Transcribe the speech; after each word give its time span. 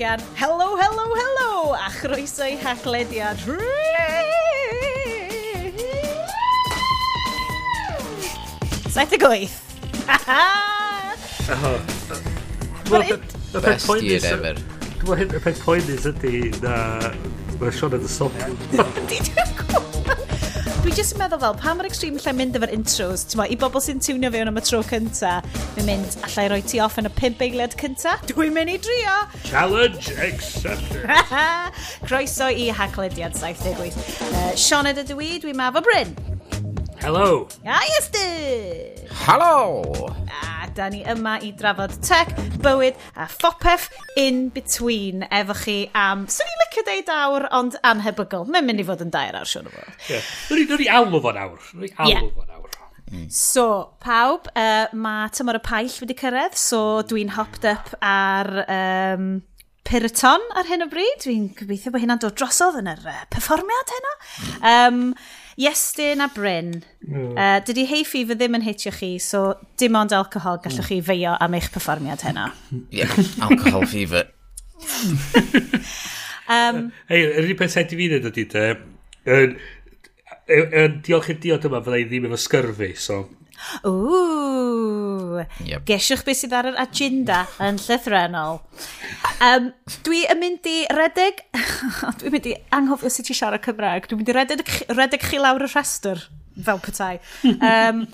Diolchian. 0.00 0.20
Helo, 0.34 0.78
helo, 0.78 1.14
helo! 1.14 1.74
A 1.74 1.90
chroeso 1.90 2.44
i 2.44 2.56
hachlediad. 2.56 3.36
Saith 8.88 9.12
y 9.12 9.18
gwyth. 9.18 9.60
Best 13.60 14.02
year 14.02 14.24
ever. 14.24 14.56
Dwi'n 15.00 15.16
meddwl, 15.16 15.36
y 15.36 15.44
peth 15.44 15.62
poenus 15.64 16.08
ydy 16.08 16.50
na... 16.64 16.74
Mae 17.60 17.72
Sean 17.72 17.96
yn 17.96 18.04
y 18.04 18.10
sop 18.10 18.32
fi 20.90 20.96
jyst 20.98 21.14
yn 21.14 21.20
meddwl 21.20 21.38
fel, 21.38 21.54
pa 21.60 21.72
mae'r 21.76 21.86
extreme 21.86 22.18
lle 22.18 22.32
mynd 22.34 22.56
efo'r 22.58 22.72
intros, 22.74 23.22
ti'n 23.30 23.42
i 23.52 23.56
bobl 23.60 23.82
sy'n 23.84 24.00
tiwnio 24.02 24.30
fewn 24.34 24.50
am 24.50 24.58
y 24.58 24.62
tro 24.64 24.80
cynta, 24.86 25.36
fi'n 25.76 25.86
mynd, 25.86 26.16
allai 26.26 26.46
roi 26.50 26.58
ti 26.66 26.80
off 26.82 26.98
yn 26.98 27.06
y 27.06 27.12
pimp 27.14 27.42
eiliad 27.46 27.76
cynta, 27.78 28.16
dwi'n 28.26 28.56
mynd 28.56 28.72
i 28.72 28.78
drio. 28.82 29.14
Challenge 29.46 30.16
accepted. 30.26 31.06
Croeso 32.08 32.48
i 32.50 32.70
Haclediad 32.74 33.38
78. 33.38 34.00
Uh, 34.32 34.48
Sioned 34.58 34.98
ydw 35.04 35.20
i, 35.22 35.30
dwi'n 35.44 35.60
mafo 35.60 35.84
Bryn. 35.86 36.16
Hello. 37.04 37.46
A 37.62 37.78
ah, 37.78 37.86
Iestyn. 37.94 39.06
Hello 39.22 40.10
da 40.76 40.88
ni 40.92 41.02
yma 41.08 41.36
i 41.44 41.50
drafod 41.56 41.96
tech, 42.06 42.32
bywyd 42.64 42.98
a 43.16 43.26
phopeth 43.30 43.88
in 44.20 44.48
between 44.54 45.26
efo 45.30 45.56
chi 45.64 45.78
am... 45.96 46.26
Swn 46.30 46.52
i'n 46.52 46.62
licio 46.64 46.86
deud 46.86 47.12
awr, 47.14 47.48
ond 47.56 47.78
anhebygol. 47.86 48.46
Mae'n 48.50 48.68
mynd 48.68 48.84
i 48.84 48.86
fod 48.88 49.04
yn 49.06 49.12
dair 49.14 49.38
awr, 49.38 49.50
siwr 49.50 49.68
o 49.70 49.74
fod. 49.74 49.92
Yeah. 50.10 50.32
Nw'n 50.50 50.86
i 50.86 50.90
alw 50.96 51.22
fo'n 51.26 51.42
awr. 51.44 51.68
Nw'n 51.74 51.88
i 51.88 51.94
alw 51.96 52.12
yeah. 52.14 52.26
fo'n 52.38 52.56
awr. 52.56 52.60
Mm. 53.10 53.26
So, 53.34 53.66
pawb, 54.04 54.46
uh, 54.54 54.86
mae 54.94 55.30
tymor 55.34 55.58
y 55.58 55.62
paill 55.66 55.94
wedi 56.04 56.14
cyrraedd, 56.18 56.54
so 56.58 57.02
dwi'n 57.10 57.34
hopped 57.34 57.66
up 57.66 57.90
ar 58.06 58.52
um, 58.70 59.30
Pyrton 59.90 60.44
ar 60.54 60.68
hyn 60.68 60.84
o 60.84 60.88
bryd. 60.92 61.24
Dwi'n 61.24 61.48
gobeithio 61.58 61.90
bod 61.90 62.04
hynna'n 62.04 62.22
dod 62.22 62.36
drosodd 62.38 62.78
yn 62.78 62.90
yr 62.92 63.02
uh, 63.10 63.22
perfformiad 63.34 63.94
heno. 63.96 64.12
Um, 64.60 65.00
Iestyn 65.58 66.20
a 66.20 66.28
Bryn. 66.34 66.82
Mm. 67.06 67.32
Uh, 67.34 67.58
dydy 67.66 67.86
hay 67.90 68.04
fever 68.06 68.38
ddim 68.38 68.58
yn 68.58 68.64
hitio 68.66 68.92
chi, 68.94 69.16
so 69.22 69.54
dim 69.80 69.98
ond 69.98 70.14
alcohol 70.16 70.60
gallwch 70.62 70.90
chi 70.90 71.00
feio 71.04 71.36
am 71.40 71.56
eich 71.58 71.70
perfformiad 71.74 72.24
heno. 72.26 72.50
Yeah, 72.94 73.10
alcohol 73.42 73.86
fever. 73.86 74.28
um, 76.54 76.88
Ei, 77.10 77.24
yr 77.26 77.44
unig 77.44 77.58
peth 77.58 77.74
sain 77.74 77.90
i 77.90 77.98
fi 77.98 78.08
ddweud 78.12 78.30
ydy, 78.30 78.46
te. 78.50 78.64
Yn 80.50 80.96
diolch 81.06 81.30
i'r 81.32 81.42
diod 81.42 81.66
yma 81.68 81.82
fydda 81.84 82.00
i 82.00 82.08
ddim 82.08 82.30
efo 82.30 82.40
scyrfu, 82.40 82.92
so 82.98 83.22
Ww, 83.86 85.44
yep. 85.66 85.84
gesiwch 85.88 86.24
beth 86.26 86.40
sydd 86.40 86.56
ar 86.56 86.70
yr 86.72 86.80
agenda 86.80 87.44
yn 87.62 87.78
llythrenol. 87.82 88.60
Um, 89.44 89.70
dwi 90.06 90.24
yn 90.32 90.42
mynd 90.42 90.68
i 90.70 90.82
redeg, 90.96 91.44
dwi'n 92.20 92.36
mynd 92.36 92.50
i 92.50 92.56
anghofio 92.76 93.12
sut 93.12 93.30
i 93.32 93.36
siarad 93.36 93.64
Cymraeg, 93.64 94.10
dwi'n 94.10 94.22
mynd 94.22 94.32
i 94.32 94.36
redeg, 94.36 94.76
redeg 94.92 95.24
chi 95.28 95.40
lawr 95.42 95.66
y 95.66 95.70
rhestr 95.70 96.26
fel 96.64 96.84
petai. 96.84 97.16
Um, 97.70 98.06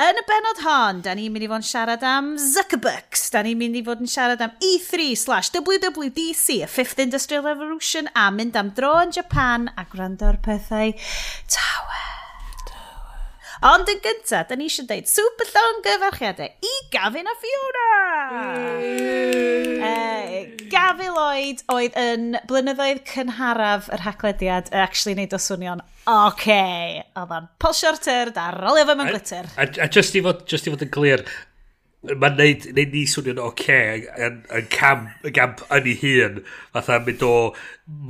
Yn 0.00 0.16
y 0.16 0.22
benod 0.24 0.62
hon, 0.64 1.02
da 1.04 1.12
ni'n 1.12 1.34
mynd 1.34 1.44
i 1.44 1.48
fod 1.50 1.60
yn 1.60 1.66
siarad 1.68 2.04
am 2.08 2.30
Zuckerbucks, 2.40 3.26
da 3.34 3.42
ni'n 3.44 3.58
mynd 3.60 3.76
i 3.76 3.82
fod 3.84 4.00
yn 4.00 4.08
siarad 4.08 4.40
am 4.40 4.54
E3 4.64 5.10
slash 5.20 5.52
WWDC, 5.52 6.62
y 6.64 6.70
Fifth 6.70 7.02
Industrial 7.04 7.44
Revolution, 7.44 8.08
a 8.16 8.30
mynd 8.32 8.56
am 8.56 8.72
dro 8.72 8.94
yn 9.02 9.12
Japan 9.12 9.68
a 9.76 9.84
gwrando 9.92 10.32
ar 10.32 10.40
pethau 10.40 10.96
Tower. 11.44 12.21
Ond 13.62 13.86
yn 13.86 14.00
gyntaf, 14.02 14.48
da 14.48 14.56
ni 14.58 14.66
eisiau 14.66 14.88
dweud 14.88 15.06
super 15.06 15.46
llawn 15.46 15.76
gyfarchiadau 15.84 16.66
i 16.66 16.70
Gavin 16.90 17.28
a 17.30 17.34
Fiona! 17.38 17.84
Uh, 18.82 19.84
eh, 19.86 20.32
Gavin 20.72 21.12
Lloyd 21.14 21.62
oedd 21.70 21.94
yn 22.02 22.40
blynyddoedd 22.50 23.04
cynharaf 23.06 23.86
yr 23.94 24.02
haglediad, 24.02 24.72
uh, 24.72 24.82
actually 24.82 25.14
neud 25.14 25.36
o 25.36 25.38
swnio'n 25.38 25.84
OCE! 25.84 26.10
Okay. 26.32 26.98
Oedd 27.14 27.36
o'n 27.38 27.46
Paul 27.62 27.78
Shorter, 27.78 28.34
da 28.34 28.48
rolio 28.56 28.82
fe 28.88 28.98
mewn 28.98 29.12
glitter. 29.12 29.46
A, 29.54 29.68
a, 29.68 29.86
a 29.86 29.90
just, 29.94 30.18
i 30.18 30.24
fod, 30.26 30.42
just 30.50 30.66
i 30.66 30.74
fod 30.74 30.82
yn 30.82 30.90
glir, 30.98 31.22
Mae'n 32.02 32.34
neud, 32.34 32.64
neud 32.74 32.94
ni 32.96 33.04
swnio'n 33.06 33.38
oce 33.38 33.52
okay, 33.52 34.00
yn, 34.26 34.40
yn, 34.50 34.64
cam, 34.74 35.04
yn 35.22 35.34
camp 35.36 35.60
yn 35.70 35.84
ei 35.86 35.94
hun. 36.00 36.40
Fatha 36.74 36.98
mynd 37.06 37.22
o 37.22 37.34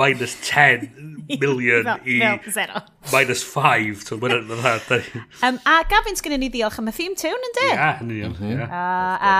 minus 0.00 0.38
10 0.46 0.86
million 1.42 1.90
i... 2.00 2.16
Fel 2.22 2.54
zero. 2.54 2.80
Minus 3.12 3.44
5. 3.44 4.06
So, 4.08 4.16
mae'n 4.22 4.48
fatha... 4.48 5.02
um, 5.44 5.60
a 5.68 5.76
Gavin, 5.92 6.16
sgynnyn 6.16 6.40
ni 6.40 6.48
diolch 6.54 6.80
am 6.80 6.88
y 6.88 6.96
theme 6.96 7.20
tune, 7.20 7.36
ynddi? 7.36 7.68
Ia, 7.68 7.76
yeah, 7.76 8.00
yn 8.00 8.16
union. 8.16 8.36
Mhm. 8.40 8.64
A, 8.72 8.82
a 9.20 9.36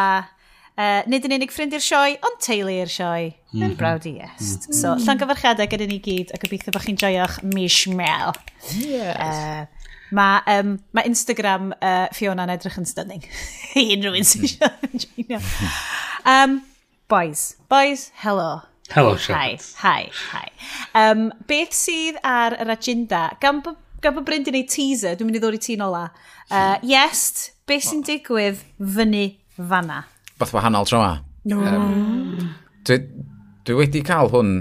uh, 0.76 1.00
nid 1.08 1.24
yn 1.28 1.38
unig 1.38 1.56
ffrind 1.56 1.72
i'r 1.78 1.84
sioe, 1.88 2.18
ond 2.20 2.40
teulu 2.44 2.76
i'r 2.76 2.92
sioe. 2.92 3.30
Mm 3.32 3.32
-hmm. 3.32 3.62
Yn 3.62 3.70
mhm. 3.70 3.78
brawd 3.80 4.08
i 4.10 4.18
est. 4.20 4.68
Mm 4.68 4.68
-hmm. 4.68 4.80
So, 4.82 4.96
llan 5.00 5.24
gyfarchadau 5.24 5.68
gyda 5.72 5.88
ni 5.88 6.02
gyd, 6.04 6.36
a 6.36 6.40
gobeithio 6.42 6.76
bod 6.76 6.84
chi'n 6.84 7.00
joio'ch 7.00 7.40
mish 7.56 7.86
mel. 7.88 8.36
Yes. 8.76 9.16
Uh, 9.16 9.81
Mae 10.12 10.58
um, 10.58 10.74
ma 10.92 11.04
Instagram 11.08 11.70
uh, 11.78 12.08
Fiona'n 12.12 12.52
edrych 12.52 12.76
yn 12.80 12.88
stunning. 12.88 13.24
I 13.80 13.86
unrhyw 13.96 14.18
un 14.18 14.28
sy'n 14.28 14.50
siarad. 14.50 15.06
um, 16.28 16.58
boys, 17.08 17.56
boys, 17.72 18.10
hello. 18.24 18.60
Hello, 18.92 19.14
Siarad. 19.16 19.62
Hi, 19.80 20.02
hi, 20.10 20.10
hi. 20.34 20.48
Um, 20.98 21.30
beth 21.48 21.72
sydd 21.72 22.18
ar 22.28 22.58
yr 22.60 22.74
agenda? 22.74 23.30
Gan 23.40 23.62
bod 23.64 23.78
gan 24.02 24.16
bod 24.16 24.26
Bryn 24.26 24.42
di 24.44 24.50
wneud 24.50 24.68
teaser, 24.68 25.14
dwi'n 25.16 25.28
mynd 25.30 25.38
i 25.38 25.40
ddod 25.40 25.56
i 25.56 25.60
ti 25.62 25.76
nola. 25.78 26.08
Uh, 26.50 26.74
yes, 26.84 27.52
beth 27.70 27.86
sy'n 27.86 28.02
digwydd 28.06 28.60
fyny 28.96 29.38
fanna? 29.56 30.02
Bath 30.40 30.52
wahanol 30.56 30.88
tro 30.88 31.00
ma. 31.00 31.14
No. 31.48 31.62
Um, 31.62 32.50
dwi, 32.86 32.98
dwi 33.64 33.78
wedi 33.78 34.02
cael 34.06 34.32
hwn 34.34 34.52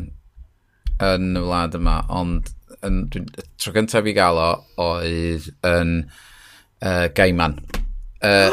yn 1.02 1.28
y 1.40 1.44
wlad 1.44 1.78
yma, 1.78 1.98
ond 2.14 2.54
yn, 2.88 3.06
dwi, 3.12 3.24
tro 3.62 3.74
gyntaf 3.76 4.10
i 4.10 4.16
gael 4.18 4.40
o, 4.42 4.50
oedd 4.82 5.48
yn 5.68 5.96
uh, 6.82 7.08
Gaiman. 7.18 7.58
Uh, 8.22 8.52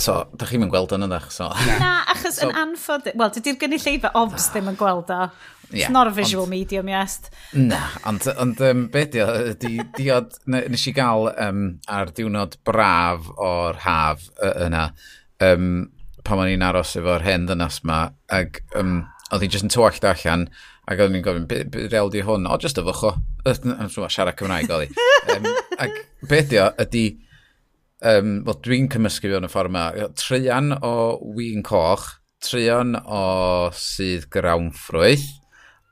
so, 0.00 0.20
da 0.34 0.48
chi'n 0.48 0.62
mynd 0.62 0.72
gweld 0.74 0.94
yn 0.96 1.06
ydych, 1.06 1.30
so... 1.34 1.48
Na, 1.80 1.96
achos 2.14 2.38
so, 2.38 2.48
yn 2.48 2.54
anffod... 2.64 3.10
Wel, 3.12 3.32
dydy'r 3.34 3.58
gynulleidfa 3.60 4.14
obs 4.18 4.50
ddim 4.52 4.72
yn 4.72 4.78
gweld 4.80 5.12
o. 5.14 5.26
Yeah, 5.70 5.86
It's 5.86 5.94
not 5.94 6.06
a 6.06 6.12
visual 6.14 6.44
ond, 6.44 6.52
medium, 6.52 6.88
yes. 6.92 7.20
Na, 7.56 7.80
ond, 8.06 8.26
ond 8.38 8.60
um, 8.62 8.84
be 8.92 9.06
di 9.10 9.22
o, 9.24 9.28
di, 9.58 9.78
di 9.96 10.10
o, 10.12 10.20
nes 10.46 10.84
i 10.86 10.92
gael 10.94 11.30
um, 11.32 11.64
ar 11.90 12.12
diwrnod 12.14 12.58
braf 12.68 13.30
o'r 13.40 13.80
haf 13.82 14.28
uh, 14.36 14.52
yna, 14.66 14.84
um, 15.42 15.72
pan 16.24 16.44
o'n 16.44 16.52
i'n 16.52 16.64
aros 16.64 16.94
efo'r 17.00 17.24
hen 17.24 17.48
ddynas 17.48 17.80
ma, 17.88 18.04
ac 18.32 18.60
um, 18.78 19.00
oedd 19.32 19.44
hi'n 19.44 19.56
jyst 19.56 19.66
yn 19.66 19.72
tywallt 19.72 20.06
allan, 20.12 20.46
Ac 20.84 21.00
oedden 21.00 21.14
ni'n 21.16 21.24
gofyn, 21.24 21.46
beth 21.48 21.68
be, 21.72 21.86
rewl 21.92 22.10
di 22.12 22.20
hwn? 22.24 22.44
O, 22.44 22.56
just 22.60 22.80
yfycho. 22.80 23.14
siarad 24.12 24.36
Cymraeg 24.36 24.72
oedd 24.74 24.90
hi. 24.90 25.06
Um, 25.32 25.48
ac 25.80 25.94
beth 26.28 26.50
di 26.50 26.60
o, 26.60 26.66
ydi, 26.84 27.04
um, 28.04 28.34
well, 28.44 28.58
dwi'n 28.64 28.90
cymysgu 28.92 29.30
fi 29.30 29.38
o'n 29.38 29.48
y 29.48 29.50
ffordd 29.52 29.72
yma, 29.72 29.86
treian 30.20 30.74
o 30.76 30.94
wyn 31.38 31.64
coch, 31.64 32.04
treian 32.44 32.98
o 33.00 33.24
sydd 33.80 34.28
grawnffrwyth, 34.34 35.30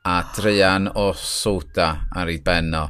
a 0.05 0.19
treian 0.37 0.91
o 0.93 1.09
soda 1.17 1.93
ar 2.13 2.29
ei 2.29 2.43
ben 2.45 2.75
o. 2.77 2.89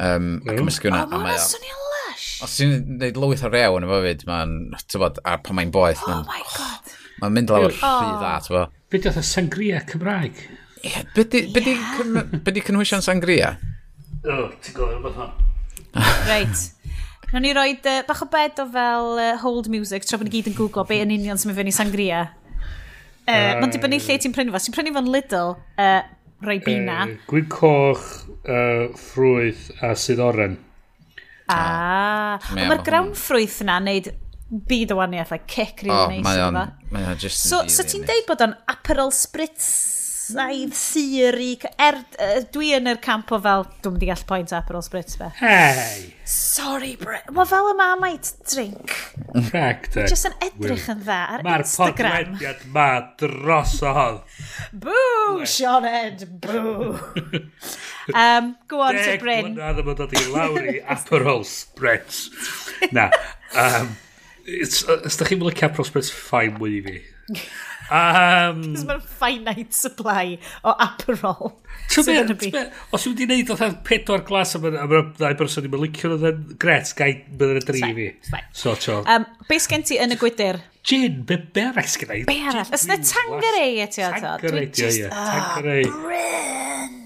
Um, 0.00 0.38
mm. 0.40 0.48
A 0.48 0.56
cymysgu 0.56 0.88
hwnna. 0.88 1.04
Oh, 1.10 1.20
mae'n 1.20 1.42
swnio 1.44 1.80
lush. 1.92 2.28
Os 2.46 2.56
ti'n 2.56 2.76
gwneud 2.96 3.20
lwyth 3.20 3.44
o 3.44 3.52
rew 3.52 3.76
yn 3.76 3.84
y 3.84 3.92
fywyd, 3.92 4.28
mae'n, 4.30 4.60
tybod, 4.88 5.20
a 5.20 5.36
pan 5.44 5.60
mae'n 5.60 5.72
boeth. 5.74 6.04
Oh 6.08 6.22
my 6.24 6.40
god. 6.54 6.94
Mae'n 7.20 7.36
mynd 7.36 7.52
lawr 7.52 7.72
rhy 7.72 8.12
dda, 8.16 8.38
tybod. 8.48 8.72
Be 8.92 9.02
ddoth 9.02 9.20
y 9.20 9.24
sangria 9.26 9.84
Cymraeg? 9.88 10.46
Ie, 10.86 11.02
be 11.14 12.54
di 12.54 12.62
cynwysion 12.64 13.02
sangria? 13.04 13.56
O, 14.26 14.48
ti'n 14.62 14.74
gofio 14.76 15.02
beth 15.04 15.20
hon. 15.20 15.30
Reit. 16.30 16.64
Rwy'n 17.26 17.42
ni 17.42 17.52
roi 17.56 17.72
uh, 17.74 18.02
bach 18.06 18.22
o 18.22 18.28
bed 18.30 18.60
o 18.62 18.66
fel 18.70 19.08
uh, 19.18 19.30
hold 19.42 19.70
music, 19.72 20.06
tra 20.06 20.18
bod 20.18 20.28
ni 20.28 20.34
gyd 20.36 20.52
yn 20.52 20.58
googlo 20.58 20.84
be 20.86 21.00
yn 21.02 21.14
union 21.14 21.40
sy'n 21.40 21.50
mynd 21.50 21.60
fyny 21.60 21.74
sangria. 21.74 22.20
Uh, 23.26 23.32
uh, 23.32 23.48
Mae'n 23.62 23.72
dibynnu 23.74 23.98
lle 24.02 24.18
ti'n 24.22 24.34
prynu 24.34 24.54
fo. 24.54 24.62
Ti'n 24.62 24.76
prynu 24.76 24.94
fo'n 24.94 25.10
Lidl, 25.10 25.56
uh, 25.82 25.98
roi 26.46 26.58
bina. 26.62 27.00
Uh, 27.06 27.16
Gwyn 27.30 27.48
coch, 27.50 28.06
uh, 28.46 28.86
ffrwyth 28.94 29.72
a 29.82 29.94
sydd 29.98 30.22
oren. 30.22 30.54
Ah, 31.46 32.38
ah. 32.38 32.54
mae'r 32.54 32.82
grawn 32.86 33.12
ffrwyth 33.14 33.60
yna 33.62 33.78
wneud 33.82 34.10
byd 34.70 34.94
o 34.94 35.00
waniaeth, 35.00 35.34
like 35.34 35.46
kick 35.50 35.82
really 35.82 35.98
oh, 35.98 36.10
nice. 36.10 36.24
Mae 36.26 36.42
o'n, 36.42 36.58
mae 36.94 37.10
o'n 37.10 37.20
just... 37.22 37.46
So, 37.46 37.64
so 37.70 37.86
ti'n 37.86 38.06
deud 38.06 38.26
bod 38.30 38.42
o'n 38.46 38.54
Aperol 38.70 39.14
Spritz 39.14 39.95
saidd 40.26 40.74
sir 40.76 41.36
i... 41.40 41.52
Er, 41.82 41.98
er, 42.22 42.44
dwi 42.52 42.72
yn 42.76 42.90
yr 42.90 42.98
camp 43.02 43.30
o 43.34 43.38
fel, 43.42 43.66
dwi'n 43.82 43.96
mynd 43.96 44.04
i 44.06 44.08
gall 44.10 44.24
point 44.28 44.54
up 44.56 44.70
ar 44.70 44.78
ôl 44.78 44.86
Brits 44.92 45.18
fe. 45.20 45.28
Hei! 45.38 46.06
Sorry, 46.26 46.94
Brit. 46.98 47.28
Wel, 47.30 47.46
fel 47.46 47.70
y 47.70 47.74
mamait 47.78 48.30
drink. 48.50 48.94
Correct. 49.30 49.92
Dwi 49.94 50.06
jyst 50.10 50.28
yn 50.30 50.34
edrych 50.48 50.88
yn 50.90 51.04
dda 51.04 51.18
ar 51.36 51.44
Mae'r 51.46 51.64
podlediad 51.70 52.64
ma 52.74 52.88
drosodd. 53.20 54.24
Boo, 54.72 55.46
Sean 55.46 55.86
Ed, 55.86 56.26
boo. 56.42 56.96
um, 58.24 58.56
go 58.66 58.82
on 58.88 58.98
Deg 58.98 59.06
to 59.06 59.22
Bryn. 59.22 59.52
Deg 59.52 59.60
mlynedd 59.60 59.84
yma 59.84 59.96
dod 60.00 60.16
i 60.16 60.24
lawr 60.32 60.70
i 60.72 60.80
Aperol 60.96 61.46
Spritz. 61.46 62.26
Na. 62.96 63.10
Um, 63.56 63.92
Os 64.66 65.16
da 65.16 65.24
chi'n 65.24 65.38
mynd 65.38 65.54
i 65.54 65.64
Aperol 65.64 65.86
Spritz, 65.86 66.10
ffain 66.12 66.56
mwy 66.58 66.72
i 66.76 66.80
fi. 66.82 66.96
Um, 67.86 68.62
Cos 68.74 68.84
mae'n 68.88 69.02
finite 69.20 69.76
supply 69.76 70.36
o 70.66 70.74
Aperol. 70.82 71.52
Ti'n 71.92 72.08
meddwl, 72.08 72.62
os 72.96 73.04
yw 73.06 73.12
wedi'i 73.12 73.28
neud 73.30 73.52
oedd 73.54 73.76
pedwar 73.86 74.24
glas 74.26 74.56
am 74.58 74.66
y 74.66 74.72
ddau 74.74 75.36
berson 75.38 75.68
i'n 75.68 75.74
mylicio 75.74 76.10
nhw, 76.10 76.18
then 76.24 76.56
gret, 76.62 76.90
gai 76.98 77.12
bydd 77.30 77.52
yn 77.54 77.60
y 77.60 77.64
dri 77.68 77.82
fi. 77.98 78.08
So, 78.50 78.74
tio. 78.80 79.02
Um, 79.06 79.28
be 79.46 79.60
sgen 79.62 79.86
ti 79.86 80.00
yn 80.02 80.16
y 80.16 80.18
gwydr? 80.18 80.58
Gin, 80.86 81.22
be, 81.26 81.38
be 81.54 81.68
arall 81.68 81.90
sgen 81.90 82.14
i? 82.14 82.20
Be 82.26 82.40
arall? 82.42 82.74
Ys 82.74 82.88
na 82.90 82.98
tangerei 83.02 83.78
e 83.82 83.88
ti 83.90 84.02
o 84.02 84.10
to? 84.16 84.34
Tangerei, 84.42 84.66
ie, 84.66 84.90
ie. 85.04 85.10
Tangerei. 85.14 85.86
Bryn! 86.02 87.02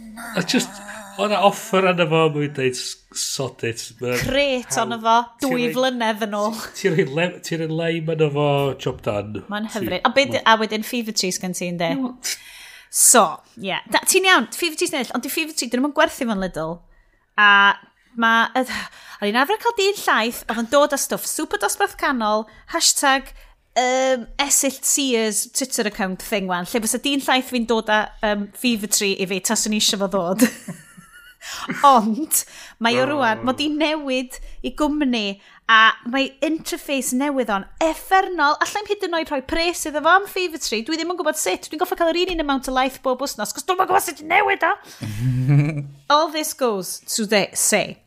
Just, 0.46 0.79
O'na 1.20 1.40
offer 1.44 1.84
yna 1.90 2.06
fo, 2.08 2.20
mwyn 2.32 2.52
dweud 2.56 2.78
sod 2.78 3.64
it. 3.68 3.82
Cret 4.22 4.78
ond 4.80 4.96
fo, 5.02 5.16
dwy 5.42 5.68
flynedd 5.74 6.24
yn 6.24 6.36
ôl. 6.38 6.56
Ti'n 6.78 6.96
rhoi 6.96 7.68
leim 7.68 8.08
yna 8.14 8.30
fo, 8.32 8.46
job 8.80 9.02
done. 9.04 9.44
Mae'n 9.52 9.68
hyfryd. 9.74 10.00
A, 10.06 10.12
byd, 10.16 10.38
a 10.40 10.56
wedyn 10.60 10.86
fever 10.86 11.16
trees 11.16 11.40
gan 11.42 11.56
ti'n 11.56 11.80
de. 11.80 11.92
So, 12.88 13.26
ie. 13.58 13.68
Yeah. 13.72 14.00
Ti'n 14.08 14.28
iawn, 14.30 14.48
fever 14.56 14.80
trees 14.80 14.94
nell, 14.96 15.12
ond 15.16 15.26
di 15.26 15.32
fever 15.32 15.56
tree, 15.56 15.68
dyn 15.70 15.84
nhw'n 15.84 15.94
gwerthu 15.96 16.28
fo'n 16.30 16.42
Lidl. 16.42 16.78
A 17.36 17.50
mae... 18.20 18.66
Ar 19.20 19.28
un 19.28 19.36
afra 19.36 19.58
cael 19.60 19.76
dyn 19.76 19.98
llaeth, 20.00 20.44
oedd 20.48 20.64
yn 20.64 20.68
dod 20.72 20.96
â 20.96 20.98
stwff 20.98 21.28
super 21.28 21.60
dosbarth 21.60 21.98
canol, 22.00 22.46
hashtag 22.72 23.34
um, 23.76 24.26
esill 24.40 24.78
Sears 24.80 25.46
Twitter 25.52 25.90
account 25.90 26.24
thing 26.24 26.48
wan, 26.48 26.64
lle 26.64 26.80
fysa 26.80 27.00
dyn 27.04 27.20
llaeth 27.26 27.50
fi'n 27.52 27.68
dod 27.68 27.92
â 27.92 28.06
um, 28.26 28.46
fever 28.56 28.88
tree 28.88 29.18
i 29.20 29.28
fi, 29.28 29.42
tas 29.44 29.66
o'n 29.68 29.76
eisiau 29.76 30.00
fo 30.00 30.08
ddod. 30.14 30.46
Ond, 31.94 32.42
mae 32.82 32.98
o 33.00 33.06
rwan, 33.08 33.40
oh. 33.40 33.48
mae 33.48 33.58
di 33.58 33.68
newid 33.72 34.36
i 34.66 34.72
gwmni 34.76 35.40
a 35.70 35.92
mae 36.10 36.32
interface 36.44 37.14
newydd 37.16 37.52
o'n 37.54 37.66
effernol. 37.84 38.58
Allai'n 38.64 38.90
hyd 38.90 39.06
yn 39.06 39.16
oed 39.20 39.30
rhoi 39.30 39.40
pres 39.52 39.86
iddo 39.88 40.02
fo 40.04 40.12
am 40.18 40.28
Fever 40.30 40.60
tree. 40.62 40.82
Dwi 40.86 40.98
ddim 40.98 41.14
yn 41.14 41.20
gwybod 41.20 41.38
sut. 41.38 41.70
Dwi'n 41.70 41.82
goffa 41.82 41.98
cael 42.00 42.12
yr 42.12 42.20
un 42.24 42.34
un 42.34 42.44
amount 42.44 42.70
o 42.70 42.74
life 42.74 43.02
bob 43.04 43.22
wsnos, 43.24 43.54
cos 43.54 43.66
dwi'n 43.68 43.78
gwybod 43.80 44.06
sut 44.06 44.22
i 44.24 44.28
newid 44.30 44.66
o. 44.66 44.74
All 46.14 46.30
this 46.34 46.52
goes 46.58 46.98
to 47.14 47.26
the 47.26 47.46
say. 47.54 48.00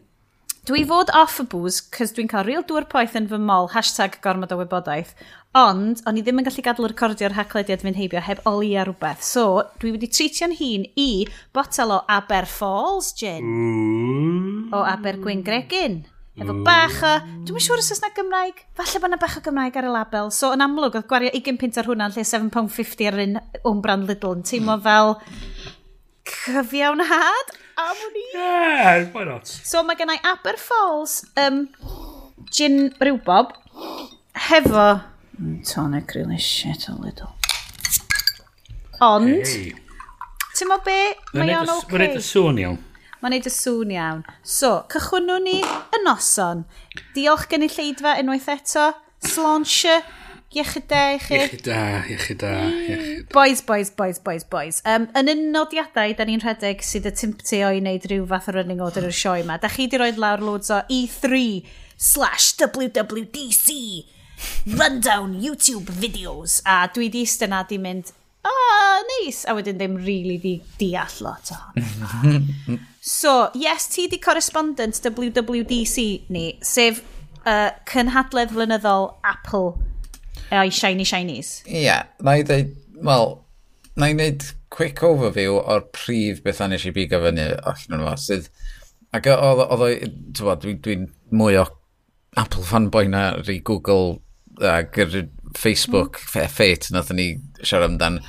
Dwi 0.67 0.85
fod 0.87 1.09
off 1.11 1.41
y 1.43 1.47
booze, 1.51 1.81
cos 1.91 2.13
dwi'n 2.15 2.29
cael 2.31 2.45
real 2.47 2.67
dŵr 2.67 2.85
poeth 2.91 3.17
yn 3.19 3.25
fy 3.31 3.39
mol, 3.39 3.71
hashtag 3.73 4.21
gormod 4.23 4.53
o 4.55 4.59
wybodaeth, 4.61 5.11
Ond, 5.53 5.99
o'n 6.09 6.17
i 6.17 6.23
ddim 6.25 6.39
yn 6.41 6.47
gallu 6.47 6.63
gadw 6.65 6.87
recordio'r 6.89 7.35
haclediad 7.37 7.83
fy'n 7.85 7.93
heibio 7.93 8.21
heb 8.25 8.39
oli 8.49 8.71
a 8.73 8.87
rhywbeth. 8.87 9.21
So, 9.21 9.61
dwi 9.77 9.91
wedi 9.93 10.07
treatio'n 10.09 10.55
hun 10.57 10.87
i 10.97 11.27
botel 11.53 11.93
o 11.93 11.99
Aber 12.09 12.47
Falls 12.49 13.11
gin. 13.19 13.51
O 14.73 14.81
Aber 14.81 15.19
Gwyn 15.21 15.43
Gregin. 15.45 15.99
Efo 16.33 16.55
bach 16.65 16.97
o... 17.05 17.11
Dwi'n 17.45 17.61
siŵr 17.61 17.83
os 17.83 17.91
oes 17.93 18.01
na 18.01 18.09
Gymraeg. 18.17 18.63
Falle 18.73 19.03
bod 19.03 19.13
na 19.13 19.21
bach 19.21 19.37
o 19.37 19.43
Gymraeg 19.45 19.77
ar 19.77 19.91
y 19.91 19.93
label. 19.93 20.33
So, 20.33 20.49
yn 20.57 20.65
amlwg, 20.65 20.97
oedd 20.97 21.09
gwario 21.11 21.29
20 21.37 21.61
pint 21.61 21.77
ar 21.77 21.91
hwnna'n 21.91 22.17
lle 22.17 22.25
£7.50 22.25 23.05
ar 23.11 23.21
un 23.21 23.37
o'n 23.69 24.09
Lidl. 24.09 24.39
Yn 24.39 24.43
teimlo 24.49 24.79
fel 24.81 25.19
cyfiawn 26.33 27.05
had 27.13 27.55
am 27.77 28.03
o'n 28.09 28.17
i. 28.17 28.27
Yeah, 28.33 29.05
why 29.13 29.29
not? 29.29 29.45
So, 29.45 29.85
mae 29.85 30.01
gennau 30.01 30.17
Aber 30.33 30.57
Falls 30.57 31.21
um, 31.37 31.67
gin 32.49 32.87
rhywbob 32.97 33.53
hefo 34.49 35.12
Mm, 35.41 35.67
tonic 35.67 36.13
really 36.13 36.37
shit 36.37 36.87
a 36.87 36.95
little. 36.95 37.33
Ond, 39.01 39.47
hey. 39.47 39.73
ti'n 40.53 40.69
mo 40.69 40.77
be? 40.85 40.97
Mae 41.33 41.55
o'n 41.57 41.71
oce. 41.73 41.87
Mae'n 41.89 42.03
neud 42.05 42.19
y 42.19 42.25
sŵn 42.27 42.59
iawn. 42.61 42.77
Mae'n 43.23 43.33
neud 43.33 43.47
y 43.49 43.53
sŵn 43.53 43.93
iawn. 43.95 44.21
So, 44.45 44.75
cychwynnwn 44.93 45.47
ni 45.47 45.57
y 45.63 46.01
noson. 46.05 46.67
Diolch 47.15 47.47
gen 47.49 47.65
i 47.65 47.71
lleidfa 47.71 48.13
unwaith 48.21 48.51
eto. 48.53 48.91
Slauncher, 49.25 50.05
iechyd 50.53 50.87
da 50.91 51.01
i 51.15 51.19
chi. 51.23 51.41
Iechyd 51.41 51.65
da, 51.65 51.81
iechyd 52.13 52.41
da, 52.45 52.53
iechyd. 52.69 53.27
Boys, 53.33 53.65
boys, 53.65 53.89
boys, 53.89 54.21
boys, 54.21 54.45
boys. 54.45 54.83
Um, 54.85 55.09
yn 55.17 55.33
y 55.33 55.37
nodiadau, 55.41 56.13
da 56.13 56.29
ni'n 56.29 56.45
rhedeg 56.45 56.85
sydd 56.85 57.09
y 57.09 57.17
timptio 57.17 57.73
i 57.73 57.81
wneud 57.81 58.05
rhyw 58.11 58.29
fath 58.29 58.53
o 58.53 58.59
running 58.59 58.85
order 58.85 59.09
o'r 59.09 59.21
sioe 59.23 59.41
yma. 59.41 59.57
Da 59.57 59.73
chi 59.73 59.89
di 59.89 59.97
roed 59.97 60.21
lawr 60.21 60.45
loads 60.45 60.69
o 60.69 60.83
E3 60.93 61.63
slash 61.97 62.53
WWDC 62.61 64.12
rundown 64.79 65.37
YouTube 65.41 65.89
videos. 65.99 66.61
A 66.65 66.87
dwi 66.93 67.09
di 67.11 67.25
styna 67.25 67.63
di 67.67 67.77
mynd, 67.81 68.11
a 68.43 68.51
oh, 68.51 69.03
neis, 69.09 69.43
a 69.47 69.55
wedyn 69.55 69.79
ddim 69.79 69.95
really 70.05 70.37
di 70.37 70.57
deall 70.79 71.21
lot 71.23 71.51
o 71.55 71.59
So, 73.03 73.51
yes, 73.53 73.87
ti 73.91 74.07
di 74.07 74.17
correspondent 74.17 74.99
WWDC 75.03 76.29
ni, 76.31 76.45
sef 76.63 77.01
uh, 77.43 77.71
cynhadledd 77.89 78.53
flynyddol 78.55 79.09
Apple 79.27 79.73
o'i 80.53 80.69
uh, 80.69 80.71
Shiny 80.71 81.03
Shinies. 81.07 81.57
Ie, 81.67 81.83
yeah, 81.83 82.07
na 82.23 82.37
i 82.39 82.45
ddeud, 82.47 82.71
wel, 83.03 83.33
na 83.99 84.07
i 84.11 84.15
wneud 84.15 84.45
quick 84.73 85.03
overview 85.05 85.59
o'r 85.59 85.83
prif 85.95 86.41
beth 86.45 86.61
nes 86.69 86.85
i 86.87 86.93
bigo 86.95 87.21
fyny 87.23 87.49
allan 87.59 88.07
o'n 88.07 88.21
sydd... 88.21 88.49
Ac 89.13 89.27
oedd 89.29 89.59
o, 89.61 89.77
dwi'n 90.33 90.79
dwi 90.81 90.95
mwy 91.37 91.59
o 91.61 91.67
Apple 92.39 92.63
fanboy 92.65 93.11
na 93.11 93.27
rhi 93.43 93.59
Google 93.61 94.23
ac 94.61 94.97
yr 95.01 95.13
Facebook 95.57 96.19
mm. 96.21 96.49
ffeit 96.53 96.89
nath 96.93 97.11
ni 97.15 97.27
siarad 97.61 97.91
amdan 97.91 98.19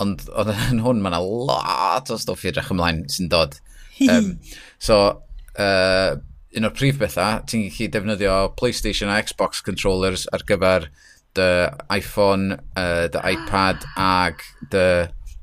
ond 0.00 0.24
oedd 0.32 0.52
yn 0.54 0.82
hwn 0.84 1.02
mae 1.04 1.12
yna 1.12 1.20
lot 1.20 2.10
o 2.12 2.18
stwff 2.20 2.46
i 2.46 2.50
edrych 2.50 2.72
ymlaen 2.72 3.04
sy'n 3.12 3.30
dod 3.32 3.58
um, 4.12 4.32
so 4.80 5.00
uh, 5.60 6.16
un 6.56 6.66
o'r 6.66 6.74
prif 6.76 6.98
bethau 7.00 7.44
ti'n 7.48 7.68
gallu 7.68 7.90
defnyddio 7.94 8.36
PlayStation 8.58 9.12
a 9.12 9.20
Xbox 9.22 9.62
controllers 9.66 10.26
ar 10.34 10.44
gyfer 10.48 10.88
dy 11.38 11.48
iPhone 11.94 12.58
uh, 12.80 13.06
dy 13.12 13.24
iPad 13.34 13.86
ag 13.96 14.44
dy 14.72 14.86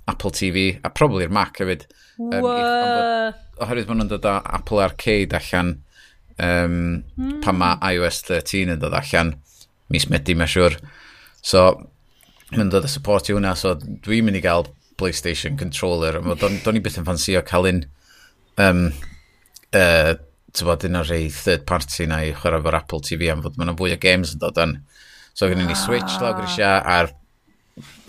Apple 0.08 0.32
TV 0.32 0.70
a 0.84 0.92
probably'r 0.92 1.34
Mac 1.34 1.60
hefyd 1.62 1.86
um, 2.18 2.32
oherwydd 2.44 3.90
maen 3.90 4.02
nhw'n 4.02 4.14
dod 4.16 4.28
o 4.30 4.38
Apple 4.58 4.84
Arcade 4.84 5.38
allan 5.38 5.76
um, 6.38 7.04
mm. 7.18 7.38
pan 7.44 7.60
mae 7.60 7.96
iOS 7.96 8.24
13 8.30 8.74
yn 8.76 8.82
dod 8.82 8.96
allan 8.98 9.36
mis 9.94 10.08
Medi, 10.12 10.36
mae'n 10.38 10.52
siŵr. 10.52 10.78
So, 11.46 11.68
mae'n 12.54 12.72
dod 12.74 12.88
y 12.88 12.92
support 12.92 13.30
i 13.30 13.36
hwnna, 13.36 13.54
so 13.60 13.76
dwi'n 13.78 14.28
mynd 14.28 14.40
i 14.40 14.44
gael 14.44 14.68
PlayStation 14.98 15.58
controller, 15.60 16.20
ond 16.20 16.40
do'n 16.42 16.62
do 16.64 16.74
i 16.76 16.82
byth 16.84 17.00
yn 17.02 17.08
ffansio 17.08 17.44
cael 17.48 17.70
un, 17.70 17.84
um, 18.64 18.88
uh, 19.78 20.14
bod 20.66 20.86
un 20.88 20.98
o'r 20.98 21.12
rei 21.12 21.28
third 21.30 21.68
party 21.70 22.08
na 22.10 22.24
i 22.26 22.32
chwarae 22.34 22.64
fo'r 22.66 22.80
Apple 22.80 23.04
TV 23.06 23.30
am 23.30 23.44
fod 23.46 23.60
mae'n 23.60 23.76
fwy 23.78 23.94
o 23.94 24.00
games 24.02 24.34
yn 24.34 24.42
dod 24.42 24.58
yn. 24.64 24.80
So, 25.38 25.50
gyda 25.52 25.68
ni 25.68 25.78
Switch, 25.78 26.18
lawr 26.22 26.40
grisia, 26.40 26.78
a'r 26.82 27.14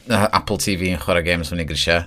Apple 0.08 0.56
TV 0.64 0.94
yn 0.94 1.02
chwarae 1.02 1.26
games 1.26 1.52
fyny 1.52 1.68
grisia. 1.68 2.06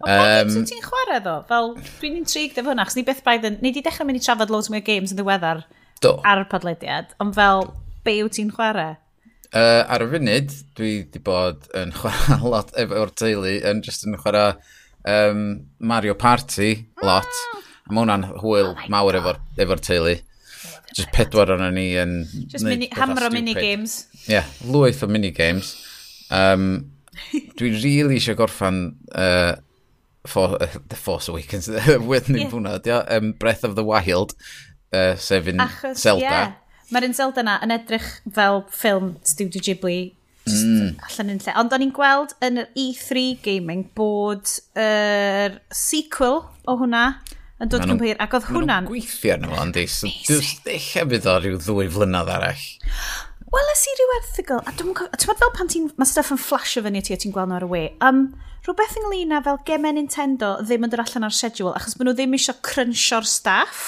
Um, 0.00 0.48
Ond 0.62 0.70
ti'n 0.70 0.80
chwarae 0.80 1.20
ddo? 1.20 1.36
Fel, 1.50 1.74
dwi'n 2.00 2.16
intrigued 2.22 2.56
efo 2.56 2.72
hwnna, 2.72 2.86
chos 2.88 2.96
ni 2.96 3.04
beth 3.04 3.20
braidd 3.26 3.44
yn... 3.50 3.58
Ni 3.60 3.74
di 3.76 3.82
dechrau 3.84 4.08
mynd 4.08 4.22
i 4.22 4.24
trafod 4.24 4.52
loads 4.52 4.70
mwy 4.72 4.80
o 4.80 4.86
games 4.86 5.12
yn 5.12 5.20
ddiweddar 5.20 5.66
do. 6.00 6.14
ar 6.24 6.40
y 6.40 6.46
podlediad, 6.48 7.12
ond 7.20 7.36
fel, 7.36 7.66
be 8.06 8.18
wyt 8.24 8.38
ti'n 8.38 8.52
chwarae? 8.54 8.98
Uh, 9.50 9.82
ar 9.90 10.04
y 10.04 10.10
funud, 10.12 10.52
dwi 10.78 10.92
wedi 11.00 11.22
bod 11.26 11.66
yn 11.78 11.94
chwarae 11.96 12.38
lot 12.52 12.74
efo'r 12.78 13.14
teulu, 13.18 13.56
yn 13.70 13.82
just 13.86 14.06
yn 14.06 14.18
chwarae 14.20 14.54
um, 15.04 15.66
Mario 15.78 16.14
Party 16.14 16.86
lot. 17.02 17.26
Ah! 17.26 17.60
A 17.90 17.92
mae 17.92 18.04
hwnna'n 18.04 18.28
hwyl 18.38 18.68
oh 18.70 18.84
mawr 18.92 19.18
efo'r 19.18 19.40
efo 19.58 19.76
teulu. 19.82 20.14
Just 20.94 21.10
pedwar 21.14 21.50
o'n 21.54 21.64
ni 21.74 21.92
yn... 21.98 22.12
Just 22.50 22.66
mini, 22.66 22.88
hamro 22.94 23.30
minigames. 23.34 24.04
Ie, 24.26 24.36
yeah, 24.36 24.46
lwyth 24.66 25.02
o 25.06 25.08
minigames. 25.10 25.72
Um, 26.34 26.92
dwi 27.30 27.72
rili 27.74 27.82
really 27.82 28.18
eisiau 28.20 28.38
gorffan 28.38 28.80
uh, 29.14 29.56
for, 30.26 30.56
uh, 30.62 30.68
The 30.88 30.96
Force 30.96 31.28
Awakens, 31.28 31.68
with 32.10 32.30
yeah. 32.30 32.50
hwnna, 32.50 33.04
um, 33.10 33.32
Breath 33.32 33.64
of 33.64 33.74
the 33.74 33.84
Wild, 33.84 34.34
uh, 34.92 35.14
sef 35.16 35.50
yn 35.50 35.62
Zelda. 35.94 36.22
Yeah. 36.22 36.52
Mae'r 36.90 37.06
un 37.06 37.14
Zelda 37.14 37.44
na 37.46 37.58
yn 37.64 37.74
edrych 37.74 38.08
fel 38.34 38.64
ffilm 38.74 39.14
Studio 39.26 39.62
Ghibli 39.62 40.00
Just 40.50 40.64
mm. 40.66 40.94
allan 41.04 41.34
yn 41.34 41.42
lle. 41.42 41.54
Ond 41.60 41.74
o'n 41.74 41.84
i'n 41.84 41.92
gweld 41.94 42.32
yn 42.44 42.62
yr 42.62 42.70
E3 42.78 43.24
gaming 43.44 43.84
bod 43.96 44.48
yr 44.78 45.58
uh, 45.58 45.58
sequel 45.74 46.40
o 46.64 46.76
hwnna 46.80 47.04
yn 47.60 47.70
dod 47.70 47.84
yn 47.84 48.00
hir, 48.00 48.16
ac 48.22 48.34
oedd 48.38 48.46
hwnna'n... 48.48 48.86
Mae'n 48.86 48.88
gweithio 48.88 49.34
arno 49.34 49.50
fo, 49.52 49.64
ynddi. 49.66 49.84
So, 49.92 50.08
Eich 50.72 50.94
bydd 51.10 51.28
o 51.28 51.34
rhyw 51.42 51.58
ddwy 51.60 51.90
flynedd 51.92 52.30
arall. 52.32 52.62
Wel, 53.50 53.72
ys 53.74 53.82
i 53.90 53.96
ryw 53.98 54.14
erthigol, 54.16 54.62
a 54.64 54.72
dwi'n 54.78 54.94
gwybod, 54.96 55.18
ti'n 55.20 55.40
fel 55.42 55.52
pan 55.58 55.68
ti'n, 55.68 55.90
mae 56.00 56.08
stuff 56.08 56.30
yn 56.32 56.40
flash 56.40 56.78
o 56.80 56.84
fyny 56.86 57.02
ti 57.04 57.16
a 57.16 57.20
ti'n 57.20 57.34
gweld 57.34 57.50
nhw 57.50 57.58
ar 57.58 57.66
y 57.66 57.68
we. 57.68 57.82
Um, 58.06 58.22
rhywbeth 58.64 58.96
ynglyn 59.02 59.34
â 59.36 59.42
fel 59.44 59.60
gemau 59.68 59.92
Nintendo 59.96 60.54
ddim 60.62 60.86
yn 60.86 60.94
dod 60.94 61.02
allan 61.04 61.28
ar 61.28 61.36
schedule, 61.36 61.74
achos 61.76 61.98
maen 61.98 62.08
nhw 62.08 62.16
ddim 62.16 62.38
eisiau 62.38 62.56
crunchio'r 62.64 63.28
staff. 63.28 63.84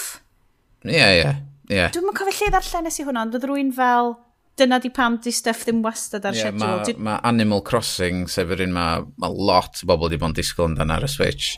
Ie, 0.84 0.98
yeah, 0.98 1.14
ie. 1.14 1.22
Yeah. 1.22 1.40
Yeah. 1.72 1.92
Dwi'n 1.94 2.04
mwyn 2.04 2.18
cofio 2.18 2.36
lle 2.36 2.52
ddarllen 2.52 2.86
nes 2.88 3.00
i 3.00 3.06
hwnna, 3.06 3.24
ond 3.26 3.36
oedd 3.38 3.46
rwy'n 3.48 3.70
fel, 3.76 4.12
dyna 4.60 4.78
di 4.82 4.90
pam 4.92 5.16
di 5.24 5.32
stuff 5.32 5.64
ddim 5.64 5.80
wastad 5.84 6.26
ar 6.28 6.36
yeah, 6.36 6.50
schedule. 6.50 6.66
Mae 6.66 6.84
Dwi... 6.88 6.96
ma 7.06 7.14
Animal 7.28 7.62
Crossing, 7.66 8.26
sef 8.30 8.52
yr 8.52 8.64
un 8.66 8.74
mae 8.76 9.06
ma 9.22 9.30
lot 9.32 9.80
o 9.80 9.88
bobl 9.88 10.10
wedi 10.10 10.20
bod 10.20 10.34
yn 10.34 10.36
disgwyl 10.38 10.68
amdano 10.70 10.98
ar 10.98 11.06
y 11.06 11.10
Switch, 11.10 11.54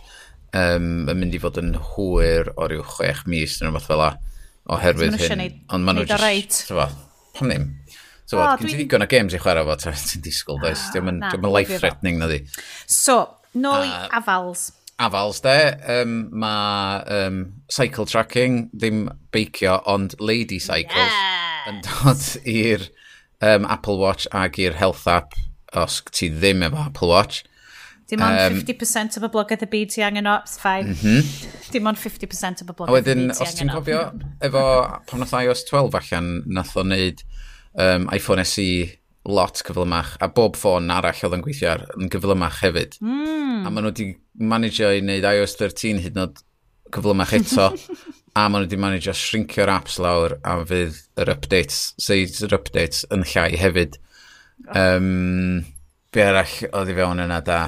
um, 0.55 1.09
yn 1.11 1.19
mynd 1.19 1.35
i 1.35 1.43
fod 1.43 1.59
yn 1.63 1.75
hwyr 1.95 2.53
o 2.55 2.71
ryw 2.71 2.87
chwech 2.95 3.25
mis 3.31 3.59
neu 3.59 3.71
rhywbeth 3.73 3.91
fel 3.91 4.03
la, 4.05 4.13
oherwydd 4.77 5.19
hyn. 5.25 5.45
Ond 5.75 5.89
maen 5.89 6.01
nhw 6.01 6.07
just, 6.13 6.75
pam 7.35 7.51
ddim? 7.51 7.69
So, 8.25 8.39
oh, 8.41 8.55
gen 8.57 8.71
ti 8.71 8.79
ddigon 8.79 9.05
o 9.05 9.09
games 9.11 9.35
i 9.37 9.41
chwarae 9.43 9.67
fo, 9.67 9.77
ti'n 9.83 10.23
disgwyl, 10.25 10.63
does? 10.63 10.87
Ah, 10.89 10.95
Diolch 10.95 11.35
yn 11.37 11.51
life-threatening 11.51 12.23
na 12.23 12.31
di. 12.31 12.41
So, 12.89 13.19
nôl 13.59 13.85
i 13.85 13.91
afals 14.17 14.71
afals 15.03 15.41
de, 15.45 15.57
um, 16.01 16.19
mae 16.31 17.01
um, 17.11 17.41
cycle 17.73 18.07
tracking, 18.07 18.69
ddim 18.75 19.09
beicio, 19.35 19.81
ond 19.91 20.15
lady 20.21 20.61
cycles 20.63 21.11
yes! 21.11 21.65
yn 21.71 21.81
dod 21.87 22.29
i'r 22.45 22.87
um, 23.41 23.67
Apple 23.67 23.99
Watch 24.01 24.29
ag 24.33 24.61
i'r 24.63 24.77
health 24.79 25.07
app 25.11 25.35
os 25.75 26.01
ti 26.15 26.31
ddim 26.31 26.63
efo 26.67 26.87
Apple 26.87 27.11
Watch. 27.11 27.43
Dim 28.11 28.21
ond 28.23 28.37
um, 28.37 28.59
50% 28.61 29.17
o 29.17 29.23
boblogaeth 29.25 29.65
y 29.65 29.71
byd 29.73 29.95
ti 29.95 30.05
angen 30.05 30.29
o, 30.29 30.37
it's 30.45 30.59
fine. 30.61 30.93
Mm 30.93 30.99
-hmm. 31.01 31.71
Dim 31.73 31.87
ond 31.89 31.99
50% 31.99 32.63
o 32.63 32.69
boblogaeth 32.69 33.09
y 33.09 33.15
byd 33.15 33.15
ti 33.15 33.23
angen 33.25 33.31
o. 33.31 33.31
A 33.31 33.31
wedyn, 33.31 33.31
os 33.33 33.55
ti'n 33.59 33.73
cofio, 33.73 34.03
efo 34.45 34.67
pan 35.09 35.25
nath 35.25 35.39
iOS 35.41 35.65
12 35.71 35.99
allan, 36.03 36.29
nath 36.47 36.77
o 36.77 36.85
wneud 36.85 37.25
um, 37.75 38.07
iPhone 38.13 38.45
SE 38.45 38.69
lot 39.25 39.63
cyflymach, 39.65 40.17
a 40.21 40.29
bob 40.29 40.59
ffôn 40.61 40.91
arall 40.93 41.23
oedd 41.27 41.37
yn 41.39 41.45
gweithio 41.45 41.71
ar 41.73 41.85
yn 41.97 42.11
gyflymach 42.13 42.61
hefyd. 42.65 42.99
Mm. 43.01 43.65
A 43.65 43.71
maen 43.71 43.87
nhw 43.87 43.93
wedi 43.93 44.09
managio 44.53 44.91
i 44.93 45.01
wneud 45.01 45.27
iOS 45.29 45.57
13 45.61 46.03
hyd 46.05 46.19
yn 46.19 46.25
oed 46.27 46.43
cyflymach 46.95 47.33
eto, 47.39 47.71
a 48.39 48.47
maen 48.47 48.65
nhw 48.65 48.69
wedi 48.69 48.81
managio 48.85 49.15
shrinkio'r 49.17 49.73
apps 49.73 49.97
lawr, 50.03 50.37
a 50.45 50.59
fydd 50.69 51.01
yr 51.25 51.33
updates, 51.37 51.81
seis 52.01 52.43
yr 52.45 52.57
updates 52.59 53.07
yn 53.15 53.25
llai 53.33 53.51
hefyd. 53.61 53.99
Um, 54.77 55.65
be 56.15 56.23
arall 56.23 56.57
oedd 56.71 56.93
i 56.93 56.99
fewn 57.01 57.25
yna 57.25 57.41
da? 57.45 57.61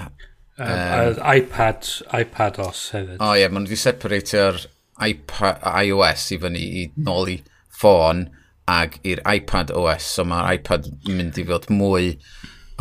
Um, 0.56 0.70
um, 0.70 1.20
iPad, 1.32 1.88
iPad 2.16 2.60
OS 2.64 2.88
hefyd. 2.94 3.16
O 3.20 3.30
oh, 3.30 3.34
ie, 3.34 3.42
yeah, 3.42 3.52
maen 3.52 3.64
nhw 3.64 3.72
wedi 3.72 3.80
separatio'r 3.80 4.64
iPad, 5.08 5.64
iOS 5.86 6.30
i 6.36 6.40
fyny 6.44 6.66
i 6.82 6.88
nôl 6.96 7.32
i 7.32 7.40
ffôn, 7.80 8.26
ag 8.70 8.98
i'r 9.06 9.22
iPad 9.30 9.70
OS, 9.74 10.06
so 10.16 10.24
mae'r 10.26 10.58
iPad 10.58 10.90
yn 10.90 11.18
mynd 11.18 11.38
i 11.38 11.46
fod 11.46 11.68
mwy 11.70 12.16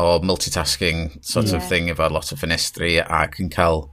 o 0.01 0.19
multitasking 0.25 1.19
sort 1.21 1.51
yeah. 1.51 1.57
of 1.57 1.69
thing 1.69 1.91
efo 1.93 2.09
lot 2.11 2.33
o 2.33 2.37
ffenestri 2.39 2.97
ac 3.03 3.39
yn 3.39 3.51
cael 3.53 3.85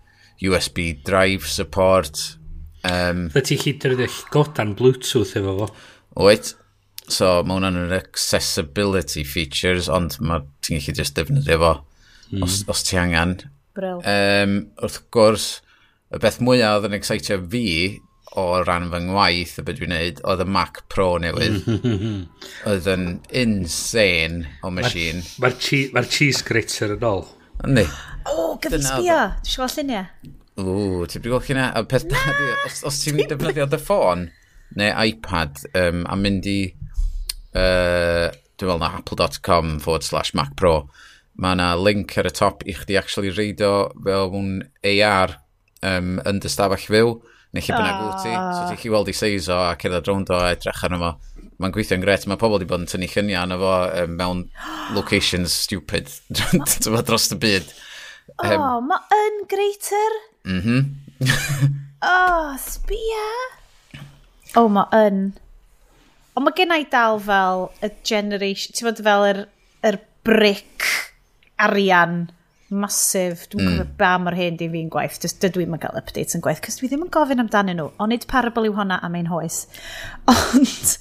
USB 0.42 1.04
drive 1.04 1.46
support. 1.46 2.38
Um, 2.82 3.28
Fy 3.30 3.44
ti 3.46 3.58
chi 3.61 3.76
defnyddio 3.78 4.11
godan 4.34 4.75
Bluetooth 4.78 5.37
efo 5.38 5.56
fo? 5.61 5.70
Oed. 6.25 6.54
So 7.12 7.28
mae 7.44 7.58
hwnna'n 7.58 7.80
yr 7.84 7.96
accessibility 7.99 9.25
features, 9.26 9.88
ond 9.92 10.16
ti'n 10.16 10.78
gallu 10.78 10.96
just 10.96 11.18
defnyddio 11.18 11.58
fo 11.61 11.75
mm. 12.32 12.46
os, 12.46 12.62
os 12.72 12.82
ti 12.88 12.99
angen. 12.99 13.37
Bryl. 13.76 14.00
Um, 14.08 14.56
wrth 14.82 15.02
gwrs, 15.14 15.50
y 16.12 16.20
beth 16.22 16.40
mwyaf 16.44 16.80
oedd 16.80 16.90
yn 16.90 16.99
excitio 16.99 17.38
fi 17.52 17.66
o 18.39 18.47
ran 18.65 18.89
fy 18.93 19.01
ngwaith 19.07 19.59
y 19.61 19.65
beth 19.67 19.79
dwi'n 19.79 19.93
neud, 19.93 20.21
oedd 20.29 20.45
y 20.45 20.49
Mac 20.49 20.83
Pro 20.93 21.09
newydd. 21.23 21.67
oedd 22.71 22.89
yn 22.93 23.07
insane 23.43 24.47
o 24.65 24.73
machine. 24.73 25.25
Mae'r 25.43 25.59
ma 25.59 26.01
ma 26.01 26.05
cheese 26.09 26.45
grater 26.47 26.97
yn 26.97 27.09
ôl. 27.09 27.27
Yndi. 27.67 27.87
O, 28.31 28.37
oh, 28.37 28.53
gyfyn 28.62 28.85
sbio. 28.87 29.19
Dwi'n 29.43 29.51
siŵr 29.53 29.75
lluniau. 29.77 30.31
O, 30.62 30.77
ti'n 31.11 31.27
gweld 31.27 31.51
lluniau? 31.51 31.69
A 31.77 31.85
peth 31.89 32.09
da, 32.11 32.23
os, 32.67 32.83
os 32.89 33.03
ti'n 33.03 33.21
defnyddio 33.31 33.69
dy 33.71 33.81
ffôn 33.83 34.29
neu 34.79 34.93
iPad 35.09 35.61
um, 35.77 36.05
a 36.09 36.17
mynd 36.17 36.49
i, 36.49 36.61
uh, 37.53 38.29
dwi'n 38.57 38.69
meddwl 38.69 38.83
na 38.83 38.93
apple.com 38.99 39.77
forward 39.85 40.07
slash 40.07 40.33
Mac 40.39 40.55
Pro, 40.57 40.87
mae 41.41 41.57
yna 41.57 41.73
link 41.81 42.17
ar 42.21 42.29
y 42.29 42.33
top 42.37 42.65
i 42.69 42.75
chdi 42.77 42.99
actually 43.01 43.33
reidio 43.33 43.91
fel 44.05 44.33
mewn 44.33 44.62
AR 44.89 45.37
um, 45.85 46.17
yn 46.29 46.41
dy 46.43 46.53
stafell 46.53 46.89
fyw 46.89 47.15
neu 47.52 47.62
lle 47.64 47.76
bynnag 47.76 48.00
wyt 48.06 48.25
ti. 48.25 48.32
So 48.32 48.64
ti'n 48.71 48.80
chi 48.80 48.92
weld 48.92 49.12
i 49.12 49.16
seis 49.16 49.49
o 49.52 49.61
a 49.66 49.76
cerdded 49.80 50.09
rownd 50.09 50.32
o 50.32 50.40
a 50.40 50.50
edrych 50.54 50.82
arno 50.88 51.00
fo. 51.02 51.12
Mae'n 51.62 51.75
gweithio'n 51.76 52.02
gret. 52.04 52.26
Mae 52.30 52.40
pobl 52.40 52.56
wedi 52.59 52.68
bod 52.71 52.85
yn 52.85 52.90
tynnu 52.90 53.11
lluniau 53.12 53.42
arno 53.44 53.61
fo 53.62 53.75
um, 54.02 54.18
mewn 54.18 54.44
locations 54.97 55.54
stupid 55.66 56.11
dros 57.06 57.30
y 57.32 57.40
byd. 57.47 57.73
Um, 58.42 58.59
oh, 58.59 58.82
mae 58.88 59.23
yn 59.23 59.42
greater. 59.50 60.21
Mhm. 60.42 60.78
Mm 61.23 61.82
oh, 62.02 62.56
sbia. 62.59 63.26
Oh, 64.59 64.68
mae 64.68 64.90
yn. 65.06 65.21
Ond 66.35 66.47
mae 66.47 66.56
gennau 66.56 66.85
dal 66.90 67.21
fel 67.23 67.68
y 67.85 67.90
generation, 68.09 68.75
ti'n 68.75 68.88
fod 68.88 69.02
fel 69.06 69.26
yr, 69.28 69.40
yr 69.87 69.99
brick 70.26 70.88
arian 71.62 72.25
masif, 72.73 73.47
dwi'n 73.52 73.64
mm. 73.64 73.79
cofio 73.79 73.97
ba 74.00 74.12
mor 74.23 74.37
hyn 74.37 74.59
di 74.61 74.69
fi'n 74.73 74.91
gwaith, 74.93 75.19
just 75.23 75.41
dydw 75.43 75.64
i'n 75.64 75.79
cael 75.83 75.99
updates 76.00 76.37
yn 76.37 76.45
gwaith, 76.45 76.62
cos 76.64 76.79
dwi 76.81 76.91
ddim 76.91 77.05
yn 77.07 77.12
gofyn 77.12 77.43
amdanyn 77.43 77.79
nhw, 77.81 77.91
ond 78.02 78.14
nid 78.14 78.26
parable 78.31 78.69
yw 78.69 78.76
hwnna 78.79 79.00
am 79.05 79.19
ein 79.19 79.31
hoes. 79.31 79.64
Ond, 80.33 80.97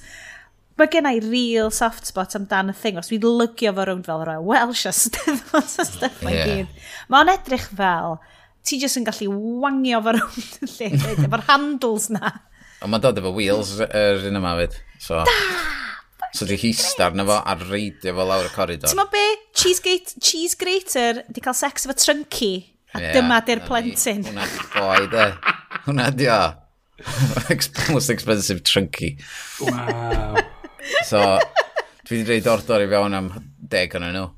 mae 0.80 0.90
gen 0.92 1.08
i 1.10 1.18
real 1.24 1.72
soft 1.74 2.08
spot 2.08 2.36
amdan 2.38 2.72
y 2.72 2.76
thing, 2.76 3.00
os 3.00 3.10
dwi'n 3.12 3.40
lygio 3.40 3.74
fo 3.76 3.88
rownd 3.88 4.08
fel 4.08 4.24
roi 4.28 4.38
Welsh 4.52 4.86
a 4.90 4.94
Steddfod 4.96 5.74
a 5.82 5.88
stuff 5.88 6.22
yeah. 6.26 6.48
gyd. 6.48 6.88
Mae 7.12 7.24
o'n 7.24 7.34
edrych 7.34 7.68
fel, 7.76 8.18
ti 8.66 8.80
jyst 8.82 9.00
yn 9.00 9.08
gallu 9.08 9.30
wangio 9.64 10.02
fo 10.04 10.16
rownd 10.18 10.66
y 10.68 10.72
lle, 10.76 10.90
efo'r 11.28 11.46
handles 11.50 12.10
na. 12.14 12.36
Ond 12.82 12.90
mae'n 12.90 13.04
dod 13.04 13.20
efo 13.22 13.30
wheels 13.36 13.76
yr 13.78 13.88
er, 13.94 14.26
un 14.30 14.42
yma 14.42 14.56
fyd. 14.58 14.80
So. 15.02 15.22
Da! 15.28 15.38
So 16.32 16.46
di 16.48 16.56
histar 16.56 17.14
na 17.14 17.24
fo 17.28 17.38
a 17.44 17.54
reidio 17.60 18.14
fo 18.16 18.24
lawr 18.24 18.48
y 18.48 18.52
corridor. 18.54 18.88
Ti'n 18.88 19.04
be? 19.12 19.24
Cheese, 19.52 20.00
cheese 20.18 20.56
grater 20.56 21.24
di 21.28 21.44
cael 21.44 21.56
sex 21.56 21.86
efo 21.86 21.96
trunky. 21.96 22.54
A 22.92 23.00
yeah, 23.00 23.14
dyma 23.16 23.40
di'r 23.44 23.62
plentyn. 23.64 24.24
Hwna 24.26 24.48
di 24.48 24.66
boi 24.74 25.06
de. 25.12 25.26
Hwna 25.86 26.10
di 26.16 26.28
o. 26.28 26.42
Most 27.92 28.10
expensive 28.10 28.62
trunky. 28.62 29.16
Wow. 29.60 30.36
so, 31.08 31.22
dwi 32.06 32.20
wedi 32.20 32.28
reid 32.28 32.48
ordor 32.52 32.84
i 32.84 32.88
fewn 32.90 33.16
am 33.16 33.30
deg 33.72 33.96
o'n 33.96 34.08
nhw. 34.08 34.28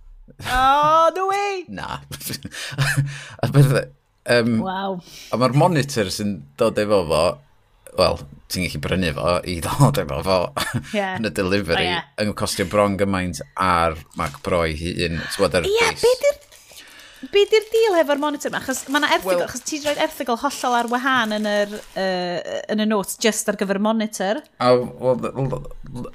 Oh, 0.50 1.10
no 1.14 1.28
way! 1.30 1.64
Na. 1.78 2.00
a 3.42 3.50
beth... 3.54 3.90
Um, 4.24 4.60
wow. 4.64 5.00
A 5.30 5.38
mae'r 5.38 5.52
monitor 5.58 6.08
sy'n 6.10 6.38
dod 6.58 6.78
efo 6.80 7.02
fo, 7.10 7.24
wel, 7.98 8.22
ti'n 8.52 8.66
gallu 8.66 8.80
brynu 8.84 9.12
fo 9.16 9.34
i 9.50 9.58
ddod 9.64 10.00
efo 10.04 10.22
fo 10.26 10.38
yeah. 10.94 11.14
yn 11.18 11.28
y 11.28 11.34
delivery 11.34 11.84
oh, 11.84 11.92
yeah. 11.96 12.08
yn 12.22 12.34
costio 12.38 12.66
bron 12.70 12.98
gymaint 13.00 13.42
ar 13.60 13.98
Mac 14.20 14.40
Pro 14.46 14.64
i 14.68 14.74
hun. 14.78 15.20
E'r 15.20 15.68
ie, 15.68 15.76
yeah, 15.78 15.94
beth 15.94 16.26
yw'r 16.28 16.42
be 17.32 17.44
di'r 17.48 17.64
deal 17.72 17.96
efo'r 18.00 18.20
monitor 18.20 18.50
yma? 18.50 18.60
Achos 18.60 18.84
mae 18.88 19.00
yna 19.00 19.10
erthigol, 19.16 19.38
well, 19.40 19.48
achos 19.48 19.64
ti'n 19.68 19.84
rhoi 19.84 19.94
erthigol 20.04 20.38
hollol 20.42 20.76
ar 20.78 20.90
wahan 20.92 21.34
yn 21.38 21.48
yr, 21.48 21.74
uh, 22.00 22.52
yn 22.74 22.84
y 22.84 22.86
notes 22.90 23.18
just 23.22 23.48
ar 23.50 23.58
gyfer 23.60 23.80
monitor. 23.82 24.42
A, 24.60 24.72
well, 24.76 25.64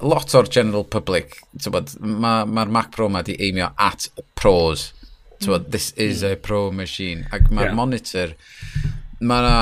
lot 0.04 0.36
o'r 0.38 0.50
general 0.52 0.86
public, 0.86 1.40
mae'r 1.66 1.96
ma, 2.00 2.34
ma 2.46 2.66
Mac 2.70 2.94
Pro 2.96 3.10
yma 3.10 3.24
di 3.26 3.38
aimio 3.40 3.72
at 3.78 4.10
pros. 4.40 4.92
Mm. 5.40 5.70
This 5.72 5.92
is 5.96 6.24
a 6.24 6.36
pro 6.36 6.68
machine. 6.72 7.26
Ac 7.32 7.48
mae'r 7.50 7.72
yeah. 7.72 7.78
monitor, 7.78 8.36
mae 9.20 9.54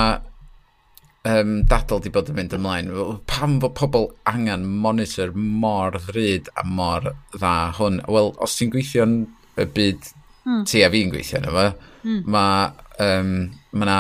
um, 1.28 1.54
dadl 1.70 2.02
di 2.04 2.12
bod 2.14 2.32
yn 2.32 2.38
mynd 2.40 2.56
ymlaen, 2.58 2.92
pam 3.30 3.58
fod 3.64 3.76
pobl 3.78 4.08
angen 4.30 4.66
monitor 4.84 5.34
mor 5.36 5.98
ddryd 6.08 6.52
a 6.56 6.66
mor 6.68 7.12
dda 7.36 7.56
hwn? 7.80 8.02
Wel, 8.12 8.32
os 8.44 8.58
ti'n 8.58 8.72
gweithio'n 8.74 9.18
y 9.58 9.68
byd 9.78 10.12
mm. 10.48 10.64
ti 10.70 10.84
a 10.86 10.92
fi'n 10.94 11.12
gweithio 11.14 11.42
yna 11.42 11.56
fo, 11.56 11.68
mm. 12.04 12.22
mae 12.34 12.70
um, 13.04 13.34
ma 13.78 13.90
na, 13.90 14.00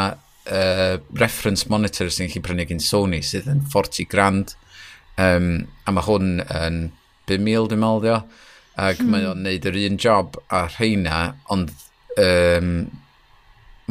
uh, 0.51 0.97
reference 1.19 1.67
monitors 1.69 2.17
sy'n 2.17 2.31
chi 2.31 2.41
prynu 2.43 2.67
gyn 2.69 2.83
Sony 2.83 3.21
sydd 3.25 3.49
yn 3.51 3.63
40 3.73 4.09
grand, 4.11 4.55
um, 5.21 5.51
a 5.85 5.93
mae 5.93 6.07
hwn 6.07 6.37
yn 6.45 6.81
5,000 7.27 7.71
dwi'n 7.71 7.81
meddwl 7.83 8.03
dio, 8.05 8.21
ac 8.77 9.01
mm. 9.01 9.09
mae 9.11 9.23
hmm. 9.23 9.31
o'n 9.33 9.43
neud 9.43 9.65
yr 9.67 9.79
un 9.87 9.97
job 9.99 10.37
a 10.53 10.67
rheina, 10.69 11.21
ond 11.53 11.73
um, 12.21 12.73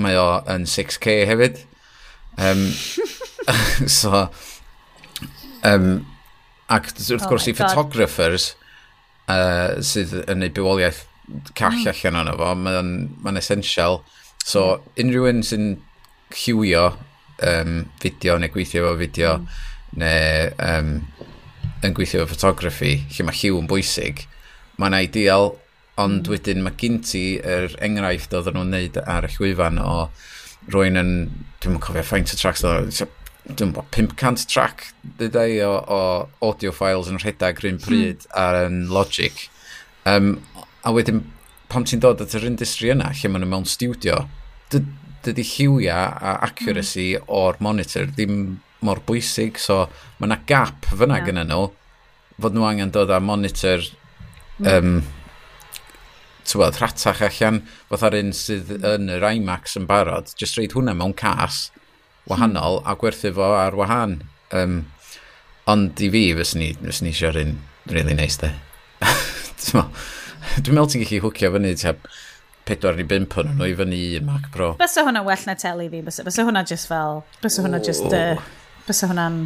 mae 0.01 0.19
o 0.21 0.29
yn 0.53 0.67
6K 0.71 1.17
hefyd. 1.31 1.65
Um, 2.39 2.69
so, 3.87 4.29
um, 5.65 6.07
ac 6.69 6.91
wrth 6.93 7.27
oh 7.27 7.31
gwrs 7.31 7.47
oh 7.47 7.53
i 7.53 7.57
photographers 7.57 8.49
uh, 9.31 9.79
sydd 9.87 10.15
yn 10.27 10.45
ei 10.47 10.53
bywoliaeth 10.55 11.05
call 11.59 11.75
mm. 11.75 11.91
allan 11.93 12.21
o'n 12.21 12.33
efo, 12.35 12.53
mae'n 12.63 12.93
ma 13.25 13.35
essential. 13.39 14.01
So, 14.45 14.67
mm. 14.77 14.97
unrhyw 15.05 15.29
un 15.33 15.45
sy'n 15.47 15.69
cywio 16.35 16.89
um, 17.47 17.85
fideo 18.03 18.39
neu 18.41 18.53
gweithio 18.53 18.85
efo 18.85 18.97
fideo 19.01 19.37
mm. 19.41 19.61
neu 20.03 20.51
um, 20.69 20.93
yn 21.87 21.97
gweithio 21.97 22.23
efo 22.23 22.35
photography, 22.35 22.99
lle 23.13 23.27
mae 23.27 23.41
lliw 23.41 23.61
yn 23.61 23.71
bwysig, 23.71 24.27
mae'n 24.81 24.99
ideal, 25.01 25.55
ond 25.97 26.23
mm. 26.27 26.33
wedyn 26.33 26.65
mae 26.65 26.79
gen 26.81 27.01
ti 27.05 27.27
yr 27.41 27.75
enghraifft 27.85 28.35
oedden 28.37 28.59
nhw'n 28.59 28.75
neud 28.75 28.99
ar 29.07 29.29
y 29.29 29.33
llwyfan 29.33 29.81
o 29.83 29.93
rwy'n 30.73 31.01
yn, 31.01 31.13
dwi'n 31.63 31.77
yn 31.77 31.83
cofio 31.83 32.03
faint 32.07 32.33
o 32.35 32.39
tracks, 32.39 32.65
o, 32.67 33.09
dwi'n 33.47 33.73
bod 33.77 33.89
500 33.95 34.49
track 34.51 34.89
dydau 35.21 35.55
o, 35.67 35.73
o 35.79 36.01
audio 36.49 36.73
files 36.75 37.11
yn 37.13 37.21
rhedeg 37.23 37.63
rhywun 37.63 37.79
hmm. 37.79 37.87
pryd 37.87 38.27
hmm. 38.27 38.37
ar 38.43 38.61
yn 38.67 38.81
Logic. 38.93 39.47
Um, 40.07 40.37
a 40.87 40.93
wedyn, 40.95 41.25
pam 41.71 41.87
ti'n 41.87 42.03
dod 42.03 42.23
at 42.23 42.35
yr 42.39 42.47
industry 42.49 42.93
yna, 42.95 43.11
lle 43.15 43.33
maen 43.33 43.45
nhw 43.45 43.53
mewn 43.55 43.69
studio, 43.71 44.23
dydy 44.71 45.43
lliwia 45.43 45.97
a 46.15 46.37
accuracy 46.47 47.09
mm. 47.17 47.25
o'r 47.35 47.57
monitor 47.63 48.07
ddim 48.13 48.61
mor 48.87 49.01
bwysig, 49.09 49.59
so 49.59 49.85
mae 50.21 50.29
yna 50.29 50.39
gap 50.47 50.87
fyna 50.93 51.19
yeah. 51.19 51.27
gyda 51.27 51.43
nhw, 51.49 51.65
fod 52.39 52.55
nhw 52.55 52.69
angen 52.69 52.93
dod 52.95 53.11
â 53.11 53.19
monitor 53.23 53.83
um, 54.63 54.99
mm 54.99 55.01
tywod, 56.51 56.79
rhatach 56.81 57.23
allan 57.27 57.63
fatha'r 57.91 58.19
un 58.21 58.33
sydd 58.37 58.73
yn 58.79 59.11
yr 59.13 59.27
IMAX 59.33 59.77
yn 59.81 59.89
barod, 59.89 60.33
jyst 60.39 60.59
reid 60.61 60.77
hwnna 60.77 60.95
mewn 60.99 61.15
cas 61.19 61.67
wahanol 62.31 62.81
a 62.85 62.97
gwerthu 62.99 63.33
fo 63.35 63.53
ar 63.57 63.77
wahan. 63.79 64.21
Um, 64.55 64.85
ond 65.71 66.03
i 66.03 66.11
fi, 66.13 66.29
fes 66.39 66.55
ni, 66.59 66.73
fes 66.83 67.03
ni 67.03 67.13
eisiau'r 67.15 67.41
un 67.43 67.57
really 67.91 68.15
nice 68.15 68.39
de. 68.43 68.53
Dwi'n 69.67 70.77
meddwl 70.77 70.91
ti'n 70.93 71.03
gallu 71.03 71.23
hwcio 71.27 71.51
fyny 71.55 71.75
tua 71.81 71.97
4 72.67 72.99
neu 72.99 73.07
5 73.07 73.39
o'n 73.43 73.53
nhw 73.59 73.69
i 73.71 73.75
fyny 73.79 74.01
un 74.19 74.27
Mac 74.27 74.49
Pro. 74.55 74.73
Bysa 74.81 75.05
hwnna 75.07 75.23
well 75.27 75.47
na 75.47 75.55
teli 75.59 75.89
fi, 75.91 76.03
bysa, 76.07 76.25
bysa 76.27 76.47
hwnna 76.47 76.65
just 76.67 76.91
fel, 76.91 77.23
bysa 77.43 77.63
hwnna 77.67 77.83
just, 77.87 78.07
uh, 78.11 78.43
bysa 78.89 79.11
hwnna'n... 79.11 79.45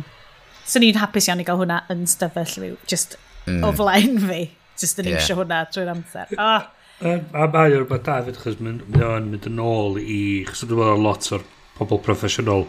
sy'n 0.70 0.84
ni'n 0.86 1.00
hapus 1.00 1.28
iawn 1.28 1.42
i 1.42 1.46
gael 1.48 1.60
hwnna 1.60 1.82
yn 1.92 2.06
stafell 2.08 2.48
fi, 2.48 2.72
just 2.88 3.18
mm. 3.46 3.64
o 3.66 3.72
flaen 3.76 4.16
fi. 4.24 4.42
Just 4.80 5.00
yn 5.02 5.10
yeah. 5.10 5.20
eisiau 5.20 5.40
hwnna 5.42 5.64
trwy'r 5.68 5.92
amser. 5.92 6.32
Oh. 6.40 6.68
A 7.00 7.46
mae 7.48 7.72
o'r 7.72 7.86
beth 7.88 8.02
da 8.04 8.18
fyd, 8.26 8.36
chos 8.36 8.58
mae 8.60 9.04
o'n 9.06 9.30
mynd 9.32 9.46
yn 9.48 9.60
ôl 9.64 9.96
i... 10.02 10.44
Chos 10.48 10.66
dwi'n 10.66 10.82
meddwl 10.82 11.04
lot 11.06 11.28
o'r 11.32 11.46
pobl 11.78 12.00
proffesiynol 12.04 12.66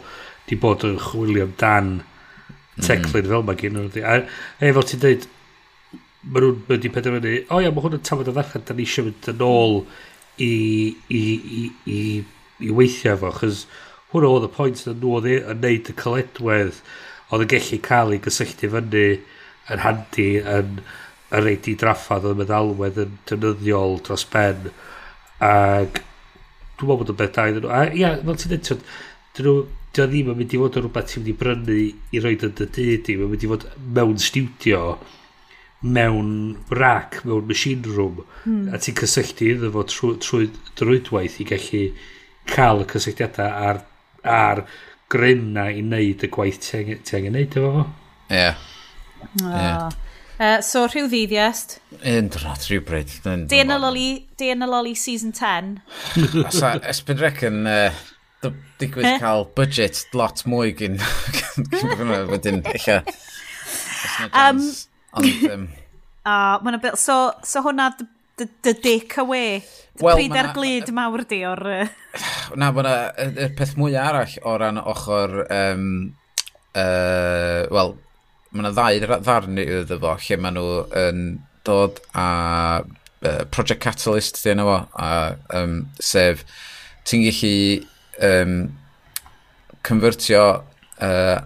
di 0.48 0.56
bod 0.60 0.86
yn 0.88 0.96
chwilio 1.04 1.50
dan 1.60 1.98
teclyn 2.80 3.26
mm. 3.26 3.34
fel 3.34 3.44
mae 3.48 3.60
gen 3.60 3.76
nhw. 3.76 3.90
A, 4.08 4.22
a 4.24 4.72
fel 4.78 4.88
ti'n 4.88 5.04
dweud, 5.04 5.28
mae 6.24 6.46
nhw'n 6.46 6.64
mynd 6.70 6.88
i 6.88 6.94
penderfynu, 6.96 7.36
o 7.52 7.60
ia, 7.60 7.74
mae 7.76 7.84
hwn 7.84 7.98
yn 8.00 8.06
tafod 8.08 8.32
o 8.32 8.38
ddechrau, 8.38 8.64
da 8.70 8.78
ni 8.78 8.88
eisiau 8.88 9.10
mynd 9.10 9.30
yn 9.34 9.46
ôl 9.50 9.78
i, 9.82 10.52
i, 11.12 11.22
i, 11.60 11.68
i, 11.92 12.02
i 12.64 12.74
weithio 12.80 13.18
efo, 13.18 13.36
chos 13.42 13.66
hwn 14.16 14.30
oedd 14.32 14.48
y 14.48 14.54
pwynt 14.56 14.88
yn 14.88 15.00
nhw 15.04 15.16
oedd 15.20 15.28
e 15.28 15.38
yn 15.44 15.64
neud 15.66 15.92
y 15.92 16.00
coledwedd 16.00 16.82
oedd 17.36 17.44
yn 17.44 17.54
gallu 17.58 17.84
cael 17.84 18.16
ei 18.16 18.24
gysylltu 18.24 18.72
fyny 18.78 19.08
yn 19.12 19.88
handi 19.90 20.34
yn... 20.40 20.76
Yn 20.80 21.01
y 21.32 21.42
reit 21.44 21.68
i 21.72 21.76
draffadd 21.80 22.28
oedd 22.28 22.42
meddalwedd 22.42 23.00
yn 23.06 23.14
defnyddiol 23.30 24.00
dros 24.06 24.26
ben 24.32 24.68
ac 25.42 26.02
dwi'n 26.02 26.90
meddwl 26.90 27.00
bod 27.02 27.14
o'n 27.14 27.20
beth 27.22 27.36
da 27.38 27.48
iddyn 27.50 27.66
nhw 27.66 27.72
a 27.78 27.86
ia, 27.96 28.12
fel 28.26 28.40
ti'n 28.42 28.52
dweud 28.52 28.68
dyn 29.38 29.48
nhw 29.48 29.56
dyn 29.96 30.12
ddim 30.12 30.32
yn 30.34 30.40
mynd 30.42 30.56
i 30.56 30.62
fod 30.62 30.78
yn 30.80 30.86
rhywbeth 30.86 31.10
ti'n 31.12 31.24
mynd 31.24 31.32
i 31.32 31.38
brynu 31.42 31.80
i 32.18 32.22
roed 32.26 32.46
yn 32.48 32.54
dy 32.60 32.68
dyd 32.78 33.12
i 33.14 33.18
mae'n 33.20 33.34
mynd 33.34 33.48
i 33.48 33.52
fod 33.54 33.66
mewn 34.00 34.22
studio 34.26 34.82
mewn 35.98 36.34
rac 36.82 37.22
mewn 37.26 37.48
machine 37.50 37.96
room 37.96 38.22
hmm. 38.44 38.68
a 38.74 38.82
ti'n 38.82 39.00
cysylltu 39.02 39.50
iddo 39.56 39.72
fo 39.74 39.86
trwy, 39.90 40.14
trwy 40.22 40.52
drwydwaith 40.80 41.40
i 41.42 41.48
gallu 41.50 41.84
cael 42.52 42.84
y 42.84 42.88
cysylltiadau 42.92 43.68
ar, 43.72 43.84
ar 44.28 44.66
grym 45.12 45.50
na 45.56 45.70
i 45.72 45.82
wneud 45.82 46.28
y 46.28 46.32
gwaith 46.32 46.62
ti 46.68 46.78
angen 46.84 47.34
wneud 47.34 47.60
efo 47.60 47.74
fo. 47.80 47.90
Ie. 48.32 48.38
Yeah. 48.38 48.64
Ah. 49.42 49.58
Yeah. 49.58 50.00
Uh, 50.42 50.58
so, 50.66 50.88
rhyw 50.90 51.06
ddiddiast. 51.06 51.76
iest? 51.78 52.06
Un 52.10 52.30
drot, 52.34 52.64
rhyw 52.66 52.82
bryd. 52.82 53.12
Di 53.52 53.60
yn 53.62 53.74
y 54.66 54.70
loli, 54.70 54.96
season 54.98 55.36
10. 55.38 55.76
Osa, 56.42 56.72
esbyn 56.90 57.22
recyn, 57.22 57.60
uh, 57.70 58.00
digwydd 58.82 59.20
cael 59.22 59.46
budget 59.58 60.02
lot 60.18 60.42
mwy 60.50 60.74
gyn 60.80 60.98
gyfyna 61.76 62.24
wedyn, 62.32 62.64
eich 62.74 62.90
Um, 64.34 64.64
Ond, 65.14 65.46
um, 65.52 65.68
uh, 66.26 66.58
oh, 66.58 66.78
bit, 66.82 66.98
so, 66.98 67.16
so 67.46 67.62
hwnna 67.62 67.92
dy 68.00 68.74
dick 68.82 69.20
away. 69.22 69.62
Well, 70.02 70.18
Pryd 70.18 70.34
ar 70.40 70.56
glid 70.56 70.90
mawr 70.96 71.22
di 71.30 71.44
o'r... 71.46 71.62
na, 72.58 72.72
mae 72.74 72.88
y, 72.90 73.28
y 73.46 73.50
peth 73.60 73.78
mwy 73.78 73.94
arall 74.00 74.40
o 74.42 74.58
ran 74.58 74.82
ochr... 74.82 75.44
Um, 75.54 75.92
uh, 76.74 77.70
Wel, 77.70 77.94
mae 78.52 78.66
yna 78.66 78.74
ddau 78.76 79.22
ddarnu 79.24 79.64
iddo 79.64 79.98
fo 80.02 80.18
lle 80.26 80.38
maen 80.44 80.58
nhw 80.58 80.68
yn 81.00 81.24
dod 81.68 82.02
a 82.18 82.28
uh, 82.82 83.44
Project 83.54 83.82
Catalyst 83.84 84.42
di 84.44 84.52
yna 84.52 84.68
fo 84.68 84.78
a, 85.00 85.10
um, 85.56 85.78
sef 86.04 86.44
ti'n 87.08 87.26
gallu 87.28 87.56
um, 88.28 88.56
convertio 89.88 90.46
uh, 91.02 91.38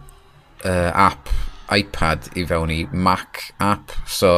uh, 0.65 0.91
app 0.91 1.29
iPad 1.73 2.29
i 2.37 2.45
fewn 2.45 2.73
i 2.73 2.83
Mac 2.91 3.51
app 3.63 3.93
so 4.07 4.31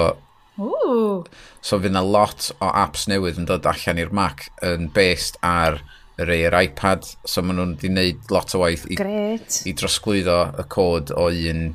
Ooh. 0.59 1.23
so 1.61 1.77
fydd 1.77 1.93
yna 1.93 2.03
lot 2.03 2.49
o 2.59 2.71
apps 2.71 3.07
newydd 3.11 3.39
yn 3.41 3.47
dod 3.49 3.67
allan 3.69 4.01
i'r 4.01 4.13
Mac 4.15 4.49
yn 4.65 4.89
based 4.95 5.39
ar 5.45 5.81
yr 6.17 6.31
ei 6.33 6.47
iPad 6.65 7.05
so 7.29 7.43
maen 7.45 7.59
nhw'n 7.61 7.75
di 7.81 7.91
wneud 7.91 8.31
lot 8.33 8.55
o 8.57 8.63
waith 8.63 8.87
i, 8.89 8.97
Great. 8.99 9.61
i 9.69 9.75
drosglwyddo 9.77 10.39
y 10.57 10.65
cod 10.73 11.13
o 11.13 11.27
un 11.29 11.67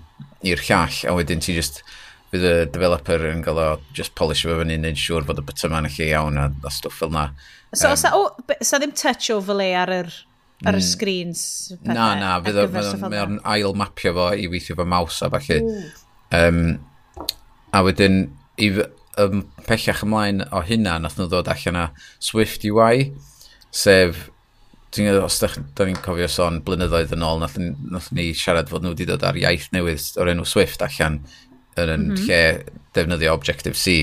i'r 0.46 0.62
llall, 0.66 0.98
a 1.08 1.14
wedyn 1.16 1.42
ti 1.42 1.54
just 1.56 1.82
bydd 2.32 2.46
y 2.48 2.54
developer 2.72 3.26
yn 3.28 3.42
gael 3.44 3.60
o 3.60 3.68
just 3.96 4.14
polish 4.18 4.46
fo 4.46 4.56
fyny, 4.60 4.78
neud 4.80 4.98
siŵr 4.98 5.26
bod 5.28 5.42
y 5.42 5.46
bytyma 5.48 5.82
ma'n 5.82 5.90
lle 5.92 6.08
iawn 6.08 6.40
a, 6.40 6.48
a 6.64 6.72
stwff 6.72 7.02
fel 7.02 7.12
na. 7.12 7.26
So, 7.74 7.90
um, 7.90 7.98
sa, 8.00 8.12
o, 8.16 8.22
sa 8.64 8.80
ddim 8.80 8.94
touch 8.96 9.28
overlay 9.34 9.74
ar 9.76 9.92
yr, 9.92 10.08
ar 10.64 10.78
y 10.78 10.80
mm. 10.80 10.86
screens? 10.86 11.44
Na, 11.84 12.12
na, 12.18 12.32
fydd 12.44 12.62
o'n 12.64 13.38
ail 13.52 13.76
mapio 13.76 14.14
fo 14.16 14.30
i 14.32 14.48
weithio 14.52 14.78
fo 14.80 14.88
maws 14.88 15.20
a 15.24 15.30
falle. 15.32 15.60
Um, 16.32 16.62
a 17.76 17.84
wedyn, 17.84 18.22
i, 18.56 18.72
um, 19.20 19.44
pellach 19.68 20.02
ymlaen 20.06 20.46
o 20.48 20.64
hynna, 20.64 20.96
nath 21.02 21.20
nhw 21.20 21.28
ddod 21.28 21.52
allan 21.52 21.80
a 21.84 21.86
Swift 22.16 22.64
UI, 22.68 23.10
sef 23.72 24.30
Dwi'n 24.92 25.08
gwybod, 25.08 25.24
os 25.24 25.38
da, 25.40 25.48
da 25.78 25.86
ni'n 25.88 26.00
cofio 26.04 26.28
sôn 26.28 26.58
blynyddoedd 26.66 27.14
yn 27.16 27.24
ôl, 27.24 27.40
nath, 27.40 27.56
nath 27.56 28.10
ni 28.12 28.30
siarad 28.36 28.68
fod 28.68 28.84
nhw 28.84 28.92
wedi 28.92 29.06
dod 29.08 29.24
ar 29.24 29.38
iaith 29.40 29.70
newydd 29.72 30.18
o'r 30.20 30.32
enw 30.34 30.44
Swift 30.48 30.84
allan 30.84 31.22
yn, 31.22 31.88
yn 31.88 32.08
mm 32.10 32.16
-hmm. 32.16 32.26
lle 32.26 32.42
defnyddio 32.92 33.32
Objective-C 33.32 33.94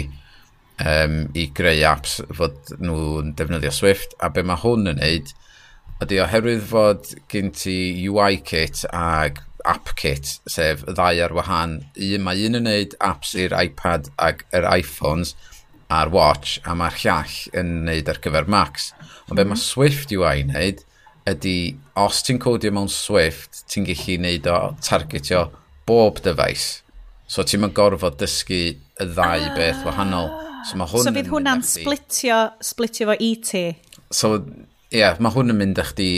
um, 0.86 1.20
i 1.38 1.46
greu 1.54 1.84
apps 1.86 2.18
fod 2.34 2.74
nhw'n 2.80 3.36
defnyddio 3.38 3.74
Swift. 3.76 4.18
A 4.18 4.32
be 4.34 4.42
mae 4.42 4.58
hwn 4.64 4.90
yn 4.90 4.98
neud, 5.04 5.30
ydy 6.04 6.20
oherwydd 6.24 6.66
fod 6.72 7.14
gen 7.32 7.54
ti 7.54 7.78
UI 8.10 8.42
kit 8.42 8.86
ag 8.90 9.44
app 9.68 9.94
kit, 10.00 10.38
sef 10.50 10.86
ddau 10.88 11.20
ar 11.22 11.36
wahan, 11.36 11.80
un 11.94 12.24
mae 12.26 12.46
un 12.48 12.60
yn 12.62 12.66
neud 12.66 12.96
apps 13.04 13.36
i'r 13.38 13.56
iPad 13.60 14.10
ag 14.18 14.46
yr 14.56 14.68
iPhones, 14.72 15.36
a'r 15.90 16.12
watch 16.14 16.60
a 16.70 16.76
mae'r 16.78 17.00
llall 17.02 17.38
yn 17.60 17.74
neud 17.88 18.12
ar 18.12 18.22
gyfer 18.22 18.48
Max. 18.48 18.92
Ond 18.94 19.02
mm 19.02 19.10
-hmm. 19.10 19.36
be 19.36 19.44
mae 19.44 19.58
mhm. 19.58 19.64
Swift 19.64 20.14
UI 20.14 20.44
yn 20.44 20.54
wneud 20.54 20.86
ydy, 21.30 21.78
os 22.00 22.22
ti'n 22.26 22.40
codio 22.42 22.72
mewn 22.74 22.90
Swift, 22.90 23.64
ti'n 23.70 23.88
gallu 23.88 24.18
neud 24.24 24.48
o 24.50 24.60
targetio 24.86 25.50
bob 25.90 26.22
dyfais. 26.26 26.82
So 27.30 27.44
ti'n 27.46 27.64
mynd 27.64 27.76
gorfod 27.78 28.18
dysgu 28.22 28.62
y 28.74 29.08
ddau 29.12 29.46
ah. 29.46 29.54
beth 29.58 29.86
wahanol. 29.88 30.32
So, 30.68 30.76
mae 30.80 30.90
hwn 30.92 31.06
so 31.06 31.14
fydd 31.16 31.30
hwnna'n 31.32 31.62
splitio, 31.64 32.40
splitio 32.66 33.08
fo 33.10 33.16
i 33.24 33.30
ti? 33.44 33.64
So, 34.12 34.34
ie, 34.90 35.00
yeah, 35.02 35.16
mae 35.24 35.32
hwn 35.34 35.54
yn 35.54 35.60
mynd 35.62 35.80
â 35.80 35.86
chdi 35.92 36.10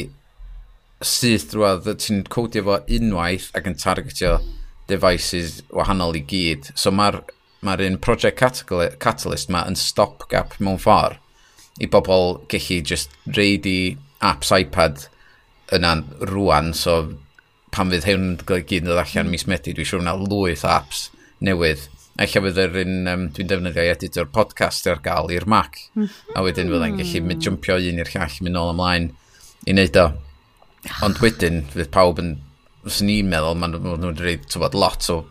syth 1.05 1.51
drwodd, 1.51 1.89
ti'n 2.01 2.23
codio 2.31 2.65
fo 2.65 2.79
unwaith 2.97 3.49
ac 3.57 3.69
yn 3.69 3.77
targetio 3.77 4.39
devices 4.89 5.62
wahanol 5.73 6.17
i 6.17 6.23
gyd. 6.27 6.71
So 6.75 6.93
mae'r 6.95 7.21
mae'r 7.65 7.84
un 7.86 8.00
Project 8.02 8.41
Catalyst 9.02 9.52
ma 9.54 9.65
yn 9.69 9.78
stopgap 9.78 10.56
mewn 10.60 10.80
ffordd 10.82 11.19
i 11.82 11.88
bobl 11.88 12.41
gallu 12.52 12.82
just 12.86 13.13
reid 13.38 13.67
i 13.69 13.95
apps 14.21 14.52
iPad 14.54 15.06
yna 15.74 15.95
rwan, 16.30 16.74
so 16.76 17.13
pan 17.71 17.91
fydd 17.93 18.08
hwn 18.10 18.28
gyd 18.43 18.84
yn 18.84 18.91
dod 18.91 19.00
allan 19.02 19.32
mis 19.32 19.47
Medi, 19.47 19.74
dwi'n 19.74 19.88
siŵr 19.88 20.04
yna 20.04 20.17
lwyth 20.19 20.65
apps 20.67 21.08
newydd. 21.39 21.88
Eich 22.21 22.36
fydd 22.36 22.60
yr 22.60 22.76
un 22.84 23.08
um, 23.08 23.24
dwi'n 23.34 23.50
defnyddio 23.50 23.86
i 23.88 23.93
edito'r 23.93 24.30
podcast 24.36 24.89
ar 24.91 25.00
gael 25.06 25.32
i'r 25.32 25.47
Mac, 25.50 25.80
a 26.36 26.43
wedyn 26.43 26.69
fyddai'n 26.69 27.00
gallu 27.00 27.24
mynd 27.26 27.47
jumpio 27.47 27.80
un 27.80 28.04
i'r 28.04 28.12
llall, 28.13 28.38
mynd 28.43 28.58
nôl 28.58 28.74
ymlaen 28.76 29.10
i 29.65 29.74
wneud 29.74 30.02
o. 30.02 30.08
Ond 31.08 31.21
wedyn, 31.24 31.63
fydd 31.71 31.93
pawb 31.93 32.19
yn, 32.21 32.36
os 32.86 33.00
ni'n 33.06 33.32
meddwl, 33.32 33.58
maen 33.58 33.80
nhw'n 33.80 34.19
rhaid 34.19 34.60
lot 34.76 35.10
o 35.13 35.21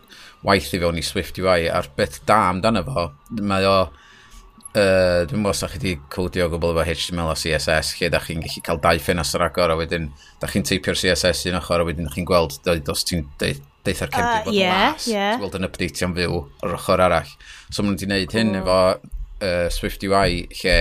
waith 0.46 0.70
i 0.74 0.81
fewn 0.81 1.00
i 1.00 1.05
Swift 1.05 1.38
UI 1.40 1.68
a'r 1.68 1.90
beth 1.96 2.22
da 2.29 2.46
amdano 2.50 2.83
fo, 2.87 3.11
mae 3.40 3.66
o 3.68 3.76
uh, 3.81 5.26
dwi'n 5.29 5.42
meddwl 5.42 5.57
sa'ch 5.57 5.74
chi 5.76 5.81
wedi 5.81 5.94
codio 6.12 6.48
gwbl 6.53 6.74
efo 6.74 6.85
HTML 6.87 7.33
a 7.33 7.37
CSS 7.38 7.96
lle 7.98 8.11
da 8.12 8.20
chi'n 8.24 8.44
gallu 8.44 8.62
cael 8.66 8.81
dau 8.83 9.03
ffenestr 9.03 9.44
agor 9.46 9.74
a 9.74 9.79
wedyn 9.81 10.11
da 10.40 10.50
chi'n 10.50 10.66
teipio'r 10.66 10.98
CSS 11.00 11.48
un 11.50 11.59
ochr 11.61 11.83
a 11.83 11.88
wedyn 11.88 12.09
da 12.09 12.14
chi'n 12.14 12.29
gweld 12.29 12.59
os 12.94 13.05
ti'n 13.09 13.26
deitha'r 13.40 14.12
cefnod 14.12 14.24
uh, 14.24 14.38
ah, 14.38 14.44
bod 14.46 14.57
yeah, 14.57 14.83
las 14.92 15.09
yeah. 15.11 15.33
ti'n 15.35 15.44
gweld 15.44 15.59
yn 15.59 15.68
update 15.68 16.07
am 16.07 16.16
fyw 16.18 16.37
o'r 16.38 16.76
ochr 16.79 17.05
arall 17.07 17.33
so 17.70 17.83
maen 17.83 17.96
nhw 17.96 17.98
wedi 17.98 18.11
gwneud 18.11 18.37
hyn 18.38 18.61
efo 18.61 18.81
uh, 18.94 19.66
Swift 19.74 20.05
UI 20.07 20.44
lle 20.62 20.76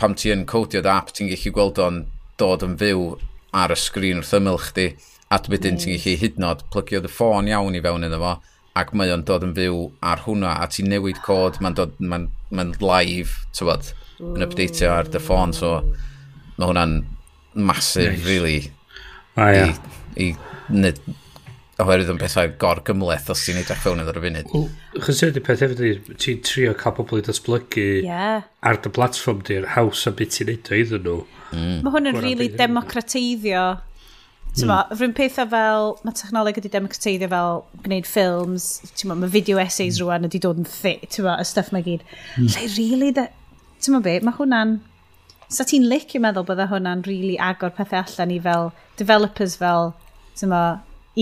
pam 0.00 0.16
ti 0.18 0.32
yn 0.34 0.46
codio'r 0.50 0.90
app 0.90 1.12
ti'n 1.14 1.30
gallu 1.30 1.54
gweld 1.54 1.80
o'n 1.84 2.00
dod 2.40 2.64
yn 2.66 2.78
fyw 2.80 3.12
ar 3.54 3.72
y 3.72 3.78
sgrin 3.78 4.22
wrth 4.22 4.34
ymyl 4.40 4.58
chdi 4.58 4.88
a 5.30 5.38
wedyn 5.46 5.76
mm. 5.76 5.82
ti'n 5.84 5.94
gallu 5.94 6.16
hydnod 6.24 6.66
plygio 6.74 7.02
dy 7.04 7.10
ffôn 7.12 7.50
iawn 7.50 7.78
i 7.78 7.82
fewn 7.84 8.08
iddo 8.08 8.18
fo 8.22 8.34
ac 8.74 8.94
mae 8.98 9.12
o'n 9.14 9.22
dod 9.26 9.44
yn 9.46 9.54
fyw 9.54 9.82
ar 10.02 10.24
hwnna, 10.24 10.56
a 10.58 10.68
ti'n 10.70 10.90
newid 10.90 11.20
cod, 11.24 11.60
mae'n 11.62 11.76
dod, 11.78 11.98
mae'n 12.02 12.30
ma 12.54 12.64
live, 12.82 13.44
ti'n 13.54 13.70
bod, 13.70 13.92
yn 14.18 14.46
updateio 14.46 14.90
ar 14.94 15.10
dy 15.10 15.22
ffôn, 15.22 15.54
so 15.54 15.76
mae 16.58 16.70
hwnna'n 16.70 16.96
masif, 17.54 18.10
nice. 18.10 18.24
really. 18.26 18.72
A 19.38 19.50
ia. 19.54 19.68
I, 19.68 20.32
i 20.32 20.74
nid, 20.74 20.98
oherwydd 21.82 22.10
yn 22.12 22.18
bethau 22.18 22.50
gorgymleth 22.62 23.30
os 23.34 23.46
ti'n 23.46 23.62
edrych 23.62 23.82
fewn 23.82 24.02
iddo'r 24.02 24.18
y 24.20 24.24
funud. 24.26 24.52
Chos 25.06 25.22
ydy 25.26 25.42
peth 25.44 25.62
hefyd 25.64 25.82
ydy, 25.82 26.18
ti'n 26.22 26.42
trio 26.46 26.74
cael 26.78 26.94
pobl 26.98 27.22
i 27.22 27.24
datblygu 27.26 27.88
yeah. 28.06 28.44
ar 28.62 28.78
dy 28.82 28.92
platform 28.94 29.42
di'r 29.46 29.70
haws 29.74 30.04
a 30.10 30.14
beth 30.18 30.36
ti'n 30.36 30.50
neud 30.50 30.70
o 30.70 30.78
iddyn 30.82 31.06
nhw. 31.06 31.18
Mm. 31.54 31.80
Mae 31.86 31.94
hwn 31.94 32.10
yn 32.10 32.20
rili 32.20 32.34
really 32.34 32.52
democrateiddio 32.58 33.66
Ti'n 34.54 34.68
mm. 34.68 34.70
ma, 34.70 34.78
rhywun 34.92 35.14
pethau 35.18 35.48
fel, 35.50 35.88
mae 36.06 36.14
technoleg 36.14 36.58
wedi 36.60 36.70
democrateiddio 36.70 37.28
fel 37.32 37.56
gwneud 37.82 38.06
ffilms, 38.06 38.68
ti'n 38.94 39.10
ma, 39.10 39.16
mae 39.18 39.32
video 39.32 39.58
essays 39.58 39.96
hmm. 39.98 40.04
rwan 40.04 40.26
wedi 40.28 40.38
dod 40.44 40.60
yn 40.62 40.68
thi, 40.70 40.92
ti'n 41.10 41.26
ma, 41.26 41.34
y 41.42 41.46
stuff 41.48 41.72
mae 41.74 41.82
gyd. 41.82 42.04
Mm. 42.38 42.52
Lle, 42.54 42.68
really, 42.76 43.10
ti'n 43.14 43.96
ma 43.96 44.00
be, 44.04 44.14
mae 44.22 44.38
hwnna'n, 44.38 44.76
sa 45.50 45.66
ti'n 45.66 45.88
lic 45.90 46.14
i 46.14 46.22
meddwl 46.22 46.46
bydda 46.46 46.68
hwnna'n 46.70 47.02
really 47.08 47.34
agor 47.42 47.74
pethau 47.74 48.04
allan 48.04 48.34
i 48.36 48.38
fel, 48.46 48.70
developers 49.00 49.58
fel, 49.58 49.90
ti'n 50.38 50.54
ma, 50.54 50.62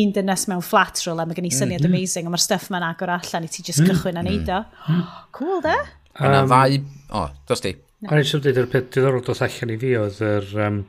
un 0.03 0.13
dynes 0.17 0.47
mewn 0.49 0.63
flat 0.65 1.01
roll 1.07 1.21
a 1.21 1.27
mae 1.29 1.37
gen 1.37 1.49
i 1.49 1.53
syniad 1.53 1.85
mm. 1.85 1.89
amazing, 1.89 2.29
a 2.29 2.33
mae'r 2.33 2.45
stuff 2.45 2.69
mae'n 2.73 2.85
agor 2.91 3.17
allan 3.17 3.49
i 3.49 3.53
ti 3.53 3.65
just 3.65 3.81
hmm. 3.81 3.93
cychwyn 3.93 4.17
mm. 4.17 4.21
a 4.21 4.29
neud 4.29 4.53
o. 4.53 4.63
Hmm. 4.87 5.05
cool, 5.37 5.61
de? 5.65 5.77
Yna 6.21 6.45
um, 6.45 6.53
ddau, 6.53 6.81
o, 7.09 7.25
oh, 7.25 7.35
dos 7.49 7.65
di. 7.65 7.79
No. 8.03 8.11
Ar 8.13 8.21
eisiau 8.21 8.43
dweud, 8.43 8.59
yr 8.61 8.69
peth 8.69 8.89
diddorol 8.93 9.25
dos 9.25 9.41
allan 9.45 9.73
i 9.73 9.77
fi 9.81 9.97
oedd 9.97 10.21
yr 10.27 10.49
um, 10.67 10.83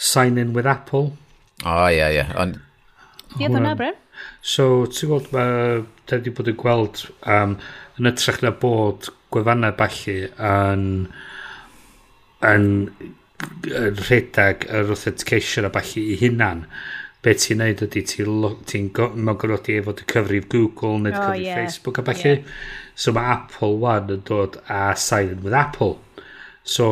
sign 0.00 0.40
in 0.40 0.56
with 0.56 0.68
Apple. 0.70 1.10
O, 1.64 1.72
oh, 1.74 1.88
ie, 1.92 2.04
ie. 2.16 2.26
Ond... 2.40 2.60
Ie, 3.38 3.48
dyna, 3.48 3.74
Bryn. 3.78 3.96
So, 4.40 4.86
ti'n 4.88 5.10
gweld, 5.10 5.28
mae 5.34 5.82
da 6.08 6.18
wedi 6.18 6.32
bod 6.34 6.48
yn 6.50 6.58
gweld 6.60 7.02
um, 7.28 7.56
yn 8.00 8.08
ytrach 8.10 8.40
na 8.44 8.52
bod 8.62 9.10
gwefannau 9.34 9.76
balli 9.78 10.16
yn, 10.26 10.86
yn, 12.48 12.64
yn 13.68 14.00
rhedeg 14.00 14.64
yr 14.68 14.94
authentication 14.96 15.68
a 15.68 15.72
balli 15.74 16.06
i 16.14 16.18
hunan. 16.22 16.64
Be 17.20 17.36
ti'n 17.36 17.60
neud 17.60 17.84
ydy, 17.84 18.02
ti'n 18.08 18.60
ti 18.64 18.82
mewn 18.88 19.26
mogorodi 19.28 19.76
efo 19.76 19.92
dy 19.96 20.08
cyfrif 20.08 20.48
Google 20.52 20.96
neu 21.04 21.12
dy 21.12 21.18
cyfrif 21.18 21.36
oh, 21.36 21.44
yeah. 21.44 21.60
Facebook 21.60 22.00
a 22.00 22.06
balli. 22.08 22.36
Yeah. 22.38 22.60
So 22.96 23.12
mae 23.16 23.34
Apple 23.36 23.76
One 23.84 24.16
yn 24.16 24.24
dod 24.28 24.56
a 24.72 24.94
sign 24.96 25.36
in 25.36 25.44
with 25.44 25.56
Apple. 25.56 25.98
So, 26.64 26.86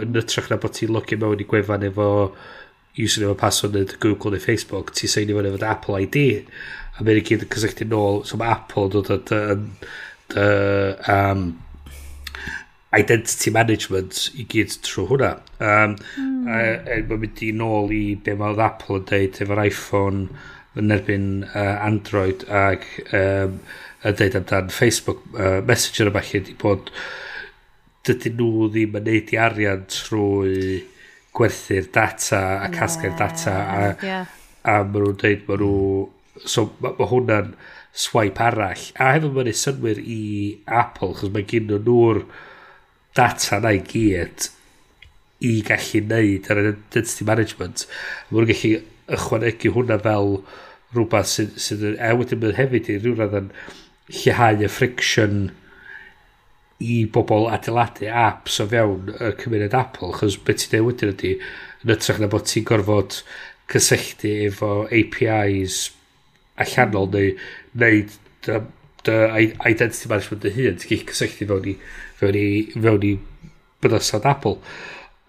yn 0.00 0.16
ytrach 0.16 0.52
na 0.52 0.60
bod 0.60 0.76
ti'n 0.76 0.92
logio 0.92 1.20
mewn 1.20 1.40
i 1.40 1.48
gwefan 1.48 1.88
efo 1.88 2.10
username 2.98 3.36
a 3.36 3.38
password 3.38 3.78
yn 3.78 3.96
Google 4.02 4.34
neu 4.34 4.42
Facebook, 4.42 4.94
ti'n 4.96 5.12
seinio 5.12 5.38
fyny 5.38 5.50
efo 5.52 5.66
Apple 5.68 5.98
ID, 6.04 6.20
a 6.96 7.04
mae'n 7.04 7.20
i 7.20 7.24
gyd 7.26 7.46
yn 7.46 7.52
cysylltu 7.54 7.88
nôl, 7.88 8.22
so 8.26 8.38
mae 8.40 8.54
Apple 8.54 8.88
yn 8.90 9.08
dod 9.08 9.34
yn 9.36 9.66
um, 11.14 11.44
identity 12.96 13.52
management 13.54 14.24
i 14.34 14.46
gyd 14.50 14.74
trwy 14.84 15.06
hwnna. 15.10 15.34
Um, 15.62 15.94
mm. 16.18 16.48
Mae'n 16.48 17.12
mynd 17.12 17.44
i 17.46 17.52
nôl 17.56 17.94
i 17.94 18.04
be 18.18 18.34
mae 18.38 18.58
Apple 18.66 19.00
yn 19.00 19.06
deud 19.10 19.42
efo'r 19.44 19.64
iPhone 19.68 20.26
yn 20.78 20.94
erbyn 20.94 21.30
uh, 21.48 21.78
Android 21.86 22.44
ac 22.46 22.86
um, 23.16 23.58
yn 24.06 24.16
deud 24.18 24.36
amdan 24.38 24.70
Facebook 24.74 25.22
uh, 25.34 25.58
Messenger 25.66 26.10
yma 26.10 26.22
lle 26.26 26.42
di 26.46 26.54
bod 26.58 26.92
dydyn 28.06 28.38
nhw 28.38 28.70
ddim 28.72 28.96
yn 29.00 29.06
neud 29.06 29.34
i 29.34 29.40
arian 29.46 29.82
trwy 29.92 30.78
gwerthu'r 31.36 31.90
data 31.94 32.40
a 32.64 32.70
casglu'r 32.74 33.16
data 33.18 33.56
a, 33.56 33.82
yeah. 34.04 34.30
a 34.62 34.80
maen 34.84 35.04
nhw'n 35.06 35.20
dweud 35.20 35.44
maen 35.48 35.64
nhw 35.64 36.48
so 36.54 36.66
mae 36.80 36.96
ma 36.98 37.08
hwnna'n 37.10 37.52
swipe 38.04 38.42
arall 38.46 38.86
a 38.96 39.10
hefyd 39.14 39.34
mae'n 39.34 39.50
ei 39.50 39.58
synwyr 39.60 40.00
i 40.00 40.22
Apple 40.82 41.12
chos 41.18 41.34
mae 41.34 41.46
gen 41.50 41.70
nhw'r 41.70 42.24
data 43.18 43.60
na 43.62 43.74
i 43.76 43.82
gyd 43.92 44.50
i 45.46 45.52
gallu 45.66 46.02
neud 46.06 46.50
ar 46.52 46.62
identity 46.62 47.26
management 47.28 47.86
mae 48.30 48.40
nhw'n 48.40 48.50
gallu 48.52 48.74
ychwanegu 49.18 49.74
hwnna 49.76 49.98
fel 50.04 50.36
rhywbeth 50.94 51.30
sydd 51.30 51.56
sydd 51.62 51.86
sy, 51.86 51.94
a 52.02 52.12
wedyn 52.18 52.42
mae'n 52.42 52.58
hefyd 52.58 52.90
i 52.90 52.98
rhyw 52.98 53.16
radd 53.18 53.38
yn 53.40 53.50
lleihau 54.10 54.64
y 54.66 54.70
friction 54.70 55.40
i 56.80 57.04
bobl 57.12 57.48
adeiladu 57.52 58.08
apps 58.08 58.58
o 58.62 58.66
fewn 58.70 59.12
y 59.12 59.30
cymuned 59.40 59.76
Apple, 59.76 60.12
chos 60.16 60.38
beth 60.46 60.62
ti'n 60.64 60.72
dweud 60.78 60.86
wedyn 60.88 61.14
ydy, 61.14 61.32
yn 61.84 61.94
ytrach 61.94 62.20
na 62.20 62.28
bod 62.32 62.46
ti'n 62.48 62.66
gorfod 62.68 63.20
cysylltu 63.70 64.32
efo 64.48 64.70
APIs 64.88 65.80
allanol 66.60 67.10
neu 67.12 67.34
wneud 67.76 68.14
dy, 68.46 68.60
dy 69.06 69.18
identity 69.68 70.08
management 70.10 70.46
dy 70.46 70.54
hun, 70.56 70.78
ti'n 70.80 70.94
gallu 70.94 71.10
cysylltu 71.12 71.50
fewn 71.50 71.68
i, 71.72 71.76
fewn 72.20 72.40
i, 72.40 72.46
fewn 72.76 73.06
i 73.10 73.12
bydysad 73.84 74.28
Apple. 74.28 74.56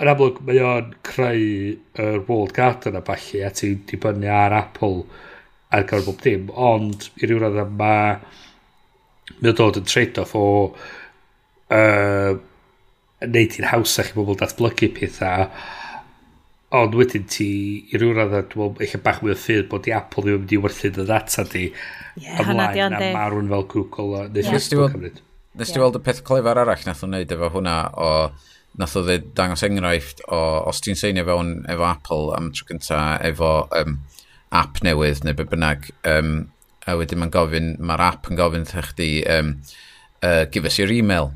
Yn 0.02 0.10
amlwg, 0.12 0.40
mae 0.48 0.64
o'n 0.66 0.96
creu 1.06 1.44
yr 2.02 2.24
World 2.30 2.56
Garden 2.56 2.98
a 2.98 3.04
falle, 3.06 3.44
a 3.46 3.52
ti'n 3.56 3.84
dibynnu 3.92 4.32
ar 4.34 4.56
Apple 4.58 5.04
ar 5.72 5.86
gyfer 5.88 6.08
bob 6.08 6.24
dim, 6.24 6.48
ond 6.52 7.12
i 7.22 7.28
ryw 7.28 7.44
radd 7.44 7.60
mae 7.80 8.16
mae 9.40 9.52
o'n 9.54 9.58
dod 9.58 9.78
yn 9.80 9.86
trade-off 9.88 10.34
o 10.36 10.48
uh, 11.76 12.34
neud 13.22 13.60
i'n 13.60 13.70
hawsach 13.72 14.12
i 14.12 14.18
bobl 14.18 14.40
datblygu 14.40 14.92
pethau 14.98 15.48
ond 16.82 16.96
wedyn 16.96 17.26
ti 17.28 17.50
i 17.92 18.00
ryw 18.00 18.14
radd 18.16 18.32
dwi'n 18.54 18.72
meddwl 18.72 18.86
eich 18.86 18.96
bach 19.04 19.20
mwy 19.24 19.34
o 19.34 19.40
ffydd 19.40 19.68
bod 19.72 19.90
i 19.90 19.96
Apple 19.96 20.24
ddim 20.24 20.38
yn 20.38 20.46
mynd 20.46 20.56
i 20.56 20.62
werthu 20.64 20.94
dy 20.96 21.08
data 21.10 21.44
di 21.52 21.66
yeah, 21.68 22.40
ymlaen 22.46 22.96
a 22.96 23.12
marwn 23.16 23.52
fel 23.52 23.68
Google 23.74 24.24
neu 24.30 24.40
yeah. 24.40 24.54
Facebook 24.54 24.96
cymryd 24.96 25.20
Nes 25.60 25.68
ti 25.68 25.82
weld 25.82 25.98
y 26.00 26.04
peth 26.06 26.22
clefar 26.24 26.62
arall 26.62 26.86
nath 26.88 27.04
o'n 27.04 27.12
neud 27.12 27.32
efo 27.36 27.50
hwnna 27.52 27.76
o 28.00 28.12
nath 28.80 28.96
o 28.96 29.04
ddweud 29.04 29.34
dangos 29.36 29.66
enghraifft 29.68 30.24
o 30.32 30.40
os 30.72 30.80
ti'n 30.84 30.96
seinio 30.96 31.26
fewn 31.28 31.58
efo 31.74 31.84
Apple 31.90 32.32
am 32.38 32.48
tro 32.56 32.70
gynta 32.70 33.02
efo 33.28 33.52
um, 33.82 33.98
app 34.56 34.80
newydd 34.88 35.26
neu 35.28 35.36
be 35.36 35.44
bynnag 35.52 35.90
um, 36.08 36.32
a 36.88 36.96
wedyn 37.00 37.20
mae'n 37.20 37.34
gofyn 37.36 37.74
mae'r 37.84 38.06
app 38.08 38.32
yn 38.32 38.40
gofyn 38.40 38.64
thych 38.70 38.94
chi 38.96 39.10
um, 39.36 39.58
uh, 40.24 40.46
give 40.46 40.66
us 40.66 40.80
your 40.80 40.92
email 40.92 41.34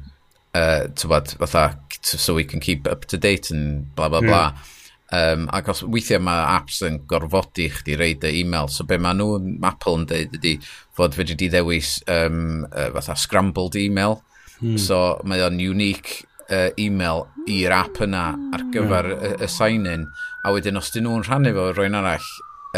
uh, 0.55 0.87
tywed, 0.95 1.35
fatha, 1.41 1.79
so 2.01 2.33
we 2.33 2.45
can 2.45 2.59
keep 2.59 2.87
up 2.87 3.05
to 3.05 3.17
date 3.17 3.51
and 3.51 3.93
bla 3.95 4.09
bla 4.09 4.21
bla. 4.21 4.45
Mm. 4.51 4.71
Um, 5.15 5.43
ac 5.53 5.67
os 5.69 5.83
weithiau 5.85 6.21
mae 6.25 6.41
apps 6.55 6.79
yn 6.83 6.95
gorfodi 7.05 7.67
chdi 7.69 7.93
reid 7.99 8.23
y 8.25 8.39
e-mail, 8.39 8.71
so 8.73 8.83
be 8.89 8.97
maen 8.97 9.19
nhw, 9.21 9.35
Apple 9.67 9.99
yn 9.99 10.07
dweud 10.09 10.33
ydy 10.39 10.55
fod 10.97 11.13
fedri 11.13 11.37
di 11.37 11.49
ddewis 11.53 11.99
um, 12.09 12.65
uh, 12.71 12.89
fatha 12.95 13.13
scrambled 13.21 13.77
e-mail, 13.77 14.17
hmm. 14.57 14.79
so 14.81 15.19
mae 15.29 15.43
o'n 15.45 15.61
unique 15.61 16.23
uh, 16.49 16.71
e-mail 16.81 17.27
i'r 17.45 17.77
app 17.77 18.01
yna 18.01 18.25
ar 18.57 18.65
gyfer 18.73 19.11
yeah. 19.13 19.29
y, 19.29 19.45
y 19.45 19.51
sign-in, 19.53 20.09
a 20.41 20.55
wedyn 20.57 20.81
os 20.81 20.89
dyn 20.95 21.05
nhw'n 21.05 21.29
rhannu 21.29 21.53
fo 21.53 21.69
rwy'n 21.77 22.01
arall, 22.01 22.29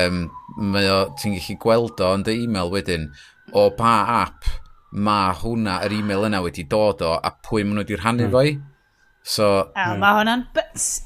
um, 0.04 0.22
mae 0.76 0.92
o, 0.92 1.02
ti'n 1.24 1.40
gallu 1.40 1.60
gweld 1.64 2.04
o 2.04 2.14
yn 2.20 2.28
dy 2.28 2.42
e-mail 2.44 2.76
wedyn, 2.76 3.08
o 3.56 3.70
pa 3.80 4.02
app 4.26 4.52
mae 4.98 5.36
hwnna, 5.42 5.78
yr 5.86 5.94
e-mail 6.00 6.26
yna 6.30 6.42
wedi 6.46 6.66
dod 6.70 7.04
o, 7.06 7.14
a 7.18 7.32
pwy 7.46 7.64
maen 7.66 7.78
nhw 7.78 7.86
wedi 7.86 8.00
rhannu 8.00 8.28
mm. 8.28 8.34
fo 8.34 8.44
i. 8.48 8.58
So, 9.28 9.48
a, 9.76 9.90
mm. 9.92 10.02
Mae 10.02 10.18
hwnna'n 10.22 10.46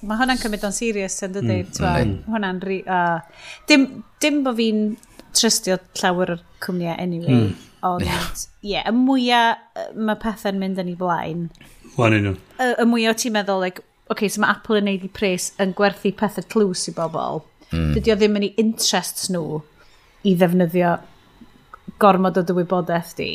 ma 0.07 0.17
hwnna 0.19 0.37
cymryd 0.37 0.65
o'n 0.67 0.75
serious 0.75 1.17
yn 1.25 1.35
dydy. 1.35 1.59
Mm. 1.81 2.15
Hwnna'n... 2.29 2.61
ri... 2.67 2.81
Uh, 2.85 3.19
dim, 3.69 3.87
dim 4.21 4.43
bo 4.45 4.53
fi'n 4.57 4.83
trystio 5.33 5.79
llawer 5.97 6.35
o'r 6.35 6.43
cwmniau 6.63 6.95
anyway. 7.01 7.37
Mm. 7.37 7.69
Ond, 7.81 8.05
ie, 8.05 8.75
yeah, 8.75 8.85
y 8.85 8.93
mwyaf 8.93 9.95
mae 9.97 10.19
pethau'n 10.21 10.59
mynd 10.61 10.81
yn 10.83 10.91
ei 10.91 10.99
blaen. 10.99 11.47
Wan 11.97 12.13
unrhyw. 12.13 12.35
Y, 12.61 12.67
y 12.83 12.85
mwyaf 12.85 13.17
ti'n 13.23 13.33
meddwl, 13.33 13.63
like, 13.63 13.81
okay, 14.13 14.29
so 14.29 14.43
mae 14.43 14.53
Apple 14.53 14.77
yn 14.77 14.85
neud 14.85 15.07
i 15.07 15.09
pres 15.09 15.49
yn 15.61 15.73
gwerthu 15.77 16.11
pethau 16.19 16.45
tlws 16.53 16.85
i 16.91 16.93
bobl. 16.93 17.41
Mm. 17.71 17.95
Dydy 17.95 18.13
o 18.13 18.17
ddim 18.19 18.37
yn 18.37 18.45
ei 18.51 18.53
interests 18.61 19.31
nhw 19.33 19.63
i 20.27 20.35
ddefnyddio 20.37 20.93
gormod 22.01 22.37
o 22.37 22.45
dywybodaeth 22.45 23.15
di 23.17 23.31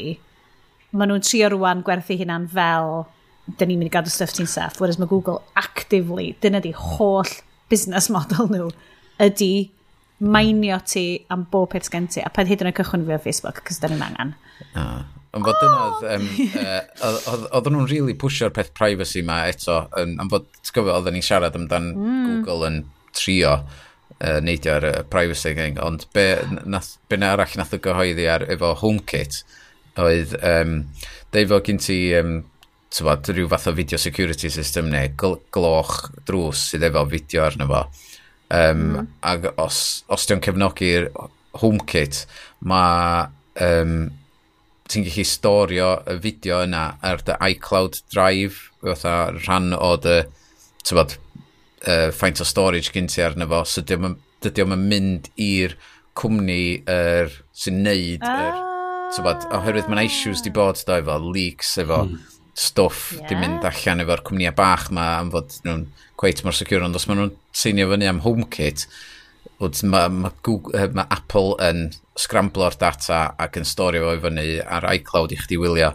maen 0.96 1.12
nhw'n 1.12 1.24
trio 1.26 1.50
rwan 1.52 1.84
gwerthu 1.86 2.18
hynna'n 2.20 2.48
fel 2.52 3.04
dyn 3.46 3.70
ni'n 3.70 3.80
mynd 3.80 3.90
i 3.90 3.94
gadw 3.94 4.10
stuff 4.10 4.34
ti'n 4.34 4.50
saff, 4.50 4.80
whereas 4.80 4.98
mae 4.98 5.10
Google 5.10 5.42
actively, 5.58 6.32
dyna 6.42 6.60
di 6.64 6.72
holl 6.76 7.30
business 7.70 8.10
model 8.12 8.50
nhw, 8.50 8.70
ydy 9.22 9.52
mainio 10.18 10.80
ti 10.88 11.06
am 11.30 11.44
bob 11.52 11.70
peth 11.74 11.90
gen 11.92 12.08
ti, 12.10 12.24
a 12.24 12.32
paid 12.32 12.50
hyd 12.50 12.64
yn 12.64 12.72
oed 12.72 12.80
cychwyn 12.80 13.06
fi 13.06 13.16
o 13.16 13.22
Facebook, 13.22 13.62
cys 13.68 13.82
dyn 13.82 13.96
ni'n 13.96 14.08
angen. 14.08 14.34
Ah. 14.74 15.04
Ond 15.36 15.44
fod 15.44 15.58
dyna, 15.60 15.80
oedden 17.52 17.74
nhw'n 17.74 17.90
really 17.90 18.14
pwysio'r 18.16 18.54
peth 18.56 18.70
privacy 18.76 19.20
ma 19.26 19.42
eto, 19.50 19.82
yn, 20.00 20.14
am 20.22 20.30
fod, 20.32 20.46
ti'n 20.62 20.78
gofio, 20.78 20.94
oedden 20.94 21.16
ni'n 21.18 21.26
siarad 21.26 21.58
amdan 21.58 21.90
mm. 21.92 22.22
Google 22.30 22.70
yn 22.70 22.78
trio 23.16 23.52
uh, 23.58 24.38
neidio 24.44 24.78
ar 24.78 24.88
y 24.88 24.94
privacy 25.12 25.52
thing, 25.58 25.76
ond 25.82 26.06
be, 26.16 26.24
nath, 26.64 26.94
be 27.10 27.20
na 27.20 27.34
arall 27.34 27.58
nath 27.60 27.74
o 27.76 27.80
gyhoeddi 27.84 28.28
ar, 28.32 28.46
efo 28.56 28.72
HomeKit, 28.80 29.42
oedd 30.02 30.34
um, 30.42 30.76
deifo 31.34 31.60
gyn 31.64 31.80
ti 31.82 31.98
um, 32.18 32.38
tywod, 32.92 33.30
rhyw 33.32 33.48
fath 33.50 33.68
o 33.70 33.74
video 33.76 33.98
security 34.00 34.50
system 34.52 34.90
neu 34.92 35.10
gl 35.18 35.38
gloch 35.54 35.96
drws 36.28 36.68
sydd 36.70 36.86
efo 36.88 37.04
fideo 37.10 37.46
arno 37.46 37.68
fo. 37.70 37.82
Um, 38.46 38.60
mm. 38.60 38.92
Mm-hmm. 38.92 39.08
Ac 39.32 39.48
os, 39.62 39.80
os 40.12 40.28
ti'n 40.28 40.42
cefnogi'r 40.44 41.10
HomeKit, 41.60 42.22
mae 42.68 43.26
um, 43.66 43.98
ti'n 44.86 45.06
gallu 45.08 45.26
storio 45.26 45.90
y 46.06 46.18
fideo 46.22 46.62
yna 46.66 46.86
ar 47.04 47.24
dy 47.26 47.38
iCloud 47.52 48.00
Drive, 48.12 48.70
fatha 48.84 49.16
rhan 49.40 49.72
o 49.74 49.94
dy, 50.00 50.20
tywod, 50.86 51.16
uh, 51.88 52.12
faint 52.14 52.42
o 52.42 52.46
storage 52.46 52.94
gyn 52.94 53.10
ti 53.10 53.24
arno 53.24 53.48
fo, 53.50 53.64
so 53.66 53.82
dydy 53.82 54.62
o'm 54.62 54.76
yn 54.76 54.86
mynd 54.92 55.32
i'r 55.42 55.74
cwmni 56.16 56.84
er, 56.88 57.34
sy'n 57.56 57.82
neud 57.84 58.24
ah. 58.24 58.46
yr 58.46 58.65
tybod, 59.14 59.44
oherwydd 59.54 59.86
mae'n 59.90 60.08
issues 60.08 60.42
di 60.42 60.50
bod 60.54 60.80
do 60.86 60.96
efo 60.98 61.16
leaks 61.22 61.76
efo 61.82 62.02
mm. 62.06 62.16
stwff 62.58 63.12
yeah. 63.14 63.28
di 63.30 63.38
mynd 63.38 63.66
allan 63.68 64.02
efo'r 64.02 64.22
cwmnïau 64.26 64.56
bach 64.56 64.88
ma 64.94 65.06
am 65.20 65.30
fod 65.34 65.54
nhw'n 65.66 65.84
cweit 66.18 66.42
mor 66.44 66.56
secure 66.56 66.84
ond 66.84 66.98
os 66.98 67.06
maen 67.08 67.22
nhw'n 67.22 67.36
seinio 67.56 67.86
fyny 67.92 68.08
am 68.10 68.22
HomeKit 68.24 68.86
wrth 69.62 69.84
mae 69.86 70.10
ma, 70.12 70.32
ma 70.98 71.06
Apple 71.14 71.54
yn 71.64 71.86
scramblo'r 72.18 72.78
data 72.80 73.22
ac 73.40 73.60
yn 73.60 73.68
storio 73.68 74.08
fo 74.08 74.16
i 74.16 74.22
fyny 74.24 74.46
ar 74.64 74.88
iCloud 74.96 75.36
i 75.36 75.40
chdi 75.44 75.60
wylio 75.62 75.92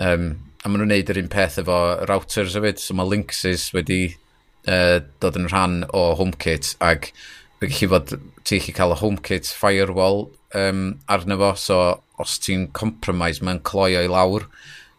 um, 0.00 0.30
a 0.64 0.70
maen 0.70 0.80
nhw'n 0.82 0.92
neud 0.94 1.12
yr 1.12 1.22
un 1.22 1.30
peth 1.34 1.60
efo 1.62 1.78
routers 2.08 2.56
hefyd 2.58 2.82
so 2.82 2.96
mae 2.96 3.12
Linksys 3.12 3.68
wedi 3.76 4.02
uh, 4.08 4.98
dod 5.20 5.38
yn 5.38 5.50
rhan 5.52 5.82
o 5.92 6.08
HomeKit 6.18 6.74
ac 6.80 7.12
fe 7.60 7.68
gallu 7.68 7.92
fod 7.94 8.18
ti'n 8.48 8.64
gallu 8.64 8.76
cael 8.80 8.96
y 8.96 9.00
HomeKit 9.04 9.54
firewall 9.60 10.28
um, 10.56 10.84
arno 11.12 11.42
fo 11.44 11.54
so 11.60 11.80
os 12.22 12.38
ti'n 12.44 12.68
compromise, 12.76 13.44
mae'n 13.44 13.62
cloio 13.66 14.02
i 14.04 14.10
lawr. 14.10 14.48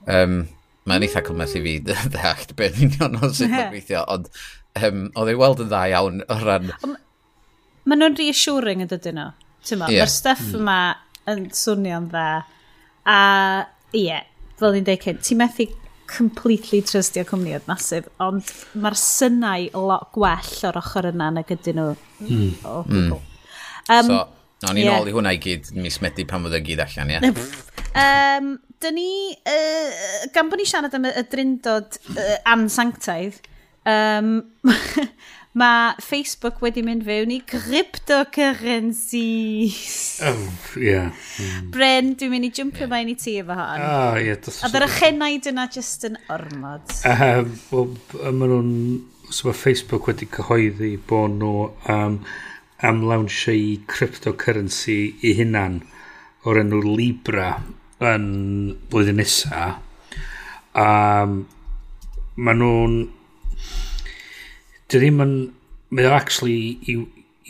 Um, 0.09 0.41
mae'n 0.89 1.05
eitha 1.05 1.23
cymell 1.25 1.57
i 1.57 1.63
fi 1.65 1.75
ddeallt 1.87 2.55
beth 2.59 2.79
union 2.85 3.19
o 3.19 3.29
sut 3.31 3.51
mae'n 3.51 3.73
gweithio, 3.73 4.05
ond 4.09 4.31
um, 4.79 5.05
oedd 5.19 5.33
ei 5.33 5.39
weld 5.39 5.63
yn 5.65 5.71
dda 5.71 5.83
iawn 5.93 6.23
o 6.25 6.39
ran... 6.43 6.71
Mae 7.89 7.97
nhw'n 7.97 8.17
reassuring 8.19 8.83
yn 8.85 8.91
dydyn 8.91 9.19
nhw. 9.19 9.29
ti'n 9.65 9.79
Yeah. 9.79 10.05
Mae'r 10.05 10.11
stuff 10.13 10.41
mm. 10.45 10.59
yma 10.61 10.79
yn 11.29 11.45
swnio'n 11.55 12.09
dda. 12.11 12.27
A 13.09 13.19
ie, 13.91 14.03
yeah, 14.05 14.25
fel 14.59 14.75
ni'n 14.75 14.87
dweud 14.87 15.03
cyn, 15.03 15.21
ti'n 15.25 15.39
methu 15.41 15.67
completely 16.09 16.81
trystio 16.85 17.23
cwmnioedd 17.27 17.67
masif, 17.69 18.07
ond 18.23 18.49
mae'r 18.81 18.97
synnau 18.97 19.67
lot 19.77 20.09
gwell 20.15 20.53
o'r 20.69 20.79
ochr 20.81 21.09
yna 21.11 21.29
nag 21.37 21.53
ydyn 21.53 21.79
nhw. 21.79 21.95
Mm. 22.25 22.51
O, 22.63 22.79
oh, 22.79 22.89
mm. 22.89 23.13
Um, 23.89 24.09
so, 24.09 24.19
O'n 24.67 24.75
i'n 24.75 24.89
yeah. 24.89 24.99
ôl 24.99 25.07
i 25.07 25.13
hwnna 25.15 25.31
i 25.35 25.39
gyd 25.39 25.69
mis 25.79 26.01
Medi 26.03 26.25
pan 26.27 26.43
fod 26.43 26.55
y 26.57 26.59
gyd 26.65 26.81
allan, 26.83 27.13
ie. 27.15 27.19
Yeah. 27.89 28.37
um, 28.37 28.59
dyn 28.83 28.93
ni, 28.93 29.33
uh, 29.49 29.89
gan 30.35 30.49
bod 30.51 30.59
ni 30.61 30.65
siarad 30.69 30.93
am 30.93 31.07
y, 31.09 31.11
y 31.17 31.23
drindod 31.31 31.89
uh, 32.13 32.37
ansanctaidd, 32.51 33.39
um, 33.89 34.45
mae 35.59 35.95
Facebook 36.03 36.61
wedi 36.61 36.83
mynd 36.85 37.03
fewn 37.07 37.31
i 37.33 37.39
cryptocurrencies. 37.49 40.21
Oh, 40.27 40.43
yeah. 40.77 41.09
Mm. 41.41 41.71
Bren, 41.73 42.13
dwi'n 42.19 42.31
mynd 42.35 42.45
i 42.45 42.51
jumpio 42.59 42.85
yeah. 42.85 42.93
mae'n 42.93 43.09
i 43.09 43.15
ti 43.19 43.33
efo 43.41 43.55
hon. 43.57 43.81
Oh, 43.81 44.15
yeah, 44.21 44.37
A 44.37 44.69
dyr 44.75 44.85
achenau 44.85 45.33
dyna 45.47 45.65
just 45.73 46.05
yn 46.07 46.15
ormod. 46.29 46.85
Um, 47.07 47.45
well, 47.71 47.89
maen 48.27 48.51
nhw'n... 48.53 48.71
So 49.29 49.45
mae 49.49 49.57
Facebook 49.57 50.07
wedi 50.09 50.25
cyhoeddi 50.29 50.91
bod 51.09 51.31
nhw... 51.41 51.53
Um, 51.89 52.21
am 52.85 53.01
lawnsio 53.07 53.53
i 53.55 53.79
cryptocurrency 53.89 54.99
i 55.27 55.35
hunan 55.39 55.81
o'r 56.47 56.61
enw 56.61 56.79
Libra 56.85 57.51
yn 58.09 58.27
blwyddyn 58.91 59.19
nesa. 59.19 59.73
Um, 60.79 61.41
maen 62.39 62.61
nhw'n 62.61 62.99
dyn 64.89 65.01
ddim 65.03 65.23
yn 65.25 65.33
mae 65.95 66.07
o 66.07 66.13
actually 66.15 66.77
i, 66.87 66.95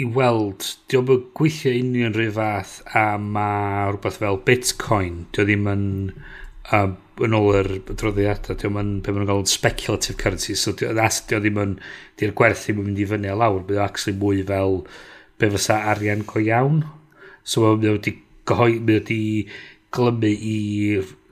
i 0.01 0.07
weld 0.17 0.65
di 0.89 0.97
o'n 0.97 1.09
gweithio 1.37 1.75
union 1.75 2.15
rhyw 2.15 2.33
fath 2.39 2.79
a 2.97 3.05
mae 3.21 3.91
rhywbeth 3.91 4.19
fel 4.23 4.41
bitcoin 4.47 5.25
di 5.35 5.43
o 5.43 5.45
ddim 5.45 5.69
yn 5.69 5.85
um, 6.73 6.95
yn 7.25 7.35
ôl 7.35 7.51
yr 7.59 7.71
droddiadau 7.89 8.57
di 8.57 8.69
o'n 8.69 8.81
yn 8.81 8.91
be 9.03 9.11
maen 9.11 9.21
nhw'n 9.21 9.31
galw'n 9.33 9.51
speculative 9.51 10.17
currency 10.21 10.55
so 10.55 10.73
dio, 10.73 10.93
that's, 10.97 11.21
dio 11.29 11.41
ddim 11.43 11.59
yn 11.61 11.77
di'r 12.19 12.33
gwerth 12.37 12.65
ddim 12.65 12.81
yn 12.81 12.89
mynd 12.89 13.03
i 13.03 13.07
fyny 13.13 13.29
a 13.29 13.37
lawr 13.37 13.65
mae 13.67 13.79
o 13.79 13.85
actually 13.85 14.17
mwy 14.17 14.41
fel 14.47 14.81
be 15.39 15.49
fysa 15.55 15.79
arian 15.93 16.25
go 16.27 16.41
iawn. 16.43 16.83
So 17.43 17.65
mae 17.65 17.95
wedi 17.95 18.15
gyhoi, 18.49 18.79
mae 18.79 18.99
wedi 18.99 19.19
glymu 19.95 20.29
i 20.29 20.57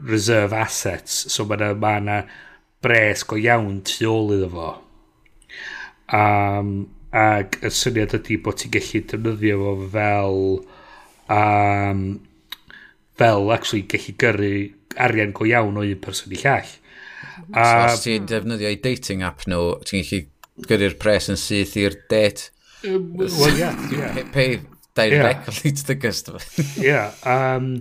reserve 0.10 0.58
assets. 0.58 1.26
So 1.34 1.46
mae 1.46 1.60
yna 1.60 1.74
ma, 1.80 1.98
na, 2.04 2.20
bres 2.84 3.26
go 3.28 3.39
iawn 3.39 3.82
tu 3.88 4.08
ôl 4.10 4.36
iddo 4.38 4.50
fo. 4.54 4.70
Um, 6.17 6.72
ac 7.17 7.60
y 7.65 7.72
syniad 7.74 8.15
ydy 8.17 8.39
bod 8.43 8.60
ti'n 8.62 8.74
gallu 8.74 9.04
defnyddio 9.12 9.60
fo 9.62 9.76
fel 9.93 10.41
um, 11.34 12.02
fel 13.20 13.54
actually 13.56 13.84
gallu 13.91 14.15
gyrru 14.24 14.52
arian 15.08 15.34
go 15.36 15.48
iawn 15.48 15.80
o 15.80 15.86
un 15.86 16.04
person 16.04 16.34
i 16.36 16.41
llall. 16.43 16.74
So 17.48 17.62
um, 17.62 17.86
os 17.86 18.04
ti'n 18.06 18.28
defnyddio 18.30 18.74
i 18.74 18.82
dating 18.84 19.26
app 19.28 19.48
nhw, 19.50 19.80
ti'n 19.88 20.06
gallu 20.06 20.67
gyrru'r 20.67 20.98
pres 21.02 21.30
yn 21.34 21.39
syth 21.39 21.76
i'r 21.80 21.98
date 22.12 22.52
Um, 22.88 23.13
well, 23.15 23.58
yeah, 23.58 23.89
yeah. 23.91 24.23
Pay 24.32 24.62
directly 24.95 25.71
yeah. 25.71 25.76
to 25.76 25.88
the 25.88 25.95
customer. 25.95 26.39
yeah. 26.78 27.13
Um, 27.23 27.80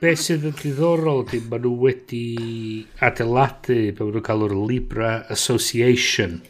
be 0.00 0.14
sydd 0.16 0.46
yn 0.50 0.56
ddiddorol 0.58 1.24
ydy, 1.26 1.42
maen 1.48 1.64
nhw 1.64 1.74
wedi 1.86 2.24
adeiladu, 3.04 3.80
maen 3.96 4.14
nhw'n 4.14 4.26
cael 4.26 4.46
o'r 4.48 4.56
Libra 4.68 5.20
Association 5.32 6.40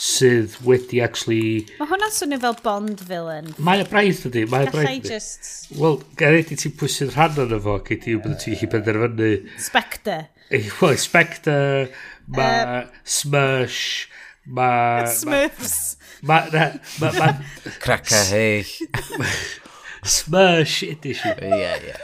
sydd 0.00 0.54
wedi 0.64 1.02
actually... 1.04 1.66
Mae 1.76 1.88
hwnna'n 1.90 2.12
swnio 2.14 2.40
fel 2.40 2.56
Bond 2.64 3.02
villain. 3.04 3.50
Mae 3.60 3.82
y 3.82 3.88
braidd 3.88 4.22
ydy, 4.30 4.46
mae 4.48 4.64
y 4.64 4.72
braidd 4.72 5.04
ydy. 5.04 5.12
Just... 5.12 5.50
Wel, 5.76 5.98
gan 6.20 6.38
i 6.40 6.44
ti'n 6.48 6.76
pwysyn 6.80 7.12
rhan 7.12 7.36
o'n 7.44 7.52
efo, 7.58 7.76
gyd 7.84 8.08
i 8.08 8.16
wybod 8.16 8.38
ti'n 8.40 8.56
gallu 8.56 8.70
penderfynu. 8.72 9.30
Spectre. 9.60 10.16
Eh, 10.48 10.70
wel, 10.80 10.96
Spectre, 11.00 11.58
mae 12.32 12.62
um, 12.64 12.94
Smersh, 13.18 13.84
mae... 14.48 15.04
Smurfs. 15.20 15.76
Ma, 16.22 16.42
ma, 17.00 17.12
ma, 17.16 17.32
Craca 17.80 18.24
heill. 18.30 18.68
Smush 20.04 20.82
edition. 20.82 21.36
Ie, 21.40 21.74
ie. 21.90 21.94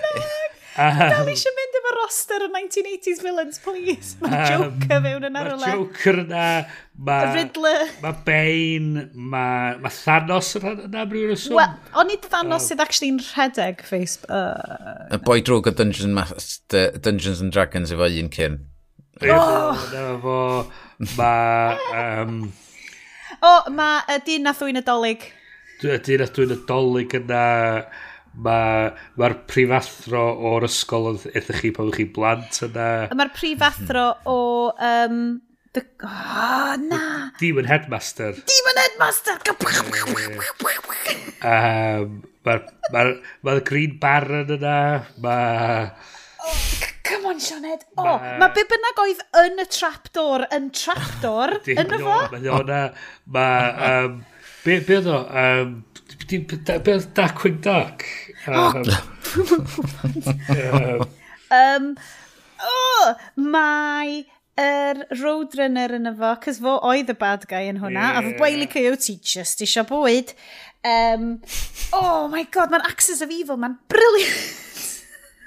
Dal 0.77 1.29
eisiau 1.33 1.55
mynd 1.57 1.77
efo 1.79 1.93
roster 1.97 2.43
o 2.45 2.49
1980s 2.53 3.23
villains, 3.25 3.61
please. 3.65 4.17
Mae 4.21 4.43
Joker 4.51 5.01
fewn 5.07 5.25
yn 5.31 5.39
arwle. 5.41 5.63
Mae 5.63 5.79
Joker 5.79 6.21
yna. 6.21 6.49
Ma, 7.09 7.17
Riddler. 7.33 7.87
Mae 8.03 8.19
Bane. 8.27 9.07
Mae 9.17 9.79
ma 9.81 9.93
Thanos 9.93 10.53
yna 10.61 11.07
brwy'r 11.09 11.33
reswm. 11.33 11.57
Wel, 11.57 11.73
o'n 12.03 12.13
i 12.13 12.19
Thanos 12.27 12.69
sydd 12.69 12.85
actually 12.85 13.15
yn 13.15 13.23
rhedeg 13.25 13.81
face... 13.89 14.21
Y 14.29 15.21
boi 15.25 15.41
drwg 15.45 15.73
o 15.73 15.75
Dungeons, 15.81 16.13
ma, 16.17 16.27
Dungeons 17.01 17.41
and 17.45 17.57
Dragons 17.57 17.95
efo 17.97 18.11
un 18.13 18.31
cyn. 18.37 18.61
Oh! 19.25 19.89
Efo... 19.97 20.39
Mae... 21.17 21.81
Um, 21.97 22.39
O, 23.47 23.55
mae 23.71 24.03
y 24.11 24.19
dyn 24.27 24.51
a 24.51 24.53
thwy'n 24.57 24.81
adolyg. 24.81 25.25
Dyn 25.83 26.25
a 26.25 26.29
thwy'n 26.33 26.59
adolyg 26.59 27.17
yna... 27.21 27.47
Mae'r 28.37 28.91
ma 29.17 29.29
prifathro 29.49 30.23
o'r 30.51 30.67
ysgol 30.67 31.07
wrthych 31.15 31.63
chi 31.63 31.71
pan 31.73 31.87
ydych 31.89 32.03
chi'n 32.03 32.11
blant 32.13 32.59
yna. 32.67 32.89
Mae'r 33.17 33.31
prifathro 33.33 34.03
o... 34.29 34.41
Um, 34.77 35.21
the, 35.73 35.85
oh, 36.05 36.75
na! 36.83 37.01
Demon 37.41 37.71
Headmaster. 37.71 38.37
Demon 38.51 38.83
Headmaster! 38.83 39.39
um, 41.55 42.21
Mae'r 42.45 42.61
ma, 42.93 43.07
ma 43.47 43.57
Green 43.71 43.97
Baron 44.03 44.53
yna. 44.59 44.77
Mae... 45.25 45.81
Come 47.07 47.27
on, 47.31 47.41
Sioned. 47.43 47.85
O, 47.97 48.03
oh, 48.03 48.17
mae 48.41 48.51
be 48.55 48.65
bynnag 48.71 49.03
oedd 49.05 49.21
yn 49.45 49.63
y 49.63 49.67
trapdoor 49.71 50.47
yn 50.57 50.71
trapdoor, 50.75 51.57
yn 51.71 51.93
y 51.95 52.01
fo? 52.03 52.17
Mae 52.33 52.51
o. 52.51 52.63
Mae... 53.37 53.69
Um, 53.91 54.17
be, 54.65 54.81
be 54.89 54.99
oedd 54.99 55.11
o? 55.13 55.21
Um, 55.43 55.77
di- 56.27 56.43
da- 56.67 56.81
be 56.83 56.97
oedd 56.97 57.07
Darkwing 57.19 57.61
Duck? 57.65 58.07
Um, 58.47 58.83
um, 60.57 61.07
Um, 61.47 61.93
oh, 62.59 63.13
mae 63.39 64.25
yr 64.59 65.03
Roadrunner 65.21 65.93
yn 65.95 66.09
efo, 66.11 66.33
cys 66.43 66.59
fo 66.65 66.73
oedd 66.91 67.13
y 67.13 67.17
bad 67.21 67.45
guy 67.47 67.69
yn 67.71 67.79
hwnna, 67.83 68.09
a 68.17 68.23
fo 68.25 68.33
Ie. 68.33 68.39
Wiley 68.43 68.67
Coyote 68.73 69.15
just 69.23 69.63
isio 69.63 69.85
bwyd. 69.87 70.33
Um, 70.87 71.37
oh 71.95 72.27
my 72.33 72.43
god, 72.51 72.73
mae'n 72.75 72.87
Axis 72.89 73.23
of 73.23 73.31
Evil, 73.31 73.61
mae'n 73.63 73.79
briliant. 73.93 74.66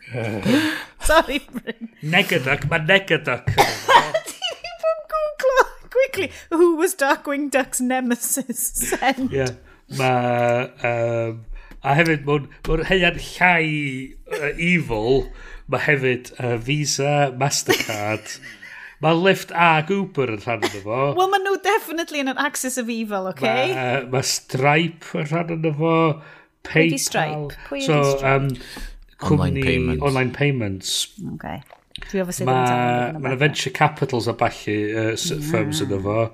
Sorry, 1.09 1.39
Bryn. 1.39 1.89
Negaduck, 2.01 2.65
mae 2.69 2.85
Negaduck. 2.85 3.49
Ti'n 3.53 4.65
i 4.69 4.73
yn 4.91 5.03
googlo 5.13 5.65
quickly 5.93 6.31
who 6.49 6.75
was 6.77 6.95
Darkwing 6.95 7.49
Duck's 7.51 7.81
nemesis 7.81 8.65
sent. 8.73 9.31
Yeah. 9.31 9.55
Mae... 9.97 10.69
Um, 10.85 11.45
a 11.79 11.95
hefyd, 11.95 12.25
mae'n 12.27 12.47
ma 12.67 12.85
heian 12.89 13.19
llai 13.23 14.15
uh, 14.35 14.51
evil. 14.59 15.29
Mae 15.69 15.85
hefyd 15.85 16.33
uh, 16.37 16.57
Visa, 16.57 17.29
Mastercard. 17.39 18.39
Mae 19.03 19.15
Lyft 19.15 19.53
a 19.55 19.77
Uber 19.87 20.33
yn 20.33 20.41
rhan 20.43 20.65
yna 20.67 20.81
fo. 20.83 20.97
Wel, 21.15 21.29
maen 21.31 21.45
nhw 21.45 21.55
definitely 21.63 22.19
yn 22.19 22.33
an 22.33 22.41
axis 22.41 22.75
of 22.81 22.89
evil, 22.91 23.29
oce? 23.29 23.39
Okay? 23.39 23.71
Mae 23.71 24.01
uh, 24.01 24.09
ma 24.11 24.23
Stripe 24.27 25.21
yn 25.21 25.29
rhan 25.29 25.53
yna 25.55 25.71
fo. 25.77 25.95
PayPal. 26.67 26.99
Stripe? 26.99 27.59
Pwy 27.69 27.85
so, 27.85 28.01
Stripe? 28.17 28.49
Um, 28.49 28.97
cwmni 29.21 29.39
online 29.39 29.65
payments. 29.65 30.05
Online 30.09 30.31
payments. 30.31 30.93
Okay. 31.35 31.59
Dwi 31.99 32.23
ofos 32.23 32.39
ma, 32.47 32.55
ddim 32.63 33.25
Mae'n 33.25 33.41
venture 33.41 33.73
capitals 33.75 34.29
a 34.31 34.35
balli 34.39 34.77
uh, 34.93 35.11
yeah. 35.13 35.43
firms 35.51 35.83
yn 35.85 35.93
efo. 35.99 36.29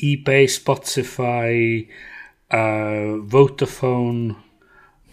eBay, 0.00 0.46
Spotify, 0.48 1.84
uh, 2.56 3.18
Vodafone, 3.28 4.36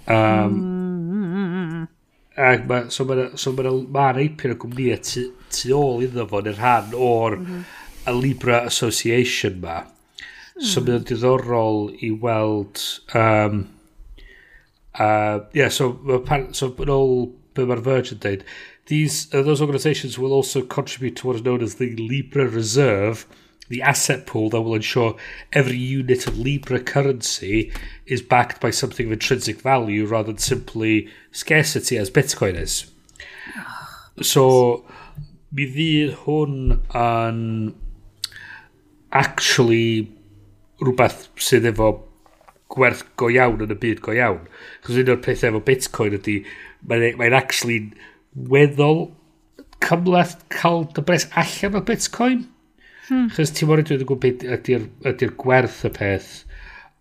um, 0.07 0.53
mm. 0.61 1.87
Ac 2.37 2.67
ma, 2.69 2.83
so 2.93 3.03
mae'n 3.09 3.33
so 3.41 3.51
ma, 3.57 3.71
ma 3.89 4.11
eipyn 4.21 4.53
o 4.53 4.59
gwmnïau 4.61 5.01
tu, 5.01 5.25
tu 5.49 5.73
ôl 5.73 6.05
iddo 6.05 6.27
fo 6.29 6.43
yn 6.45 6.53
rhan 6.53 6.93
o'r 6.93 7.41
mm 7.41 7.67
Libra 8.11 8.63
Association 8.65 9.59
ma. 9.61 9.81
So 10.57 10.81
mm. 10.81 10.87
mae'n 10.87 11.03
diddorol 11.05 11.81
i 12.05 12.09
weld 12.23 12.81
um, 13.17 13.65
uh, 14.97 15.39
yeah, 15.53 15.69
so, 15.69 15.93
pan- 16.25 16.53
so 16.53 16.71
ôl 16.71 17.33
be 17.53 17.65
mae'r 17.65 17.81
Virgin 17.81 18.19
dweud, 18.21 18.43
these, 18.87 19.33
uh, 19.33 19.41
those 19.41 19.61
organisations 19.61 20.17
will 20.17 20.31
also 20.31 20.61
contribute 20.61 21.15
to 21.17 21.27
what 21.27 21.35
is 21.35 21.43
known 21.43 21.61
as 21.61 21.75
the 21.75 21.95
Libra 21.95 22.47
Reserve, 22.47 23.25
the 23.69 23.81
asset 23.81 24.25
pool 24.25 24.49
that 24.49 24.61
will 24.61 24.75
ensure 24.75 25.15
every 25.51 25.77
unit 25.77 26.25
of 26.27 26.39
Libra 26.39 26.79
currency 26.79 27.71
is 28.05 28.21
backed 28.21 28.61
by 28.61 28.71
something 28.71 29.07
of 29.07 29.11
intrinsic 29.11 29.61
value 29.61 30.05
rather 30.05 30.31
than 30.31 30.37
simply 30.37 31.09
scarcity 31.31 31.97
as 31.97 32.09
Bitcoin 32.09 32.55
is. 32.55 32.85
So, 34.21 34.85
hwn 35.53 36.79
yn 36.95 37.75
actually 39.11 40.11
rhywbeth 40.79 41.27
sydd 41.41 41.67
efo 41.71 42.06
gwerth 42.73 43.03
go 43.19 43.29
iawn 43.33 43.63
yn 43.63 43.73
y 43.73 43.79
byd 43.79 44.01
go 44.05 44.15
iawn. 44.15 44.43
Chos 44.85 44.99
un 44.99 45.13
o'r 45.13 45.21
pethau 45.23 45.51
efo 45.51 45.63
Bitcoin 45.67 46.17
ydy, 46.19 46.39
mae'n 46.89 47.07
e- 47.09 47.15
mae 47.19 47.33
actually 47.37 47.79
weddol 48.51 49.07
cymlaeth 49.83 50.37
cael 50.53 50.85
dy 50.95 51.05
bres 51.07 51.27
allan 51.39 51.79
o 51.79 51.83
Bitcoin. 51.87 52.43
Hmm. 53.07 53.29
Chos 53.33 53.53
ti'n 53.55 53.69
mor 53.69 53.83
ydw'n 53.83 54.03
gwybod 54.03 54.23
beth 54.25 54.45
ydy'r 54.57 54.89
ydy 55.13 55.31
gwerth 55.39 55.85
y 55.87 55.93
peth. 55.95 56.33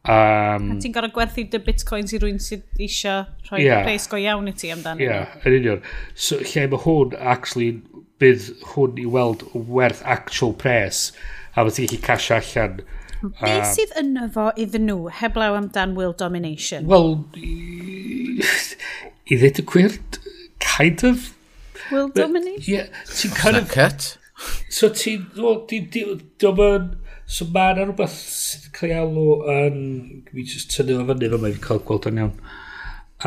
Um, 0.07 0.77
ti'n 0.79 0.93
gorau 0.95 1.11
gwerthu 1.11 1.43
dy 1.51 1.59
bitcoins 1.67 2.13
i 2.15 2.21
rwy'n 2.23 2.37
sydd 2.39 2.63
eisiau 2.79 3.25
rhoi 3.49 3.65
yeah. 3.65 3.81
pres 3.83 4.05
go 4.07 4.21
iawn 4.23 4.47
i 4.47 4.53
ti 4.55 4.71
amdano. 4.71 5.03
Ie, 5.03 5.09
yeah, 5.09 5.33
yn 5.43 5.57
union. 5.57 5.81
So, 6.15 6.39
lle 6.39 6.69
mae 6.71 6.83
hwn, 6.85 7.17
actually, 7.19 7.73
bydd 8.23 8.47
hwn 8.73 9.01
i 9.03 9.07
weld 9.17 9.43
werth 9.53 10.05
actual 10.07 10.55
pres 10.63 11.11
a 11.57 11.65
mae 11.65 11.75
ti'n 11.75 11.91
gallu 11.91 12.05
cash 12.07 12.31
allan 12.37 12.79
Be 13.23 13.53
uh, 13.59 13.65
sydd 13.65 13.95
yno 14.01 14.27
fo 14.33 14.51
iddyn 14.61 14.87
nhw, 14.91 15.09
heblaw 15.21 15.57
amdan 15.57 15.95
world 15.97 16.19
domination? 16.21 16.87
Wel, 16.91 17.17
i 19.27 19.39
ddweud 19.39 19.61
y 19.63 19.65
gwir, 19.73 19.97
kind 20.63 21.05
of. 21.09 21.33
World 21.91 22.13
but, 22.15 22.27
domination? 22.27 22.69
Yeah, 22.69 23.03
ti'n 23.09 23.35
kind 23.39 23.61
of... 23.61 23.71
Cut. 23.73 24.17
So 24.69 24.91
ti'n... 24.93 25.27
Well, 25.39 25.63
ti'n... 25.71 25.89
Ti'n... 25.95 26.93
So 27.27 27.49
mae 27.51 27.73
yna 27.75 27.89
rhywbeth 27.89 28.19
sydd 28.21 28.69
yn 28.69 28.75
cael 28.77 28.93
ei 28.93 29.01
alw 29.03 29.31
yn... 29.51 29.79
Mi 30.31 30.45
jyst 30.47 30.71
tynnu 30.75 31.01
fo 31.01 31.09
fyny 31.09 31.31
fo, 31.33 31.41
mae'n 31.43 31.57
cael 31.65 31.83
gweld 31.89 32.11
yn 32.11 32.21
iawn. 32.23 32.37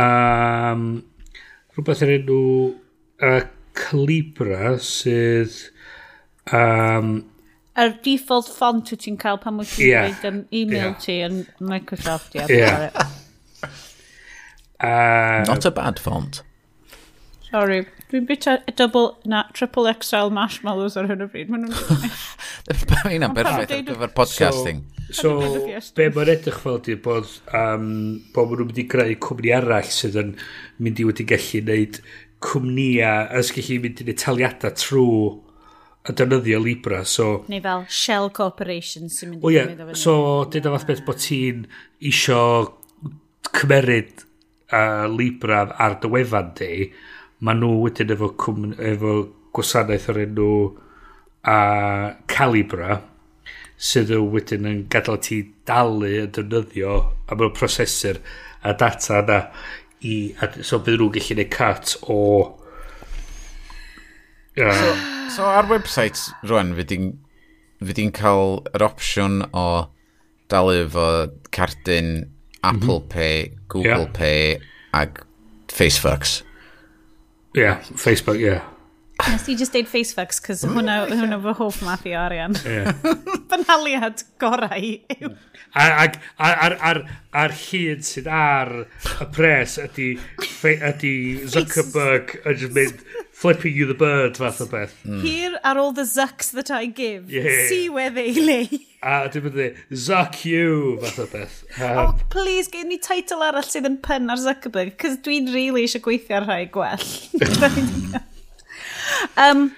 Um, 0.05 0.85
rhywbeth 1.75 2.05
yr 2.05 2.13
enw... 2.19 2.39
Uh, 3.25 3.41
Calibra 3.79 4.77
sydd... 4.83 5.57
Um, 6.55 7.19
yr 7.79 7.95
default 8.03 8.49
font 8.51 8.91
wyt 8.91 9.05
ti'n 9.05 9.17
cael 9.21 9.39
pan 9.41 9.59
wyt 9.61 9.71
ti'n 9.75 9.87
yeah. 9.87 10.09
dweud 10.09 10.27
um, 10.29 10.43
email 10.51 10.89
yeah. 10.89 10.99
ti 11.01 11.17
yn 11.25 11.41
Microsoft. 11.63 12.35
Yeah. 12.35 12.51
yeah. 12.51 13.07
uh, 14.83 15.43
Not 15.47 15.65
a 15.65 15.71
bad 15.71 15.99
font. 16.03 16.43
Sorry. 17.49 17.85
Dwi'n 18.11 18.27
bit 18.29 18.45
a, 18.49 18.59
double, 18.77 19.17
na, 19.25 19.43
triple 19.53 19.89
XL 19.89 20.29
marshmallows 20.33 20.97
ar 20.99 21.09
hyn 21.09 21.25
o 21.25 21.29
bryd. 21.31 21.49
Mae'n 21.49 21.67
Mae'n 23.05 23.27
berffaith 23.33 23.73
ar 23.73 23.83
gyfer 23.87 24.15
podcasting. 24.17 24.83
So, 25.09 25.33
so 25.41 25.93
be 25.97 26.09
mae'n 26.13 26.29
edrych 26.35 26.59
fel 26.61 26.77
di 26.85 26.97
bod, 27.01 27.29
um, 27.57 27.87
bod 28.35 28.51
maen 28.51 28.59
nhw'n 28.59 28.69
mynd 28.69 28.81
i 28.83 28.85
greu 28.91 29.15
cwmni 29.25 29.53
arall 29.57 29.89
sydd 29.93 30.19
yn 30.21 30.35
mynd 30.77 31.01
i 31.01 31.07
wedi 31.07 31.25
gallu 31.31 31.63
gwneud 31.63 32.01
cwmnïa, 32.45 33.13
a 33.33 33.41
sgall 33.43 33.71
i 33.73 33.79
mynd 33.83 34.03
i'n 34.05 34.19
taliadau 34.19 34.75
trwy 34.77 35.15
a 36.07 36.15
defnyddio 36.15 36.59
Libra, 36.63 37.03
so... 37.05 37.43
Neu 37.51 37.61
fel 37.63 37.85
Shell 37.91 38.29
Corporation 38.35 39.11
sy'n 39.11 39.33
mynd 39.33 39.43
i... 39.43 39.45
O 39.45 39.51
fyny. 39.51 39.75
yeah. 39.75 39.93
so 39.99 40.45
dyna 40.51 40.73
fath 40.75 40.87
beth 40.87 41.03
bod 41.07 41.19
ti'n 41.23 41.65
isio 42.09 42.41
cymeryd 43.59 44.23
uh, 44.71 45.05
Libra 45.11 45.65
ar 45.75 45.99
dy 46.01 46.11
wefan 46.15 46.53
di, 46.59 46.87
maen 47.43 47.61
nhw 47.63 47.83
wedyn 47.83 48.15
efo, 48.15 48.31
cwm, 48.39 48.73
efo 48.93 49.15
gwasanaeth 49.55 50.09
o'r 50.13 50.21
enw 50.23 50.49
uh, 50.69 52.07
Calibra, 52.31 53.01
sydd 53.79 54.13
nhw 54.13 54.29
wedyn 54.35 54.67
yn 54.69 54.85
gadael 54.91 55.19
ti 55.23 55.41
dalu 55.67 56.13
yn 56.23 56.33
defnyddio 56.35 56.95
am 57.31 57.43
y 57.45 57.51
prosesur 57.55 58.19
a 58.63 58.73
data 58.75 59.21
yna 59.23 59.39
i, 60.03 60.15
a, 60.39 60.49
so 60.63 60.79
bydd 60.83 60.99
nhw'n 60.99 61.13
gallu 61.15 61.35
gwneud 61.35 61.51
cut 61.53 61.95
o 62.11 62.19
So, 64.59 64.95
so 65.35 65.47
ar 65.47 65.69
website 65.71 66.19
rwan, 66.43 66.73
fyd 66.75 66.91
i'n 68.03 68.11
cael 68.11 68.59
yr 68.75 68.83
opsiwn 68.89 69.45
o 69.55 69.67
dalu 70.51 70.83
fo 70.91 71.07
cardyn 71.55 72.27
Apple 72.59 72.99
mm 72.99 73.05
-hmm. 73.05 73.09
Pay, 73.09 73.51
Google 73.71 74.09
yeah. 74.09 74.11
Pay 74.11 74.59
ag 74.93 75.23
Facebooks. 75.71 76.43
Yeah, 77.55 77.79
Facebook. 77.95 78.39
Yeah. 78.39 78.61
Nes 79.27 79.47
i 79.51 79.55
just 79.59 79.75
deud 79.75 79.89
facefucks, 79.91 80.39
cos 80.43 80.63
hwnna, 80.67 81.01
hwnna 81.11 81.39
fy 81.43 81.53
hoff 81.59 81.81
math 81.85 82.07
i 82.07 82.15
arian. 82.17 82.55
Yeah. 82.69 82.93
Banaliad 83.49 84.23
gorau 84.39 84.89
yw... 85.15 85.31
Ac 85.79 86.17
ar, 86.37 86.75
ar, 86.89 86.99
ar 87.33 87.53
hyd 87.53 88.05
sydd 88.05 88.29
ar 88.31 88.71
y 88.85 89.27
pres 89.35 89.75
ydy, 89.81 90.11
ydy 90.69 91.13
Zuckerberg 91.49 92.35
yn 92.43 92.59
just 92.61 92.75
mynd 92.77 93.03
flipping 93.39 93.75
you 93.75 93.85
the 93.85 93.97
bird 93.97 94.37
fath 94.37 94.61
o 94.61 94.67
beth. 94.69 94.95
Hmm. 95.03 95.21
Here 95.21 95.59
are 95.63 95.77
all 95.77 95.91
the 95.91 96.07
zucks 96.09 96.51
that 96.51 96.71
I 96.71 96.85
give. 96.85 97.31
Yeah. 97.31 97.67
See 97.67 97.89
where 97.89 98.09
they 98.09 98.33
lay. 98.33 98.85
A 99.01 99.29
dim 99.31 99.51
ydy, 99.51 99.69
zuck 99.93 100.43
you 100.45 100.99
fath 101.03 101.19
o 101.19 101.27
beth. 101.33 101.61
Um, 101.79 101.97
oh, 101.97 102.15
please, 102.29 102.67
gen 102.67 102.89
ni 102.93 102.99
teitl 102.99 103.45
arall 103.45 103.67
sydd 103.67 103.89
yn 103.89 103.99
pen 104.05 104.29
ar 104.29 104.41
Zuckerberg, 104.41 104.97
cos 105.01 105.19
dwi'n 105.25 105.53
really 105.53 105.85
eisiau 105.87 106.03
gweithio 106.07 106.41
ar 106.41 106.49
rhai 106.49 106.65
gwell. 106.73 107.07
Um, 109.37 109.69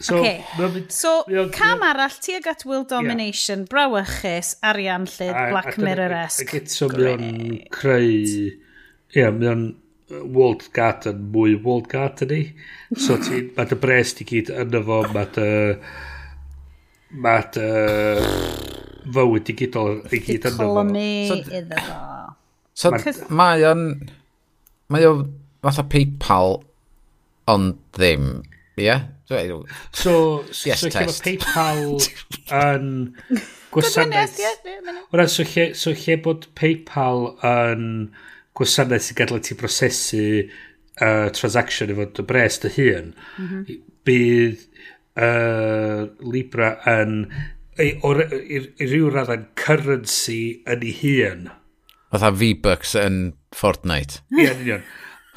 So, 0.00 0.18
okay. 0.18 0.44
so 0.88 1.24
cam 1.50 1.82
arall 1.82 2.14
tuag 2.22 2.46
at 2.46 2.64
will 2.64 2.84
domination, 2.84 3.60
yeah. 3.60 3.66
brawychus, 3.66 4.54
arian 4.62 5.06
llyd, 5.10 5.34
a, 5.34 5.48
Black 5.50 5.76
Mirror-esque. 5.76 6.44
Ac 6.46 6.52
eto 6.54 6.86
mae 6.92 7.08
o'n 7.16 7.32
creu... 7.74 8.04
Ie, 8.06 8.52
yeah, 9.16 9.32
mae 9.34 9.48
o'n 9.50 9.64
World 10.22 10.68
Garden 10.76 11.24
mwy 11.34 11.56
World 11.64 11.88
Garden 11.90 12.30
i. 12.30 12.44
So 12.94 13.16
ti, 13.18 13.40
mae 13.56 13.66
dy 13.66 13.78
bres 13.82 14.14
ti 14.14 14.26
gyd 14.28 14.52
yno 14.54 14.84
fo, 14.86 15.00
mae 15.16 15.26
dy... 15.34 15.48
Mae 17.24 17.42
dy... 17.56 17.66
Fywyd 19.08 19.50
i 19.50 19.56
gyd 19.56 19.80
o'r 19.80 19.98
i 20.12 20.20
gyd 20.20 20.46
yn 20.46 20.52
efo. 20.52 20.68
Economy 20.68 21.10
iddo 21.58 21.82
fo. 21.88 21.98
So 22.78 22.94
mae 23.34 23.66
o'n... 23.66 23.82
Mae 24.94 25.10
o'n 25.10 25.26
fatha 25.66 25.88
PayPal 25.90 26.60
ond 27.50 27.82
ddim. 27.98 28.30
Yeah. 28.80 29.08
So, 29.28 29.36
so, 29.92 30.14
yes 30.68 30.80
so 30.80 30.88
lle 30.88 31.04
mae 31.08 31.18
PayPal 31.24 31.82
yn 32.58 32.86
gwasanaeth... 33.74 34.38
Gwasanaeth, 34.38 35.34
so, 35.34 35.44
lle, 35.44 35.66
so 35.76 35.92
lle 35.92 36.16
bod 36.24 36.48
PayPal 36.58 37.28
yn 37.44 37.84
gwasanaeth 38.58 39.10
sy'n 39.10 39.18
gadael 39.20 39.44
ti 39.44 39.58
brosesu 39.58 40.24
uh, 41.02 41.28
transaction 41.36 41.92
efo 41.94 42.08
dy 42.16 42.24
bres 42.30 42.58
dy 42.64 42.72
hun, 42.78 43.12
mm 43.36 43.50
-hmm. 43.50 43.78
bydd 44.08 44.64
uh, 45.20 46.08
Libra 46.32 46.74
yn 46.90 47.20
i, 47.78 47.92
or, 48.02 48.22
i, 48.24 48.62
i 48.80 48.88
ryw 48.88 49.12
raddau'n 49.14 49.46
currency 49.58 50.40
yn 50.66 50.82
ei 50.86 50.96
hun. 51.02 51.46
Fatha 52.08 52.32
V-Bucks 52.34 52.96
yn 52.98 53.20
Fortnite. 53.54 54.22
Ie, 54.34 54.48
yn 54.48 54.64
union. 54.64 54.88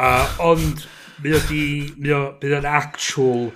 Uh, 0.02 0.26
ond 0.42 0.86
mae 1.24 1.36
o 1.38 1.44
di... 1.50 1.64
Mae 2.02 2.58
o'n 2.58 2.68
actual 2.70 3.50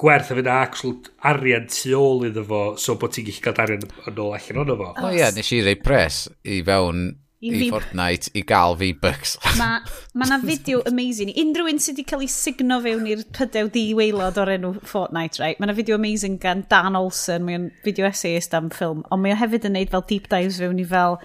gwerth 0.00 0.30
a 0.32 0.36
fydd 0.38 0.48
actual 0.48 0.94
arian 1.28 1.66
tu 1.68 1.92
ôl 1.98 2.28
iddo 2.30 2.44
fo, 2.48 2.60
so 2.80 2.96
bod 3.00 3.12
ti'n 3.14 3.26
gallu 3.26 3.42
cael 3.44 3.64
arian 3.66 3.82
yn 3.84 4.22
ôl 4.24 4.36
allan 4.36 4.62
ono 4.64 4.78
fo. 4.78 4.92
O 4.94 5.08
oh, 5.08 5.10
ie, 5.10 5.18
yeah, 5.20 5.34
nes 5.36 5.50
i 5.52 5.60
rei 5.64 5.76
pres 5.80 6.22
i 6.44 6.62
fewn 6.66 7.10
i, 7.40 7.50
i 7.52 7.68
Fortnite 7.72 8.32
i 8.36 8.42
gael 8.44 8.76
V-Bucks. 8.80 9.36
Mae 9.60 9.80
ma 10.20 10.28
na 10.28 10.38
fideo 10.42 10.82
amazing. 10.88 11.32
Unrhyw 11.40 11.70
un 11.72 11.80
sydd 11.80 11.98
wedi 11.98 12.06
cael 12.08 12.24
ei 12.26 12.32
signo 12.32 12.80
fewn 12.84 13.06
i'r 13.08 13.26
pydew 13.36 13.70
di-weilod 13.74 14.40
o'r 14.40 14.54
enw 14.56 14.74
Fortnite, 14.88 15.40
right? 15.42 15.60
Mae 15.60 15.70
na 15.70 15.76
fideo 15.76 15.96
amazing 16.00 16.40
gan 16.42 16.66
Dan 16.72 16.98
Olsen, 17.00 17.46
mae'n 17.48 17.70
fideo 17.84 18.08
essayist 18.08 18.56
am 18.56 18.68
ffilm, 18.74 19.04
ond 19.08 19.24
mae 19.24 19.36
o 19.36 19.40
hefyd 19.40 19.68
yn 19.68 19.78
neud 19.78 19.92
fel 19.92 20.04
deep 20.08 20.28
dives 20.32 20.60
fewn 20.60 20.82
i 20.82 20.88
fel 20.88 21.20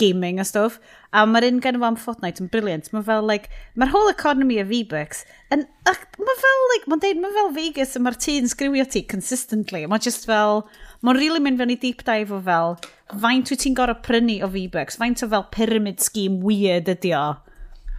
gaming 0.00 0.40
a 0.42 0.46
stuff. 0.48 0.80
A 1.10 1.24
mae'r 1.26 1.48
un 1.48 1.58
gan 1.62 1.80
am 1.82 1.96
Fortnite 1.98 2.38
yn 2.42 2.48
briliant. 2.52 2.86
Mae 2.94 3.02
fel, 3.02 3.24
like, 3.26 3.50
mae'r 3.74 3.90
whole 3.90 4.12
economy 4.12 4.60
of 4.62 4.70
e-books 4.70 5.24
yn... 5.50 5.64
Mae 5.86 6.36
fel, 6.38 6.60
like, 6.70 6.86
mae'n 6.90 7.02
deud, 7.02 7.22
mae 7.22 7.34
fel 7.34 7.50
Vegas 7.56 7.96
y 7.98 8.02
mae'r 8.04 8.18
tî'n 8.22 8.50
sgriwio 8.52 8.86
ti 8.86 9.02
consistently. 9.10 9.82
Mae 9.90 10.02
just 10.02 10.28
fel... 10.30 10.62
Mae'n 11.02 11.18
really 11.18 11.42
mynd 11.42 11.58
fewn 11.58 11.72
i 11.74 11.78
deep 11.82 12.04
dive 12.06 12.34
o 12.36 12.38
fel, 12.46 12.76
faint 13.22 13.50
wyt 13.50 13.64
ti'n 13.64 13.74
gorau 13.78 13.98
prynu 14.04 14.38
o 14.46 14.50
e-books? 14.62 15.00
Faint 15.00 15.24
o 15.24 15.30
fel 15.32 15.48
pyramid 15.50 16.04
scheme 16.04 16.38
weird 16.46 16.90
ydi 16.92 17.14
o? 17.16 17.24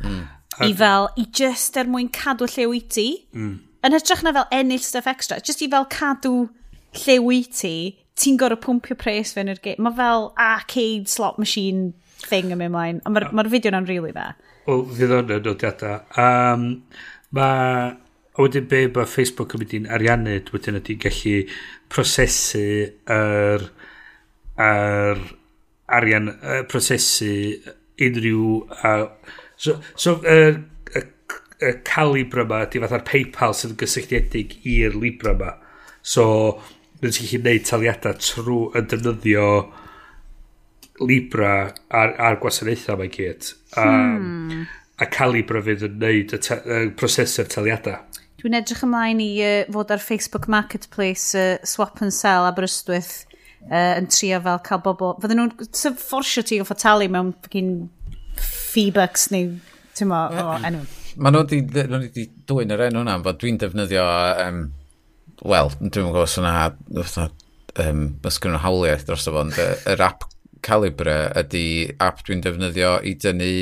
Mm. 0.06 0.24
I 0.62 0.72
fel, 0.78 1.10
i 1.20 1.26
just 1.36 1.80
er 1.82 1.90
mwyn 1.90 2.12
cadw 2.16 2.48
lle 2.48 2.70
wyt 2.72 2.92
ti. 2.96 3.08
Mm. 3.36 3.58
Yn 3.82 3.98
hytrach 3.98 4.22
na 4.24 4.36
fel 4.38 4.48
ennill 4.56 4.84
stuff 4.86 5.10
extra. 5.10 5.42
Just 5.44 5.64
i 5.66 5.70
fel 5.72 5.90
cadw 5.92 6.36
lle 7.02 7.18
wyt 7.26 7.58
ti, 7.60 7.76
ti'n 8.22 8.38
gorau 8.40 8.60
pwmpio 8.62 8.96
pres 9.02 9.34
fewn 9.36 9.52
i'r 9.52 9.60
game. 9.64 9.84
Mae 9.84 9.98
fel 10.00 10.30
arcade 10.40 11.12
slot 11.12 11.42
machine 11.42 11.92
thing 12.28 12.54
yn 12.54 12.60
mynd 12.62 12.76
mlaen. 12.76 13.02
Ond 13.06 13.18
mae'r 13.18 13.28
ma, 13.36 13.46
fideo 13.52 13.74
na'n 13.74 13.90
rili 13.90 14.00
really 14.00 14.16
dda. 14.16 14.30
O, 14.68 14.82
fydd 14.98 15.18
o'n 15.18 15.36
nodiadau. 15.36 16.00
Um, 16.22 16.72
mae... 17.38 17.92
A 18.32 18.46
wedyn 18.46 18.64
be 18.72 18.86
mae 18.96 19.10
Facebook 19.12 19.52
yn 19.58 19.60
mynd 19.60 19.74
i'n 19.76 19.88
ariannu, 19.92 20.38
wedyn 20.54 20.78
ydy'n 20.80 21.02
gallu 21.04 21.34
prosesu 21.92 22.62
yr, 23.12 23.66
yr 24.56 25.24
arian, 26.00 26.32
uh, 26.40 26.62
prosesu 26.72 27.34
unrhyw... 28.00 28.46
Uh, 28.80 29.36
so, 29.60 29.76
so 30.00 30.16
uh, 30.24 30.56
y 31.62 31.74
calibr 31.86 32.42
yma, 32.46 32.64
ydy 32.66 32.82
fatha'r 32.82 33.04
PayPal 33.06 33.54
sydd 33.54 33.76
yn 33.76 33.82
gysylltiedig 33.84 34.56
i'r 34.66 34.96
libra 34.98 35.36
yma. 35.36 35.52
So, 36.02 36.24
nes 37.04 37.20
i 37.22 37.28
chi 37.30 37.40
gwneud 37.42 37.68
taliadau 37.68 38.18
trwy 38.18 38.58
yn 38.80 38.88
defnyddio 38.90 39.50
Libra 41.08 41.56
a'r, 41.90 42.14
ar 42.22 42.38
gwasanaethau 42.42 43.00
mae 43.00 43.12
gyd. 43.14 43.52
A, 43.76 43.86
hmm. 43.86 44.64
a 45.02 45.08
Calibra 45.12 45.62
fydd 45.66 45.88
yn 45.88 46.00
neud 46.02 46.36
y, 46.38 46.40
y 46.40 46.80
prosesor 46.98 47.50
taliadau. 47.52 48.00
Dwi'n 48.42 48.58
edrych 48.58 48.86
ymlaen 48.88 49.22
i 49.22 49.32
uh, 49.46 49.58
fod 49.74 49.92
ar 49.94 50.02
Facebook 50.02 50.48
Marketplace 50.50 51.38
uh, 51.38 51.60
swap 51.68 52.02
and 52.02 52.14
sell 52.16 52.48
Aberystwyth 52.50 53.28
uh, 53.70 53.98
yn 54.00 54.10
trio 54.10 54.40
fel 54.46 54.62
cael 54.66 54.82
bobl. 54.86 55.14
Fydden 55.22 55.44
nhw'n 55.44 56.00
fforsio 56.00 56.46
ti 56.46 56.62
o 56.62 56.66
talu 56.74 57.10
mewn 57.12 57.36
ffyn 57.46 57.76
fee-bucks 58.42 59.30
neu 59.34 59.54
ti'n 59.98 60.10
mo, 60.10 60.24
o 60.32 60.58
enw. 60.58 60.82
Mae 61.22 61.36
nhw 61.36 61.44
wedi 61.44 62.28
dwy'n 62.48 62.74
yr 62.74 62.88
enw 62.88 63.04
yna 63.04 63.20
bod 63.22 63.42
dwi'n 63.42 63.60
defnyddio, 63.62 64.08
um, 64.48 64.62
wel, 65.44 65.74
dwi'n 65.84 66.08
gwybod 66.08 66.24
os 66.24 66.38
yna, 66.40 66.70
um, 67.84 68.06
os 68.26 68.40
gynnu 68.42 68.62
hawliaeth 68.64 69.06
dros 69.10 69.28
y 69.28 69.36
fond, 69.36 69.60
yr 69.92 70.06
app 70.08 70.26
Calibre 70.66 71.18
ydy 71.42 71.66
app 72.02 72.22
dwi'n 72.28 72.42
defnyddio 72.46 72.98
i 73.08 73.16
dynnu 73.22 73.54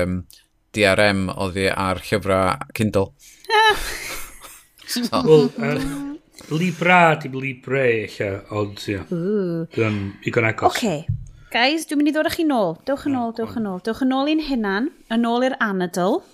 um, 0.00 0.18
DRM 0.76 1.28
oddi 1.32 1.68
ar 1.70 2.00
llyfrau 2.04 2.56
Kindle. 2.76 3.12
so. 4.86 5.00
Well, 5.12 5.50
um, 5.58 6.18
Libra, 6.50 7.16
dim 7.20 7.38
Libre, 7.40 7.84
eich 8.04 8.20
ond, 8.54 8.82
ia. 8.92 9.04
Dwi'n 9.08 9.96
igon 10.28 10.48
agos. 10.48 10.76
Oce. 10.76 10.78
Okay. 10.78 11.00
Guys, 11.52 11.86
dwi'n 11.88 11.98
mynd 12.02 12.10
i 12.10 12.12
ddod 12.12 12.28
â 12.28 12.32
chi 12.34 12.44
nôl. 12.44 12.74
Dewch 12.88 13.06
yn 13.08 13.16
ôl, 13.16 13.32
dewch 13.36 13.56
yn 13.56 13.68
ôl. 13.70 13.80
Dewch 13.86 14.02
yn 14.04 14.12
ôl 14.12 14.28
i'n 14.32 14.42
hunan, 14.48 14.90
yn 15.14 15.26
ôl 15.30 15.46
i'r 15.46 15.56
anadl. 15.64 16.20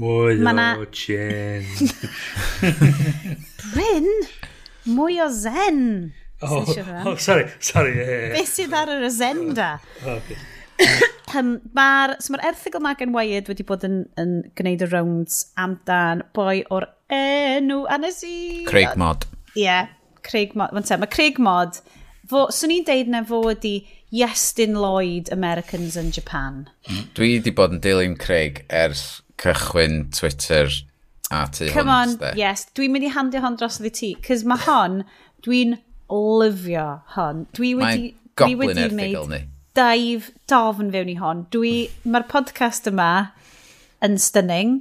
Mwy 0.00 0.38
o 0.40 0.86
Jen. 0.94 1.66
Bryn? 3.74 4.08
Mwy 4.90 5.20
o 5.22 5.28
zen. 5.32 5.82
Oh, 6.42 6.64
oh, 6.64 7.16
sorry, 7.16 7.50
sorry. 7.60 7.96
Yeah, 7.98 8.10
yeah. 8.10 8.32
Beth 8.38 8.48
sydd 8.48 8.74
ar 8.76 8.90
yr 8.94 9.04
azenda? 9.10 9.74
Oh, 10.00 10.14
oh, 10.14 10.16
okay. 10.20 10.38
Mae'r 11.76 12.16
so 12.24 12.32
ma 12.32 12.40
erthigol 12.48 12.82
Mag 12.84 13.02
yn 13.04 13.12
Wyed 13.14 13.50
wedi 13.50 13.66
bod 13.68 13.84
yn, 13.86 14.02
yn 14.20 14.32
gwneud 14.58 14.84
y 14.86 14.88
rounds 14.88 15.42
amdan 15.60 16.24
boi 16.36 16.62
o'r 16.72 16.88
enw 17.12 17.84
anes 17.92 18.22
i... 18.26 18.64
Craig 18.70 18.96
Mod. 19.00 19.28
Ie, 19.52 19.66
yeah, 19.66 19.90
Craig 20.26 20.56
Mod. 20.58 20.72
Mae'n 20.74 21.02
mae 21.02 21.12
Craig 21.12 21.40
Mod, 21.42 21.82
fo, 22.30 22.46
swn 22.54 22.78
i'n 22.78 22.86
deud 22.88 23.12
na 23.12 23.22
fo 23.28 23.42
ydi 23.52 23.76
Iestyn 24.10 24.78
Lloyd 24.80 25.30
Americans 25.34 25.96
in 26.00 26.10
Japan. 26.10 26.64
Mm. 26.88 27.04
Dwi 27.14 27.34
wedi 27.36 27.54
bod 27.54 27.76
yn 27.76 27.84
dilyn 27.84 28.16
Craig 28.18 28.64
ers 28.72 29.20
cychwyn 29.40 30.08
Twitter 30.16 30.72
A 31.30 31.46
ti 31.46 31.68
Come 31.70 31.92
on, 31.94 32.16
de. 32.18 32.32
yes. 32.38 32.66
Dwi'n 32.74 32.90
mynd 32.94 33.06
i 33.06 33.12
handio 33.14 33.42
hon 33.44 33.56
dros 33.58 33.78
iddi 33.80 33.92
ti. 33.94 34.10
Cys 34.26 34.42
mae 34.48 34.58
hon, 34.66 35.02
dwi'n 35.46 35.76
lyfio 36.10 36.86
hon. 37.14 37.44
Dwi 37.56 37.74
wedi... 37.78 38.10
Mae'n 38.10 38.58
goblin 38.58 38.82
erthigol 38.84 39.28
ni. 39.30 39.40
Daif 39.78 40.30
dofn 40.50 40.90
fewn 40.94 41.12
i 41.12 41.16
hon. 41.20 41.44
Dwi... 41.54 41.74
Mae'r 42.02 42.26
podcast 42.30 42.90
yma 42.90 43.10
yn 44.02 44.18
stunning, 44.18 44.80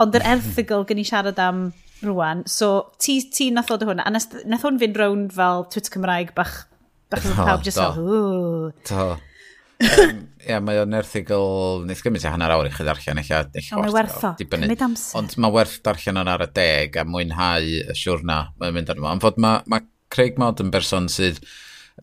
ond 0.00 0.16
yr 0.16 0.24
erthigol 0.34 0.86
gen 0.88 1.02
i 1.02 1.06
siarad 1.08 1.40
am 1.42 1.66
rwan. 2.02 2.46
So, 2.48 2.92
ti, 3.02 3.18
ti 3.28 3.50
nath 3.52 3.68
ddod 3.68 3.84
o 3.84 3.90
hwnna. 3.90 4.06
A 4.08 4.14
nath, 4.14 4.38
nath 4.48 4.64
hwn 4.64 4.80
fynd 4.80 4.96
rownd 5.00 5.36
fel 5.36 5.66
Twitter 5.68 5.92
Cymraeg 5.98 6.32
bach, 6.38 6.62
bach 7.12 7.28
yn 7.28 7.36
pawb 7.36 7.68
jyst 7.68 7.82
fel, 7.82 8.72
Do 8.88 9.06
um, 9.82 10.20
yeah, 10.46 10.60
mae 10.64 10.80
o'n 10.82 10.96
erthigol, 10.98 11.82
wneud 11.82 12.02
gymryd 12.04 12.26
a 12.28 12.34
hanner 12.34 12.54
awr 12.54 12.68
i 12.68 12.74
chi 12.74 12.86
ddarllen 12.86 13.22
eich 13.22 13.32
O, 13.72 13.82
mae 13.82 13.94
werth 13.94 14.22
o. 14.28 14.32
Cymryd 14.40 14.84
amser. 14.86 15.18
Ond 15.20 15.36
mae 15.42 15.54
werth 15.54 15.78
darllen 15.86 16.22
o'n 16.22 16.30
ar 16.32 16.46
y 16.46 16.50
deg 16.56 16.98
a 17.00 17.06
mwynhau 17.08 17.68
y 17.82 17.98
siwrna 17.98 18.38
mae'n 18.60 18.76
mynd 18.78 18.94
arno. 18.94 19.10
Ond 19.12 19.24
fod 19.24 19.40
mae 19.42 19.62
ma 19.70 19.82
Craig 20.12 20.38
Mald 20.40 20.60
yn 20.60 20.72
berson 20.72 21.08
sydd 21.12 21.40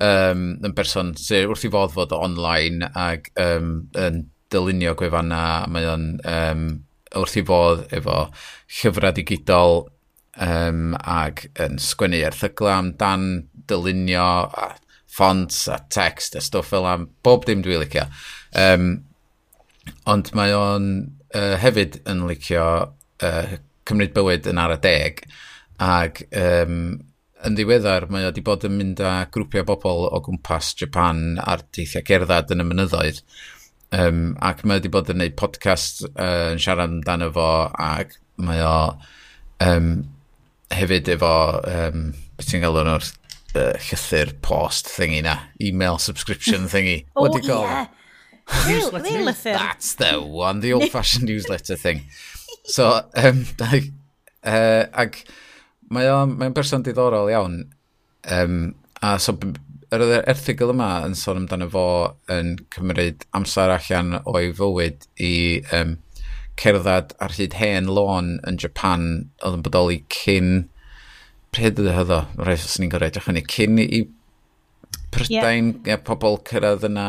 um, 0.01 0.43
yn 0.65 0.75
berson 0.77 1.13
sydd 1.19 1.49
wrth 1.49 1.67
i 1.67 1.73
fod 1.73 1.93
fod 1.93 2.15
online 2.17 2.89
ac 2.97 3.29
um, 3.41 3.89
yn 3.97 4.25
dylunio 4.49 4.95
gwefanna, 4.97 5.43
mae 5.69 5.85
o'n 5.85 6.09
um, 6.25 6.67
wrth 7.19 7.37
i 7.37 7.45
fod 7.45 7.85
efo 7.95 8.25
llyfrau 8.79 9.13
digidol 9.17 9.83
um, 10.41 10.95
ac 10.99 11.47
yn 11.61 11.77
sgwennu 11.81 12.21
erthygla 12.25 12.79
amdan 12.79 13.27
dylunio 13.69 14.29
a 14.49 14.71
fonts 15.19 15.67
a 15.71 15.79
text 15.91 16.37
a 16.39 16.43
stwff 16.43 16.71
fel 16.73 16.87
am 16.89 17.09
bob 17.25 17.45
dim 17.47 17.63
dwi'n 17.65 17.83
licio. 17.83 18.07
Um, 18.57 18.91
ond 20.09 20.31
mae 20.37 20.55
o'n 20.55 20.89
uh, 21.35 21.55
hefyd 21.61 21.99
yn 22.09 22.25
licio 22.29 22.65
uh, 23.25 23.53
cymryd 23.89 24.15
bywyd 24.15 24.49
yn 24.49 24.61
ar 24.61 24.75
y 24.75 24.81
deg 24.83 25.23
ac 25.81 26.23
um, 26.35 26.99
yn 27.47 27.55
ddiweddar 27.55 28.09
mae 28.11 28.25
o 28.27 28.31
wedi 28.31 28.43
bod 28.45 28.65
yn 28.67 28.75
mynd 28.75 29.01
â 29.05 29.13
grwpiau 29.33 29.65
bobl 29.67 30.07
o 30.09 30.19
gwmpas 30.25 30.73
Japan 30.79 31.39
ar 31.39 31.63
deithiau 31.75 32.05
gerdded 32.05 32.51
yn 32.53 32.63
y 32.63 32.67
mynyddoedd 32.67 33.21
um, 33.95 34.23
ac 34.43 34.65
mae 34.65 34.75
o 34.75 34.81
wedi 34.81 34.91
bod 34.93 35.11
yn 35.11 35.21
gwneud 35.21 35.37
podcast 35.39 36.03
uh, 36.09 36.51
yn 36.53 36.61
siarad 36.61 36.91
amdano 36.91 37.31
fo 37.35 37.49
ac 37.85 38.17
mae 38.43 38.63
o 38.65 38.75
um, 39.65 39.93
hefyd 40.75 41.13
efo 41.15 41.33
um, 41.63 42.09
beth 42.37 42.51
ti'n 42.51 42.65
gael 42.65 42.81
o'n 42.83 42.93
o'r 42.97 43.07
uh, 43.55 43.73
llythyr 43.89 44.33
post 44.41 44.87
thingy 44.87 45.23
na, 45.23 45.37
email 45.61 45.97
subscription 45.97 46.67
thingy. 46.67 47.05
oh, 47.15 47.21
What 47.21 47.33
do 47.33 47.39
you 47.39 47.47
call 47.47 47.63
yeah. 47.63 47.83
it? 47.83 47.89
newsletter. 48.67 49.51
That's 49.53 49.95
the 49.95 50.21
one, 50.21 50.59
the 50.59 50.73
old-fashioned 50.77 51.25
newsletter 51.25 51.75
thing. 51.75 52.01
So, 52.65 53.05
um, 53.15 53.45
ag, 53.61 53.91
uh, 54.43 54.85
ag 54.93 55.17
mae 55.89 56.09
o'n 56.09 56.35
mae 56.37 56.53
person 56.53 56.83
diddorol 56.85 57.31
iawn. 57.33 57.63
Um, 58.29 58.75
a 59.01 59.17
so, 59.21 59.37
yr 59.89 60.03
er, 60.05 60.25
erthigol 60.29 60.73
yma 60.73 60.89
yn 61.07 61.15
sôn 61.17 61.43
amdano 61.43 61.69
fo 61.73 61.85
yn 62.29 62.57
cymryd 62.73 63.25
amser 63.37 63.73
allan 63.73 64.19
o'i 64.29 64.51
fywyd 64.57 65.07
i 65.17 65.33
um, 65.75 65.95
cerdded 66.59 67.15
ar 67.23 67.33
hyd 67.37 67.55
hen 67.57 67.89
lôn 67.89 68.35
yn 68.47 68.59
Japan 68.61 69.07
oedd 69.41 69.59
yn 69.59 69.65
bodoli 69.65 70.03
cyn 70.13 70.67
pryd 71.55 71.81
ydy 71.81 71.93
hyddo, 71.95 72.23
rhaid 72.39 72.63
os 72.65 72.79
ni'n 72.79 72.91
gorau 72.93 73.09
edrych 73.09 73.29
hynny, 73.29 73.45
cyn 73.49 73.83
i 73.83 74.07
Prydain, 75.09 75.71
yeah. 75.71 75.87
yeah, 75.87 76.01
pobl 76.05 76.37
cyrraedd 76.45 76.83
yna. 76.85 77.05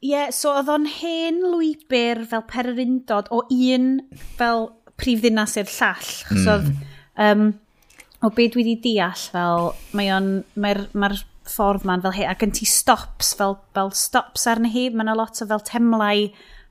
Ie, 0.00 0.08
yeah, 0.08 0.30
so 0.32 0.54
oedd 0.56 0.70
o'n 0.72 0.86
hen 0.88 1.42
lwybr 1.52 2.22
fel 2.30 2.44
pererindod 2.48 3.28
o 3.32 3.42
un 3.52 3.90
fel 4.38 4.70
prifddinas 5.00 5.58
i'r 5.60 5.68
llall. 5.68 6.08
Mm. 6.32 6.40
So 6.40 6.54
oedd, 6.54 6.70
um, 7.20 7.44
o 8.24 8.30
be 8.32 8.48
dwi 8.48 8.64
wedi 8.64 8.78
deall 8.86 9.26
fel, 9.34 9.68
mae'r 9.92 10.30
mae 10.54 10.80
mae 10.96 11.20
ffordd 11.52 11.84
ma'n 11.88 12.04
fel 12.04 12.14
hyn, 12.16 12.30
ac 12.30 12.44
yn 12.46 12.54
ti 12.56 12.68
stops, 12.68 13.34
fel, 13.36 13.58
fel 13.76 13.92
stops 13.98 14.46
arni 14.48 14.70
hi, 14.72 14.86
mae'n 14.94 15.12
a 15.12 15.16
lot 15.18 15.42
o 15.42 15.48
fel 15.50 15.64
temlau 15.68 16.28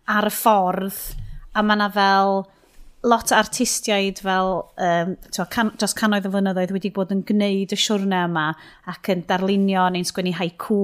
ar 0.09 0.29
y 0.29 0.33
ffordd, 0.33 1.01
a 1.53 1.63
mae'n 1.65 1.85
a 1.85 1.89
fel 1.93 2.41
lot 3.03 3.31
o 3.31 3.35
artistiaid 3.35 4.21
fel 4.21 4.51
um, 4.77 5.15
twa, 5.33 5.45
can, 5.49 5.71
dros 5.79 5.95
canoedd 5.97 6.27
o 6.29 6.31
flynyddoedd 6.33 6.73
wedi 6.75 6.91
bod 6.93 7.13
yn 7.15 7.23
gwneud 7.27 7.73
y 7.73 7.79
siwrna 7.79 8.25
yma 8.27 8.47
ac 8.91 9.09
yn 9.13 9.23
darlunio 9.29 9.87
neu'n 9.93 10.07
sgwennu 10.07 10.35
haiku 10.37 10.81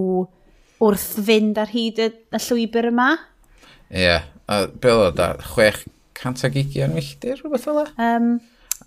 wrth 0.82 1.10
fynd 1.28 1.60
ar 1.62 1.70
hyd 1.74 2.02
y, 2.02 2.10
y 2.34 2.42
llwybr 2.48 2.90
yma. 2.92 3.12
Ie, 3.92 4.02
yeah. 4.02 4.26
a 4.50 4.66
beth 4.68 5.04
oedd 5.04 5.20
da? 5.20 5.30
620 5.46 6.90
milltir, 6.94 7.38
rhywbeth 7.42 7.68
fel 7.68 7.84
e? 7.84 7.86
Um, 8.02 8.34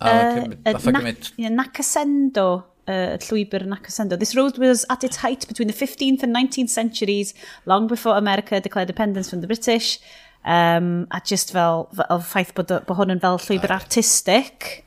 uh, 0.01 0.43
uh, 0.67 0.91
na, 0.91 1.55
Nakasendo 1.61 2.47
uh, 2.87 3.17
llwybr 3.17 3.65
Nakasendo. 3.67 4.19
This 4.19 4.35
road 4.35 4.57
was 4.57 4.85
at 4.89 5.03
its 5.03 5.17
height 5.17 5.47
between 5.47 5.67
the 5.67 5.73
15th 5.73 6.23
and 6.23 6.35
19th 6.35 6.69
centuries, 6.69 7.33
long 7.65 7.87
before 7.87 8.17
America 8.17 8.59
declared 8.59 8.89
independence 8.89 9.29
from 9.29 9.41
the 9.41 9.47
British. 9.47 9.99
Um, 10.41 11.07
a 11.13 11.21
just 11.21 11.51
fel, 11.53 11.87
fel 11.95 12.23
ffaith 12.25 12.55
bod, 12.57 12.71
bod 12.87 12.97
hwn 12.97 13.13
yn 13.13 13.21
fel 13.21 13.37
llwybr 13.41 13.75
artistic. 13.75 14.83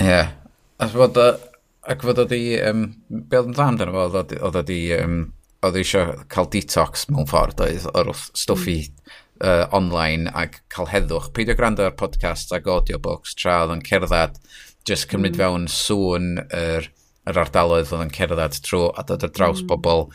Ie. 0.00 0.08
Yeah. 0.08 0.32
Ac 0.80 0.94
fod 0.96 1.18
o, 1.20 1.26
ac 1.92 2.02
fod 2.02 2.22
o 2.22 2.24
di, 2.28 2.40
um, 2.64 2.86
be 3.08 3.38
oedd 3.38 3.52
yn 3.52 3.54
dda 3.54 3.68
amdano 3.68 3.94
fo, 3.94 4.24
oedd 4.24 4.58
o 4.58 4.64
di, 4.66 4.80
um, 4.96 5.20
oedd 5.66 5.76
eisiau 5.76 6.14
cael 6.32 6.48
detox 6.54 7.06
mewn 7.12 7.28
ffordd 7.28 7.60
oedd 7.66 7.86
o'r 7.92 8.10
stwffi 8.16 8.78
mm. 8.86 9.20
uh, 9.44 9.66
online 9.76 10.32
ac 10.42 10.62
cael 10.72 10.88
heddwch. 10.90 11.30
Peidio 11.36 11.56
gwrando 11.58 11.84
ar 11.84 11.96
podcast 12.00 12.54
ac 12.56 12.66
audiobooks 12.66 13.36
tra 13.36 13.60
oedd 13.66 13.76
yn 13.76 13.84
cerdded, 13.86 14.40
just 14.88 15.10
cymryd 15.12 15.36
mm. 15.36 15.42
fewn 15.42 15.68
sŵn 15.70 16.32
yr, 16.48 16.90
yr 17.28 17.42
ardaloedd 17.44 17.92
oedd 17.92 18.06
yn 18.08 18.14
cerdded 18.16 18.58
trwy 18.64 18.88
a 18.96 19.06
dod 19.06 19.28
ar 19.28 19.34
draws 19.36 19.62
mm. 19.62 19.70
bobl 19.70 20.06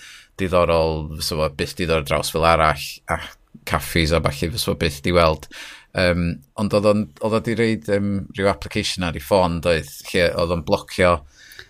diddorol, 0.42 1.06
so, 1.24 1.40
byth 1.56 1.78
diddor 1.78 2.02
ar 2.02 2.10
draws 2.10 2.34
fel 2.34 2.48
arall, 2.50 2.88
a 3.08 3.22
caffis 3.68 4.14
a 4.16 4.22
falle 4.24 4.52
fysa 4.54 4.76
byth 4.80 5.02
di 5.06 5.14
weld. 5.16 5.48
Um, 5.96 6.28
ond 6.60 6.74
oedd 6.76 6.90
o'n 6.92 7.06
di 7.46 7.56
reid 7.56 7.88
um, 7.96 8.26
rhyw 8.36 8.50
application 8.52 9.06
ar 9.08 9.16
ei 9.16 9.24
ffôn, 9.24 9.62
doedd, 9.64 9.92
lle 10.12 10.28
oedd 10.36 10.54
o'n 10.58 10.66
blocio 10.68 11.14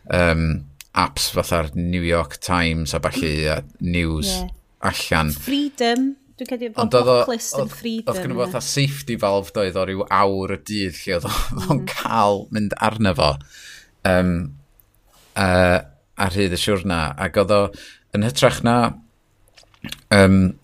um, 0.10 0.48
apps 0.98 1.30
fatha'r 1.36 1.74
New 1.78 2.02
York 2.02 2.40
Times 2.42 2.96
a 2.96 3.02
falle 3.04 3.34
a 3.52 3.58
news 3.80 4.32
yeah. 4.32 4.50
allan. 4.92 5.34
Freedom. 5.46 6.14
Dwi'n 6.36 6.50
cael 6.50 6.66
ei 6.68 6.74
bod 6.76 6.92
boclist 6.92 7.56
yn 7.62 7.70
freedom. 7.72 8.12
Oedd 8.12 8.26
gynnu 8.26 8.40
fatha 8.42 8.64
safety 8.66 9.16
valve 9.20 9.54
doedd 9.56 9.78
o 9.80 9.86
ryw 9.88 10.04
awr 10.12 10.58
y 10.58 10.60
dydd 10.68 11.00
lle 11.04 11.20
oedd 11.20 11.30
o'n 11.30 11.80
mm. 11.80 11.86
cael 11.94 12.42
mynd 12.56 12.76
arno 12.84 13.14
fo 13.16 13.30
um, 14.10 14.34
uh, 15.40 15.80
ar 16.26 16.36
hyd 16.36 16.56
y 16.56 16.60
siwrna. 16.60 17.00
Ac 17.22 17.40
oedd 17.44 17.56
o 17.56 17.62
yn 18.16 18.26
hytrach 18.28 18.62
na 18.68 18.78
um, 20.16 20.56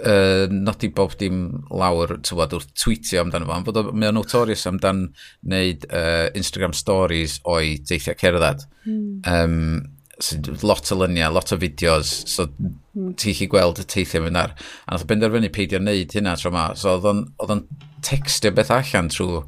uh, 0.00 0.46
nodi 0.52 0.90
bob 0.94 1.16
dim 1.20 1.42
lawr, 1.70 2.16
tywod, 2.24 2.56
wrth 2.56 2.74
tweetio 2.78 3.22
amdano 3.22 3.48
fo, 3.48 3.58
fod 3.68 3.92
mae 3.92 4.10
o'n 4.10 4.18
notorious 4.18 4.66
amdan 4.70 5.06
wneud 5.44 5.88
uh, 5.90 6.28
Instagram 6.38 6.76
stories 6.76 7.38
o'i 7.48 7.76
deithiau 7.88 8.18
cerdded. 8.20 8.66
Mm. 8.86 9.20
Um, 9.28 10.16
so, 10.22 10.38
lot 10.66 10.92
o 10.92 10.98
lyniau, 11.02 11.34
lot 11.34 11.52
o 11.54 11.58
fideos, 11.60 12.12
so 12.30 12.48
mm. 12.48 13.14
ti 13.20 13.34
chi 13.36 13.48
gweld 13.50 13.82
y 13.82 13.86
teithiau 13.94 14.26
fy'n 14.26 14.40
ar. 14.42 14.56
A 14.86 14.94
nath 14.94 15.06
o 15.06 15.10
benderfynu 15.10 15.52
peidio 15.54 15.82
wneud 15.82 16.16
hynna 16.16 16.36
tro 16.40 16.54
ma, 16.54 16.70
so 16.78 16.96
oedd 16.96 17.08
o'n 17.48 17.64
textio 18.02 18.52
beth 18.54 18.72
allan 18.74 19.10
trwy 19.12 19.42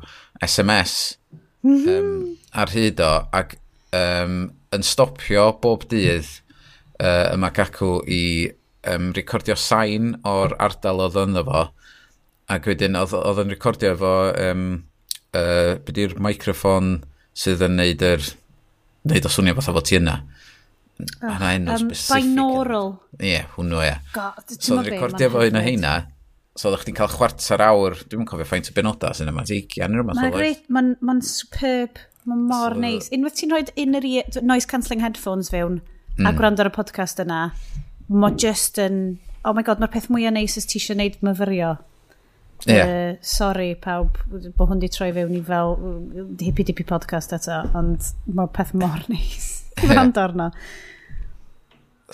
SMS 0.45 1.17
mm 1.63 1.77
-hmm. 1.85 1.99
um, 1.99 2.37
ar 2.53 2.71
hyd 2.71 3.01
o, 3.03 3.13
ac 3.33 3.57
um, 3.95 4.39
yn 4.75 4.87
stopio 4.87 5.53
bob 5.63 5.87
dydd 5.91 6.29
uh, 7.01 7.33
y 7.33 7.39
macacw 7.41 7.97
i 8.07 8.23
um, 8.91 9.11
recordio 9.17 9.57
sain 9.59 10.15
o'r 10.29 10.57
ardal 10.63 11.03
oedd 11.07 11.19
ynddo 11.25 11.45
fo, 11.49 11.65
ac 12.55 12.69
wedyn 12.69 12.99
oedd 13.01 13.43
yn 13.45 13.53
recordio 13.55 13.95
efo, 13.95 14.15
um, 14.51 14.69
uh, 15.35 15.75
beth 15.85 16.01
yw'r 16.05 16.17
microffon 16.23 16.97
sydd 17.35 17.65
yn 17.67 17.79
neud, 17.81 18.05
yr, 18.05 18.25
neud 19.11 19.29
o 19.29 19.33
swnio 19.33 19.57
fatha 19.59 19.75
fo 19.77 19.85
ti 19.85 19.99
yna. 20.01 20.21
Ah, 20.95 21.27
oh, 21.27 21.31
Yna 21.35 21.53
enw 21.57 21.73
um. 21.75 21.89
Binaural. 21.91 22.93
Ie, 23.19 23.33
yeah, 23.33 23.47
hwnnw 23.57 23.81
e. 23.83 23.95
So 24.55 24.77
oedd 24.77 24.93
recordio 24.93 25.31
fo 25.33 25.43
un 25.43 25.59
o 25.59 25.63
heina, 25.65 25.95
so 26.55 26.69
oeddech 26.69 26.85
chdi'n 26.85 26.99
cael 27.01 27.11
chwarter 27.11 27.65
awr, 27.67 27.97
dwi'n 28.05 28.23
yn 28.23 28.29
cofio 28.31 28.47
faint 28.47 28.71
o 28.71 28.75
benodau 28.77 29.17
sy'n 29.17 29.33
yma, 29.33 29.43
deigian 29.49 29.91
neu 29.91 30.05
rhywbeth. 30.05 30.21
Mae'n 30.21 30.37
greit, 30.37 30.69
mae'n 30.71 30.93
ma 31.03 31.17
superb, 31.27 31.99
mae'n 32.31 32.45
mor 32.53 32.77
so, 32.77 32.83
neis. 32.85 33.11
Unwaith 33.17 33.41
ti'n 33.41 33.55
rhoi 33.55 33.65
un 33.83 33.99
noise 34.47 34.71
cancelling 34.71 35.03
headphones 35.03 35.51
fewn 35.51 35.81
mm. 35.81 36.23
a 36.23 36.29
hmm. 36.29 36.39
gwrando 36.39 36.63
ar 36.63 36.71
y 36.71 36.75
podcast 36.77 37.23
yna, 37.25 37.49
mae 38.09 38.37
just 38.41 38.79
yn, 38.83 39.19
oh 39.45 39.55
my 39.57 39.65
god, 39.67 39.81
mae'r 39.81 39.93
peth 39.95 40.11
mwyaf 40.13 40.35
neis 40.37 40.57
ys 40.61 40.69
ti 40.69 40.81
eisiau 40.81 40.97
gwneud 40.99 41.21
myfyrio. 41.25 41.75
Yeah. 42.65 42.89
Uh, 42.89 43.17
sorry 43.21 43.75
pawb, 43.77 44.17
bod 44.57 44.71
hwn 44.71 44.81
di 44.81 44.89
troi 44.93 45.11
fewn 45.13 45.35
i 45.37 45.43
fel 45.45 45.75
hippy 46.41 46.65
dippy 46.71 46.87
podcast 46.89 47.35
eto, 47.37 47.61
ond 47.77 48.13
mae'r 48.31 48.53
peth 48.57 48.75
mor 48.79 49.05
neis. 49.13 49.51
Rand 49.91 50.21
arno. 50.21 50.51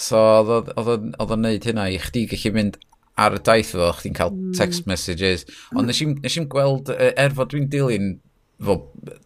So, 0.00 0.18
oedd 0.46 1.34
o'n 1.34 1.44
neud 1.44 1.66
hynna 1.66 1.90
i 1.92 1.98
chdi 2.00 2.24
gallu 2.30 2.54
mynd 2.56 2.80
ar 3.20 3.36
y 3.36 3.42
daith 3.44 3.74
fo, 3.76 3.90
chdi'n 3.98 4.16
cael 4.16 4.32
mm. 4.32 4.52
text 4.56 4.88
messages. 4.90 5.44
Mm. 5.70 5.80
Ond 5.82 5.90
nes 6.24 6.36
i'n 6.38 6.50
gweld, 6.50 6.92
er 6.94 7.34
fod 7.36 7.52
dwi'n 7.52 7.68
dilyn 7.70 8.14
fo, 8.64 8.78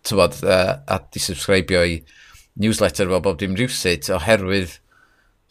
tywod, 0.08 0.40
uh, 0.48 0.76
a 0.90 0.98
di-subscribio 1.14 1.84
i 1.86 2.00
newsletter 2.60 3.10
fo 3.10 3.20
bob 3.22 3.38
dim 3.40 3.54
rhywsut 3.58 4.10
oherwydd 4.14 4.78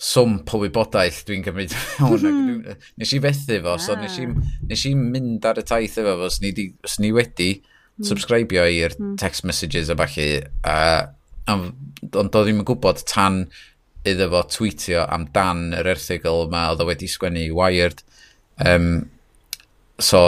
swmp 0.03 0.51
o 0.51 0.59
wybodaeth 0.59 1.21
dwi'n 1.27 1.43
cymryd 1.45 1.73
hwn. 2.01 2.25
Mm. 2.27 2.79
Nes 2.99 3.13
i 3.15 3.21
fethu 3.23 3.59
fo, 3.63 3.77
so 3.81 3.95
nes 3.99 4.17
ah. 4.19 4.25
i, 4.25 4.55
nes 4.71 4.87
i 4.89 4.93
mynd 4.99 5.45
ar 5.47 5.61
y 5.61 5.65
taith 5.67 5.99
efo 6.01 6.17
fo, 6.19 6.29
os 6.29 6.41
ni, 6.43 6.51
di, 6.55 6.67
os 6.83 6.97
ni 6.99 7.13
wedi 7.15 7.51
mm. 7.61 8.07
subscribio 8.09 8.65
i'r 8.67 8.97
mm. 8.97 9.13
text 9.21 9.47
messages 9.47 9.91
a 9.93 9.97
falle, 9.99 10.27
a, 10.67 10.77
ond 11.53 11.71
doedd 12.11 12.49
ddim 12.49 12.63
yn 12.63 12.67
gwybod 12.67 13.05
tan 13.09 13.45
iddo 14.07 14.27
fo 14.33 14.43
tweetio 14.51 15.05
amdan 15.07 15.69
yr 15.79 15.93
erthigol 15.95 16.49
yma 16.49 16.67
oedd 16.73 16.83
o 16.83 16.89
wedi 16.89 17.07
sgwennu 17.07 17.45
i 17.47 17.53
Wired. 17.55 18.03
Um, 18.59 18.89
so, 20.03 20.19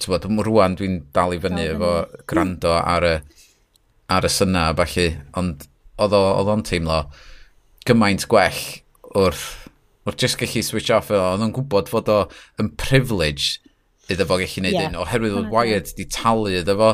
ti'n 0.00 0.14
bod, 0.14 0.28
rwan 0.48 0.78
dwi'n 0.78 1.02
dal 1.12 1.36
i 1.36 1.42
fyny 1.42 1.66
efo 1.74 1.92
gwrando 2.30 2.78
ar 2.80 3.04
y, 3.04 3.16
ar 4.08 4.24
y 4.24 4.32
syna, 4.32 4.70
falle, 4.78 5.10
ond 5.36 5.68
oedd 6.00 6.14
o'n 6.54 6.64
teimlo 6.64 7.02
gymaint 7.88 8.26
gwell 8.30 8.60
wrth, 9.16 9.46
wrth 10.06 10.20
just 10.20 10.38
gallu 10.40 10.62
switch 10.64 10.92
off. 10.94 11.10
Oedd 11.14 11.44
o'n 11.44 11.54
gwybod 11.56 11.90
fod 11.92 12.10
o 12.12 12.20
yn 12.60 12.72
privilege 12.80 13.58
iddo 14.12 14.26
fo 14.28 14.38
gallu 14.40 14.64
neud 14.64 14.76
yeah. 14.76 14.90
un, 14.90 15.00
oherwydd 15.02 15.36
oedd 15.40 15.50
Wired 15.52 15.92
di 15.96 16.06
talu 16.12 16.52
iddo 16.60 16.76
fo 16.80 16.92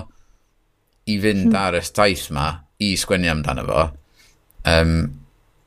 i 1.11 1.19
fynd 1.21 1.51
hmm. 1.51 1.59
ar 1.61 1.77
y 1.79 1.83
staith 1.85 2.31
ma 2.35 2.47
i 2.83 2.95
sgwennu 2.99 3.31
amdano 3.31 3.67
fo. 3.69 3.85
Um, 4.71 4.97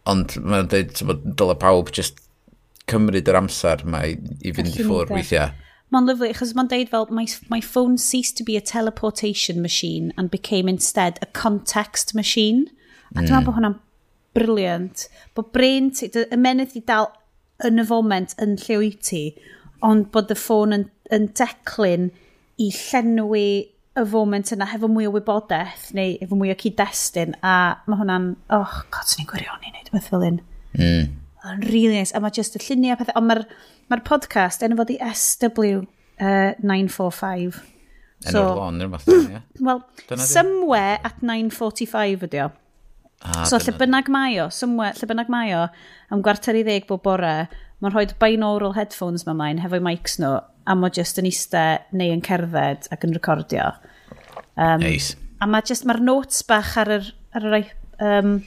ond 0.09 0.38
mae'n 0.41 0.71
dweud, 0.71 1.03
bod 1.07 1.23
dyle 1.39 1.55
pawb 1.59 1.91
just 1.95 2.23
cymryd 2.89 3.30
yr 3.30 3.39
amser 3.41 3.84
ma 3.86 4.05
i, 4.07 4.17
i 4.41 4.53
fynd 4.55 4.73
i 4.73 4.84
ffwrdd 4.84 5.13
weithiau. 5.13 5.53
Mae'n 5.93 6.07
lyflu, 6.09 6.28
achos 6.34 6.51
mae'n 6.55 6.67
dweud 6.71 6.89
fel, 6.91 7.05
my, 7.15 7.23
my 7.51 7.61
phone 7.63 7.95
ceased 8.01 8.36
to 8.39 8.43
be 8.47 8.57
a 8.57 8.61
teleportation 8.61 9.61
machine 9.61 10.11
and 10.17 10.32
became 10.32 10.67
instead 10.67 11.19
a 11.21 11.28
context 11.28 12.15
machine. 12.15 12.65
A 13.15 13.21
dwi'n 13.21 13.30
mm. 13.30 13.30
meddwl 13.30 13.38
hmm. 13.38 13.47
bod 13.47 13.59
hwnna'n 13.59 13.78
briliant, 14.38 15.07
bod 15.35 15.51
brain 15.55 15.89
ti, 15.95 16.05
y 16.13 16.38
menydd 16.39 16.75
i 16.77 16.83
dal 16.88 17.07
yn 17.65 17.81
y 17.81 17.85
foment 17.89 18.35
yn 18.43 18.51
lle 18.61 18.75
wyt 18.83 19.01
ti, 19.09 19.23
ond 19.85 20.03
bod 20.13 20.31
y 20.33 20.35
ffôn 20.38 20.75
yn, 20.77 20.85
yn 21.13 21.23
declyn 21.38 22.05
i 22.61 22.67
llenwi 22.73 23.49
y 23.97 24.03
foment 24.11 24.51
yna 24.53 24.65
hefo 24.69 24.88
mwy 24.91 25.05
o 25.09 25.11
wybodaeth 25.15 25.85
neu 25.97 26.11
efo 26.21 26.35
mwy 26.38 26.51
o 26.53 26.55
cyd-destun 26.61 27.31
a 27.41 27.53
mae 27.88 27.97
hwnna'n, 28.01 28.25
oh 28.53 28.73
god, 28.93 29.07
sy'n 29.09 29.19
ni'n 29.23 29.31
gwirion 29.31 29.65
i 29.65 29.67
wneud 29.71 29.89
beth 29.93 30.09
fel 30.11 30.27
un. 30.27 30.39
Mm. 30.77 31.05
Yn 31.47 31.59
really 31.69 31.95
nice, 31.95 32.13
a 32.13 32.15
mae 32.21 32.35
just 32.35 32.57
y 32.59 32.61
lluniau 32.61 32.97
pethau, 32.99 33.17
ond 33.17 33.27
mae'r 33.31 33.43
ma 33.89 33.95
podcast 34.05 34.59
enw 34.65 34.77
fod 34.77 34.93
i 34.93 34.95
SW945. 35.07 37.57
Uh, 37.57 37.61
Enw'r 38.27 38.33
so, 38.33 38.41
lon 38.57 38.83
yn 38.83 38.91
fath, 38.93 39.07
ie? 39.13 39.39
Wel, 39.65 39.79
somewhere 40.21 40.95
at 41.07 41.17
9.45 41.25 42.25
ydi 42.27 42.39
o. 42.45 42.47
Ah, 43.26 43.45
so 43.49 43.57
lle 43.57 43.74
bynnag 43.74 44.11
mae 44.13 44.36
o, 44.43 44.49
somewhere, 44.53 44.93
lle 44.99 45.09
bynnag 45.09 45.32
mae 45.34 45.53
o, 45.57 45.63
am 46.13 46.22
gwarter 46.26 46.57
i 46.59 46.61
ddeg 46.65 46.86
bob 46.89 47.01
bore, 47.05 47.47
mae'n 47.82 47.93
rhoi 47.93 48.05
binaural 48.22 48.76
headphones 48.78 49.26
mae 49.26 49.38
mae'n 49.38 49.61
hefo'i 49.63 49.82
mics 49.84 50.20
nhw, 50.22 50.36
a 50.68 50.76
mae 50.78 50.93
just 50.93 51.18
yn 51.22 51.30
iste 51.30 51.63
neu 51.97 52.13
yn 52.13 52.22
cerdded 52.26 52.89
ac 52.93 53.07
yn 53.07 53.15
recordio. 53.18 53.72
Um, 54.53 54.84
nice. 54.84 55.15
A 55.41 55.49
mae 55.49 55.65
just, 55.65 55.86
mae'r 55.89 56.01
notes 56.03 56.43
bach 56.45 56.76
ar 56.82 56.93
yr, 56.99 57.11
ar 57.38 57.49
yr, 57.49 57.70
um, 58.05 58.38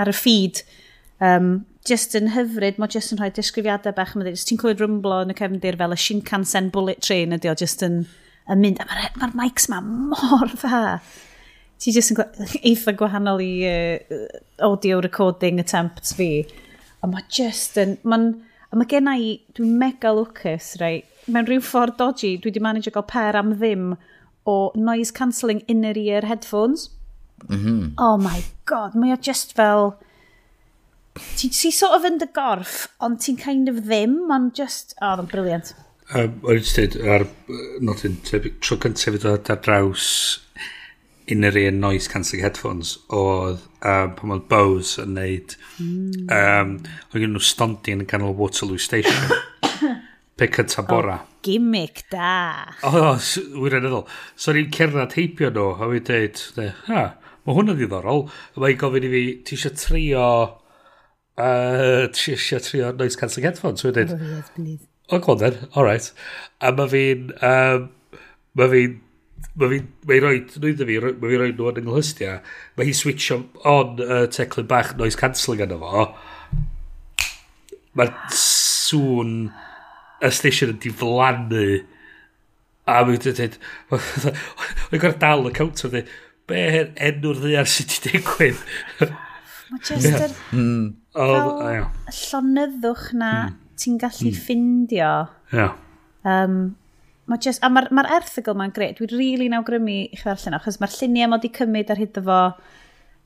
ar 0.00 0.12
y 0.12 0.16
feed, 0.16 0.62
um, 1.24 1.52
just 1.86 2.16
yn 2.18 2.32
hyfryd, 2.34 2.80
mae 2.80 2.92
just 2.92 3.12
yn 3.12 3.20
rhoi 3.20 3.30
disgrifiadau 3.36 3.94
bach, 3.96 4.16
mae'n 4.16 4.30
dweud, 4.30 4.44
ti'n 4.48 4.60
clywed 4.60 4.80
rymblo 4.82 5.20
yn 5.26 5.32
y 5.32 5.38
cefndir 5.38 5.78
fel 5.80 5.96
y 5.96 6.00
Shinkansen 6.00 6.72
bullet 6.74 7.04
train 7.04 7.36
ydi 7.36 7.52
o, 7.52 7.56
just 7.58 7.84
yn, 7.86 8.02
yn 8.48 8.64
mynd, 8.64 8.80
a 8.80 8.88
mae'r 8.88 9.20
ma 9.20 9.30
mics 9.44 9.68
ma 9.72 9.84
mor 9.84 10.56
dda 10.56 10.98
ti 11.82 11.92
jyst 11.94 12.14
yn 12.14 12.22
eitha 12.70 12.94
gwahanol 12.96 13.42
i 13.44 13.52
uh, 13.68 14.26
audio 14.64 15.00
recording 15.04 15.60
attempts 15.60 16.16
fi. 16.16 16.30
A 17.02 17.10
mae 17.10 17.24
just 17.32 17.76
yn... 17.80 17.96
Ma'n, 18.08 18.30
a 18.70 18.78
mae 18.78 18.88
gen 18.90 19.10
i... 19.12 19.36
Dwi'n 19.56 19.76
mega 19.80 20.14
lwcus, 20.16 20.74
right? 20.82 21.06
Mewn 21.26 21.48
rhyw 21.48 21.64
ffordd 21.64 21.98
dodgy, 22.00 22.36
dwi 22.38 22.52
wedi 22.52 22.62
manage 22.64 22.92
gael 22.94 23.06
per 23.10 23.38
am 23.38 23.56
ddim 23.58 23.94
o 24.46 24.56
noise 24.78 25.14
cancelling 25.14 25.64
inner 25.72 25.98
ear 25.98 26.26
headphones. 26.30 26.88
Mm 27.48 27.62
-hmm. 27.62 27.86
Oh 28.00 28.16
my 28.16 28.44
god, 28.64 28.94
mae 28.94 29.12
o 29.12 29.20
just 29.20 29.56
fel... 29.56 29.96
Ti'n 31.16 31.52
ti 31.52 31.70
sort 31.72 31.96
of 31.96 32.04
yn 32.04 32.18
dy 32.20 32.28
gorff, 32.36 32.86
ond 33.00 33.20
ti'n 33.24 33.38
kind 33.40 33.68
of 33.72 33.84
ddim, 33.84 34.16
ond 34.32 34.56
just... 34.56 34.96
Oh, 35.00 35.12
oedd 35.12 35.24
o'n 35.24 35.30
briliant. 35.32 35.74
Um, 36.14 36.36
o'n 36.46 36.60
i'n 36.60 36.66
dweud, 36.70 36.96
ar 37.10 37.24
nodyn 37.82 38.20
tebyg, 38.24 38.60
tro 38.62 38.76
cyntaf 38.78 39.16
fydd 39.16 39.24
o 39.26 39.32
ar 39.36 39.62
draws 39.64 40.10
un 41.32 41.46
yr 41.48 41.58
un 41.64 41.80
noise 41.82 42.10
cancelling 42.10 42.44
headphones 42.44 42.96
oedd 43.14 43.62
um, 43.80 44.12
pan 44.18 44.34
oedd 44.36 44.46
Bose 44.50 45.02
yn 45.02 45.16
neud 45.18 45.56
mm. 45.82 46.26
um, 46.30 46.74
oedd 47.10 47.22
gen 47.24 47.34
nhw 47.34 47.42
stondin 47.42 48.04
yn 48.04 48.10
ganol 48.10 48.36
Waterloo 48.38 48.80
Station. 48.82 49.32
Pe 50.36 50.50
cynta 50.52 50.84
bora. 50.84 51.14
oh, 51.22 51.38
gimmick 51.46 52.02
da. 52.12 52.66
O, 52.84 52.90
oh, 52.92 53.28
wirioneddol. 53.62 54.04
So 54.36 54.52
ni'n 54.52 54.68
cerdded 54.74 55.16
heipio 55.16 55.48
nhw 55.54 55.70
a 55.72 55.88
fi 55.94 56.02
dweud 56.10 56.42
ha, 56.90 57.04
mae 57.46 57.56
hwnna 57.56 57.76
ddiddorol. 57.78 58.26
A 58.54 58.62
mae'n 58.62 58.80
gofyn 58.82 59.08
i 59.08 59.12
fi 59.14 59.22
ti 59.48 59.56
eisiau 59.56 59.78
trio 59.80 60.26
uh, 61.40 62.02
ti 62.12 62.36
eisiau 62.36 62.60
trio 62.60 62.92
noise 62.98 63.16
cancelling 63.16 63.48
headphones? 63.48 63.80
So 63.80 63.88
fi 63.88 63.96
dweud 64.02 64.12
o, 65.06 65.20
oh, 65.22 65.36
yes, 65.38 65.70
alright 65.76 66.10
a 66.60 66.72
mae 66.74 66.90
fi'n 66.90 67.28
um, 67.46 67.90
mae 68.58 68.70
fi'n 68.72 68.96
mae 69.56 69.72
fi'n 69.72 69.90
mae 70.08 70.22
roed, 70.22 70.56
nwyd 70.60 70.82
fi, 70.82 70.98
mae 71.00 71.30
fi'n 71.32 71.42
roed 71.42 71.58
nhw 71.58 71.70
yn 71.72 71.82
ynghlystiau, 71.82 72.40
mae 72.76 72.88
hi'n 72.88 72.98
switch 72.98 73.32
on 73.34 74.00
y 74.02 74.06
uh, 74.06 74.24
teclyn 74.32 74.68
bach 74.70 74.94
noise 75.00 75.18
cancelling 75.20 75.64
yna 75.66 75.78
fo. 75.80 76.06
Mae'r 77.96 78.12
sŵn 78.36 79.36
y 80.26 80.32
station 80.32 80.74
yn 80.74 80.80
diflannu 80.84 81.66
a 82.86 83.00
mae'n 83.02 83.22
dweud, 83.24 83.58
mae'n 83.90 84.40
i'n 84.92 85.02
gorau 85.02 85.20
dal 85.22 85.48
y 85.48 85.54
counter 85.56 85.92
dweud, 85.92 86.12
be 86.46 86.64
enw'r 87.08 87.40
ddiar 87.42 87.70
sydd 87.70 87.96
wedi 87.96 88.18
digwydd? 88.18 88.66
Mae 89.66 89.82
just 89.82 90.06
yr 90.06 90.34
mm. 90.54 90.84
fel 91.16 91.48
llonyddwch 92.14 93.08
na 93.18 93.30
hmm. 93.34 93.56
ti'n 93.80 93.96
gallu 93.98 94.28
hmm. 94.28 94.36
ffindio. 94.44 95.12
Yeah. 95.50 95.74
Um, 96.22 96.76
mae 97.30 97.42
just, 97.42 97.62
a 97.64 97.70
mae'r 97.72 97.90
ma, 97.90 98.02
ma 98.02 98.06
r 98.06 98.20
erthigol 98.20 98.56
ma'n 98.58 98.74
gred, 98.74 98.96
dwi'n 98.98 99.12
rili 99.12 99.22
really 99.34 99.50
nawgrymu 99.52 99.92
i 99.92 100.00
chi 100.14 100.22
ddarllen 100.22 100.56
o, 100.56 100.60
achos 100.60 100.80
mae'r 100.82 100.94
lluniau 100.94 101.30
mod 101.32 101.46
i 101.46 101.52
cymryd 101.58 101.92
ar 101.92 102.02
hyd 102.02 102.20
fo. 102.26 102.40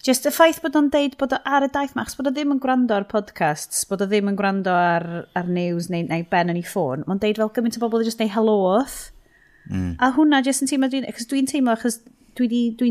Just 0.01 0.25
y 0.25 0.33
ffaith 0.33 0.63
bod 0.65 0.79
o'n 0.81 0.89
deud 0.93 1.19
bod 1.21 1.35
o 1.37 1.41
ar 1.45 1.67
y 1.67 1.69
daith 1.73 1.93
ma, 1.97 2.07
achos 2.07 2.17
bod 2.17 2.31
o 2.31 2.33
ddim 2.33 2.55
yn 2.55 2.63
gwrando 2.63 2.97
ar 2.97 3.05
podcasts, 3.11 3.83
bod 3.91 4.01
o 4.01 4.09
ddim 4.09 4.31
yn 4.33 4.39
gwrando 4.39 4.73
ar, 4.73 5.07
ar 5.37 5.51
news 5.53 5.91
neu, 5.93 6.07
neu 6.09 6.25
ben 6.31 6.53
yn 6.53 6.61
ei 6.63 6.65
ffôn, 6.65 7.05
mae'n 7.09 7.21
deud 7.21 7.43
fel 7.43 7.53
gymaint 7.59 7.77
o 7.77 7.83
bobl 7.85 8.07
just 8.07 8.23
neu 8.23 8.33
helloeth. 8.33 9.11
Mm. 9.69 9.93
A 10.01 10.09
hwnna 10.17 10.41
just 10.47 10.65
yn 10.65 10.71
teimlo, 10.71 10.89
dwi'n 10.89 11.05
dwi 11.05 11.45
teimlo 11.51 11.77
achos 11.77 12.01
dwi'n 12.41 12.73
dwi 12.81 12.91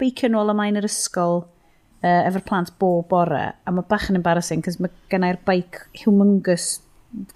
beicio 0.00 0.32
nôl 0.32 0.50
ymlaen 0.50 0.80
yr 0.80 0.88
ysgol 0.88 1.44
uh, 1.44 2.20
efo'r 2.26 2.46
plant 2.48 2.74
bob 2.82 3.06
bore, 3.12 3.46
a 3.54 3.74
mae 3.74 3.86
bach 3.88 4.10
yn 4.10 4.18
embarrassing, 4.18 4.66
cos 4.66 4.80
mae 4.82 4.90
gennau'r 5.12 5.38
bike 5.46 5.86
humongous 6.02 6.80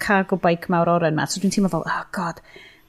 cargo 0.03 0.39
bike 0.41 0.71
mawr 0.73 0.91
oren 0.97 1.15
ma, 1.15 1.27
so 1.29 1.43
dwi'n 1.43 1.55
teimlo 1.55 1.71
fel, 1.73 1.87
oh 1.87 2.07
god, 2.15 2.43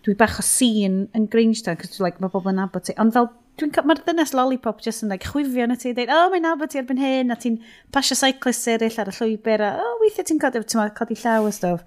dwi 0.05 0.13
bach 0.19 0.37
o 0.41 0.45
sîn 0.45 1.05
yn 1.17 1.25
Grangetown, 1.31 1.79
cos 1.81 1.99
like, 2.03 2.21
mae 2.21 2.31
bobl 2.33 2.51
yn 2.51 2.59
nabod 2.61 2.85
ti. 2.85 2.93
Ond 3.01 3.15
fel, 3.15 3.31
mae'r 3.57 4.01
dynes 4.05 4.35
lollipop 4.37 4.83
jyst 4.85 5.05
yn 5.05 5.13
like, 5.13 5.25
chwifio 5.31 5.65
na 5.69 5.77
ti, 5.81 5.95
dweud, 5.97 6.11
oh, 6.13 6.27
mae'n 6.33 6.45
nabod 6.45 6.71
ti 6.71 6.81
erbyn 6.81 7.01
hyn, 7.01 7.33
a 7.33 7.37
ti'n 7.41 7.57
pasio 7.95 8.17
cyclist 8.19 8.69
eraill 8.69 8.99
ar 9.01 9.09
y 9.09 9.15
llwybr, 9.17 9.65
a 9.65 9.71
oh, 9.81 9.95
weithiau 10.03 10.29
ti'n 10.29 10.41
codi, 10.41 10.61
ti 10.69 10.85
codi 10.99 11.17
llaw 11.23 11.49
a 11.49 11.53
stof. 11.55 11.85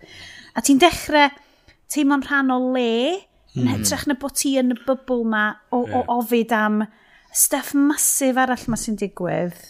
A 0.59 0.64
ti'n 0.64 0.83
dechrau 0.83 1.31
teimlo'n 1.95 2.25
rhan 2.27 2.55
o 2.55 2.59
le, 2.75 2.93
mm. 3.55 3.62
yn 3.62 3.71
hytrach 3.77 4.07
na 4.09 4.19
bod 4.19 4.35
ti 4.41 4.57
yn 4.61 4.75
y 4.75 4.79
bybl 4.87 5.23
ma 5.29 5.45
o, 5.71 5.85
yeah. 5.85 6.01
o 6.01 6.19
ofid 6.19 6.55
am 6.57 6.83
stuff 7.35 7.75
masif 7.77 8.41
arall 8.41 8.66
ma 8.73 8.79
sy'n 8.81 8.99
digwydd. 8.99 9.61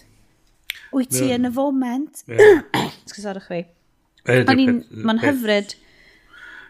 Wyt 0.95 1.13
ti 1.13 1.27
yeah. 1.27 1.37
yn 1.37 1.51
y 1.51 1.53
foment. 1.53 2.25
Yeah. 2.31 2.65
Sgwysarwch 3.11 3.51
fi. 3.51 3.61
Mae'n 4.25 5.21
hyfryd. 5.21 5.75
Peth 5.75 5.88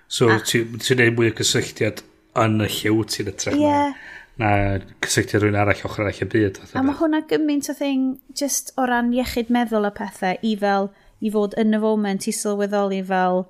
So 0.09 0.31
ti'n 0.49 0.79
ti 0.81 0.97
neud 0.97 1.19
mwy 1.19 1.33
o 1.33 1.37
cysylltiad 1.37 2.01
yn 2.41 2.63
y 2.65 2.69
lliw 2.73 3.03
ti'n 3.13 3.29
ytrach 3.33 3.59
yeah. 3.61 3.93
na, 4.41 4.49
na 4.81 4.97
cysylltiad 5.05 5.45
rhywun 5.45 5.59
arall 5.61 5.85
ochr 5.85 6.07
arall 6.07 6.23
y 6.25 6.29
byd. 6.33 6.63
A 6.73 6.85
mae 6.87 6.97
hwnna 6.97 7.21
gymaint 7.29 7.69
o 7.69 7.77
thing 7.77 8.17
just 8.41 8.73
o 8.81 8.87
ran 8.89 9.13
iechyd 9.13 9.53
meddwl 9.53 9.89
y 9.89 9.93
pethau 9.99 10.41
i 10.41 10.55
fel 10.61 10.89
i 11.21 11.33
fod 11.35 11.57
yn 11.61 11.77
y 11.77 11.83
foment 11.83 12.29
i 12.31 12.35
sylweddoli 12.35 13.03
fel 13.09 13.45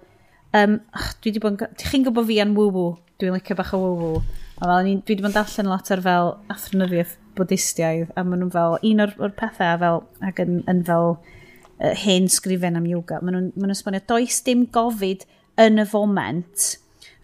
um, 0.57 0.79
ach, 0.97 1.15
dwi 1.21 1.31
wedi 1.31 1.45
bod 1.45 1.55
yn... 1.55 1.79
Chi'n 1.79 2.07
gwybod 2.09 2.29
fi 2.29 2.41
yn 2.43 2.55
www, 2.57 2.91
dwi'n 3.21 3.37
licio 3.37 3.57
bach 3.59 3.73
o 3.77 3.83
www. 3.85 4.21
A 4.59 4.67
fel, 4.67 4.85
ni, 4.87 4.99
dwi 4.99 5.15
wedi 5.15 5.25
bod 5.25 5.31
yn 5.31 5.39
darllen 5.39 5.71
lot 5.71 5.95
ar 5.95 6.05
fel 6.05 6.35
athronyddiaeth 6.55 7.17
bwdistiaidd 7.39 8.15
a 8.19 8.25
maen 8.27 8.43
nhw'n 8.43 8.55
fel 8.55 8.79
un 8.91 9.05
o'r, 9.05 9.17
or 9.23 9.35
pethau 9.39 9.79
fel, 9.83 10.01
ac 10.27 10.41
yn, 10.43 10.63
yn 10.71 10.83
fel 10.89 11.13
uh, 11.15 11.95
hen 12.03 12.31
sgrifen 12.33 12.79
am 12.81 12.89
yoga. 12.89 13.21
Maen 13.23 13.37
nhw'n 13.37 13.53
ma 13.55 13.71
nhw 13.71 13.79
sbonio 13.79 14.03
does 14.11 14.41
dim 14.47 14.67
gofid 14.75 15.29
yn 15.61 15.83
y 15.83 15.87
foment. 15.89 16.69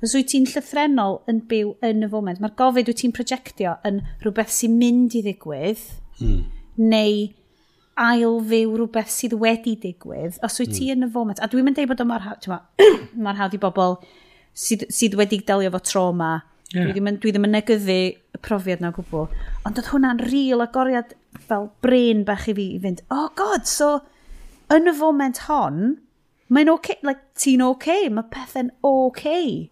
Os 0.04 0.12
wyt 0.16 0.32
ti'n 0.32 0.48
llythrenol 0.50 1.22
yn 1.30 1.40
byw 1.48 1.72
yn 1.86 2.04
y 2.04 2.10
foment, 2.12 2.42
mae'r 2.42 2.56
gofyd 2.58 2.90
wyt 2.90 3.00
ti'n 3.00 3.14
projectio 3.16 3.78
yn 3.88 4.02
rhywbeth 4.24 4.52
sy'n 4.52 4.76
mynd 4.80 5.16
i 5.16 5.22
ddigwydd, 5.24 5.86
mm. 6.20 6.42
neu 6.82 7.24
ail 8.00 8.40
fyw 8.50 8.74
rhywbeth 8.74 9.12
sydd 9.14 9.36
wedi 9.40 9.76
digwydd, 9.80 10.40
os 10.44 10.58
wyt 10.58 10.72
mm. 10.72 10.76
ti 10.76 10.88
hmm. 10.88 10.96
yn 10.96 11.06
y 11.06 11.12
foment, 11.14 11.40
a 11.40 11.48
dwi'n 11.50 11.68
mynd 11.68 11.78
deud 11.78 11.90
bod 11.92 12.02
o 12.02 12.06
mor 12.10 12.24
hawdd, 12.24 12.48
mor 13.26 13.38
hawdd 13.38 13.54
i 13.54 13.60
bobl 13.62 13.96
sydd, 14.50 14.86
sydd 14.92 15.14
wedi 15.18 15.38
delio 15.46 15.70
fo 15.74 15.80
trauma, 15.86 16.32
yeah. 16.72 16.88
dwi, 16.88 16.94
ddim 16.96 17.12
yn, 17.12 17.20
dwi 17.22 17.34
ddim 17.34 17.46
yn 17.48 17.54
negyddu 17.54 17.98
y 18.34 18.40
profiad 18.42 18.82
na 18.82 18.90
o 18.90 18.96
gwbl, 18.98 19.28
ond 19.68 19.78
oedd 19.78 19.92
hwnna'n 19.92 20.24
real 20.26 20.64
agoriad 20.64 21.14
fel 21.46 21.70
brain 21.86 22.24
bach 22.26 22.48
i 22.50 22.56
fi 22.58 22.66
i 22.74 22.82
fynd, 22.82 23.04
oh 23.14 23.28
god, 23.38 23.68
so 23.70 23.94
yn 24.74 24.90
y 24.90 24.96
foment 24.98 25.44
hon, 25.46 25.94
mae'n 26.52 26.72
oce, 26.72 26.96
okay, 26.96 27.06
like, 27.06 27.22
ti'n 27.40 27.62
oce, 27.64 27.76
okay, 27.76 28.10
mae 28.12 28.28
pethau'n 28.32 28.72
oce. 28.82 29.14
Okay. 29.14 29.70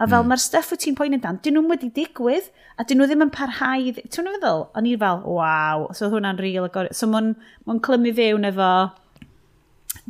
A 0.00 0.06
fel 0.08 0.22
mm. 0.24 0.30
mae'r 0.32 0.40
stuff 0.40 0.70
wyt 0.72 0.80
ti'n 0.86 0.96
poen 0.96 1.18
dan, 1.20 1.38
dyn 1.44 1.58
nhw'n 1.58 1.68
wedi 1.68 1.90
digwydd, 1.92 2.46
a 2.80 2.86
dyn 2.88 3.00
nhw 3.00 3.08
ddim 3.10 3.26
yn 3.26 3.32
parhau. 3.34 3.90
Ti'n 4.00 4.24
nhw'n 4.24 4.38
feddwl? 4.38 4.62
O'n 4.80 4.88
i 4.88 4.94
fel, 5.00 5.20
waw, 5.28 5.84
so 5.96 6.08
hwnna'n 6.12 6.40
real 6.40 6.68
agor. 6.68 6.88
So 6.96 7.08
mae'n 7.10 7.34
ma 7.68 7.76
clymu 7.84 8.14
fewn 8.16 8.48
efo 8.48 8.70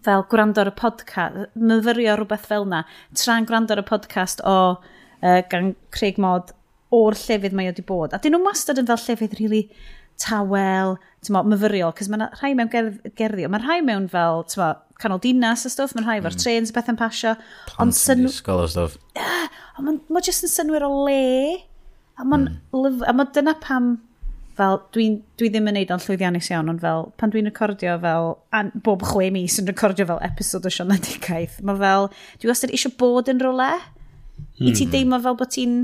fel 0.07 0.25
gwrando 0.31 0.63
ar 0.63 0.71
y 0.71 0.75
podcast, 0.79 1.51
myfyrio 1.59 2.15
rhywbeth 2.17 2.47
fel 2.49 2.69
yna, 2.69 2.85
tra'n 3.19 3.49
gwrando 3.49 3.75
ar 3.75 3.83
y 3.83 3.87
podcast 3.89 4.43
o 4.47 4.57
uh, 4.79 5.41
gan 5.51 5.75
Craig 5.97 6.21
Mod 6.23 6.55
o'r 6.95 7.19
llefydd 7.19 7.57
mae 7.57 7.69
o 7.69 7.75
wedi 7.75 7.85
bod. 7.87 8.15
A 8.15 8.23
dyn 8.23 8.37
nhw'n 8.37 8.47
wastad 8.47 8.79
yn 8.81 8.89
fel 8.89 9.03
llefydd 9.09 9.39
really 9.41 9.65
tawel, 10.21 10.99
tymo, 11.27 11.43
myfyriol, 11.53 11.95
cos 11.97 12.09
mae 12.13 12.29
rhai 12.41 12.53
mewn 12.57 12.71
gerdd, 12.73 13.01
gerddi, 13.19 13.49
mae 13.53 13.63
rhai 13.63 13.81
mewn 13.85 14.09
fel, 14.13 14.45
tymo, 14.51 14.73
canol 15.01 15.21
dinas 15.23 15.67
a 15.69 15.73
stwff, 15.73 15.97
mae'n 15.97 16.07
rhai 16.07 16.21
mm. 16.21 16.39
trens 16.41 16.75
beth 16.77 16.91
yn 16.93 17.01
pasio. 17.01 17.35
Plant 17.71 18.05
yn 18.15 18.27
disgol 18.27 18.65
a 18.65 18.69
stwff. 18.71 19.01
Ah, 19.21 19.49
ond 19.81 20.07
mae 20.09 20.25
jyst 20.25 20.47
yn 20.49 20.53
synwyr 20.53 20.87
o 20.89 20.93
le, 21.09 21.59
a 22.17 22.25
mae'n 22.25 22.49
mm. 22.49 23.03
a 23.09 23.17
mae 23.17 23.35
dyna 23.37 23.57
pam 23.63 23.95
fel, 24.61 24.81
dwi, 24.95 25.07
dwi 25.41 25.49
ddim 25.53 25.71
yn 25.71 25.79
neud 25.79 25.93
o'n 25.95 26.03
llwyddiannus 26.05 26.51
iawn, 26.53 26.73
ond 26.73 26.83
fel, 26.83 27.07
pan 27.21 27.33
dwi'n 27.33 27.49
recordio 27.49 27.97
fel, 28.03 28.35
an, 28.57 28.73
bob 28.85 29.05
chwe 29.09 29.31
mis 29.35 29.57
yn 29.61 29.69
recordio 29.71 30.09
fel 30.09 30.21
episod 30.27 30.67
o 30.69 30.73
Sianna 30.73 30.99
mae 31.01 31.81
fel, 31.81 32.11
dwi 32.41 32.51
wastad 32.51 32.75
eisiau 32.75 32.93
bod 33.01 33.31
yn 33.33 33.41
rolau, 33.45 33.81
mm. 33.81 34.67
i 34.67 34.73
ti 34.73 34.85
hmm. 34.85 34.93
deimlo 34.97 35.21
fel 35.25 35.39
bod 35.41 35.53
ti'n 35.57 35.81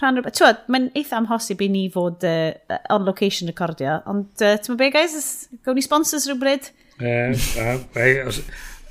Rhan 0.00 0.18
rhywbeth. 0.18 0.36
Twyd, 0.36 0.64
mae'n 0.72 0.90
eitha 0.98 1.16
amhosib 1.20 1.62
i 1.64 1.68
ni 1.72 1.86
fod 1.92 2.24
uh, 2.28 2.78
on 2.92 3.06
location 3.08 3.48
recordio, 3.48 3.98
ond 4.10 4.44
uh, 4.44 4.56
ti'n 4.60 4.76
be 4.80 4.90
guys, 4.92 5.16
gawn 5.64 5.78
ni 5.78 5.84
sponsors 5.84 6.28
rhywbryd? 6.28 6.70
Uh, 7.00 7.32
uh, 7.62 8.32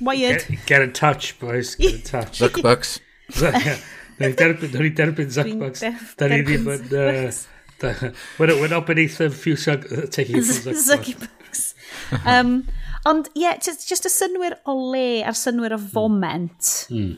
Wired. 0.00 0.46
Get, 0.48 0.66
get 0.66 0.82
in 0.82 0.92
touch, 0.92 1.38
boys, 1.38 1.74
get 1.76 1.94
in 1.94 2.02
touch. 2.14 2.40
Zuckbucks. 2.40 2.98
Dwi'n 4.16 4.32
derbyn, 4.32 4.70
dwi'n 4.72 4.94
derbyn 4.96 5.32
Zuckbucks. 5.32 5.82
Da 6.16 6.28
ni 6.32 6.40
ddim 6.46 6.70
yn... 6.72 6.86
We're 8.38 8.68
not 8.72 8.86
beneath 8.86 9.18
the 9.18 9.28
fuse 9.28 9.66
taking 10.10 10.40
from 10.40 10.72
Zuckbucks. 10.72 11.34
Zuckbucks. 11.52 11.74
um, 12.24 12.66
Ond 13.06 13.28
ie, 13.34 13.44
yeah, 13.44 13.58
just, 13.62 13.84
just 13.86 14.06
y 14.08 14.10
synwyr 14.10 14.56
o 14.66 14.74
le 14.92 15.22
a'r 15.28 15.36
synwyr 15.38 15.76
o 15.76 15.78
foment 15.78 16.70
mm. 16.90 17.12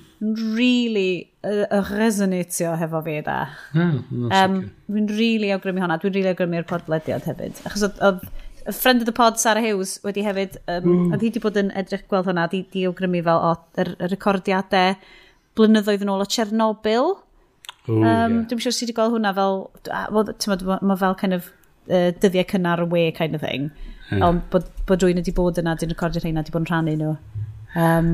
really 0.57 1.31
uh, 1.47 1.65
uh, 1.71 1.81
resonatio 1.97 2.75
hefo 2.77 3.01
fi 3.07 3.23
da. 3.25 3.39
Yeah, 3.73 3.95
um, 4.11 4.29
okay. 4.29 4.69
Dwi'n 4.91 5.09
really 5.17 5.53
awgrymu 5.55 5.81
hwnna, 5.85 5.97
dwi'n 6.03 6.17
really 6.19 6.35
awgrymu'r 6.35 6.69
podlediad 6.69 7.25
hefyd. 7.31 7.63
Achos 7.69 7.87
oedd 7.89 8.27
y 8.69 8.75
friend 8.77 9.01
of 9.01 9.09
the 9.09 9.17
pod, 9.17 9.41
Sarah 9.41 9.65
Hughes, 9.65 9.97
wedi 10.05 10.27
hefyd, 10.27 10.61
um, 10.67 10.85
mm. 10.85 11.09
oedd 11.15 11.25
hi 11.25 11.31
wedi 11.31 11.45
bod 11.47 11.57
yn 11.63 11.73
edrych 11.81 12.05
gweld 12.11 12.29
hwnna, 12.29 12.45
di, 12.53 12.67
di 12.75 12.85
awgrymu 12.91 13.25
fel 13.25 13.45
o, 13.49 13.55
yr, 13.81 13.95
y 13.97 14.13
recordiadau 14.13 14.99
blynyddoedd 15.57 16.05
yn 16.05 16.13
ôl 16.13 16.25
o 16.25 16.29
Chernobyl. 16.29 17.15
Ooh, 17.89 18.03
um, 18.03 18.03
yeah. 18.05 18.41
Dwi'n 18.51 18.61
siŵr 18.67 18.77
sydd 18.77 18.91
wedi 18.91 19.01
gweld 19.01 19.17
hwnna 19.17 19.33
fel, 19.39 19.63
a, 19.89 20.05
well, 20.13 20.29
mae 20.69 20.91
ma 20.93 20.99
fel 21.01 21.17
kind 21.23 21.39
of 21.39 21.49
uh, 21.89 22.11
dyddiau 22.21 22.45
cynnar 22.53 22.85
y 22.85 22.93
we 22.93 23.07
kind 23.17 23.39
of 23.39 23.41
thing. 23.41 23.71
Mm. 24.11 24.25
Ond 24.25 24.45
bod, 24.53 24.69
bod 24.89 25.05
rwy'n 25.05 25.21
wedi 25.21 25.35
bod 25.37 25.61
yna, 25.61 25.77
dwi'n 25.77 25.93
recordio 25.93 26.23
rheina, 26.25 26.43
wedi 26.43 26.55
bod 26.55 26.65
yn 26.65 26.71
rhannu 26.71 26.95
nhw. 26.97 27.15
Um, 27.77 28.13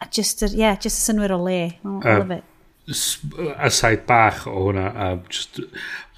a 0.00 0.08
just, 0.14 0.44
yr, 0.46 0.54
yeah, 0.56 0.78
just 0.80 1.02
y 1.02 1.10
synwyr 1.10 1.34
o 1.36 1.40
le. 1.42 1.60
Oh, 1.84 2.00
I 2.02 2.18
love 2.18 2.38
it. 2.38 2.44
A 2.88 3.68
saith 3.68 4.06
bach 4.08 4.46
o 4.48 4.54
hwnna, 4.68 4.86
a 4.88 5.08
just 5.28 5.60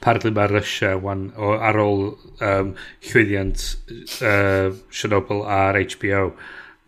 parlu 0.04 0.30
mae 0.36 0.48
Russia 0.52 0.94
wan, 1.02 1.28
o, 1.36 1.56
ar 1.58 1.78
ôl 1.82 2.04
um, 2.46 2.74
llwyddiant 3.10 3.64
uh, 4.22 4.70
Chernobyl 4.94 5.42
ar 5.50 5.80
HBO, 5.80 6.30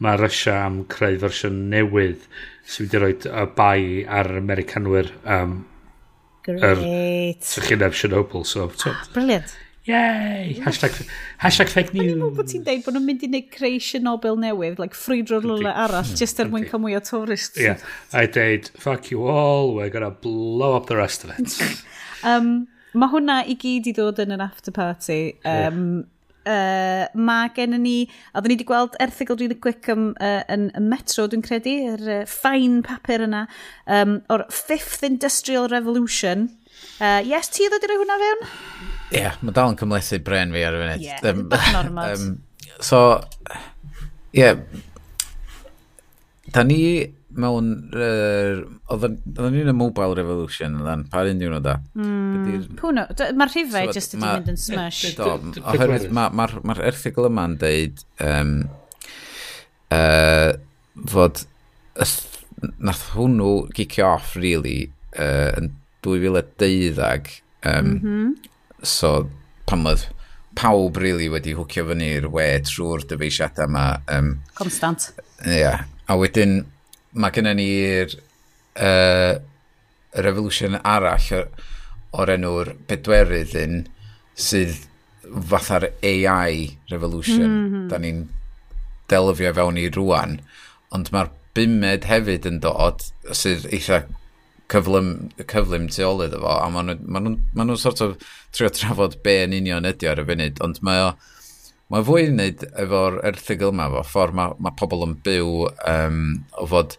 mae 0.03 0.20
Russia 0.20 0.61
am 0.62 0.85
creu 0.91 1.18
fersiwn 1.23 1.59
newydd 1.73 2.29
sydd 2.62 2.95
wedi 2.95 3.03
rhoi 3.03 3.43
y 3.43 3.45
bai 3.59 3.83
ar 4.20 4.31
Americanwyr 4.39 5.11
um, 5.27 5.59
Great. 6.47 6.62
er, 6.66 6.81
sychyneb 7.47 7.99
Chernobyl. 7.99 8.47
So, 8.47 8.70
so, 8.77 8.95
ah, 8.95 9.05
brilliant. 9.14 9.57
Yay! 9.85 10.61
Hashtag, 10.62 10.95
hashtag 11.43 11.68
fake 11.68 11.91
news. 11.93 12.12
Dwi'n 12.12 12.20
meddwl 12.20 12.37
bod 12.37 12.51
ti'n 12.53 12.62
deud 12.66 12.85
bod 12.85 12.95
nhw'n 12.95 13.07
mynd 13.09 13.24
i 13.26 13.28
wneud 13.33 13.49
creation 13.51 14.05
Nobel 14.07 14.37
newydd, 14.39 14.78
like 14.78 14.95
ffrwydro'r 14.95 15.43
lwle 15.49 15.72
arall, 15.72 16.07
hmm. 16.07 16.18
just 16.20 16.39
er 16.39 16.53
mwyn 16.53 16.68
cael 16.68 16.85
mwy 16.85 16.95
o 16.95 17.01
tourists. 17.03 17.59
Yeah, 17.59 17.83
I 18.14 18.28
deud, 18.30 18.70
fuck 18.78 19.11
you 19.11 19.26
all, 19.26 19.74
we're 19.74 19.91
gonna 19.91 20.12
blow 20.14 20.76
up 20.76 20.87
the 20.87 21.01
rest 21.01 21.26
of 21.26 21.35
it. 21.35 21.59
um, 22.30 22.68
mae 22.95 23.11
hwnna 23.11 23.41
i 23.43 23.59
gyd 23.59 23.91
i 23.91 23.97
ddod 23.99 24.22
yn 24.22 24.37
yr 24.37 24.47
after 24.47 24.70
party. 24.76 25.18
Um, 25.43 25.83
uh, 26.47 27.11
mae 27.18 27.51
gen 27.59 27.74
ni, 27.83 27.99
oedden 28.37 28.55
ni 28.55 28.61
wedi 28.61 28.70
gweld 28.70 28.95
erthigol 29.03 29.43
really 29.43 29.59
quick 29.59 29.91
um, 29.91 30.12
uh, 30.22 30.47
yn 30.47 30.70
Metro, 30.87 31.26
dwi'n 31.26 31.43
credu, 31.43 31.74
yr 31.97 32.09
uh, 32.20 32.24
ffain 32.30 32.85
papur 32.87 33.26
yna, 33.26 33.49
um, 33.91 34.20
o'r 34.30 34.47
Fifth 34.47 35.03
Industrial 35.11 35.66
Revolution. 35.74 36.53
Uh, 37.03 37.18
yes, 37.26 37.51
ti 37.51 37.66
ddod 37.66 37.83
i 37.83 37.91
roi 37.91 38.03
hwnna 38.07 38.22
fewn? 38.22 38.53
Ie, 39.12 39.20
yeah, 39.20 39.36
mae 39.44 39.54
dal 39.56 39.74
yn 39.74 39.80
cymlethu 39.80 40.20
bren 40.24 40.54
fi 40.54 40.64
ar 40.64 40.76
y 40.76 40.82
funud. 40.82 41.02
Ie, 41.02 41.10
yeah, 41.10 41.26
um, 41.32 41.44
normal. 41.76 42.12
Um, 42.22 42.78
so, 42.82 42.98
ie, 44.32 44.40
yeah, 44.40 44.56
da 46.52 46.64
ni 46.64 46.80
mewn... 47.36 47.68
Uh, 47.92 48.62
Oedden 48.92 49.54
ni'n 49.54 49.70
y 49.72 49.74
mobile 49.76 50.16
revolution 50.18 50.74
yn 50.80 51.04
par 51.12 51.28
un 51.28 51.38
diwrnod 51.40 51.64
da. 51.64 51.78
Mm. 51.96 52.74
Pwno, 52.80 53.06
mae'r 53.38 53.52
rhifau 53.54 53.88
so, 53.88 53.96
jyst 53.96 54.16
wedi 54.16 54.26
mynd 54.26 54.50
yn 54.52 54.60
smash. 54.60 55.02
Do, 55.16 55.30
oherwydd 55.62 56.10
mae'r 56.12 56.34
ma, 56.36 56.48
ma 56.68 56.76
erthigol 56.84 57.30
yma'n 57.30 57.56
deud 57.62 58.02
um, 58.26 58.56
uh, 59.96 60.50
fod 61.08 61.44
nath 62.84 63.06
hwnnw 63.14 63.52
gicio 63.76 64.10
off, 64.12 64.34
really, 64.36 64.90
uh, 65.16 65.52
yn 65.60 65.72
2012 66.04 67.40
um, 67.64 67.86
mm 67.86 67.98
-hmm. 68.02 68.51
So, 68.83 69.30
pan 69.66 69.87
oedd 69.87 70.09
pawb 70.59 70.99
really 71.01 71.28
wedi 71.33 71.55
hwcio 71.57 71.87
fyny'r 71.89 72.28
we 72.33 72.47
trwy'r 72.66 73.07
dyfeisiadau 73.09 73.70
yma. 73.70 73.87
Um, 74.12 74.35
Constant. 74.59 75.11
Ie. 75.47 75.62
Yeah. 75.62 75.87
A 76.11 76.18
wedyn, 76.20 76.59
mae 77.14 77.33
gennym 77.35 77.61
ni'r 77.61 78.16
uh, 78.76 79.41
revolution 80.26 80.76
arall 80.83 81.47
o'r 82.12 82.35
enw'r 82.35 82.74
bedwerydd 82.89 83.55
yn 83.57 83.85
sydd 84.37 84.83
fatha'r 85.49 85.89
AI 86.05 86.78
revolution. 86.91 87.49
Mm 87.49 87.68
-hmm. 87.68 87.87
Da 87.89 88.01
ni'n 88.03 88.26
delfio 89.09 89.53
fewn 89.57 89.80
i 89.80 89.89
rwan. 89.93 90.41
Ond 90.93 91.12
mae'r 91.12 91.33
bumed 91.57 92.09
hefyd 92.09 92.49
yn 92.49 92.61
dod 92.64 93.05
sydd 93.37 93.68
eitha 93.72 94.05
cyflym, 94.73 95.12
cyflym 95.51 95.89
tu 95.93 96.05
ôl 96.09 96.25
iddo 96.27 96.41
fo, 96.43 96.57
a 96.57 96.70
maen 96.73 96.91
nhw'n 96.93 97.05
ma 97.12 97.23
nhw, 97.23 97.37
ma 97.59 97.66
nhw 97.68 97.77
sort 97.81 98.03
of 98.05 98.16
trio 98.55 98.70
trafod 98.73 99.18
be 99.25 99.39
yn 99.45 99.57
union 99.59 99.89
ydi 99.89 100.09
ar 100.11 100.23
y 100.23 100.27
funud, 100.29 100.61
ond 100.64 100.81
mae 100.87 101.03
o, 101.07 101.11
mae 101.93 102.07
fwy 102.09 102.27
yn 102.29 102.39
wneud 102.39 102.66
efo'r 102.85 103.18
erthigol 103.31 103.75
yma, 103.75 103.91
efo 103.91 104.05
ffordd 104.09 104.39
mae, 104.39 104.57
mae 104.64 104.77
pobl 104.81 105.05
yn 105.07 105.16
byw 105.27 105.53
um, 105.93 106.23
o 106.61 106.68
fod, 106.73 106.97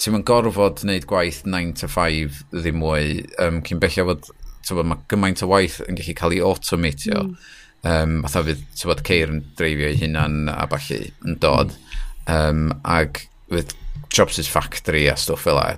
ti'n 0.00 0.16
mynd 0.16 0.28
gorfod 0.28 0.82
wneud 0.84 1.06
gwaith 1.10 1.42
9 1.48 1.76
to 1.82 1.90
5 1.90 2.42
ddim 2.54 2.82
mwy, 2.82 3.22
um, 3.42 3.62
cyn 3.66 3.82
bellio 3.82 4.08
fod, 4.10 4.30
bod, 4.70 4.90
mae 4.90 5.02
gymaint 5.10 5.44
o 5.46 5.50
waith 5.50 5.80
yn 5.86 5.98
gallu 5.98 6.16
cael 6.18 6.36
ei 6.36 6.44
automatio. 6.44 7.22
Mm. 7.28 7.54
Um, 7.86 8.14
fatha 8.26 8.42
fydd, 8.48 8.62
ti'n 8.74 8.90
bod, 8.90 9.02
ceir 9.06 9.32
yn 9.32 9.42
dreifio 9.58 9.90
ei 9.92 9.98
hunan 10.00 10.50
a 10.50 10.64
falle 10.70 11.02
yn 11.26 11.40
dod. 11.42 11.74
Mm. 11.74 11.92
Um, 12.26 12.62
ac 12.82 13.26
fydd 13.50 13.76
Jobs' 14.10 14.48
Factory 14.50 15.06
a 15.10 15.14
stwff 15.18 15.46
fel 15.46 15.60
e, 15.60 15.76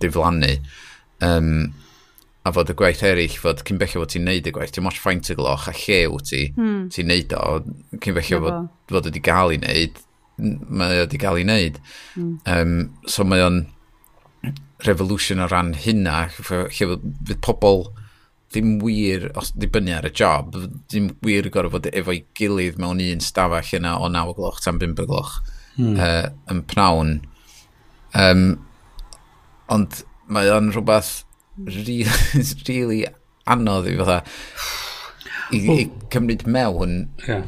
diflannu. 0.00 0.54
Um, 1.24 1.72
a 2.48 2.52
fod 2.56 2.70
y 2.72 2.76
gwaith 2.76 3.02
eraill, 3.04 3.36
fod 3.36 3.60
cyn 3.68 3.80
bellio 3.80 4.00
fod 4.00 4.14
ti'n 4.14 4.24
neud 4.24 4.46
y 4.48 4.52
gwaith, 4.56 4.72
ti'n 4.72 4.86
watch 4.86 5.00
ffaint 5.02 5.28
y 5.28 5.36
gloch 5.36 5.66
a 5.68 5.74
lle 5.76 5.98
wyt 6.08 6.30
ti, 6.30 6.46
hmm. 6.56 6.86
ti'n 6.94 7.10
neud 7.10 7.34
o, 7.36 7.58
cyn 7.98 8.16
bellio 8.16 8.40
fod, 8.46 8.70
fod 8.88 9.10
wedi 9.10 9.22
gael 9.26 9.52
ei 9.52 9.60
neud, 9.60 10.00
mae 10.40 11.02
wedi 11.02 11.20
cael 11.20 11.40
ei 11.40 11.44
wneud. 11.44 11.78
Mm. 12.16 12.34
Um, 12.48 12.76
so 13.10 13.26
mae 13.28 13.42
o'n 13.44 13.60
revolution 14.86 15.42
o 15.44 15.48
ran 15.50 15.74
hynna, 15.76 16.30
lle 16.32 16.70
fydd 16.78 17.40
pobl 17.44 17.90
ddim 18.50 18.78
wir, 18.82 19.28
os 19.38 19.52
dibynnu 19.54 19.92
ar 19.94 20.08
y 20.08 20.12
job, 20.16 20.56
ddim 20.90 21.12
wir 21.26 21.46
y 21.46 21.52
fod 21.54 21.90
efo'i 21.92 22.24
gilydd 22.38 22.80
mewn 22.82 23.02
un 23.04 23.22
stafell 23.22 23.76
yna 23.78 23.98
o 24.00 24.08
9 24.10 24.32
o 24.32 24.38
gloch 24.38 24.62
tan 24.64 24.80
5 24.80 25.04
o 25.04 25.06
gloch 25.10 25.36
mm. 25.76 25.94
uh, 25.94 26.30
yn 26.50 26.64
pnawn. 26.72 27.18
Um, 28.18 28.46
ond 29.70 30.00
mae 30.32 30.50
o'n 30.54 30.70
rhywbeth 30.74 31.12
really, 31.66 32.04
really 32.68 33.04
anodd 33.50 33.88
i 33.90 33.96
fatha 34.00 34.20
i, 35.50 35.62
well, 35.66 35.80
i 35.80 35.88
cymryd 36.14 36.44
mewn. 36.46 37.00
Yeah. 37.26 37.46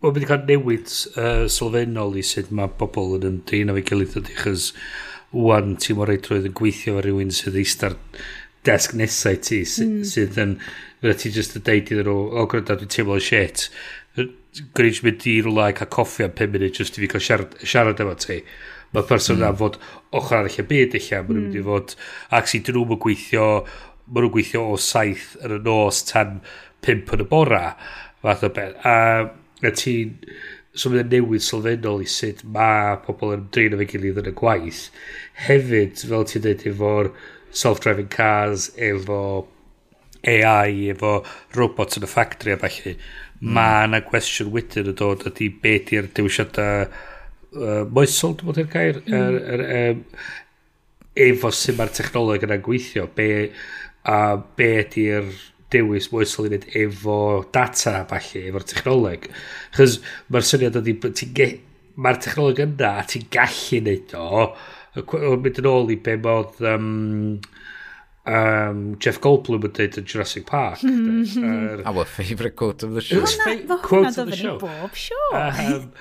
Wel, 0.00 0.12
mynd 0.12 0.24
i 0.26 0.28
cael 0.28 0.46
newid 0.48 0.92
uh, 1.16 1.44
sylfaenol 1.52 2.16
i 2.20 2.24
sut 2.26 2.52
mae 2.54 2.72
bobl 2.80 3.18
yn 3.18 3.28
ymdeun 3.30 3.72
o'i 3.74 3.84
gilydd 3.86 4.16
ydy, 4.20 4.36
chys 4.42 4.70
wan 5.34 5.74
ti 5.80 5.96
mor 5.96 6.10
reidrwydd 6.10 6.48
yn 6.50 6.56
gweithio 6.56 6.98
ar 7.00 7.06
rhywun 7.08 7.32
sydd 7.34 7.58
eistedd 7.58 7.98
desg 8.64 8.94
nesau 8.96 9.36
ti, 9.40 9.62
sydd, 9.68 9.98
mm. 9.98 10.08
sydd 10.08 10.38
yn, 10.40 10.54
fydda 11.02 11.16
ti 11.20 11.32
jyst 11.34 11.58
yn 11.58 11.64
deud 11.66 11.90
iddyn 11.92 12.08
nhw, 12.08 12.18
o 12.32 12.44
gwrdd 12.48 12.70
dwi'n 12.70 12.92
teimlo 12.92 13.18
shit, 13.20 13.66
gwneud 14.16 15.00
mynd 15.04 15.26
i 15.28 15.34
rwla 15.44 15.70
cael 15.76 15.90
coffi 15.92 16.24
am 16.26 16.36
5 16.38 16.54
munud 16.54 16.80
jyst 16.80 16.98
i 16.98 17.04
fi 17.04 17.10
cael 17.12 17.24
siarad, 17.26 17.58
siarad 17.64 18.00
efo 18.04 18.14
ti. 18.24 18.38
Mae 18.94 19.08
person 19.08 19.40
mm. 19.42 19.58
fod 19.60 19.78
ochr 20.14 20.38
arall 20.40 20.60
y 20.62 20.66
byd 20.70 20.98
eich 20.98 21.12
am. 21.16 21.26
Mm. 21.26 21.30
Mae'n 21.30 21.44
mynd 21.44 21.58
i 21.58 21.62
hmm. 21.62 21.70
fod... 21.70 21.94
Ac 22.38 22.50
sy'n 22.50 22.66
dyn 22.66 22.78
nhw'n 22.80 23.00
gweithio... 23.04 23.48
Mae 24.06 24.24
nhw'n 24.24 24.34
gweithio 24.34 24.66
o 24.72 24.80
saith 24.80 25.32
yn 25.42 25.56
y 25.56 25.62
nos 25.64 26.02
tan 26.10 26.36
pimp 26.84 27.14
yn 27.16 27.24
y 27.24 27.28
bora. 27.30 27.64
Fath 28.24 28.44
o 28.46 28.52
beth. 28.54 28.76
A, 28.86 28.98
a 29.64 29.74
ti'n... 29.82 30.18
So 30.74 30.90
mae'n 30.90 31.06
newid 31.06 31.42
sylfaenol 31.46 32.02
i 32.02 32.08
sut 32.10 32.40
mae 32.50 32.96
pobl 33.04 33.36
yn 33.36 33.44
drin 33.54 33.76
o 33.76 33.78
fe 33.78 33.86
gilydd 33.92 34.18
yn 34.24 34.30
y 34.32 34.36
gwaith. 34.40 34.88
Hefyd, 35.46 36.00
fel 36.10 36.26
ti'n 36.26 36.42
dweud, 36.42 36.64
efo'r 36.72 37.10
self-driving 37.54 38.10
cars, 38.10 38.72
efo 38.74 39.20
AI, 40.26 40.90
efo 40.90 41.20
robots 41.54 41.98
yn 41.98 42.06
y 42.06 42.10
ffactri 42.10 42.54
a 42.54 42.58
falle, 42.60 42.94
mm. 42.96 43.50
mae 43.56 43.88
yna 43.88 44.02
gwestiwn 44.08 44.52
wedyn 44.54 44.90
yn 44.92 44.98
dod 44.98 45.26
ydy 45.30 45.50
beth 45.62 45.92
i'r 45.94 46.10
dewisiadau 46.16 46.88
uh, 47.56 47.82
moesol, 47.94 48.36
dwi'n 48.38 48.50
bod 48.50 48.60
yn 48.62 48.70
gair, 48.72 49.00
mm. 49.04 49.16
er, 49.18 49.64
er, 49.64 49.64
um, 49.94 50.04
efo 51.26 51.50
sy'n 51.54 51.78
mae'r 51.78 51.92
technoleg 51.94 52.46
yna'n 52.46 52.62
gweithio, 52.64 53.08
be, 53.16 53.28
a 54.10 54.18
be 54.58 54.70
ydy'r 54.82 55.30
dewis 55.74 56.10
moesol 56.12 56.48
i 56.48 56.52
wneud 56.52 56.66
efo 56.78 57.18
data, 57.54 58.00
falle, 58.10 58.44
efo'r 58.50 58.66
technoleg. 58.70 59.28
Chos 59.76 60.00
mae'r 60.32 60.48
syniad 60.50 60.78
ydy, 60.82 60.96
mae'r 61.94 62.22
technoleg 62.22 62.64
yna, 62.66 62.94
a 63.00 63.06
ti'n 63.10 63.28
gallu 63.34 63.80
wneud 63.82 64.16
o, 64.18 64.46
mynd 65.42 65.60
yn 65.62 65.70
ôl 65.70 65.90
i 65.90 65.98
be 66.02 66.16
modd 66.22 66.60
um, 66.70 67.40
um, 68.26 68.96
Jeff 68.98 69.20
Goldblum 69.20 69.66
yn 69.68 69.72
dweud 69.76 69.98
yn 70.00 70.06
Jurassic 70.08 70.46
Park. 70.48 70.82
er, 70.84 71.82
Our 71.84 72.04
favourite 72.08 72.56
quote 72.56 72.82
of 72.86 72.94
the 72.94 73.02
show. 73.04 73.20
Hwna, 73.20 73.80
quote 73.82 74.18
of 74.18 74.30
the 74.30 74.36
show. 74.36 74.58
Bob, 74.58 74.94
sure. 74.94 75.34
Um, 75.34 75.92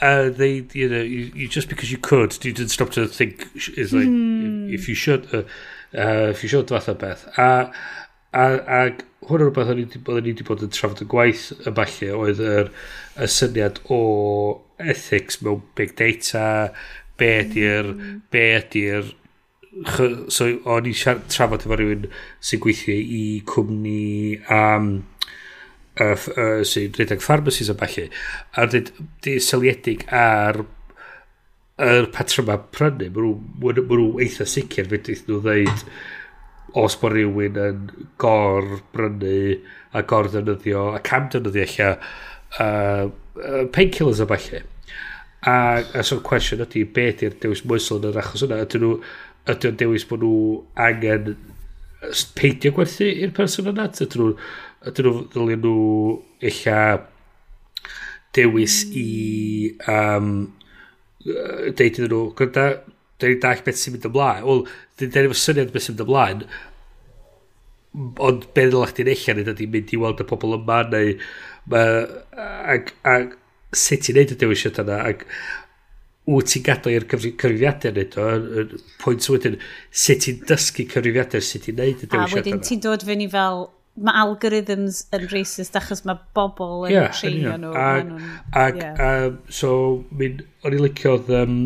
uh, 0.00 0.30
they, 0.30 0.64
you 0.72 0.88
know, 0.88 1.02
you, 1.02 1.32
you, 1.34 1.48
just 1.48 1.68
because 1.68 1.90
you 1.90 1.98
could, 1.98 2.32
you 2.44 2.52
didn't 2.52 2.70
stop 2.70 2.90
to 2.90 3.06
think, 3.06 3.48
is 3.76 3.92
like, 3.92 4.06
mm. 4.06 4.72
if 4.72 4.88
you 4.88 4.94
should, 4.94 5.26
uh, 5.34 5.42
uh, 5.94 6.30
if 6.30 6.42
you 6.42 6.48
should, 6.48 6.68
fath 6.68 6.88
o 6.88 6.94
beth. 6.94 7.26
A, 7.38 7.72
a, 8.32 8.44
a 8.44 8.82
hwn 9.22 9.38
o'r 9.38 9.48
rhywbeth 9.48 9.70
oedden 9.70 9.90
ni 9.92 10.32
wedi 10.32 10.46
bod 10.46 10.62
yn 10.64 10.70
trafod 10.74 11.02
y 11.04 11.06
gwaith 11.10 11.48
y 11.62 11.72
falle 11.76 12.12
oedd 12.18 12.40
yr, 12.42 12.70
y 13.22 13.28
syniad 13.30 13.82
o 13.90 13.98
ethics 14.82 15.42
mewn 15.42 15.62
big 15.78 15.94
data, 15.98 16.44
be 17.18 17.28
ydy'r, 17.42 17.92
mm. 17.92 18.22
be 18.34 18.46
ydy'r 18.56 19.12
so 20.28 20.48
o'n 20.68 20.88
i 20.90 20.92
trafod 20.92 21.64
efo 21.64 21.78
rhywun 21.78 22.08
sy'n 22.44 22.60
gweithio 22.60 22.96
i 23.18 23.22
cwmni 23.48 24.36
um, 24.52 24.90
uh, 26.00 26.12
uh, 26.12 26.60
sy'n 26.68 26.92
rhedeg 26.98 27.24
pharmacies 27.24 27.72
a 27.72 27.76
falle 27.80 28.08
a 28.52 28.66
dweud 28.68 28.92
di 29.24 29.38
syliedig 29.40 30.04
ar 30.12 30.60
yr 31.82 32.10
patryma 32.12 32.58
prynu. 32.74 33.08
Mae 33.16 33.78
nhw 33.78 34.10
eitha 34.22 34.46
sicr 34.48 34.90
fe 34.90 35.00
dweud 35.06 35.30
nhw 35.30 35.40
ddeud 35.46 35.86
os 36.82 36.98
bod 37.00 37.16
rhywun 37.16 37.58
yn 37.64 37.88
gor 38.20 38.68
brynu 38.92 39.38
a 39.96 40.04
gor 40.08 40.28
ddynyddio 40.32 40.84
a 40.96 41.00
cam 41.04 41.32
ddynyddio 41.32 41.64
eich 41.64 41.80
uh, 41.84 41.96
uh, 42.60 43.64
painkillers 43.72 44.20
a 44.20 44.28
falle 44.28 44.62
a, 45.42 45.54
a 45.82 46.04
so'r 46.06 46.22
cwestiwn 46.26 46.62
ydy 46.66 46.84
beth 46.96 47.24
yw'r 47.26 47.36
dewis 47.42 47.64
mwysl 47.66 47.98
yn 47.98 48.10
yr 48.12 48.20
achos 48.22 48.44
yna. 48.46 48.60
Ydyn 48.66 48.84
nhw 48.84 48.94
ydy 49.50 49.70
o'n 49.70 49.78
dewis 49.80 50.04
bod 50.06 50.22
nhw 50.22 50.36
angen 50.78 51.32
peidio 52.38 52.74
gwerthu 52.76 53.08
i'r 53.10 53.34
person 53.36 53.70
yna? 53.72 53.88
Ydyn 53.90 54.22
nhw, 54.22 54.28
ydyn 54.90 55.08
nhw 55.08 55.24
ddylien 55.32 55.64
nhw 55.64 55.76
illa 56.50 56.78
dewis 58.36 58.80
i 58.96 59.06
um, 59.90 60.32
deud 61.24 61.82
iddyn 61.86 62.10
nhw, 62.10 62.24
gyda, 62.38 62.66
da 63.20 63.30
ni'n 63.30 63.42
dall 63.42 63.64
beth 63.66 63.78
sy'n 63.78 63.96
mynd 63.96 64.08
ymlaen. 64.10 64.44
Wel, 64.46 64.64
da 64.98 65.08
ni'n 65.08 65.30
efo 65.30 65.38
syniad 65.38 65.74
beth 65.74 65.86
sy'n 65.86 65.96
mynd 65.96 66.06
ymlaen, 66.06 66.44
ond 68.28 68.48
beth 68.56 68.72
ydych 68.72 68.96
chi'n 68.96 69.12
eich 69.12 69.28
arnyn 69.30 69.52
ydy 69.52 69.68
mynd 69.70 69.92
i 69.94 70.00
weld 70.00 70.22
y 70.24 70.28
pobl 70.28 70.56
yma, 70.58 70.82
neu 70.90 71.16
ma, 71.70 71.84
ag, 72.74 72.94
ag, 73.08 73.36
sut 73.76 74.08
i'n 74.10 74.18
neud 74.18 74.34
y 74.34 74.38
dewisiad 74.40 74.80
yna, 74.82 75.02
ag 75.12 75.26
wyt 76.30 76.52
ti'n 76.52 76.62
gadw 76.66 76.90
i'r 76.92 77.06
cyfrifiadau 77.10 77.90
wneud 77.90 78.16
o, 78.20 78.26
pwynt 79.02 79.28
wedyn, 79.32 79.56
sut 79.90 80.22
ti'n 80.22 80.42
dysgu 80.46 80.86
cyfrifiadau, 80.92 81.42
sut 81.42 81.66
ti'n 81.66 81.80
neud 81.80 82.04
y 82.04 82.06
dewisiadau. 82.06 82.28
A 82.28 82.36
wedyn 82.36 82.62
ti'n 82.62 82.82
dod 82.84 83.06
fyny 83.08 83.26
fel, 83.32 83.66
mae 84.06 84.22
algorithms 84.22 85.02
yn 85.16 85.26
racist 85.32 85.76
achos 85.78 86.04
mae 86.06 86.20
bobl 86.36 86.86
yn 86.86 86.94
yeah, 86.94 87.10
treinio 87.18 87.56
nhw. 87.58 87.72
Ac, 87.74 88.06
nhw, 88.06 88.30
ac 88.62 88.78
yeah. 88.78 89.02
um, 89.08 89.40
so, 89.50 89.72
min, 90.20 90.44
o'n 90.62 90.78
i 90.78 90.80
liciodd, 90.84 91.34
um, 91.42 91.58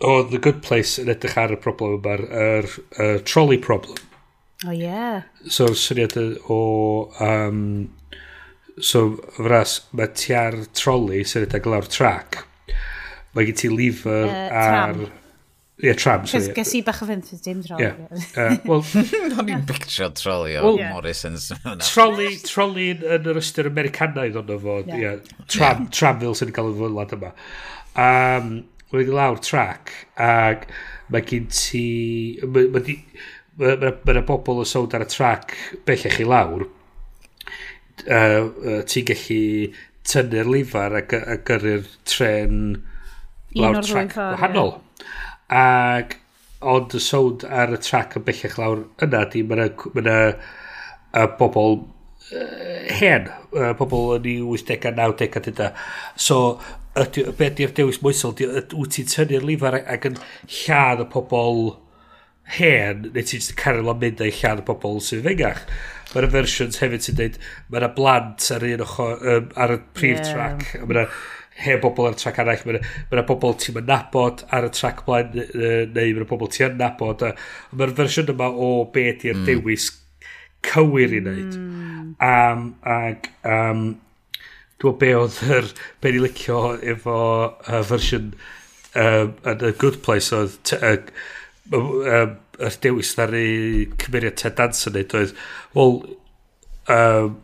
o, 0.00 0.16
The 0.32 0.40
Good 0.40 0.64
Place 0.64 0.96
yn 1.02 1.12
edrych 1.12 1.36
ar 1.44 1.52
y 1.58 1.60
problem 1.60 2.00
yma, 2.00 2.16
yr 2.16 2.72
er, 3.04 3.22
trolley 3.28 3.60
problem. 3.60 4.00
O, 4.64 4.72
oh, 4.72 4.74
yeah. 4.74 5.28
So, 5.44 5.74
syniad 5.76 6.16
o... 6.48 6.60
Um, 7.20 7.62
so, 8.80 9.18
fras, 9.36 9.82
mae 9.92 10.14
ti 10.16 10.32
ar 10.38 10.56
troli 10.72 11.26
sy'n 11.26 11.44
edrych 11.44 11.68
lawr 11.68 11.86
trac 11.92 12.47
mae 13.36 13.48
gen 13.48 13.58
ti 13.62 13.72
lifer 13.72 14.28
uh, 14.28 14.44
ar... 14.48 14.68
Tram. 14.68 15.08
Ie, 15.78 15.86
yeah, 15.86 15.94
tram, 15.94 16.24
sori. 16.26 16.48
Ges 16.56 16.72
i 16.74 16.80
bach 16.82 17.04
o 17.04 17.06
fynd, 17.06 17.22
fydd 17.28 17.44
dim 17.44 17.58
troli. 17.62 17.84
Yeah. 17.86 18.56
Wel... 18.66 18.80
O'n 19.38 19.52
i'n 19.54 19.60
picture 19.68 20.08
troli 20.18 20.56
o 20.58 20.64
well, 20.64 20.80
Morrison's. 20.96 21.52
troli, 21.92 22.32
troli 22.42 22.88
yn 22.96 23.28
yr 23.30 23.38
ystyr 23.38 23.68
Americanaidd 23.70 24.40
ond 24.40 24.50
o 24.50 24.56
fod. 24.64 24.90
Yeah. 24.90 25.20
Yeah. 25.20 25.44
Tram, 25.46 25.84
yeah. 25.84 25.92
tram 25.94 26.18
fel 26.24 26.34
sy'n 26.40 26.50
cael 26.56 26.72
ei 26.72 26.80
fod 26.80 26.96
lad 26.96 27.14
yma. 27.14 27.30
Um, 27.94 28.50
Wedi 28.88 29.12
lawr 29.12 29.38
trac, 29.44 29.92
ac 30.16 30.66
mae 31.12 31.24
gen 31.28 31.46
ti... 31.52 31.84
Mae 32.42 32.96
ma, 33.58 33.74
ma, 33.78 33.94
ma 34.08 34.22
bobl 34.24 34.62
yn 34.64 34.68
sowd 34.68 34.94
ar 34.96 35.04
y 35.04 35.08
trac 35.12 35.52
bellach 35.86 36.18
i 36.18 36.26
lawr. 36.26 36.64
Uh, 38.02 38.10
uh, 38.10 38.80
ti'n 38.88 39.06
gallu 39.12 39.42
tynnu'r 40.08 40.48
lifar 40.56 40.94
a 40.96 41.02
gyrru'r 41.04 41.84
tren 42.08 42.62
lawr 43.56 43.82
track 43.84 44.14
gwahanol. 44.16 44.74
Ac 45.48 46.18
ond 46.60 46.96
y 46.98 47.00
sound 47.02 47.44
ar 47.46 47.72
y 47.76 47.78
track 47.82 48.18
yn 48.18 48.26
bellach 48.26 48.58
lawr 48.58 48.82
yna 49.04 49.22
di, 49.32 49.44
mae 49.46 49.70
yna 49.70 50.18
ma 51.14 51.26
bobl 51.38 51.78
uh, 51.78 52.96
hen, 52.98 53.28
uh, 53.54 53.72
bobl 53.78 54.16
yn 54.18 54.28
ei 54.28 54.40
80au, 54.42 54.94
90au 54.98 55.44
dyda. 55.48 55.72
So, 56.18 56.58
ydy, 56.98 57.28
be 57.38 57.50
ydy'r 57.52 57.74
dewis 57.76 58.00
moesol, 58.04 58.34
wyt 58.38 58.96
ti'n 58.96 59.12
tynnu'r 59.12 59.46
lifar 59.46 59.78
ac 59.80 60.08
yn 60.10 60.18
lladd 60.60 61.04
y 61.04 61.08
pobl 61.14 61.62
hen, 62.58 63.08
neu 63.14 63.24
ti'n 63.30 63.48
cario 63.58 63.86
o'n 63.92 64.02
mynd 64.02 64.22
a'i 64.24 64.34
lladd 64.34 64.64
y 64.64 64.66
pobl 64.68 65.00
sy'n 65.04 65.24
fengach. 65.26 65.64
Mae'r 66.14 66.30
versions 66.32 66.80
hefyd 66.80 67.04
sy'n 67.04 67.18
dweud, 67.18 67.40
mae'r 67.72 67.90
blant 67.96 68.50
ar 68.54 68.64
un 68.66 68.84
ochr, 68.84 69.26
um, 69.34 69.50
ar 69.60 69.74
y 69.76 69.82
prif 69.96 70.22
yeah. 70.22 70.30
track, 70.32 70.86
mae'r 70.88 71.18
hen 71.58 71.80
bobl 71.82 72.08
ar 72.08 72.16
y 72.16 72.20
trac 72.20 72.40
arall. 72.42 72.64
Mae 72.66 72.80
yna 72.80 73.24
bobl 73.28 73.56
ti'n 73.58 73.80
nabod 73.86 74.44
ar 74.54 74.68
y 74.68 74.72
trac 74.74 75.04
blaen, 75.06 75.32
neu 75.34 75.92
mae 75.94 76.12
yna 76.14 76.28
bobl 76.28 76.50
ti'n 76.54 76.76
nabod. 76.80 77.24
Mae'r 77.74 77.94
fersiwn 77.98 78.34
yma 78.34 78.50
o 78.50 78.72
be 78.94 79.08
di'r 79.22 79.40
mm. 79.40 79.48
dewis 79.48 79.90
cywir 80.66 81.14
i 81.14 81.22
wneud. 81.22 81.56
Mm. 81.56 82.12
Um, 82.24 82.68
ac 82.82 83.30
um, 83.46 83.88
dwi'n 84.82 85.00
be 85.00 85.10
oedd 85.18 85.40
yr 85.58 85.72
be 86.02 86.14
ni 86.14 86.22
licio 86.22 86.62
efo 86.94 87.18
uh, 87.48 87.82
fersiwn 87.86 88.30
uh, 88.94 89.26
yn 89.50 89.66
y 89.70 89.74
Good 89.80 90.00
Place 90.06 90.34
oedd 90.36 90.74
uh, 90.78 90.96
um, 91.74 92.38
yr 92.58 92.80
dewis 92.82 93.12
na'r 93.18 93.36
cymeriad 94.02 94.38
Ted 94.38 94.56
Danson 94.58 94.96
neud 94.96 95.14
oedd, 95.18 95.34
wel, 95.76 96.00
um, 96.94 97.36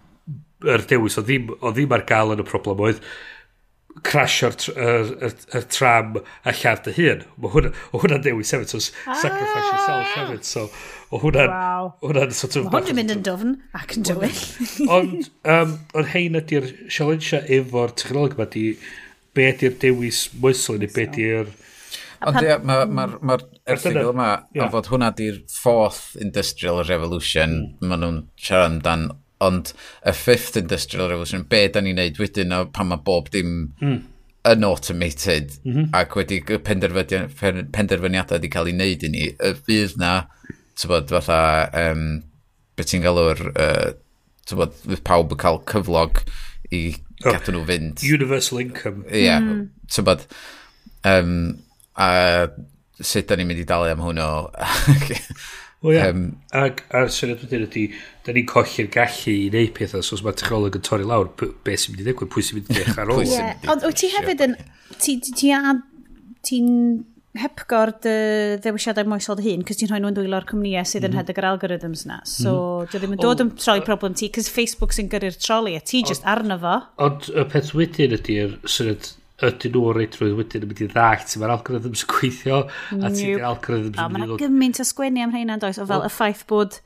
yr 0.65 0.85
dewis 0.91 1.19
o 1.21 1.25
ddim, 1.25 1.53
o 1.61 1.71
ddim 1.75 1.93
ar 1.95 2.05
gael 2.09 2.35
yn 2.35 2.43
y 2.43 2.49
problem 2.49 2.83
oedd, 2.87 3.03
crasio'r 4.03 4.57
er, 4.75 5.11
er, 5.29 5.35
er 5.55 5.65
tram 5.71 6.17
a 6.19 6.55
llaf 6.59 6.83
dy 6.85 6.95
hun. 6.97 7.23
Mae 7.39 7.53
hwnna, 7.53 7.71
hwnna 7.93 8.19
dewis 8.25 8.51
hefyd, 8.55 8.73
so 8.73 8.81
ah! 9.07 9.15
sacrifice 9.21 9.71
yourself 9.71 10.17
hefyd. 10.17 10.45
So, 10.49 10.67
o 11.11 11.21
hwnna'n... 11.23 11.53
Wow. 11.53 11.91
Hwnna'n 12.03 12.35
sort 12.35 12.59
of... 12.59 12.69
Mae 12.73 12.83
hwn 12.83 12.95
yn 12.95 13.01
mynd 13.01 13.15
yn 13.15 13.25
dofn 13.29 13.57
ac 13.79 13.97
yn 13.99 14.07
dywyll. 14.09 14.45
ond, 14.97 15.31
um, 15.57 15.77
ond 15.95 16.11
hein 16.15 16.41
ydy'r 16.41 16.71
sialensia 16.89 17.45
efo'r 17.59 17.95
technoleg 18.01 18.39
yma, 18.39 18.49
di 18.51 18.67
be 19.35 19.51
ydy'r 19.53 19.79
dewis 19.83 20.27
mwysl 20.43 20.81
neu 20.83 20.91
be 20.95 21.07
ydy'r... 21.09 21.53
Ond 22.25 22.41
ie, 22.41 22.55
mae'r 22.65 22.87
ma, 22.89 23.05
ma, 23.07 23.19
ma 23.21 23.37
hmm. 23.37 23.59
erthigol 23.75 24.15
yma, 24.15 24.31
yeah. 24.57 24.67
a 24.67 24.73
fod 24.73 24.89
hwnna 24.89 25.11
di'r 25.19 25.43
fourth 25.53 26.15
industrial 26.23 26.81
revolution, 26.89 27.59
mm. 27.77 27.91
maen 27.91 28.01
nhw'n 28.01 28.23
siarad 28.41 28.71
amdan 28.71 29.11
ond 29.43 29.73
y 30.07 30.13
fifth 30.15 30.57
industrial 30.57 31.09
revolution, 31.09 31.47
be 31.49 31.67
da 31.69 31.83
ni'n 31.83 31.99
neud 31.99 32.21
wedyn 32.21 32.55
o 32.55 32.65
pan 32.75 32.91
mae 32.91 33.03
bob 33.05 33.31
dim 33.35 33.55
mm. 33.81 33.99
yn 34.51 34.67
automated 34.69 35.57
mm 35.65 35.73
-hmm. 35.73 35.89
ac 35.99 36.17
wedi 36.19 36.41
penderfyniadau, 36.45 37.29
penderfyniadau 37.75 38.39
wedi 38.39 38.53
cael 38.53 38.71
ei 38.71 38.77
wneud 38.77 39.07
i 39.09 39.13
ni, 39.13 39.27
y 39.35 39.55
fydd 39.67 39.99
na, 40.01 40.15
ti'n 40.79 40.93
bod, 40.93 41.11
fatha, 41.17 41.41
um, 41.85 42.07
beth 42.77 42.93
ti'n 42.93 43.05
galw'r, 43.05 43.43
uh, 43.55 43.91
ti'n 44.47 44.61
bod, 44.61 44.77
fydd 44.85 45.05
pawb 45.07 45.35
yn 45.35 45.43
cael 45.45 45.61
cyflog 45.71 46.23
i 46.71 46.85
oh, 47.25 47.33
gadw 47.33 47.55
nhw 47.55 47.65
fynd. 47.69 48.05
Universal 48.07 48.63
income. 48.63 49.05
Ie, 49.11 49.27
yeah, 49.27 49.43
mm. 49.43 49.67
ti'n 49.91 50.09
bod, 50.09 50.25
um, 51.09 51.35
a 51.95 52.09
sut 53.01 53.29
da 53.29 53.37
ni'n 53.37 53.49
mynd 53.51 53.63
i 53.65 53.69
dalu 53.69 53.91
am 53.91 54.03
hwnnw. 54.05 54.31
O 55.85 55.93
ia. 55.93 56.09
Um, 56.11 56.27
ac 56.57 56.83
a'r 56.97 57.11
syniad 57.13 57.43
wedyn 57.45 57.67
ydy, 57.67 57.87
da 58.25 58.35
ni'n 58.35 58.47
colli'r 58.49 58.91
gallu 58.93 59.35
i 59.35 59.49
wneud 59.53 59.75
pethau, 59.77 60.05
so 60.05 60.17
os 60.17 60.25
mae 60.25 60.37
technoleg 60.41 60.79
yn 60.81 60.87
torri 60.87 61.09
lawr, 61.09 61.29
beth 61.37 61.83
sy'n 61.83 61.95
mynd 61.95 62.05
i 62.05 62.07
ddigwydd, 62.09 62.33
pwy 62.33 62.45
sy'n 62.47 62.61
mynd 62.61 62.71
i 62.73 62.79
ddech 62.79 63.03
ar 63.03 63.13
ôl. 63.13 63.35
Ond 63.75 63.85
wyt 63.91 63.99
ti 64.01 64.13
hefyd 64.15 64.47
yn, 64.49 64.57
ti'n 64.97 65.27
ti, 65.29 65.51
ti 66.49 66.63
hepgor 67.35 67.91
dy 68.05 68.15
ddewisiadau 68.63 69.09
moesol 69.11 69.39
dy 69.41 69.49
hun, 69.49 69.65
cys 69.67 69.81
ti'n 69.81 69.91
rhoi 69.91 70.01
nhw'n 70.03 70.17
dwylo 70.17 70.39
o'r 70.39 70.47
cwmnïau 70.49 70.87
sydd 70.87 71.09
yn 71.09 71.15
mhm. 71.15 71.21
hedeg 71.21 71.41
yr 71.41 71.49
algorithms 71.49 72.05
na. 72.07 72.21
So, 72.29 72.55
mm. 72.55 72.93
dwi 72.93 73.03
ddim 73.03 73.17
yn 73.17 73.23
dod 73.25 73.43
yn 73.43 73.51
troi 73.59 73.81
problem 73.87 74.15
ti, 74.19 74.31
cys 74.35 74.51
Facebook 74.55 74.95
sy'n 74.95 75.11
gyrru'r 75.13 75.39
troli, 75.41 75.75
a 75.75 75.83
ti 75.83 76.05
just 76.07 76.27
arno 76.31 76.59
fo. 76.63 76.77
Ond 77.03 77.29
y 77.35 77.47
peth 77.51 77.75
wedyn 77.75 78.15
ydy'r 78.21 78.55
syniad 78.71 79.11
ydyn 79.51 79.75
nhw 79.75 79.85
o'r 79.91 80.01
reitrwydd 80.01 80.39
wedyn 80.39 80.65
yn 80.65 80.71
mynd 80.73 80.83
i 80.85 80.89
ddallt 80.93 81.31
sy'n 81.31 81.43
mae'r 81.43 81.55
algorithms 81.55 82.05
yn 82.07 82.11
gweithio 82.15 82.63
a 82.65 83.13
ti'n 83.13 83.35
nope. 83.35 83.45
algorithms 83.51 84.01
yn 84.01 84.17
mynd 84.17 84.25
i 84.25 84.31
ddod. 84.31 84.43
gymaint 84.43 84.81
o 84.81 84.89
sgwennu 84.89 85.25
am 85.25 85.37
hynna'n 85.37 85.63
does, 85.63 85.79
o 85.79 85.87
fel 85.87 86.03
well, 86.03 86.11
y 86.11 86.15
ffaith 86.15 86.45
bod... 86.51 86.81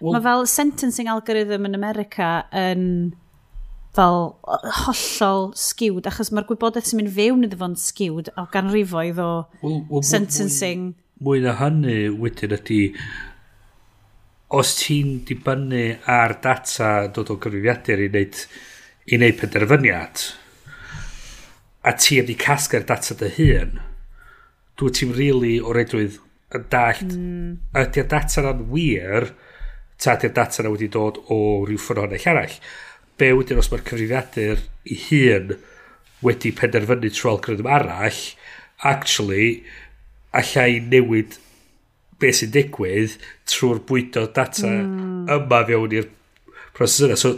Well, 0.00 0.16
mae 0.16 0.24
fel 0.24 0.48
sentencing 0.50 1.08
algorithm 1.08 1.68
yn 1.68 1.78
America 1.78 2.30
yn 2.50 2.88
fel 3.94 4.34
hollol 4.80 5.52
sgiwd, 5.58 6.08
achos 6.10 6.32
mae'r 6.34 6.48
gwybodaeth 6.48 6.90
sy'n 6.90 7.00
mynd 7.00 7.14
fewn 7.14 7.46
iddo 7.46 7.58
fo'n 7.60 7.76
sgiwd 7.78 8.32
o 8.34 8.46
ganrifoedd 8.52 9.20
o 9.22 9.30
well, 9.62 9.78
well, 9.88 10.04
sentencing. 10.04 10.92
Mwy 11.24 11.44
na 11.44 11.54
hynny 11.60 12.08
wedyn 12.20 12.56
ydy, 12.58 12.80
os 14.58 14.74
ti'n 14.80 15.20
dibynnu 15.28 15.84
ar 16.10 16.36
data 16.42 16.94
dod 17.14 17.30
o 17.32 17.38
gyfrifiadur 17.42 18.02
i 18.02 18.10
wneud, 18.10 18.40
i 19.06 19.20
wneud 19.20 19.38
penderfyniad, 19.40 20.26
a 21.84 21.92
ti 21.92 22.20
wedi 22.20 22.36
casgar 22.40 22.86
data 22.88 23.16
dy 23.20 23.30
hun, 23.36 23.80
dwi 24.80 24.92
ti'n 24.96 25.12
rili 25.12 25.28
really 25.28 25.58
o 25.60 25.74
reidrwydd 25.76 26.18
yn 26.56 26.64
dallt, 26.72 27.12
mm. 27.12 27.52
ydy'r 27.82 28.08
data 28.10 28.44
na'n 28.46 28.64
wir, 28.72 29.28
ta 30.00 30.16
ydy'r 30.16 30.34
data 30.36 30.64
na 30.64 30.72
wedi 30.72 30.88
dod 30.92 31.20
o 31.28 31.38
rhyw 31.66 31.80
ffyrdd 31.80 32.04
honnell 32.06 32.28
arall. 32.32 32.58
Be 33.20 33.30
wedyn 33.36 33.60
os 33.60 33.70
mae'r 33.70 33.84
cyfrifiadur 33.86 34.64
i 34.90 34.98
hun 35.06 35.54
wedi 36.24 36.52
penderfynu 36.56 37.12
trwy 37.12 37.32
algorithm 37.34 37.70
arall, 37.70 38.20
actually, 38.82 39.48
allai 40.34 40.80
newid 40.82 41.38
be 42.20 42.32
sy'n 42.34 42.52
digwydd 42.54 43.18
trwy'r 43.50 43.82
bwydo 43.88 44.26
data 44.34 44.70
mm. 44.70 45.28
yma 45.36 45.60
fewn 45.68 45.96
i'r 46.00 46.08
proses 46.74 47.06
yna. 47.08 47.18
So, 47.20 47.36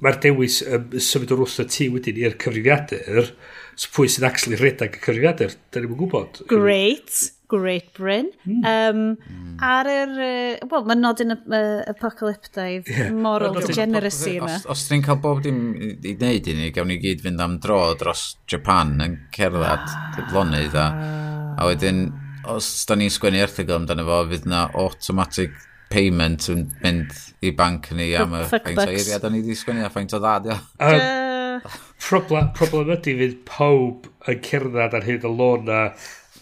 mae'r 0.00 0.20
dewis 0.22 0.60
um, 0.66 0.86
symud 1.00 1.34
o'r 1.34 1.44
wrth 1.46 1.60
y 1.62 1.66
tŷ 1.72 1.90
wedyn 1.94 2.20
i'r 2.20 2.38
cyfrifiadur, 2.40 3.34
so 3.78 3.92
pwy 3.94 4.10
sy'n 4.12 4.26
actually 4.28 4.58
redag 4.60 4.96
y 4.98 5.02
cyfrifiadur, 5.02 5.54
da 5.72 5.82
ni'n 5.82 5.94
gwybod. 5.96 6.42
Great, 6.50 7.30
great 7.50 7.88
Bryn. 7.96 8.28
Mm. 8.44 8.66
Um. 8.68 9.56
Ar 9.64 9.88
yr, 9.90 10.12
uh, 10.16 10.68
wel, 10.70 10.86
mae'n 10.88 11.02
nodyn 11.04 11.34
uh, 11.36 11.80
apocalyptaidd 11.90 12.88
yeah. 12.92 13.10
moral 13.12 13.56
degeneracy 13.56 14.36
yma. 14.38 14.54
Os, 14.60 14.68
os 14.72 14.86
ni'n 14.92 15.04
cael 15.04 15.20
bob 15.24 15.42
dim 15.44 15.62
i 15.80 16.14
wneud 16.14 16.52
i 16.52 16.56
ni, 16.56 16.70
gawn 16.76 16.92
ni 16.92 17.00
gyd 17.02 17.24
fynd 17.24 17.44
am 17.44 17.58
dro 17.62 17.82
dros 18.00 18.34
Japan 18.50 18.96
yn 19.04 19.18
cerdded 19.36 19.88
dyflonydd 20.18 20.76
ah. 20.80 20.92
a, 20.92 21.56
a 21.56 21.72
wedyn, 21.72 22.06
os 22.52 22.68
da 22.88 22.96
ni'n 23.00 23.12
sgwennu 23.12 23.42
erthigol 23.44 23.80
amdano 23.80 24.06
fo, 24.08 24.22
fydd 24.30 24.48
na 24.48 24.66
automatic 24.80 25.56
payment 25.90 26.48
yn 26.52 26.68
mynd 26.84 27.12
i 27.40 27.52
banc 27.56 27.90
ni 27.96 28.10
am 28.20 28.34
y 28.36 28.44
ffaint 28.50 28.78
o 28.78 28.86
eiriad 28.86 29.24
o'n 29.24 29.36
i 29.38 29.42
wedi 29.42 29.56
sgwini 29.56 29.84
a 29.86 29.90
ffaint 29.92 30.12
o 30.16 30.20
ddadio. 30.20 30.56
Um, 30.84 31.68
problem, 32.04 32.50
problem 32.56 32.92
ydy 32.96 33.14
fydd 33.20 33.36
pob 33.48 34.08
yn 34.28 34.42
cerdded 34.44 34.96
ar 34.98 35.06
hyd 35.06 35.24
y 35.24 35.32
lôn 35.32 35.64
na 35.68 35.80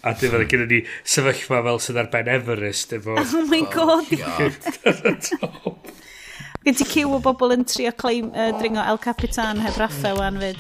a 0.03 0.14
dim 0.18 0.34
oedd 0.34 0.51
gyda 0.51 0.66
ni 0.70 0.80
sefyllfa 1.07 1.62
fel 1.66 1.80
sydd 1.82 2.01
ar 2.03 2.11
Ben 2.11 2.30
Everest 2.34 2.96
efo... 2.99 3.14
Oh 3.38 3.46
my 3.46 3.62
god! 3.74 4.11
Oh, 5.42 5.76
Gen 6.66 6.76
ti 6.76 6.84
cyw 6.84 7.14
o 7.16 7.20
bobl 7.22 7.55
yn 7.55 7.62
trio 7.68 7.92
claim, 7.96 8.32
uh, 8.34 8.51
dringo 8.59 8.82
El 8.82 8.99
Capitan 9.03 9.62
heb 9.62 9.78
raffa 9.78 10.12
wan 10.18 10.40
fyd. 10.42 10.59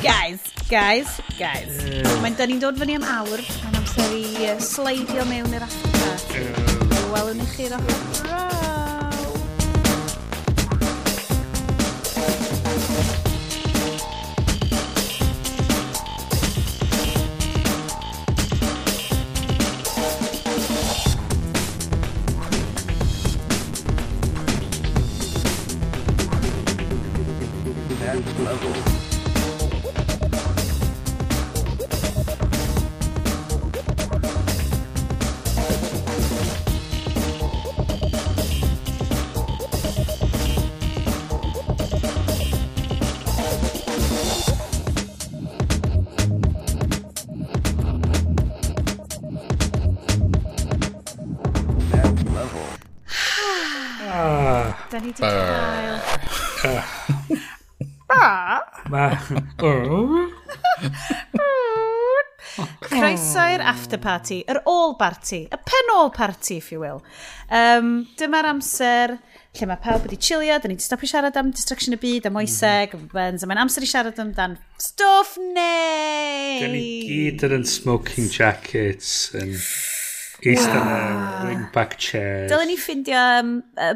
Guys, 0.00 0.48
guys, 0.70 1.18
guys. 1.36 1.76
Yeah. 1.84 2.08
Mae'n 2.24 2.38
dyn 2.40 2.54
ni'n 2.54 2.62
dod 2.64 2.80
fyny 2.80 2.96
am 2.96 3.04
awr, 3.20 3.44
mae'n 3.60 3.80
amser 3.82 4.16
i 4.16 4.24
uh, 4.48 4.56
sleidio 4.72 5.28
mewn 5.28 5.54
i'r 5.60 5.68
affa. 5.68 6.16
Yeah. 6.32 7.12
Welwn 7.12 7.44
i 7.44 7.50
chi'r 7.52 7.76
ochr. 7.78 8.33
after 63.64 63.98
party, 64.00 64.42
yr 64.50 64.60
all 64.70 64.94
party, 65.00 65.44
y 65.48 65.58
pen 65.70 65.94
all 65.94 66.10
party, 66.14 66.58
if 66.60 66.70
you 66.72 66.80
will. 66.82 67.00
Um, 67.50 68.04
dyma'r 68.20 68.50
amser 68.52 69.16
lle 69.54 69.68
mae 69.70 69.78
pawb 69.82 70.06
wedi 70.06 70.18
chillio, 70.18 70.56
da 70.58 70.68
ni 70.68 70.74
wedi 70.76 70.86
stopio 70.86 71.08
siarad 71.10 71.36
am 71.38 71.52
distraction 71.54 71.94
y 71.94 72.00
byd, 72.02 72.26
am 72.28 72.38
oeseg, 72.40 72.96
mm 72.96 73.08
-hmm. 73.12 73.42
a 73.42 73.50
mae'n 73.50 73.62
amser 73.64 73.86
i 73.86 73.90
siarad 73.90 74.18
amdan 74.18 74.56
stwff 74.82 75.36
neu! 75.38 76.58
Da 76.62 76.70
ni 76.72 76.86
gyd 77.10 77.44
yn 77.50 77.66
smoking 77.68 78.32
jackets, 78.34 79.30
yn 79.38 79.54
eistedd 80.50 80.82
wow. 80.82 81.46
ring 81.48 81.68
back 81.72 81.96
chairs. 81.98 82.50
Dylen 82.50 82.68
ni 82.72 82.76
ffindio 82.80 83.22
um, 83.40 83.54
uh, 83.78 83.94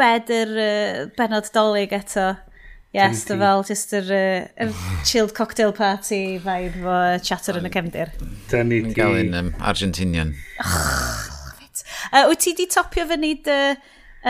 bed 0.00 0.32
yr 0.34 0.56
uh, 0.56 1.04
benod 1.18 1.52
dolyg 1.54 1.94
eto. 1.94 2.32
Yes, 2.94 3.24
dy 3.26 3.34
fel 3.40 3.64
just 3.66 3.90
yr, 3.98 4.06
yr 4.54 4.74
chilled 5.08 5.32
cocktail 5.34 5.72
party 5.74 6.38
vibe 6.44 6.78
fo 6.78 6.98
chatter 7.26 7.58
yn 7.58 7.66
y 7.66 7.72
cefndir. 7.74 8.12
Da 8.52 8.62
ni 8.62 8.84
di... 8.84 8.92
gael 8.94 9.18
un 9.24 9.34
um, 9.40 9.48
Argentinian. 9.58 10.30
Uh, 12.14 12.28
wyt 12.30 12.44
ti 12.44 12.52
di 12.54 12.68
topio 12.70 13.08
fyny 13.10 13.32
dy 13.42 13.56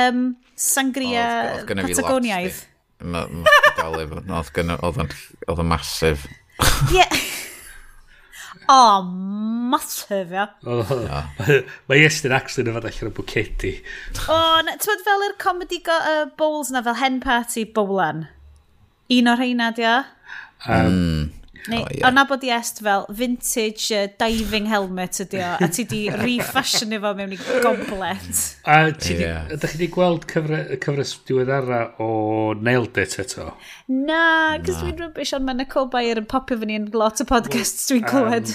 um, 0.00 0.30
sangria 0.56 1.26
oh, 1.60 1.66
Patagoniaidd? 1.68 2.62
Oedd 5.44 5.60
yn 5.60 5.68
masif. 5.68 6.24
Ie. 6.94 7.08
O, 8.70 9.02
masif, 9.04 10.30
ia. 10.32 10.46
Oh, 10.64 10.88
mae 11.90 11.98
Iestyn 12.00 12.32
actually 12.32 12.70
yn 12.70 12.78
fod 12.78 12.86
allan 12.88 13.10
o 13.10 13.12
bwcedi. 13.18 13.74
O, 14.24 14.38
ti'n 14.70 14.88
bod 14.88 15.02
fel 15.04 15.24
yr 15.26 15.34
comedy 15.42 15.82
bowls 16.38 16.72
na, 16.72 16.80
fel 16.86 16.96
hen 17.02 17.18
party 17.20 17.66
bowlan? 17.76 18.24
Un 19.12 19.28
o'r 19.28 19.40
rheina, 19.42 19.72
di 19.76 19.84
o? 19.84 19.96
Um, 20.64 20.92
mm. 20.92 21.44
Neu, 21.64 21.80
oh, 21.80 21.88
yeah. 21.96 22.10
Ond 22.10 22.20
bod 22.28 22.42
i 22.44 22.50
est 22.52 22.80
fel 22.84 23.06
vintage 23.16 23.88
uh, 23.96 24.08
diving 24.20 24.66
helmet 24.68 25.16
ydi 25.24 25.38
o, 25.40 25.52
a 25.64 25.68
ti 25.72 25.86
di 25.88 26.02
refashion 26.20 26.92
efo 26.92 27.14
mewn 27.16 27.32
i 27.32 27.38
goblet. 27.64 28.40
A 28.68 28.90
ti 28.92 29.16
yeah. 29.16 29.46
di, 29.48 29.56
ydych 29.56 29.72
chi 29.72 29.80
di 29.80 29.88
gweld 29.94 30.26
cyfre, 30.28 30.60
cyfres 30.82 31.14
diweddara 31.28 31.80
o 32.04 32.10
Nailed 32.60 33.00
It 33.00 33.16
eto? 33.24 33.48
Na, 33.88 34.20
cys 34.60 34.82
dwi'n 34.82 35.00
rybys 35.06 35.32
ond 35.38 35.48
mae 35.48 35.56
Nico 35.62 35.86
Bayer 35.92 36.20
yn 36.20 36.28
popio 36.28 36.60
fyny 36.60 36.76
yn 36.82 36.90
lot 36.92 37.24
o 37.24 37.28
podcasts 37.32 37.88
dwi'n 37.88 38.04
clywed. 38.12 38.52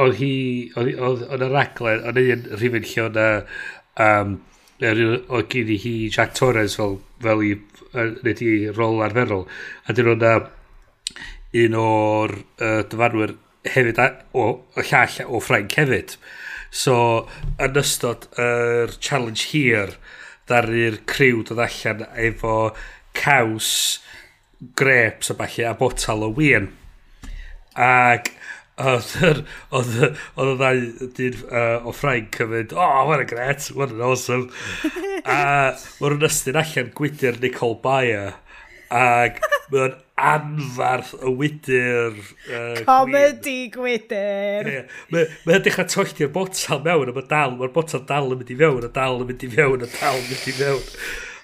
Oedd 0.00 0.16
hi, 0.18 0.32
oedd 0.80 1.28
y 1.28 1.52
raglen, 1.52 2.08
oedd 2.08 2.22
un 2.24 2.48
rhywun 2.56 2.88
lle 2.88 3.04
o'na, 3.04 3.28
um, 4.00 4.38
oedd 4.80 5.52
gen 5.52 5.76
i 5.76 5.80
hi 5.84 5.94
Jack 6.08 6.32
Torres 6.40 6.80
fel, 6.80 7.02
fel 7.20 7.44
i 7.44 7.52
wneud 7.94 8.44
i 8.44 8.52
rôl 8.74 9.02
arferol. 9.06 9.46
A 9.86 9.96
dyn 9.96 10.10
nhw'n 10.10 10.50
un 11.54 11.76
o'r 11.78 12.34
uh, 12.34 12.82
dyfarwyr 12.90 13.36
hefyd 13.74 14.00
a, 14.02 14.08
o, 14.34 14.46
o 14.74 14.84
llall 14.90 15.20
o 15.28 15.40
Ffrainc 15.42 15.76
hefyd. 15.78 16.16
So, 16.74 16.96
yn 17.62 17.78
ystod 17.78 18.26
yr 18.34 18.90
er 18.90 18.96
challenge 18.98 19.52
hir, 19.52 19.94
ddaru'r 20.50 20.98
criw 21.08 21.44
dod 21.46 21.62
allan 21.62 22.02
efo 22.18 22.56
caws, 23.14 23.70
grapes 24.74 25.30
a 25.30 25.36
falle, 25.38 25.68
a 25.70 25.76
botal 25.78 26.26
o 26.26 26.32
wien. 26.34 26.72
Ac 27.78 28.32
Oedd 28.74 29.92
y 30.02 30.08
ddau 30.58 30.80
dyn 31.14 31.36
uh, 31.46 31.86
o 31.86 31.92
Ffrainc 31.94 32.40
mynd, 32.50 32.72
oh, 32.74 33.04
what 33.06 33.22
a 33.22 33.26
great, 33.28 33.68
what 33.74 33.92
an 33.94 34.02
awesome. 34.02 34.48
a 35.24 35.74
mae 36.00 36.10
nhw'n 36.10 36.26
ystyn 36.26 36.58
allan 36.58 36.90
gwydr 36.98 37.38
Nicole 37.42 37.78
Bayer, 37.84 38.34
ac 38.90 39.38
mae'n 39.70 39.94
anfarth 40.24 41.14
y 41.20 41.32
wydyr. 41.38 42.18
Uh, 42.50 42.82
Comedy 42.86 43.70
gwydyr. 43.74 44.70
Yeah. 44.74 45.38
Mae'n 45.46 45.64
dechrau 45.64 45.86
tollti'r 45.94 46.34
botel 46.34 46.82
mewn, 46.82 47.10
a 47.10 47.16
mae 47.16 47.30
dal, 47.30 47.54
mae'r 47.60 47.74
botel 47.74 48.02
dal 48.10 48.32
yn 48.34 48.42
mynd 48.42 48.54
i 48.54 48.58
fewn, 48.58 48.86
a 48.86 48.92
dal 48.98 49.22
yn 49.22 49.30
mynd 49.30 49.46
i 49.46 49.54
fewn, 49.54 49.86
a 49.86 49.90
dal 49.94 50.18
yn 50.18 50.30
mynd 50.32 50.50
i 50.50 50.58
fewn. 50.58 50.84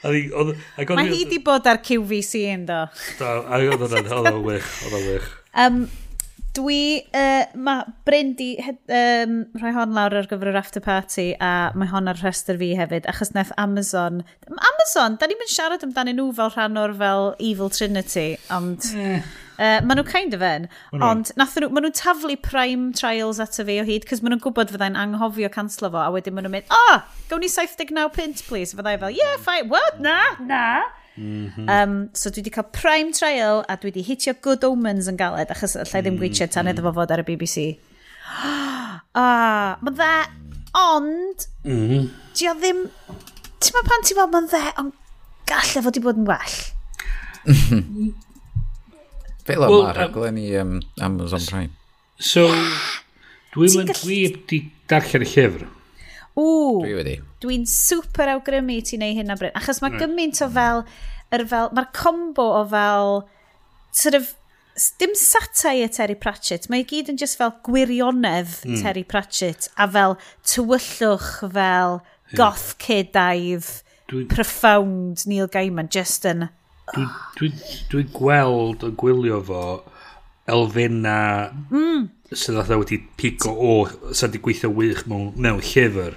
Mae 0.01 1.11
hi 1.13 1.25
di 1.29 1.39
bod 1.45 1.67
ar 1.69 1.83
QVC 1.85 2.47
yn 2.57 2.63
do. 2.67 2.85
Do, 3.19 3.33
a 3.45 3.59
oedd 3.61 3.83
hwnna'n 3.87 4.47
wych, 4.47 4.71
oedd 4.87 4.97
o'n 4.97 5.11
wych. 5.13 5.35
Um, 5.61 5.83
Dwi, 6.59 7.03
uh, 7.15 7.45
mae 7.63 7.85
Bryn 8.09 8.33
di 8.35 8.49
um, 8.59 9.35
rhoi 9.61 9.71
hon 9.77 9.93
lawr 9.95 10.17
ar 10.19 10.27
gyfer 10.31 10.51
yr 10.51 10.59
after 10.59 10.83
party 10.83 11.29
a 11.39 11.71
mae 11.79 11.91
hon 11.93 12.11
ar 12.11 12.19
rhestr 12.19 12.59
fi 12.59 12.73
hefyd 12.79 13.07
achos 13.11 13.31
naeth 13.37 13.53
Amazon... 13.61 14.25
Amazon, 14.51 15.15
da 15.21 15.29
ni'n 15.31 15.39
mynd 15.39 15.53
siarad 15.53 15.87
amdanyn 15.87 16.19
nhw 16.19 16.33
fel 16.35 16.51
rhan 16.57 16.81
o'r 16.81 16.97
fel 16.99 17.31
Evil 17.39 17.71
Trinity, 17.71 18.33
ond... 18.57 18.91
Yeah. 18.97 19.31
Uh, 19.61 19.77
maen 19.85 19.99
nhw 20.01 20.07
kind 20.09 20.33
of 20.35 20.41
yn, 20.41 20.67
ond 21.05 21.31
nhw, 21.37 21.69
maen 21.69 21.85
nhw'n 21.85 21.95
taflu 21.99 22.35
prime 22.41 22.95
trials 22.97 23.39
ato 23.45 23.67
fi 23.69 23.77
o 23.83 23.85
hyd, 23.87 24.07
cos 24.09 24.23
maen 24.25 24.33
nhw'n 24.35 24.43
gwybod 24.47 24.73
fyddai'n 24.73 24.97
anghofio 24.99 25.51
canslo 25.53 25.93
fo, 25.93 26.01
a 26.01 26.11
wedyn 26.15 26.35
maen 26.35 26.49
nhw'n 26.49 26.57
mynd, 26.57 26.73
oh, 26.73 27.03
gawn 27.29 27.45
ni 27.45 27.51
79 27.53 28.09
pint, 28.17 28.43
please, 28.49 28.73
fyddai 28.75 28.97
fel, 29.03 29.13
yeah, 29.13 29.37
fine, 29.45 29.69
what, 29.71 30.01
na, 30.03 30.17
na. 30.41 30.65
Um, 31.21 32.09
so 32.17 32.31
dwi 32.33 32.41
wedi 32.41 32.53
cael 32.55 32.69
prime 32.73 33.13
trial 33.13 33.65
a 33.69 33.77
dwi 33.77 33.91
wedi 33.91 34.05
hitio 34.07 34.33
Good 34.41 34.65
Omens 34.65 35.09
yn 35.11 35.19
galed 35.21 35.53
achos 35.53 35.77
allai 35.77 36.01
ddim 36.01 36.15
mm, 36.17 36.23
gweithio 36.23 36.47
tan 36.49 36.65
mm 36.65 36.71
-hmm. 36.71 36.79
iddo 36.79 36.87
fo 36.87 36.93
fod 36.97 37.13
ar 37.13 37.23
y 37.23 37.27
BBC. 37.29 37.65
Ah, 38.31 39.77
mae'n 39.83 39.97
dda, 39.99 40.15
ond, 40.81 41.47
mm 41.65 41.85
-hmm. 41.91 42.09
di 42.39 42.49
o 42.49 42.55
ddim, 42.57 42.81
ti'n 43.61 43.77
ma 43.77 43.83
pan 43.91 44.07
ti'n 44.07 44.17
meddwl 44.17 44.33
mae'n 44.37 44.49
dda, 44.55 44.63
ond 44.81 44.93
gallai 45.51 45.85
fod 45.85 45.99
i 46.01 46.05
bod 46.07 46.21
yn 46.21 46.31
well. 46.31 46.59
Fel 49.49 49.61
well, 49.65 49.81
yma, 49.83 49.93
rhaglen 49.97 50.39
i 50.41 50.49
um, 50.61 50.79
Amazon 51.01 51.45
Prime. 51.51 51.73
So, 52.21 52.47
dwi'n 53.57 53.77
mynd 53.81 53.93
dwi 54.01 54.23
wedi 54.29 54.59
darllen 54.89 55.27
y 55.27 55.31
llyfr. 55.35 55.69
Ww. 56.41 56.83
Dwi 56.85 56.97
wedi. 56.97 57.17
Dwi'n 57.45 57.69
super 57.69 58.33
awgrymu 58.35 58.81
ti 58.87 58.99
neu 59.01 59.17
hynna 59.17 59.37
bryd. 59.41 59.55
Achos 59.59 59.83
mae 59.85 59.97
gymaint 60.01 60.41
o 60.45 60.49
fel, 60.53 60.85
er 61.35 61.47
fel 61.51 61.73
mae'r 61.77 61.91
combo 61.97 62.47
o 62.59 62.63
fel, 62.71 63.25
sort 63.97 64.19
of, 64.19 64.33
dim 65.01 65.13
satau 65.19 65.83
y 65.83 65.89
Terry 65.93 66.17
Pratchett, 66.19 66.69
mae 66.73 66.87
gyd 66.89 67.11
yn 67.13 67.19
just 67.21 67.39
fel 67.41 67.53
gwirionedd 67.67 68.53
mm. 68.65 68.81
Terry 68.81 69.05
Pratchett 69.05 69.69
a 69.77 69.89
fel 69.91 70.17
tywyllwch 70.47 71.31
fel 71.53 72.01
goth 72.39 72.73
cedaidd 72.83 73.69
dwi... 74.11 74.25
profound 74.31 75.27
Neil 75.27 75.51
Gaiman, 75.51 75.91
just 75.93 76.27
yn... 76.29 76.49
Dwi'n 76.91 77.11
dwi, 77.39 77.51
dwi 77.93 78.07
gweld 78.15 78.87
yn 78.87 78.97
gwylio 78.99 79.39
fo 79.47 79.65
elfenna 80.51 81.19
mm. 81.71 82.09
sydd 82.33 82.59
oedd 82.59 82.73
wedi 82.81 82.99
pigo 83.21 83.53
o, 83.55 83.75
sydd 84.11 84.33
wedi 84.33 84.43
gweithio 84.47 84.73
wych 84.75 85.05
mewn, 85.11 85.31
mewn 85.37 85.63
llyfr 85.63 86.17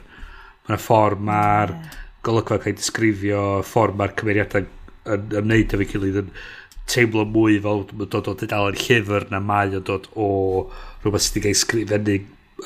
mae'r 0.70 0.82
ffordd 0.82 1.24
mae'r 1.30 1.76
golygfa 2.24 2.60
cael 2.64 2.74
ei 2.74 2.80
disgrifio, 2.80 3.44
ffordd 3.68 4.00
mae'r 4.00 4.16
cymeriadau 4.20 4.68
yn 5.14 5.34
ymwneud 5.42 5.76
efo'i 5.76 5.90
gilydd 5.92 6.22
yn 6.24 6.30
teimlo 6.90 7.26
mwy 7.28 7.60
fel 7.64 7.84
dod 8.04 8.30
o 8.32 8.36
dudalen 8.40 8.80
llyfr 8.80 9.28
na 9.32 9.40
mae 9.44 9.76
o 9.78 9.82
dod 9.84 10.10
o 10.20 10.30
rhywbeth 11.04 11.28
sydd 11.28 11.40
wedi 11.40 11.44
cael 11.44 11.54
ei 11.54 11.62
sgrifennu 11.62 12.18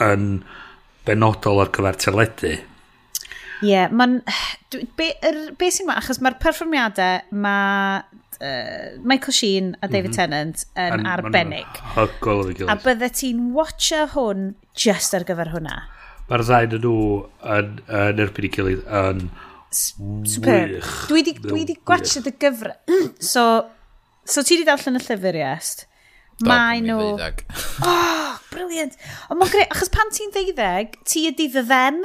yn 0.08 0.28
benodol 1.08 1.64
ar 1.64 1.72
gyfer 1.74 2.00
teledu. 2.04 2.54
Ie, 3.64 3.72
yeah, 3.72 3.90
mae'n... 3.90 4.20
Be, 5.00 5.12
er, 5.26 5.38
be 5.58 5.70
sy'n 5.74 5.88
ma, 5.88 5.96
achos 5.98 6.20
mae'r 6.22 6.36
perfformiadau, 6.42 7.24
mae 7.42 8.02
uh, 8.44 8.98
Michael 9.02 9.34
Sheen 9.34 9.72
a 9.82 9.88
David 9.88 10.12
mm 10.12 10.14
-hmm. 10.14 10.18
Tennant 10.18 10.66
yn 10.76 11.00
An, 11.00 11.06
arbennig. 11.14 11.80
Hygol 11.96 12.44
o'r 12.44 12.52
gilydd. 12.54 12.74
A 12.74 12.78
bydde 12.84 13.10
ti'n 13.18 13.54
watcha 13.56 14.06
hwn 14.14 14.52
just 14.78 15.18
ar 15.18 15.26
gyfer 15.26 15.54
hwnna 15.56 15.80
mae'r 16.28 16.44
ddau 16.48 16.68
yn 16.68 16.82
nhw 16.84 16.96
yn, 17.58 17.76
yn 17.88 18.24
erbyn 18.26 18.48
i 18.48 18.52
gilydd 18.54 18.88
yn 19.02 19.28
Super. 19.72 20.68
wych. 20.70 20.94
Dwi 21.10 21.24
di, 21.28 21.34
dwi 21.44 21.66
di 21.68 21.76
gwachod 21.88 22.28
y 22.30 22.34
gyfr. 22.40 22.74
so, 23.32 23.44
so 24.28 24.44
ti 24.44 24.60
di 24.60 24.68
darllen 24.68 25.00
y 25.00 25.04
llyfr, 25.04 25.40
iest? 25.44 25.88
Mae 26.46 26.84
nhw... 26.86 27.16
Oh, 27.88 28.38
briliant. 28.52 28.96
Ond 29.30 29.40
mae'n 29.40 29.52
greu, 29.54 29.66
achos 29.74 29.92
pan 29.94 30.12
ti'n 30.14 30.32
ddeuddeg, 30.34 30.96
ti 31.08 31.28
ydi 31.30 31.50
ddydden. 31.54 32.04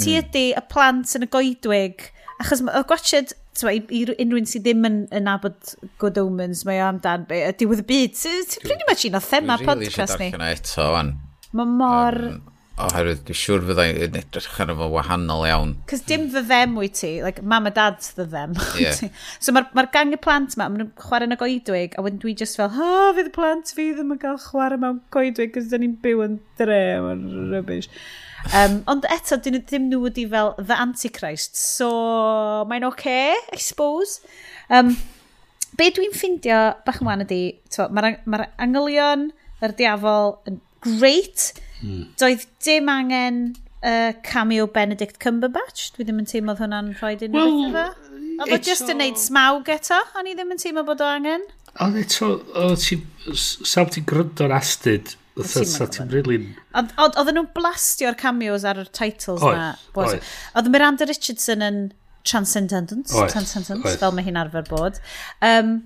Ti 0.00 0.16
ydi 0.20 0.46
y 0.54 0.62
plant 0.70 1.14
yn 1.18 1.26
y 1.26 1.30
goedwig. 1.32 2.04
Achos 2.40 2.62
y 2.62 2.82
gwachod, 2.88 3.34
i 3.68 3.80
i 3.96 4.02
unrhyw'n 4.12 4.48
sydd 4.48 4.64
ddim 4.66 4.86
yn, 4.88 5.00
yn 5.16 5.28
abod 5.30 5.74
Good 6.00 6.20
Omens, 6.22 6.62
mae 6.68 6.80
o 6.82 6.86
amdan, 6.88 7.26
diwedd 7.28 7.82
y 7.82 7.88
byd. 7.88 8.16
Ti'n 8.20 8.64
pretty 8.64 8.86
much 8.88 9.08
un 9.08 9.18
o 9.18 9.24
thema 9.24 9.58
podcast 9.60 10.16
ni. 10.20 10.30
Dwi'n 10.30 10.38
rili 10.38 10.38
eisiau 10.38 10.38
darllen 10.38 10.48
eto, 10.54 10.88
wan. 10.96 11.12
Mae 11.58 11.76
mor... 11.80 12.20
Um, 12.30 12.40
oherwydd 12.86 13.22
dwi'n 13.28 13.38
siŵr 13.40 13.64
fydda 13.68 13.86
i'n 13.90 14.16
edrych 14.20 14.60
ar 14.62 14.72
efo 14.74 14.88
wahanol 14.92 15.44
iawn. 15.48 15.74
Cos 15.90 16.04
dim 16.08 16.28
fy 16.32 16.42
them 16.48 16.76
wyt 16.78 16.96
ti, 17.00 17.12
like, 17.24 17.42
mam 17.42 17.68
a 17.68 17.72
dad's 17.74 18.14
the 18.18 18.24
them. 18.24 18.56
Yeah. 18.80 18.96
so 19.42 19.52
mae'r 19.52 19.68
ma 19.76 19.84
gang 19.92 20.14
y 20.16 20.20
plant 20.20 20.56
ma, 20.56 20.68
maen 20.70 20.84
nhw'n 20.84 20.94
chwarae 21.02 21.28
yn 21.28 21.36
y 21.36 21.38
goedwig, 21.40 21.94
a 21.98 22.04
wedyn 22.06 22.22
dwi 22.22 22.34
just 22.38 22.58
fel, 22.60 22.72
ha, 22.76 22.88
oh, 22.88 23.12
fydd 23.18 23.30
y 23.30 23.34
plant 23.34 23.72
fi 23.76 23.90
ddim 23.92 24.14
yn 24.14 24.22
cael 24.22 24.40
chwarae 24.40 24.80
mewn 24.80 25.02
goedwig, 25.14 25.52
cos 25.54 25.70
dyn 25.72 25.84
ni'n 25.84 25.96
byw 26.04 26.24
yn 26.26 26.40
dre, 26.60 26.82
mae'n 27.04 27.24
rybys. 27.52 27.90
Um, 28.56 28.80
ond 28.88 29.04
eto, 29.12 29.36
dyn 29.36 29.58
nhw 29.58 29.64
ddim 29.68 29.88
nhw 29.90 30.02
wedi 30.06 30.24
fel 30.30 30.54
the 30.58 30.76
antichrist, 30.80 31.58
so 31.60 31.90
mae'n 32.70 32.86
oce, 32.88 33.00
okay, 33.00 33.36
I 33.52 33.60
suppose. 33.60 34.20
Um, 34.72 34.94
be 35.76 35.90
dwi'n 35.94 36.14
ffindio 36.16 36.60
bach 36.86 37.00
yn 37.02 37.08
wan 37.10 37.24
ydi, 37.26 37.42
mae'r 37.76 38.20
ma 38.24 38.44
angylion, 38.62 39.28
yr 39.64 39.76
diafol 39.76 40.38
yn 40.48 40.60
great, 40.84 41.50
Doedd 42.20 42.46
dim 42.64 42.90
angen 42.92 43.40
uh, 43.82 44.12
cameo 44.26 44.66
Benedict 44.72 45.20
Cumberbatch. 45.22 45.90
Dwi 45.96 46.06
ddim 46.06 46.20
yn 46.22 46.28
teimlo 46.30 46.54
oedd 46.54 46.64
hwnna'n 46.64 46.92
rhoi 46.98 47.14
unrhyw 47.16 47.38
well, 47.38 47.72
beth 47.76 47.86
efo. 47.86 48.26
Oedd 48.40 48.56
o 48.56 48.60
just 48.70 48.92
yn 48.92 49.00
neud 49.02 49.20
smawg 49.20 49.68
eto, 49.72 50.00
o'n 50.16 50.28
i 50.30 50.36
ddim 50.36 50.54
yn 50.54 50.60
teimlo 50.60 50.84
bod 50.88 51.02
o 51.04 51.08
angen. 51.08 51.46
Ond 51.84 51.98
eto, 52.00 52.34
oedd 52.58 52.84
ti, 52.84 53.00
sa'n 53.36 53.90
ti'n 53.94 54.06
grydo'n 54.10 54.54
astyd 54.56 55.16
Oedd 55.40 57.30
nhw'n 57.32 57.48
blastio'r 57.54 58.16
cameos 58.18 58.66
ar 58.68 58.82
y 58.82 58.86
titles 58.90 59.40
oes, 59.40 59.56
na. 59.56 59.70
Oes. 59.96 60.34
Oedd 60.58 60.70
Miranda 60.72 61.06
Richardson 61.08 61.64
yn 61.64 61.78
transcendence, 62.24 63.14
oes, 63.14 63.32
transcendence 63.32 63.86
oes. 63.86 63.98
fel 64.00 64.14
mae 64.16 64.26
hi'n 64.26 64.38
arfer 64.40 64.66
bod. 64.68 65.00
Um, 65.44 65.76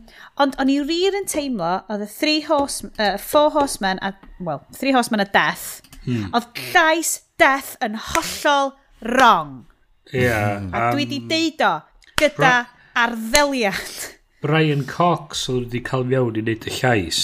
ond 0.40 0.56
o'n 0.60 0.72
i 0.72 0.78
wir 0.88 1.16
yn 1.18 1.28
teimlo, 1.30 1.76
oedd 1.92 2.06
y 2.06 2.10
three 2.10 2.44
horse, 2.48 2.90
uh, 2.98 3.16
four 3.20 3.52
horsemen, 3.54 4.02
a, 4.02 4.14
well, 4.40 4.64
three 4.76 4.94
horsemen 4.96 5.22
a 5.24 5.28
death, 5.28 5.82
hmm. 6.04 6.30
oedd 6.34 6.50
llais 6.72 7.16
death 7.40 7.74
yn 7.84 7.98
hollol 8.12 8.74
wrong. 9.14 9.64
Ie. 10.12 10.26
Yeah, 10.26 10.64
a 10.70 10.88
um, 10.88 10.94
dwi 10.94 11.06
wedi 11.06 11.20
deud 11.30 11.64
o 11.64 11.74
gyda 12.20 12.38
Bra 12.38 12.56
arddeliad. 12.94 14.10
Brian 14.44 14.84
Cox 14.86 15.46
oedd 15.48 15.68
wedi 15.68 15.80
cael 15.86 16.04
mewn 16.08 16.36
i 16.38 16.42
wneud 16.44 16.66
y 16.68 16.74
llais. 16.78 17.20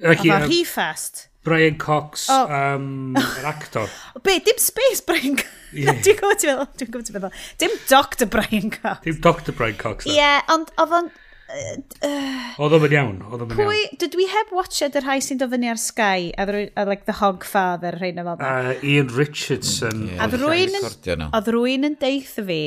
Oedd 0.00 0.22
o 0.30 0.38
rhy 0.46 0.62
fast. 0.68 1.26
Brian 1.46 1.76
Cox, 1.78 2.26
oh. 2.28 2.48
um, 2.50 3.14
yr 3.38 3.46
actor. 3.46 3.92
Be, 4.26 4.40
dim 4.42 4.58
Space 4.58 5.04
Brian 5.06 5.36
Cox. 5.38 5.52
Yeah. 5.76 5.94
dwi'n 6.02 6.16
gwybod 6.18 6.40
ti'n 6.40 6.50
meddwl, 6.50 6.66
dwi'n 6.80 6.90
gwybod 6.90 7.06
ti'n 7.06 7.16
meddwl. 7.18 7.44
Dim 7.62 7.76
Dr 7.86 8.28
Brian 8.32 8.72
Cox. 8.74 9.04
Dim 9.04 9.20
Dr 9.22 9.54
Brian 9.54 9.78
Cox. 9.78 10.08
Ie, 10.08 10.16
yeah, 10.18 10.42
ond 10.50 10.72
oedd 10.82 10.94
o'n... 10.98 11.10
Oedd 11.46 12.74
o'n 12.74 12.82
mynd 12.82 12.96
iawn, 12.96 13.18
oedd 13.28 13.44
o'n 13.44 13.50
mynd 13.52 13.62
iawn. 13.62 13.70
Pwy, 13.70 14.08
dwi 14.16 14.26
heb 14.32 14.50
watched 14.56 14.98
yr 14.98 15.06
rhai 15.06 15.20
sy'n 15.22 15.38
dod 15.42 15.52
fyny 15.54 15.70
ar 15.70 15.78
Sky, 15.78 16.32
a, 16.34 16.46
ddwy, 16.48 16.64
a 16.74 16.86
like 16.88 17.06
The 17.06 17.18
Hogfather, 17.20 17.94
rhain 18.00 18.18
o 18.22 18.26
fel. 18.32 18.42
Uh, 18.42 18.74
Ian 18.82 19.12
Richardson. 19.14 20.08
Mm, 20.08 20.16
yeah, 20.16 20.24
a 20.26 21.30
oedd 21.30 21.52
rwy'n 21.54 21.90
yn 21.92 21.98
deith 22.02 22.34
fi, 22.50 22.62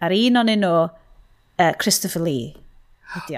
ar 0.00 0.16
un 0.16 0.40
o'n 0.40 0.54
nhw, 0.54 0.76
uh, 0.88 1.72
Christopher 1.82 2.24
Lee. 2.24 2.54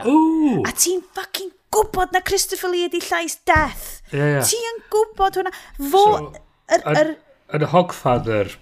Ooh. 0.07 0.63
A 0.67 0.75
ti'n 0.75 1.03
fucking 1.15 1.51
gwybod 1.75 2.15
na 2.15 2.23
Christopher 2.27 2.73
Lee 2.73 2.89
ydi 2.89 3.03
llais 3.05 3.39
death. 3.49 4.01
Yeah, 4.13 4.39
yeah. 4.39 4.47
Ti'n 4.47 4.83
gwybod 4.93 5.39
hwnna. 5.41 5.55
Fo... 5.79 6.03
So, 6.05 6.19
yr, 6.77 6.85
yr... 6.95 7.15
Yn 7.59 7.67
Hogfather, 7.73 8.53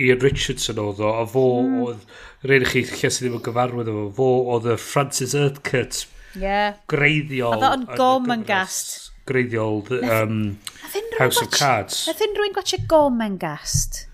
Ian 0.00 0.22
Richardson 0.24 0.80
oedd 0.80 1.02
o, 1.04 1.10
a 1.20 1.26
fo 1.28 1.44
mm. 1.60 1.80
oedd, 1.84 2.04
rhaid 2.48 2.64
i 2.64 2.70
chi 2.70 2.84
lle 2.86 3.10
sydd 3.12 3.26
ddim 3.26 3.38
yn 3.40 3.44
gyfarwydd 3.48 3.90
efo, 3.92 4.06
fo 4.16 4.28
oedd 4.54 4.70
y 4.72 4.78
Francis 4.80 5.34
Urquhart 5.36 6.04
yeah. 6.38 6.78
greiddiol. 6.90 7.56
Oedd 7.56 7.68
o'n 7.70 7.86
gom 7.98 8.32
yn 8.32 8.44
gast. 8.48 9.10
Greiddiol 9.28 9.82
um, 9.98 10.38
House 11.18 11.42
of 11.42 11.50
Cards. 11.52 12.06
Nath 12.08 12.22
unrhyw'n 12.24 12.54
gwachio 12.56 12.80
gom 12.88 13.18
yn 13.24 13.36
gast. 13.42 14.06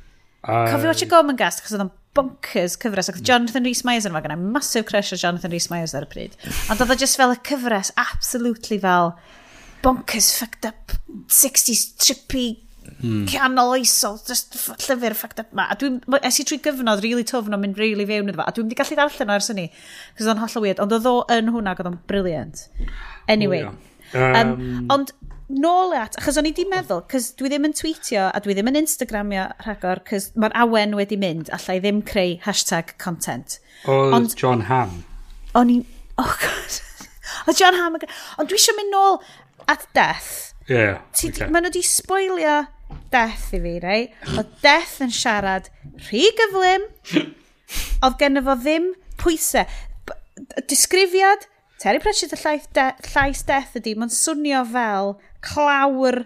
Cofio 0.44 0.90
watch 0.90 1.04
y 1.04 1.08
gom 1.08 1.30
yn 1.32 1.38
gast, 1.40 1.62
achos 1.62 1.76
oedd 1.76 1.86
o'n 1.86 1.92
bonkers 2.16 2.76
cyfres. 2.80 3.10
Ac 3.10 3.20
mm. 3.20 3.26
Jonathan 3.28 3.68
Rhys-Myers 3.68 4.08
yn 4.08 4.14
yma, 4.14 4.22
gyda 4.24 4.38
massive 4.40 4.86
crush 4.88 5.14
o 5.14 5.20
Jonathan 5.20 5.52
Rhys-Myers 5.54 5.96
ar 5.98 6.06
y 6.06 6.10
pryd. 6.10 6.36
Ond 6.72 6.82
oedd 6.84 6.94
o 6.94 6.98
just 7.00 7.18
fel 7.20 7.34
y 7.34 7.40
cyfres, 7.46 7.92
absolutely 8.00 8.78
fel 8.82 9.14
bonkers, 9.84 10.30
fucked 10.38 10.68
up, 10.68 10.94
60s, 11.28 11.86
trippy, 12.00 12.46
hmm. 13.00 13.24
canol 13.30 13.74
oesol, 13.76 14.16
just 14.26 14.56
llyfr 14.56 15.16
fucked 15.18 15.42
up 15.42 15.52
ma. 15.56 15.68
A 15.72 15.78
dwi'n, 15.80 16.00
es 16.24 16.40
i 16.40 16.46
trwy 16.48 16.60
gyfnod 16.64 17.04
really 17.04 17.26
tough, 17.26 17.50
o'n 17.50 17.60
mynd 17.60 17.80
really 17.80 18.06
fewn 18.08 18.30
iddo 18.30 18.40
fa. 18.40 18.48
A 18.48 18.56
dwi'n 18.56 18.70
wedi 18.70 18.80
gallu 18.80 18.98
ddarllen 19.00 19.34
ers 19.36 19.50
hynny, 19.52 19.68
cos 20.14 20.24
oedd 20.24 20.36
o'n 20.36 20.44
holl 20.44 20.60
o 20.60 20.64
weird. 20.64 20.80
Ond 20.84 20.96
oedd 20.96 21.10
o 21.10 21.16
yn 21.34 21.52
hwnna, 21.54 21.76
oedd 21.76 21.90
o'n 21.92 22.00
brilliant. 22.10 22.66
Anyway. 23.28 23.64
Oh, 23.68 23.74
yeah. 24.14 24.40
um, 24.40 24.54
um, 24.54 24.90
ond 24.94 25.14
nôl 25.54 25.94
at, 25.96 26.16
achos 26.20 26.38
o'n 26.40 26.48
i 26.48 26.52
di 26.56 26.64
meddwl, 26.68 27.04
cos 27.10 27.30
dwi 27.38 27.50
ddim 27.52 27.68
yn 27.68 27.76
tweetio 27.76 28.28
a 28.28 28.40
dwi 28.42 28.56
ddim 28.56 28.70
yn 28.72 28.80
Instagramio 28.82 29.48
rhagor, 29.64 30.02
cos 30.08 30.30
mae'r 30.38 30.54
awen 30.64 30.96
wedi 30.98 31.18
mynd, 31.20 31.50
allai 31.54 31.78
ddim 31.82 32.02
creu 32.06 32.36
hashtag 32.46 32.94
content. 33.02 33.58
Oedd 33.90 34.16
Ond, 34.18 34.36
John 34.40 34.66
Ham. 34.70 35.02
O'n 35.58 35.70
i, 35.72 35.78
oh 36.20 36.34
god, 36.42 36.80
o 37.48 37.56
John 37.56 37.78
Ham, 37.78 37.98
ond 38.00 38.50
dwi 38.50 38.60
eisiau 38.60 38.78
mynd 38.80 38.94
nôl 38.94 39.20
at 39.70 39.86
death. 39.96 40.32
Ie, 40.40 40.52
Yeah, 40.64 41.00
Ti, 41.12 41.28
okay. 41.28 41.50
Maen 41.52 41.66
nhw 41.66 41.74
wedi 41.74 41.82
spoilio 41.84 42.62
death 43.12 43.50
i 43.52 43.60
fi, 43.60 43.74
rei? 43.82 44.04
O 44.40 44.44
death 44.62 44.96
yn 45.04 45.12
siarad 45.12 45.68
rhy 46.06 46.22
gyflym, 46.38 46.86
oedd 48.06 48.16
gen 48.20 48.40
fo 48.46 48.54
ddim 48.62 48.94
pwysau. 49.20 49.68
Disgrifiad, 50.70 51.44
Terry 51.82 52.00
Pratchett 52.00 52.32
y 52.32 52.38
llaeth 52.40 52.70
de 52.76 52.86
llais 53.10 53.44
death 53.44 53.76
ydy, 53.76 53.92
mae'n 53.98 54.12
swnio 54.14 54.62
fel 54.72 55.14
clawr 55.44 56.24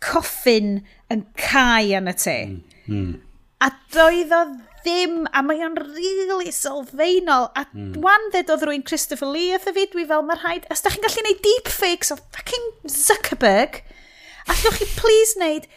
coffin 0.00 0.80
yn 1.12 1.26
cae 1.38 1.92
yn 1.98 2.10
y 2.10 2.16
te. 2.16 2.38
Mm. 2.48 2.60
Mm. 2.90 3.14
A 3.60 3.68
doedd 3.92 4.32
o 4.32 4.42
ddim, 4.80 5.26
a 5.36 5.42
mae 5.44 5.60
o'n 5.66 5.76
really 5.78 6.52
sylfaenol. 6.54 7.50
A 7.58 7.66
mm. 7.68 7.98
wan 8.04 8.30
dded 8.32 8.52
oedd 8.54 8.64
rwy'n 8.68 8.86
Christopher 8.88 9.28
Lee 9.28 9.52
wrth 9.54 9.68
y 9.70 9.76
fi, 9.76 9.86
dwi 9.92 10.06
fel 10.08 10.24
mae'r 10.26 10.42
rhaid, 10.44 10.68
os 10.72 10.84
da 10.84 10.92
chi'n 10.92 11.04
gallu 11.04 11.20
gwneud 11.20 11.44
deepfakes 11.44 12.14
o 12.14 12.18
fucking 12.36 12.70
Zuckerberg, 12.88 13.82
allwch 14.48 14.80
chi 14.80 14.88
please 14.96 15.36
wneud 15.36 15.68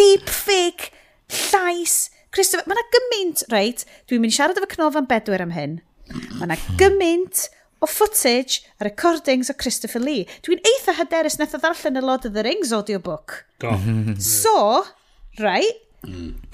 deepfake 0.00 0.90
llais 1.30 2.08
Christopher, 2.34 2.66
mae 2.66 2.74
yna 2.74 2.90
gymaint, 2.96 3.44
reit, 3.52 3.84
dwi'n 4.10 4.24
mynd 4.24 4.34
i 4.34 4.36
siarad 4.36 4.58
efo 4.58 4.66
Cnofan 4.72 5.06
Bedwyr 5.10 5.44
am 5.44 5.54
hyn, 5.54 5.78
mae 6.10 6.48
yna 6.48 6.58
gymaint 6.80 7.46
o 7.84 7.90
footage 7.90 8.64
a 8.80 8.88
recordings 8.88 9.52
o 9.52 9.54
Christopher 9.60 10.00
Lee. 10.00 10.24
Dwi'n 10.46 10.64
eitha 10.72 10.96
hyderus 10.98 11.38
nath 11.40 11.56
o 11.56 11.60
ddarllen 11.60 12.00
y 12.00 12.04
Lord 12.04 12.26
of 12.28 12.34
the 12.36 12.44
Rings 12.46 12.72
audiobook. 12.72 13.44
Do. 13.60 13.76
so, 14.18 14.84
right, 15.38 15.84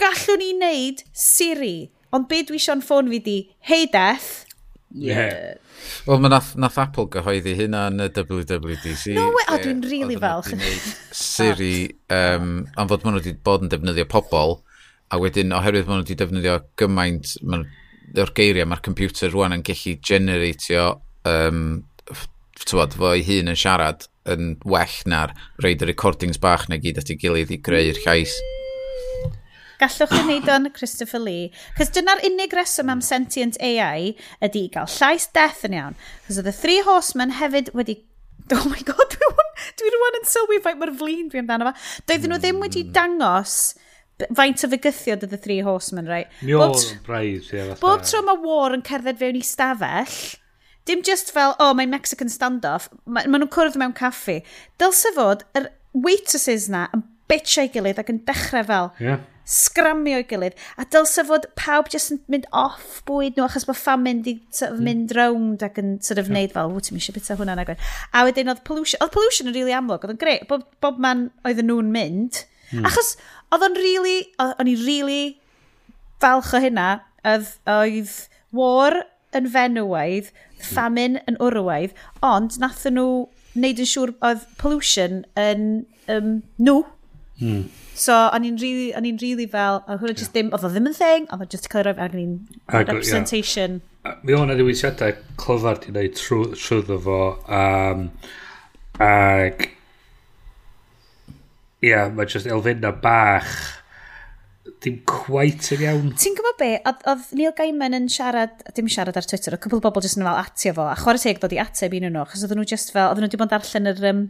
gallwn 0.00 0.42
ni 0.42 0.52
wneud 0.58 1.02
Siri, 1.14 1.90
ond 2.14 2.26
be 2.30 2.42
dwi 2.46 2.58
eisiau'n 2.58 2.82
ffôn 2.84 3.10
fi 3.14 3.24
di, 3.26 3.40
hey 3.70 3.86
death, 3.90 4.46
Yeah. 4.90 5.54
Wel, 6.02 6.18
mae 6.18 6.32
nath, 6.32 6.56
nath 6.58 6.78
Apple 6.82 7.06
gyhoeddi 7.14 7.52
hynna 7.54 7.84
yn 7.92 8.02
y 8.02 8.08
WWDC. 8.10 9.12
No 9.14 9.28
way, 9.36 9.44
o 9.46 9.58
dwi'n 9.62 9.84
rili 9.86 10.16
falch. 10.18 10.50
Siri, 11.14 11.84
um, 12.16 12.64
am 12.74 12.90
fod 12.90 13.06
maen 13.06 13.14
nhw 13.14 13.22
wedi 13.22 13.36
bod 13.46 13.62
yn 13.62 13.70
defnyddio 13.70 14.08
pobl, 14.10 14.56
a 15.14 15.20
wedyn 15.22 15.54
oherwydd 15.54 15.86
maen 15.86 16.02
nhw 16.02 16.08
wedi 16.08 16.18
defnyddio 16.18 16.56
gymaint, 16.80 17.36
maen, 17.46 17.68
o'r 18.18 18.34
geiriau 18.34 18.66
mae'r 18.66 18.82
computer 18.82 19.30
rwan 19.30 19.54
yn 19.54 19.62
gallu 19.66 19.94
generatio 20.10 20.88
um, 21.28 21.82
tywod, 22.60 22.96
fo 22.98 23.12
ei 23.14 23.24
hun 23.26 23.50
yn 23.50 23.58
siarad 23.58 24.06
yn 24.30 24.54
well 24.68 24.96
na'r 25.08 25.34
reid 25.64 25.82
y 25.82 25.88
recordings 25.88 26.40
bach 26.40 26.68
na 26.68 26.78
gyd 26.80 27.00
at 27.00 27.10
ei 27.12 27.18
gilydd 27.20 27.52
i 27.54 27.60
greu'r 27.64 28.00
llais. 28.04 28.34
Gallwch 29.80 30.12
chi 30.12 30.20
wneud 30.26 30.48
o'n 30.52 30.68
Christopher 30.76 31.22
Lee. 31.24 31.48
Cos 31.78 31.92
dyna'r 31.96 32.20
unig 32.28 32.52
reswm 32.52 32.92
am 32.92 33.00
sentient 33.04 33.56
AI 33.64 34.12
ydy 34.44 34.66
i 34.66 34.72
gael 34.74 34.90
llais 34.98 35.24
death 35.32 35.64
yn 35.68 35.76
iawn. 35.78 35.98
Cos 36.26 36.40
oedd 36.40 36.50
y 36.52 36.56
Three 36.56 36.84
Horsemen 36.84 37.36
hefyd 37.40 37.72
wedi 37.76 38.02
Oh 38.56 38.66
my 38.66 38.80
god, 38.82 39.12
dwi 39.12 39.28
rwan, 39.28 39.50
dwi 39.78 39.92
rwan 39.94 40.16
yn 40.18 40.26
sylwi 40.26 40.56
faint 40.64 40.80
mae'r 40.80 40.92
flin 40.98 41.28
dwi 41.30 41.40
amdano 41.40 41.70
fa. 41.70 41.86
Doedden 42.10 42.34
nhw 42.34 42.40
ddim 42.42 42.60
wedi 42.64 42.82
hmm. 42.82 42.92
dangos 42.96 43.56
faint 44.36 44.64
o 44.66 44.70
fygythiad 44.74 45.24
oedd 45.24 45.36
y 45.36 45.40
Three 45.40 45.64
Horsemen, 45.64 46.10
right? 46.10 46.32
Mi 46.44 46.56
oedd 46.58 46.82
yn 46.82 47.00
braidd. 47.06 47.48
Bob 47.80 48.04
tro 48.04 48.20
mae 48.26 48.42
war 48.42 48.74
yn 48.76 48.84
cerdded 48.84 49.20
fewn 49.22 49.38
i 49.38 49.44
stafell, 49.46 50.16
dim 50.90 51.04
just 51.06 51.32
fel, 51.34 51.56
oh, 51.62 51.72
mae 51.78 51.88
Mexican 51.90 52.32
standoff, 52.32 52.90
ma, 53.06 53.22
maen 53.22 53.44
nhw'n 53.44 53.54
cwrdd 53.54 53.78
mewn 53.80 53.96
caffi. 53.96 54.40
Dylse 54.82 55.14
fod, 55.16 55.46
yr 55.58 55.70
waitresses 55.94 56.68
na 56.72 56.88
yn 56.96 57.06
bitio'i 57.30 57.70
gilydd 57.72 58.00
ac 58.02 58.10
yn 58.10 58.24
dechrau 58.26 58.66
fel, 58.66 58.90
yeah. 59.02 59.22
sgramio'i 59.46 60.26
gilydd, 60.30 60.58
a 60.78 60.86
dylse 60.90 61.24
fod 61.26 61.46
pawb 61.58 61.90
just 61.94 62.12
yn 62.14 62.20
mynd 62.32 62.48
off 62.50 63.00
bwyd 63.08 63.38
nhw 63.38 63.46
achos 63.46 63.66
bod 63.68 63.78
ffam 63.78 64.02
mynd 64.06 64.28
i 64.30 64.36
sort 64.50 64.74
of, 64.74 64.80
mm. 64.80 64.86
mynd 64.90 65.14
rownd 65.18 65.64
ac 65.66 65.78
yn 65.82 65.96
sort 66.02 66.18
of 66.22 66.28
yeah. 66.28 66.40
neud 66.40 66.54
fel, 66.58 66.74
ww, 66.74 66.82
ti'n 66.86 66.98
eisiau 66.98 67.16
bita 67.16 67.38
hwnna 67.38 67.58
nag 67.58 67.74
A 67.76 68.26
wedyn 68.26 68.50
oedd 68.50 68.64
pollution, 68.66 69.02
oedd 69.02 69.14
pollution 69.14 69.50
yn 69.50 69.54
rili 69.54 69.68
really 69.70 69.78
amlwg, 69.78 70.06
oedd 70.06 70.16
yn 70.16 70.22
greu, 70.22 70.38
bob, 70.50 70.66
bob 70.82 70.98
man 71.02 71.28
oedden 71.46 71.70
nhw'n 71.70 71.94
mynd, 71.94 72.44
Hmm. 72.70 72.86
Achos 72.86 73.16
oedd 73.50 73.64
o'n 73.66 73.78
really, 73.78 74.18
o'n 74.38 74.70
i 74.70 74.76
really 74.84 75.22
falch 76.22 76.52
o 76.54 76.60
hynna, 76.62 77.00
oedd, 77.26 77.50
oedd 77.70 78.12
war 78.54 78.94
yn 79.36 79.50
fenywaidd, 79.50 80.30
hmm. 80.30 80.70
famine 80.74 81.22
yn 81.30 81.38
wrywaidd, 81.40 81.94
ond 82.26 82.58
nathon 82.62 82.98
nhw 82.98 83.10
wneud 83.54 83.82
yn 83.82 83.90
siŵr 83.90 84.14
oedd 84.26 84.46
pollution 84.60 85.22
yn 85.38 85.68
um, 86.12 86.40
nhw. 86.58 86.82
Hmm. 87.40 87.68
So, 88.00 88.14
o'n 88.32 88.46
i'n 88.48 88.58
really, 88.60 88.90
o'n 88.96 89.06
i'n 89.08 89.18
really 89.20 89.46
fel, 89.50 89.82
oedd 89.86 90.00
hwnna 90.02 90.16
just 90.16 90.32
ddim, 90.34 90.52
oedd 90.56 90.64
o 90.64 90.70
ddim 90.72 90.88
yn 90.88 90.96
thing, 90.96 91.26
oedd 91.34 91.44
o 91.44 91.48
just 91.52 91.68
cael 91.72 91.84
ei 91.84 91.96
roi 91.96 92.06
ag 92.06 92.14
ni'n 92.16 92.36
representation. 92.72 93.80
Yeah. 94.04 94.16
Mi 94.24 94.36
o'na 94.36 94.56
ddiwysiadau 94.56 95.18
clyfar 95.40 95.82
di 95.82 95.92
wneud 95.92 96.16
trwyddo 96.16 96.96
fo, 97.04 97.18
um, 97.44 98.06
ag, 99.04 99.66
ia, 101.80 101.90
yeah, 101.90 102.08
mae 102.14 102.28
just 102.28 102.48
elfenna 102.48 102.94
bach 103.04 103.79
dim 104.84 105.00
quite 105.08 105.74
yn 105.74 105.82
iawn. 105.84 106.10
Ti'n 106.20 106.36
gwybod 106.36 106.58
be? 106.60 106.68
Oedd 106.88 107.32
Neil 107.36 107.54
Gaiman 107.56 107.96
yn 107.96 108.08
siarad, 108.12 108.60
dim 108.76 108.88
siarad 108.92 109.16
ar 109.16 109.26
Twitter, 109.28 109.56
oedd 109.56 109.62
cwbl 109.64 109.80
o 109.80 109.84
bobl 109.86 110.04
jyst 110.04 110.18
yn 110.18 110.26
fel 110.26 110.40
atio 110.40 110.74
fo, 110.76 110.86
a 110.88 110.96
chwarae 111.00 111.22
teg 111.22 111.40
dod 111.42 111.54
i 111.56 111.60
ateb 111.62 111.96
un 111.96 112.06
nhw, 112.08 112.24
achos 112.26 112.44
oedden 112.44 112.60
nhw 112.60 112.68
just 112.68 112.92
fel, 112.94 113.08
oedden 113.08 113.24
nhw 113.24 113.30
wedi 113.30 113.40
bod 113.40 113.48
yn 113.48 113.54
darllen 113.54 113.90
yr 113.92 114.08
um, 114.10 114.22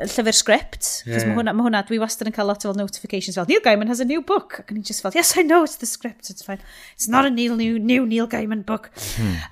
llyfr 0.00 0.36
sgript, 0.40 0.88
yeah. 1.06 1.26
mae 1.28 1.36
hwnna, 1.38 1.54
ma 1.56 1.66
hwnna, 1.66 1.82
dwi 1.88 2.00
wastad 2.02 2.30
yn 2.30 2.36
cael 2.36 2.48
lot 2.50 2.64
o 2.64 2.70
fel 2.70 2.80
notifications 2.80 3.36
fel, 3.38 3.48
Neil 3.50 3.62
Gaiman 3.64 3.92
has 3.92 4.00
a 4.00 4.08
new 4.08 4.24
book, 4.24 4.58
ac 4.62 4.72
o'n 4.72 4.80
i'n 4.80 4.86
just 4.88 5.04
fel, 5.04 5.14
yes, 5.14 5.34
I 5.38 5.44
know, 5.44 5.62
it's 5.68 5.76
the 5.80 5.88
script, 5.88 6.32
it's 6.32 6.44
fine. 6.44 6.64
It's 6.96 7.08
not 7.08 7.28
a 7.28 7.30
Neil, 7.30 7.54
new, 7.60 7.78
new 7.78 8.08
Neil 8.08 8.26
Gaiman 8.28 8.64
book. 8.66 8.90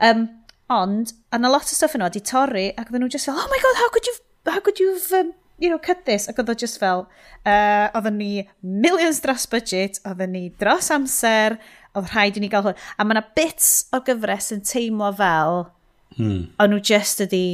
Um, 0.00 0.30
ond, 0.72 1.12
and 1.30 1.46
a 1.46 1.52
lot 1.52 1.68
of 1.68 1.76
stuff 1.76 1.94
yno, 1.98 2.08
di 2.10 2.24
torri, 2.24 2.70
ac 2.72 2.88
oedden 2.88 3.04
nhw 3.04 3.12
just 3.12 3.28
fel, 3.28 3.38
oh 3.38 3.48
my 3.52 3.60
god, 3.62 3.78
how 3.84 3.92
could 3.94 4.08
you, 4.08 4.16
how 4.48 4.60
could 4.64 4.82
you, 4.82 4.96
um, 5.20 5.34
you 5.62 5.70
know, 5.70 5.78
cydus, 5.78 6.26
ac 6.26 6.40
oedd 6.42 6.50
o 6.50 6.56
just 6.58 6.80
fel, 6.82 7.04
uh, 7.46 7.86
oedden 7.94 8.18
ni 8.18 8.30
millions 8.60 9.20
dros 9.22 9.46
budget, 9.50 10.00
oedden 10.08 10.34
ni 10.34 10.48
dros 10.58 10.90
amser, 10.94 11.54
oedd 11.94 12.10
rhaid 12.10 12.40
i 12.40 12.42
ni 12.42 12.50
gael 12.50 12.66
hwn. 12.66 12.80
A 12.98 13.06
mae 13.06 13.16
yna 13.16 13.24
bits 13.36 13.68
o 13.94 14.02
gyfres 14.04 14.50
yn 14.56 14.64
teimlo 14.66 15.12
fel, 15.20 15.68
hmm. 16.16 16.48
o'n 16.58 16.74
nhw 16.74 16.82
just 16.92 17.22
ydi, 17.22 17.44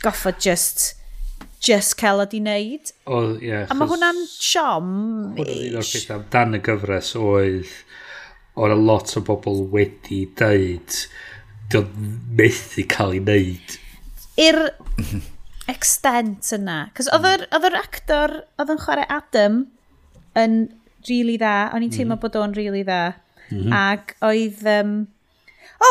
goffod 0.00 0.40
just, 0.40 0.94
just 1.60 1.98
cael 2.00 2.24
oed 2.24 2.36
i 2.38 2.40
wneud. 2.40 2.94
O, 3.04 3.20
oh, 3.20 3.30
yeah, 3.44 3.68
a 3.68 3.76
mae 3.76 3.92
hwnna'n 3.92 4.24
siom. 4.32 4.92
Hwna'n 5.36 5.64
un 5.68 5.80
o'r 5.82 5.92
peth 5.92 6.12
amdan 6.16 6.56
y 6.56 6.64
gyfres 6.64 7.14
oedd, 7.20 7.78
o'r 8.58 8.74
a 8.74 8.78
lot 8.80 9.12
o 9.20 9.26
bobl 9.28 9.66
wedi 9.74 10.24
dweud 10.40 11.02
dio'n 11.68 12.14
methu 12.38 12.88
cael 12.88 13.18
ei 13.18 13.26
wneud. 13.26 13.82
Ir 14.48 14.64
extent 15.68 16.52
yna. 16.56 16.78
Cos 16.96 17.10
oedd 17.14 17.28
yr, 17.28 17.46
oedd 17.52 17.68
yr 17.68 17.78
actor 17.78 18.34
oedd 18.58 18.72
yn 18.74 18.82
chwarae 18.82 19.06
Adam 19.12 19.60
yn 20.38 20.58
really 21.08 21.36
dda, 21.40 21.70
o'n 21.74 21.84
i'n 21.86 21.94
teimlo 21.94 22.16
mm. 22.16 22.22
bod 22.22 22.38
o'n 22.40 22.56
really 22.56 22.84
dda. 22.86 23.02
Mm 23.50 23.62
-hmm. 23.62 23.78
Ac 23.78 24.16
oedd... 24.24 24.64
Um, 24.66 24.98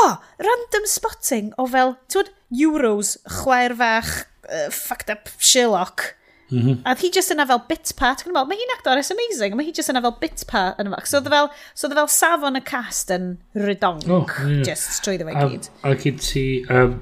oh, 0.01 0.17
random 0.43 0.85
spotting 0.89 1.53
o 1.57 1.67
fel, 1.71 1.95
ti'n 2.11 2.33
Euros, 2.57 3.17
chwaer 3.41 3.75
fach, 3.75 4.11
uh, 4.47 4.69
fucked 4.71 5.09
up 5.13 5.31
Sherlock. 5.39 6.13
Mm 6.49 6.59
-hmm. 6.59 6.81
A 6.83 6.95
he 6.95 7.09
just 7.11 7.31
yna 7.31 7.45
fel 7.45 7.59
bit 7.67 7.91
part. 7.95 8.23
Mae 8.25 8.55
hi'n 8.55 8.71
actor 8.77 8.95
actores 8.95 9.11
amazing. 9.11 9.55
Mae 9.55 9.65
hi 9.65 9.73
just 9.75 9.91
yna 9.91 10.01
fel 10.01 10.15
bit 10.19 10.45
part. 10.47 10.79
Yn 10.79 10.87
e 10.87 11.01
so 11.03 11.19
oedd 11.19 11.27
fel, 11.29 11.49
so 11.73 11.89
fel 11.89 12.07
safon 12.07 12.55
y 12.55 12.61
cast 12.63 13.11
yn 13.11 13.37
rydonc. 13.53 14.07
Oh, 14.07 14.23
yeah. 14.47 14.63
Just 14.63 15.03
trwy 15.03 15.17
ddweud 15.19 15.51
gyd. 15.51 15.67
Ac 15.83 16.05
i 16.07 16.13
ti... 16.15 16.45
Um, 16.69 17.01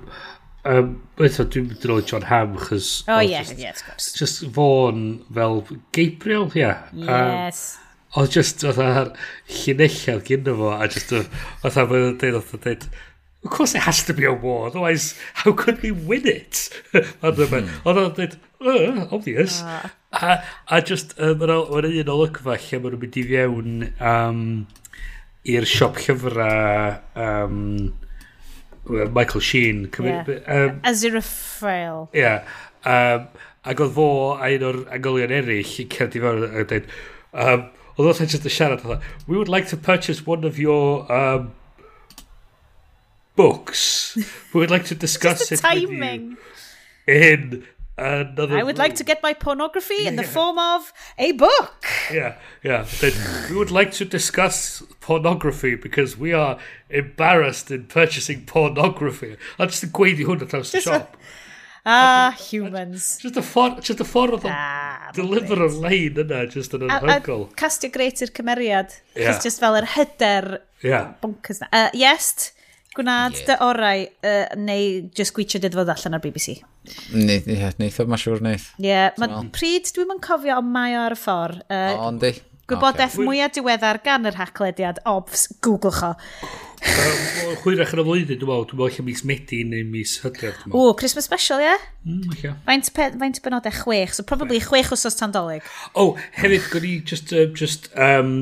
Um, 0.66 0.94
Eto, 1.22 1.46
dwi'n 1.46 1.68
mynd 1.70 1.84
i 1.86 2.04
John 2.10 2.24
Ham, 2.26 2.56
chys... 2.66 3.04
Oh, 3.08 3.20
ie, 3.22 3.30
yeah, 3.30 3.50
yeah, 3.56 3.76
of 3.76 3.84
course. 3.86 4.12
Just 4.18 4.46
fo'n 4.56 5.02
fel 5.34 5.62
Gabriel, 5.94 6.48
ie. 6.56 6.64
Yeah. 6.64 6.88
Yes. 6.92 7.76
Um, 7.78 7.84
oedd 8.22 8.32
just, 8.34 8.64
oedd 8.66 8.80
ar 8.82 9.12
llinellau 9.52 10.22
gyda 10.26 10.56
fo, 10.58 10.72
a 10.74 10.88
just, 10.92 11.12
oedd 11.14 11.78
ar 11.82 11.90
fydd 11.92 12.18
dweud, 12.22 12.40
oedd 12.40 12.56
yn 12.58 12.64
dweud, 12.64 12.88
of 13.46 13.52
course 13.54 13.76
it 13.78 13.86
has 13.86 14.02
to 14.08 14.16
be 14.18 14.26
a 14.26 14.34
war, 14.34 14.68
otherwise, 14.68 15.14
how 15.44 15.54
could 15.54 15.82
we 15.84 15.92
win 15.92 16.26
it? 16.28 16.70
Oedd 17.22 17.44
yn 17.46 17.70
dweud, 18.18 18.38
uh, 18.64 19.06
obvious. 19.14 19.60
A, 20.16 20.40
a 20.72 20.82
just, 20.82 21.14
um, 21.20 21.38
mae'n 21.44 21.92
un 21.92 22.14
olygfa 22.16 22.58
lle 22.58 22.82
maen 22.82 22.96
nhw'n 22.96 23.04
mynd 23.04 23.20
i 23.22 23.26
fewn 23.30 23.78
um, 24.00 24.42
i'r 25.46 25.70
siop 25.70 26.02
llyfrau 26.02 26.98
um, 27.22 27.62
Michael 28.88 29.42
Sheen. 29.42 29.90
Yeah. 30.00 30.24
Um, 30.48 30.82
Aziraphale. 30.82 32.08
Ie. 32.14 32.20
Yeah, 32.20 32.44
um, 32.86 33.28
ac 33.66 33.82
oedd 33.82 33.94
fo 33.96 34.08
a 34.38 34.50
un 34.54 34.66
o'r 34.70 34.82
angylion 34.94 35.34
eraill 35.34 35.76
yn 35.82 35.92
cerdd 35.94 36.18
i 36.18 36.22
fewn 36.22 36.44
a 36.46 36.66
dweud, 36.70 36.90
um, 37.34 37.68
oedd 37.96 38.10
oedd 38.12 38.34
just 38.36 38.46
y 38.46 38.52
siarad, 38.54 38.84
oedd, 38.86 39.06
we 39.26 39.38
would 39.40 39.50
like 39.50 39.70
to 39.72 39.78
purchase 39.78 40.28
one 40.28 40.46
of 40.46 40.60
your 40.62 41.06
um, 41.12 41.52
books. 43.36 44.16
We 44.54 44.62
would 44.62 44.72
like 44.72 44.86
to 44.86 44.96
discuss 44.96 45.42
it 45.42 45.52
with 45.52 45.62
timing. 45.62 46.38
you 47.08 47.14
in 47.14 47.66
Another 47.98 48.58
I 48.58 48.64
would 48.64 48.78
like 48.78 48.96
to 48.96 49.06
get 49.06 49.24
my 49.24 49.34
pornography 49.34 49.96
yeah. 50.02 50.10
in 50.10 50.16
the 50.18 50.24
form 50.24 50.58
of 50.60 50.92
a 51.18 51.32
book. 51.32 51.86
Yeah, 52.12 52.36
yeah. 52.62 52.86
we 53.50 53.56
would 53.56 53.72
like 53.72 53.94
to 53.94 54.06
discuss 54.06 54.84
pornography 55.00 55.76
because 55.76 56.18
we 56.18 56.34
are 56.34 56.58
embarrassed 56.90 57.72
in 57.72 57.86
purchasing 57.86 58.46
pornography. 58.46 59.38
A 59.58 59.68
just 59.68 59.88
yn 59.88 59.94
gweithio 59.96 60.28
hwn 60.28 60.44
at 60.44 60.52
haws 60.58 60.74
y 60.76 60.82
siop. 60.84 61.16
Ah, 61.86 62.28
uh, 62.28 62.32
humans. 62.50 63.20
Just 63.22 63.38
y 63.38 63.44
ffordd, 63.46 63.80
just 63.86 64.02
y 64.02 64.08
ffordd 64.10 64.40
oedd 64.40 64.50
ah, 64.50 65.12
deliver 65.16 65.64
y 65.64 65.70
lein 65.86 66.20
yna, 66.26 66.40
just 66.52 66.74
yn 66.76 66.88
anhygol. 66.90 67.46
A, 67.46 67.54
a 67.54 67.60
castio 67.62 67.94
greit 67.94 68.24
i'r 68.26 68.34
cymeriad. 68.36 68.98
Yeah. 69.14 69.38
Just 69.40 69.62
fel 69.64 69.78
yr 69.80 69.88
hyder 69.94 70.58
yeah. 70.84 71.14
bonkers 71.24 71.62
na. 71.64 71.72
Uh, 71.72 71.92
yes, 71.96 72.52
Gwnaed 72.96 73.36
yeah. 73.36 73.46
dy 73.50 73.56
orau, 73.66 74.06
uh, 74.24 74.42
neu 74.56 74.90
just 75.12 75.36
gweithio 75.36 75.60
gwitio 75.60 75.64
dydfod 75.66 75.92
allan 75.92 76.16
ar 76.16 76.24
BBC. 76.24 76.58
Neith, 77.12 77.48
ie, 77.52 77.60
neith 77.82 78.00
o, 78.00 78.06
ma 78.08 78.20
siwr 78.20 78.44
neith. 78.46 78.70
Ie, 78.80 78.88
yeah, 78.88 79.10
ma 79.20 79.44
pryd 79.56 79.90
dwi'n 79.96 80.16
yn 80.16 80.22
cofio, 80.24 80.60
ond 80.62 80.72
mae 80.72 80.96
o 80.96 81.02
ar 81.04 81.16
y 81.16 81.20
ffordd. 81.20 81.66
Uh, 81.68 81.90
o, 81.92 82.06
ondi. 82.10 82.32
Gwybodaeth 82.66 83.20
okay. 83.20 83.26
mwyaf 83.28 83.52
diweddar 83.54 84.00
gan 84.06 84.26
yr 84.26 84.40
haclediad, 84.40 85.04
obs, 85.06 85.46
googlech 85.62 86.00
o. 86.08 86.14
Chwyrach 87.62 87.92
yn 87.94 88.02
y 88.02 88.06
flwyddyn, 88.08 88.40
dwi'n 88.42 88.50
meddwl, 88.50 88.66
dwi'n 88.72 88.80
meddwl 88.80 88.96
lle 88.96 89.06
mis 89.06 89.22
Medi 89.28 89.60
neu 89.70 89.86
mis 89.86 90.16
Hydref. 90.24 90.64
O, 90.72 90.88
Christmas 90.98 91.28
special, 91.30 91.62
ie? 91.62 91.68
Yeah? 91.68 91.86
Mm, 92.08 92.32
okay. 92.34 92.56
Faint, 92.66 92.90
pe, 92.96 93.10
faint 93.22 93.42
benodau? 93.46 93.76
Chwech, 93.84 94.16
so 94.18 94.26
probably 94.26 94.58
chwech 94.64 94.90
wsos 94.96 95.20
tandolig. 95.20 95.68
O, 95.94 96.08
oh, 96.08 96.24
hefyd, 96.40 96.66
gwni 96.72 96.96
just, 97.06 97.36
uh, 97.36 97.46
just 97.54 97.92
um, 97.94 98.34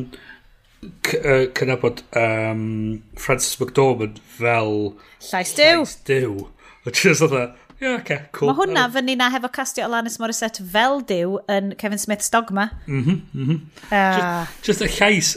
cynabod 1.57 2.03
um, 2.19 3.01
Francis 3.19 3.59
McDormand 3.59 4.19
fel... 4.37 4.93
Llais 5.31 5.53
Dyw. 5.57 5.83
Llais 5.83 5.97
Dyw. 6.09 6.47
Just 6.91 7.23
oedd 7.23 7.53
yeah, 7.83 7.99
okay, 7.99 8.19
cool. 8.31 8.47
Mae 8.51 8.57
hwnna 8.61 8.85
fyny 8.93 9.15
na 9.19 9.29
hefo 9.33 9.49
castio 9.51 9.87
Alanis 9.87 10.15
Morissette 10.21 10.63
fel 10.73 11.01
diw 11.07 11.39
yn 11.51 11.73
Kevin 11.79 11.99
Smith's 11.99 12.31
Dogma. 12.31 12.69
Mhm, 12.87 13.17
mm 13.33 13.41
mhm. 13.41 13.57
Mm 13.57 13.91
uh. 13.91 14.45
just, 14.63 14.79
just 14.79 14.85
y 14.85 14.91
llais 14.99 15.33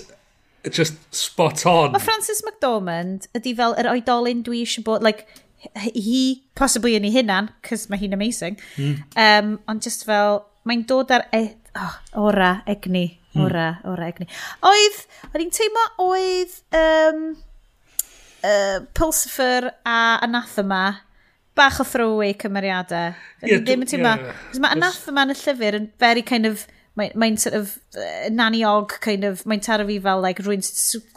just 0.71 1.15
spot 1.15 1.67
on. 1.67 1.93
Mae 1.95 2.03
Francis 2.03 2.43
McDormand 2.47 3.29
ydy 3.37 3.55
fel 3.59 3.77
yr 3.81 3.91
oedolyn 3.93 4.43
dwi 4.47 4.63
eisiau 4.65 4.87
bod, 4.87 5.05
like, 5.07 5.27
he, 5.75 6.43
possibly 6.59 6.97
yn 6.99 7.07
ei 7.07 7.15
hunan, 7.15 7.51
cos 7.67 7.87
mae 7.91 8.01
hi'n 8.03 8.17
amazing, 8.17 8.59
mm. 8.77 8.99
um, 9.23 9.55
ond 9.71 9.87
just 9.87 10.07
fel, 10.09 10.45
mae'n 10.67 10.85
dod 10.91 11.15
ar 11.15 11.27
e, 11.35 11.45
oh, 11.79 11.99
ora 12.27 12.57
egni 12.71 13.09
Ora, 13.43 13.67
ora 13.89 14.11
egni. 14.11 14.29
Oedd, 14.67 15.03
oedd 15.33 15.43
i'n 15.45 15.53
teimlo 15.55 15.85
oedd 16.07 16.55
um, 16.81 17.27
uh, 18.47 18.79
Pulsifer 18.97 19.71
a 19.85 19.99
Anathema 20.25 20.85
bach 21.57 21.81
o 21.81 21.87
throwaway 21.89 22.35
cymeriadau. 22.37 23.15
Yeah, 23.43 23.61
ddim 23.65 23.85
yn 23.85 23.93
teimlo. 23.93 24.17
Yeah, 24.17 24.33
yeah. 24.33 24.63
Mae 24.63 24.77
Anathema 24.77 25.27
yn 25.27 25.35
y 25.35 25.39
llyfr 25.41 25.79
yn 25.81 25.91
very 26.03 26.25
kind 26.27 26.49
of 26.49 26.67
mae'n 26.97 27.17
mae 27.21 27.37
sort 27.41 27.57
of 27.59 27.77
uh, 27.97 28.29
naniog 28.33 28.97
kind 29.05 29.25
of 29.29 29.45
mae'n 29.49 29.65
taro 29.65 29.87
fi 29.89 29.99
fel 30.05 30.23
like 30.25 30.43
rwy'n 30.45 30.65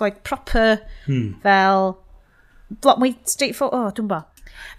like 0.02 0.24
proper 0.28 0.80
hmm. 1.06 1.34
fel 1.44 1.94
lot 2.86 3.00
mwy 3.02 3.16
straightforward, 3.26 3.80
o, 3.80 3.88
oh, 3.88 3.94
dwi'n 3.96 4.10
bo. 4.12 4.20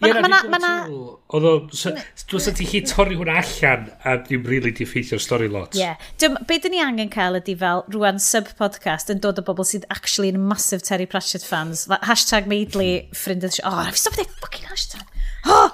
Mae 0.00 0.14
yna... 0.16 0.40
Ma 0.52 0.60
na... 0.62 0.72
Oedd 0.88 1.48
o... 1.48 1.54
Dwi'n 1.70 2.44
sy'n 2.46 2.56
ti 2.58 2.68
chi 2.68 2.82
torri 2.86 3.18
hwnna 3.18 3.36
allan 3.42 3.88
a 4.06 4.16
ddim 4.22 4.46
really 4.48 4.72
di 4.76 4.86
ffeithio'r 4.88 5.22
stori 5.22 5.50
lot. 5.52 5.76
Ie. 5.78 5.84
Yeah. 5.84 6.40
Be 6.48 6.58
dyn 6.62 6.74
ni 6.76 6.82
angen 6.84 7.12
cael 7.12 7.38
ydy 7.40 7.56
fel 7.60 7.84
rwan 7.94 8.20
sub-podcast 8.22 9.12
yn 9.12 9.22
dod 9.24 9.40
o 9.42 9.46
bobl 9.46 9.68
sydd 9.68 9.86
actually 9.92 10.32
yn 10.32 10.40
massive 10.50 10.86
Terry 10.86 11.08
Pratchett 11.10 11.46
fans. 11.46 11.86
Hashtag 12.06 12.50
meidli 12.50 12.90
ffrindydd... 13.16 13.60
Hmm. 13.60 13.70
Oh, 13.70 13.84
na 13.84 13.94
fi 13.94 14.04
stop 14.04 14.18
dweud 14.18 14.36
fucking 14.42 14.68
hashtag. 14.70 15.06
Oh! 15.46 15.70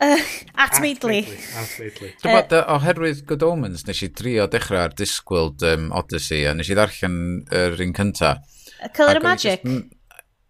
Uh, 0.00 0.22
at 0.54 0.78
Meidli. 0.78 1.24
At 1.58 1.72
Meidli. 1.80 2.12
Dwi'n 2.22 2.36
bod, 2.36 2.52
oherwydd 2.70 3.24
Good 3.26 3.42
Omens, 3.42 3.82
nes 3.88 4.02
i 4.06 4.08
drio 4.14 4.44
dechrau 4.46 4.84
ar 4.84 4.92
Discworld 4.94 5.64
um, 5.66 5.88
Odyssey, 5.98 6.44
a 6.46 6.52
nes 6.54 6.70
i 6.70 6.76
ddarllen 6.78 7.16
yr 7.50 7.74
un 7.82 7.94
cyntaf. 7.96 8.44
Colour 8.94 9.18
of 9.18 9.26
Magic? 9.26 9.64
Just, 9.66 9.97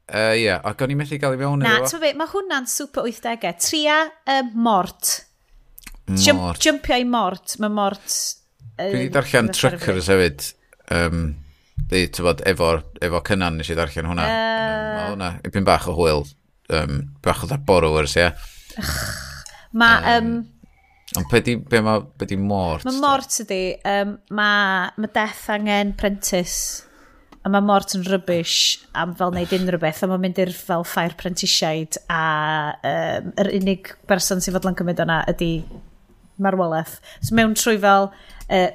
Uh, 0.08 0.32
Ie, 0.32 0.46
yeah. 0.46 0.62
ac 0.64 0.80
o'n 0.80 0.92
i'n 0.94 0.96
methu 0.96 1.18
gael 1.20 1.34
i 1.36 1.40
mewn 1.40 1.60
Na, 1.60 1.74
ti'n 1.84 2.00
fe, 2.00 2.14
mae 2.16 2.30
hwnna'n 2.32 2.68
super 2.70 3.04
80au. 3.04 3.50
Tria 3.60 3.98
uh, 4.08 4.40
mort. 4.56 5.10
Mort. 6.08 6.62
Jumpio 6.64 6.96
i 6.96 7.04
mort. 7.04 7.58
Mae 7.60 7.72
mort... 7.72 8.08
Uh, 8.78 8.88
Dwi 8.88 9.02
wedi 9.02 9.12
darllen 9.12 9.52
truckers 9.52 10.08
hefyd. 10.08 10.46
Um, 10.94 11.26
Di, 11.90 12.06
ti'n 12.08 12.24
bod, 12.24 12.40
efo, 12.48 12.72
efo 13.04 13.20
cynnan 13.28 13.60
nes 13.60 13.68
i 13.68 13.76
darllen 13.76 14.08
hwnna. 14.08 14.24
Uh... 14.24 14.68
Um, 14.88 15.00
hwnna, 15.12 15.32
ipyn 15.50 15.68
bach 15.68 15.90
o 15.92 15.96
hwyl. 15.98 16.24
Um, 16.72 17.02
bach 17.24 17.44
o 17.44 17.50
dda 17.50 17.60
borrowers, 17.68 18.16
ie. 18.16 18.30
Yeah. 18.30 18.46
Mae... 19.76 20.16
Um, 20.16 20.38
Ond 21.16 21.24
pe 21.30 21.40
di, 21.40 21.54
be 21.56 21.80
ma, 21.80 21.94
be 22.00 22.26
di 22.28 22.36
mort? 22.36 22.84
Mae 22.84 22.98
mort 23.00 23.38
ydi, 23.40 23.62
um, 23.88 24.18
mae 24.36 24.90
ma 25.00 25.08
death 25.14 25.46
angen 25.54 25.94
prentice 25.96 26.84
a 27.48 27.52
mae 27.52 27.64
Mort 27.64 27.94
yn 27.96 28.04
rybys 28.04 28.54
am 28.98 29.14
fel 29.16 29.32
wneud 29.32 29.52
unrhyw 29.56 29.80
beth, 29.80 30.02
a 30.04 30.08
mae'n 30.10 30.20
mynd 30.26 30.40
i'r 30.42 30.52
fel 30.52 30.84
ffair 30.86 31.14
prentisiaid, 31.18 31.96
a 32.12 32.22
um, 32.90 33.30
yr 33.40 33.50
unig 33.56 33.88
berson 34.10 34.42
sy'n 34.44 34.56
fodlon 34.56 34.76
cymryd 34.76 35.00
o'na 35.04 35.22
ydy 35.32 35.52
marwolaeth. 36.44 36.98
So 37.24 37.38
mewn 37.38 37.56
trwy 37.58 37.80
fel, 37.80 38.10
uh, 38.52 38.68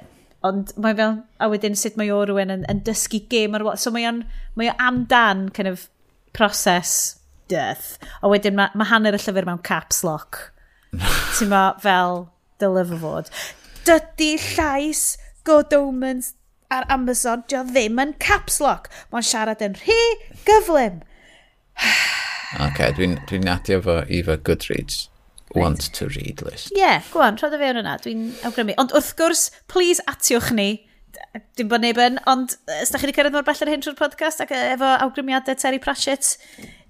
ond 0.49 0.73
mae 0.81 0.97
fel, 0.97 1.19
a 1.37 1.49
wedyn 1.53 1.77
sut 1.79 1.99
mae 1.99 2.09
o 2.11 2.23
rhywun 2.25 2.55
yn, 2.55 2.65
yn 2.71 2.81
dysgu 2.87 3.21
gêm 3.29 3.53
marwolaeth. 3.53 3.83
So 3.85 3.93
mae 3.93 4.09
o'n 4.09 4.23
mae 4.57 4.73
o 4.73 4.77
amdan 4.81 5.47
kind 5.53 5.69
of 5.69 5.87
proses 6.33 7.19
death, 7.51 7.99
a 8.25 8.31
wedyn 8.31 8.57
mae 8.57 8.73
ma 8.73 8.89
hanner 8.89 9.13
y 9.13 9.21
llyfr 9.21 9.49
mewn 9.49 9.61
caps 9.61 10.01
lock. 10.07 10.47
Ti'n 11.37 11.53
ma 11.53 11.67
fel, 11.83 12.23
dylef 12.61 12.93
o 12.97 13.03
fod. 13.05 13.29
Dydy 13.85 14.33
llais 14.55 15.11
God 15.45 15.75
Omens 15.77 16.33
ar 16.73 16.87
Amazon, 16.93 17.43
dio 17.49 17.63
ddim 17.67 18.01
yn 18.01 18.13
caps 18.23 18.59
lock. 18.63 18.89
Mae'n 19.13 19.27
siarad 19.27 19.63
yn 19.65 19.77
rhy 19.81 19.99
gyflym. 20.47 21.01
OK, 22.63 22.79
dwi'n 22.97 23.17
dwi 23.29 23.41
adio 23.49 23.81
fo 23.85 23.99
i 24.05 24.21
fy 24.25 24.37
Goodreads 24.47 25.07
want 25.53 25.91
to 25.93 26.07
read 26.13 26.41
list. 26.41 26.71
Ie, 26.73 26.81
yeah, 26.81 27.03
gwan, 27.13 27.37
rhodd 27.37 27.55
y 27.57 27.59
fewn 27.61 27.79
yna, 27.83 27.97
dwi'n 28.01 28.25
awgrymu. 28.47 28.75
Ond 28.81 28.93
wrth 28.97 29.13
gwrs, 29.19 29.47
please 29.69 30.03
atiwch 30.09 30.51
ni, 30.57 30.67
dim 31.57 31.69
bod 31.69 31.83
neb 31.83 31.99
yn, 32.01 32.19
ond 32.29 32.55
os 32.81 32.93
da 32.93 32.99
chi 32.99 33.07
wedi 33.07 33.15
cyrraedd 33.17 33.35
mor 33.35 33.45
bell 33.45 33.63
ar 33.65 33.71
hyn 33.71 33.83
trwy'r 33.83 33.97
podcast 33.99 34.41
ac 34.43 34.53
efo 34.57 34.89
awgrymiadau 35.05 35.57
Terry 35.59 35.81
Pratchett 35.81 36.35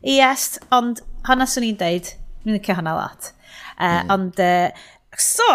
i 0.08 0.20
est, 0.24 0.60
ond 0.76 1.04
honna 1.28 1.48
swn 1.50 1.68
i'n 1.70 1.80
deud, 1.80 2.12
dwi'n 2.44 2.58
licio 2.58 2.78
honna 2.80 2.96
lot. 2.98 3.32
Uh, 3.78 4.04
mm. 4.04 4.14
Ond, 4.16 4.44
uh, 4.44 5.20
so, 5.20 5.48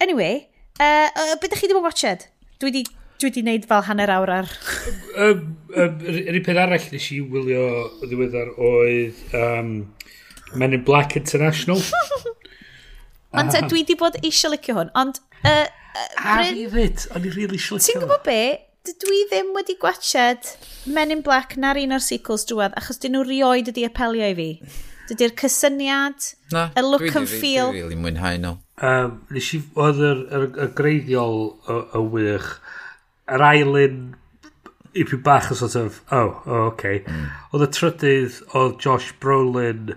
anyway, 0.00 0.46
uh, 0.78 1.08
uh, 1.08 1.34
beth 1.36 1.50
ydych 1.50 1.64
chi 1.64 1.70
ddim 1.70 1.80
yn 1.80 1.86
watched? 1.86 2.28
Dwi 2.60 2.72
wedi 2.72 2.84
dwi 3.20 3.28
wedi 3.28 3.42
wneud 3.44 3.66
fel 3.68 3.84
hanner 3.84 4.10
awr 4.14 4.32
ar... 4.38 4.52
um, 5.20 5.42
um, 5.76 5.98
yr 6.08 6.38
un 6.38 6.44
peth 6.46 6.60
arall 6.62 6.86
nes 6.94 7.08
i 7.12 7.20
wylio 7.20 7.66
ddiweddar 8.04 8.54
oedd 8.56 9.36
um, 9.36 9.74
Men 10.54 10.72
in 10.74 10.82
Black 10.84 11.14
International. 11.16 11.78
ond 13.38 13.54
uh, 13.54 13.60
dwi 13.68 13.84
wedi 13.84 13.96
bod 14.00 14.16
eisiau 14.24 14.54
licio 14.54 14.78
hwn, 14.78 14.90
ond... 14.98 15.20
Uh, 15.44 15.66
uh, 15.68 16.08
a 16.24 16.40
fi 16.48 16.66
fyd, 16.72 17.06
o'n 17.14 17.28
i 17.28 17.34
really 17.36 17.60
eisiau 17.60 17.78
licio. 17.78 17.92
Ti'n 17.92 18.02
gwybod 18.02 18.24
be? 18.26 18.40
Dwi 19.04 19.20
ddim 19.28 19.52
wedi 19.54 19.76
gwachod 19.78 20.54
Men 20.88 21.12
in 21.12 21.20
Black 21.22 21.58
na'r 21.60 21.78
un 21.82 21.92
o'r 21.92 22.02
sequels 22.02 22.46
drwad, 22.48 22.72
achos 22.80 22.98
dyn 23.02 23.14
nhw 23.14 23.26
rioed 23.28 23.68
ydi 23.70 23.84
apelio 23.86 24.32
i 24.32 24.36
fi. 24.38 24.48
Dydy'r 25.10 25.36
cysyniad, 25.38 26.32
Na, 26.54 26.70
y 26.72 26.84
look 26.86 27.04
dwi 27.04 27.14
and 27.20 27.28
feel. 27.30 27.70
Dwi 27.74 27.84
really 27.84 28.00
mwynhau 28.00 28.40
nhw. 28.40 28.56
Um, 28.80 29.18
nes 29.34 29.52
i, 29.52 29.60
oedd 29.76 30.00
y 30.00 30.68
greiddiol 30.78 31.42
y, 31.68 31.78
y 31.98 32.04
wych, 32.14 32.52
yr 33.30 33.44
ailyn 33.46 34.00
i 34.94 35.04
pwy 35.06 35.20
bach 35.22 35.50
o 35.52 35.56
sort 35.58 35.76
of, 35.78 36.00
oh, 36.10 36.40
oh 36.46 36.68
okay. 36.70 37.02
Mm. 37.06 37.26
Oedd 37.54 37.66
y 37.66 37.68
trydydd 37.76 38.38
oedd 38.58 38.78
Josh 38.82 39.12
Brolin 39.22 39.92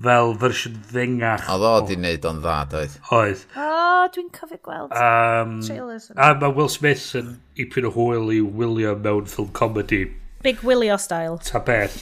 fel 0.00 0.32
fersiwn 0.40 0.78
ddengach. 0.88 1.48
Oedd 1.52 1.66
o 1.68 1.72
di 1.88 1.98
wneud 1.98 2.28
o'n 2.30 2.40
dda, 2.40 2.56
doedd. 2.72 2.96
Oedd. 3.16 3.44
O, 3.52 3.66
oh, 3.66 4.06
dwi'n 4.14 4.30
cofio 4.36 4.60
gweld 4.64 4.94
um, 4.96 5.58
trailers. 5.66 6.08
A 6.16 6.32
mae 6.40 6.56
Will 6.56 6.72
Smith 6.72 7.10
yn 7.20 7.34
ipyn 7.60 7.90
o 7.90 7.92
hwyl 7.96 8.32
i 8.32 8.40
William 8.40 9.02
mewn 9.04 9.28
ffilm 9.28 9.52
comedy. 9.56 10.06
Big 10.44 10.64
Willio 10.64 10.96
style. 10.96 11.36
Ta 11.44 11.60
beth. 11.60 12.00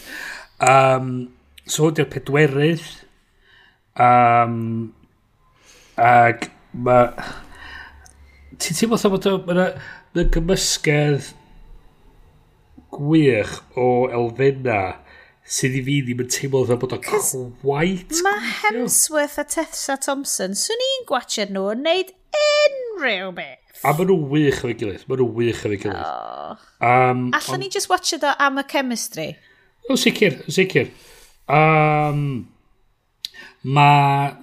Um, 0.62 1.32
so, 1.66 1.88
hwn 1.88 1.98
di'r 1.98 2.10
pedwerydd. 2.12 2.86
Um, 3.98 4.94
ag 5.98 6.52
mae... 6.72 7.10
Ti'n 8.58 8.78
teimlo 8.78 8.98
bod 9.10 9.26
o... 9.30 9.38
Mae 10.18 10.26
gymysgedd 10.34 11.28
gwych 12.90 13.52
o 13.78 14.08
elfenna 14.10 14.78
sydd 15.46 15.76
i 15.78 15.82
fi 15.86 15.94
ddim 16.02 16.24
yn 16.24 16.32
teimlo 16.34 16.64
dda 16.66 16.74
bod 16.82 16.96
o'n 16.96 17.04
cwaith. 17.04 18.16
Mae 18.26 18.50
Hemsworth 18.64 19.36
a 19.38 19.44
Tessa 19.46 19.94
Thompson, 19.94 20.58
swn 20.58 20.82
i'n 20.88 21.06
gwachod 21.06 21.54
nhw 21.54 21.68
yn 21.76 21.86
neud 21.86 22.10
unrhyw 22.40 23.30
beth. 23.38 23.78
A 23.86 23.94
maen 23.94 24.10
nhw 24.10 24.18
wych 24.34 24.58
efo'i 24.58 24.74
gilydd. 24.82 25.06
Maen 25.06 25.22
nhw 25.22 25.28
wych 25.38 25.62
efo'i 25.62 25.78
gilydd. 25.84 26.02
Oh. 26.02 26.66
Um, 26.82 27.24
Allan 27.38 27.60
on... 27.60 27.62
ni 27.62 27.70
just 27.78 27.86
watch 27.92 28.10
o 28.18 28.34
am 28.34 28.58
y 28.58 28.66
chemistry? 28.74 29.30
O, 29.86 29.94
sicr, 29.94 30.42
o 30.42 30.58
sicr. 30.58 30.90
Um, 31.46 32.48
mae... 33.62 34.34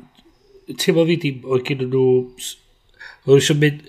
Teimlo 0.72 1.04
fi 1.12 1.20
di, 1.20 1.38
o 1.44 1.60
gen 1.68 1.84
nhw... 1.90 2.10
Oedd 3.28 3.42
eisiau 3.42 3.60
mynd... 3.60 3.84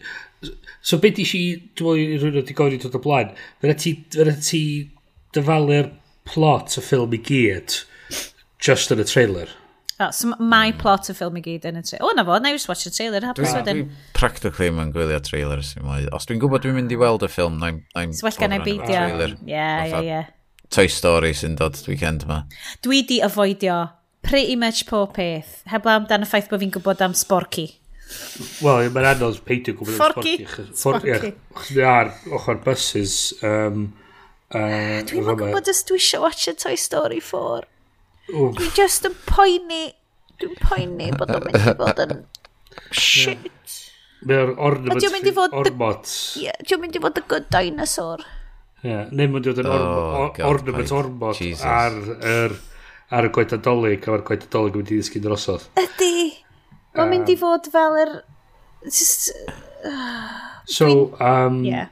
So 0.86 1.00
beth 1.02 1.18
eisiau, 1.18 1.58
dwi'n 1.74 1.96
meddwl, 1.98 2.00
i 2.14 2.18
rhywun 2.20 2.36
wedi 2.38 2.54
gofyn 2.54 2.76
i 2.76 2.80
dod 2.82 2.94
o 2.94 3.02
blaen, 3.02 3.30
fydda 3.62 3.74
ti, 3.82 3.92
fydda 4.14 4.34
ti 4.38 4.62
dyfalu'r 5.34 5.88
plot 6.30 6.76
y 6.78 6.82
ffilm 6.84 7.14
i 7.16 7.18
gyd 7.26 7.80
just 8.62 8.92
yn 8.94 9.02
y 9.02 9.06
trailer. 9.08 9.50
Oh, 9.98 10.12
so 10.12 10.28
mae 10.38 10.74
plot 10.76 11.08
y 11.10 11.16
ffilm 11.16 11.40
i 11.40 11.42
gyd 11.42 11.66
yn 11.66 11.80
y 11.80 11.82
trailer. 11.82 12.04
O, 12.06 12.12
na 12.14 12.22
fo, 12.28 12.36
na 12.38 12.52
i 12.52 12.54
just 12.54 12.70
watch 12.70 12.86
y 12.86 12.92
trailer, 12.94 13.24
hapus 13.26 13.56
wedyn. 13.56 13.80
Dwi 13.88 14.14
practically 14.14 14.68
mae'n 14.76 14.92
gwylio 14.94 15.18
trailer 15.26 15.64
sy'n 15.66 15.82
mwy. 15.88 16.04
Os 16.14 16.28
dwi'n 16.28 16.38
gwybod 16.42 16.62
dwi'n 16.62 16.76
mynd 16.78 16.94
i 16.94 16.98
weld 17.00 17.24
y 17.26 17.30
ffilm, 17.32 17.56
na'n... 17.62 17.80
Na 17.96 18.04
so 18.14 18.28
well 18.28 18.38
gan 18.38 18.54
i 18.54 18.60
beidio. 18.62 19.00
Ie, 19.42 19.64
ie, 19.90 20.02
ie. 20.06 20.20
Toy 20.70 20.92
Story 20.92 21.32
sy'n 21.34 21.56
dod 21.58 21.80
weekend 21.90 22.28
yma. 22.28 22.44
Dwi 22.86 23.00
di 23.08 23.18
avoidio 23.26 23.80
pretty 24.26 24.54
much 24.54 24.84
pob 24.86 25.16
peth. 25.18 25.64
Heblaw 25.72 26.04
amdano 26.04 26.30
ffaith 26.30 26.46
bod 26.52 26.62
fi'n 26.62 26.74
gwybod 26.78 27.02
am 27.02 27.18
Sporky. 27.18 27.66
Wel, 28.62 28.90
mae'n 28.94 29.08
anodd 29.10 29.40
peidio 29.46 29.74
gwybod... 29.78 29.96
Fforci. 29.98 30.34
Fforci. 30.46 31.80
Ar 31.82 32.12
ochr 32.36 32.60
buses. 32.64 33.16
Um, 33.46 33.88
uh, 34.54 35.02
Dwi'n 35.08 35.26
mwyn 35.26 35.40
gwybod 35.42 35.70
os 35.72 35.82
dwi 35.88 35.98
eisiau 36.00 36.26
watch 36.26 36.46
a 36.50 36.54
Toy 36.54 36.78
Story 36.80 37.20
4. 37.24 37.66
Dwi'n 38.30 38.72
just 38.78 39.08
yn 39.08 39.16
poeni. 39.26 39.88
Dwi'n 40.40 40.56
poeni 40.62 41.10
bod 41.16 41.34
o'n 41.34 41.44
mynd 41.48 41.60
i 41.60 41.76
fod 41.82 42.02
yn... 42.06 42.24
Shit. 42.94 43.76
Mae'r 44.26 44.54
ornament 44.54 45.02
fi 45.02 45.12
mynd 45.12 45.28
i 45.28 45.34
fod 45.36 45.54
ormot. 45.56 46.16
Dwi'n 46.62 46.82
mynd 46.82 46.98
i 46.98 47.02
fod 47.02 47.20
y 47.20 47.26
good 47.30 47.50
dinosaur. 47.52 48.24
Ie, 48.86 49.02
neu 49.10 49.30
mynd 49.32 49.48
i 49.48 49.54
fod 49.54 49.64
yn 49.64 49.70
ornament 50.46 50.94
ormot 50.94 51.42
ar 53.06 53.28
y 53.28 53.30
gwaith 53.30 53.54
adolyg, 53.54 54.02
a 54.06 54.14
mae'r 54.14 54.26
gwaith 54.26 54.48
adolyg 54.48 54.74
yn 54.74 54.82
mynd 54.82 54.90
i 54.90 54.98
ddisgyn 54.98 55.26
drosodd. 55.26 55.68
Ydy. 55.78 56.45
Mae'n 56.96 57.12
mynd 57.12 57.32
i 57.32 57.36
fod 57.40 57.68
fel 57.72 57.98
yr... 58.00 58.14
Just, 58.86 59.32
so, 60.64 61.16
um, 61.20 61.62
yeah. 61.64 61.88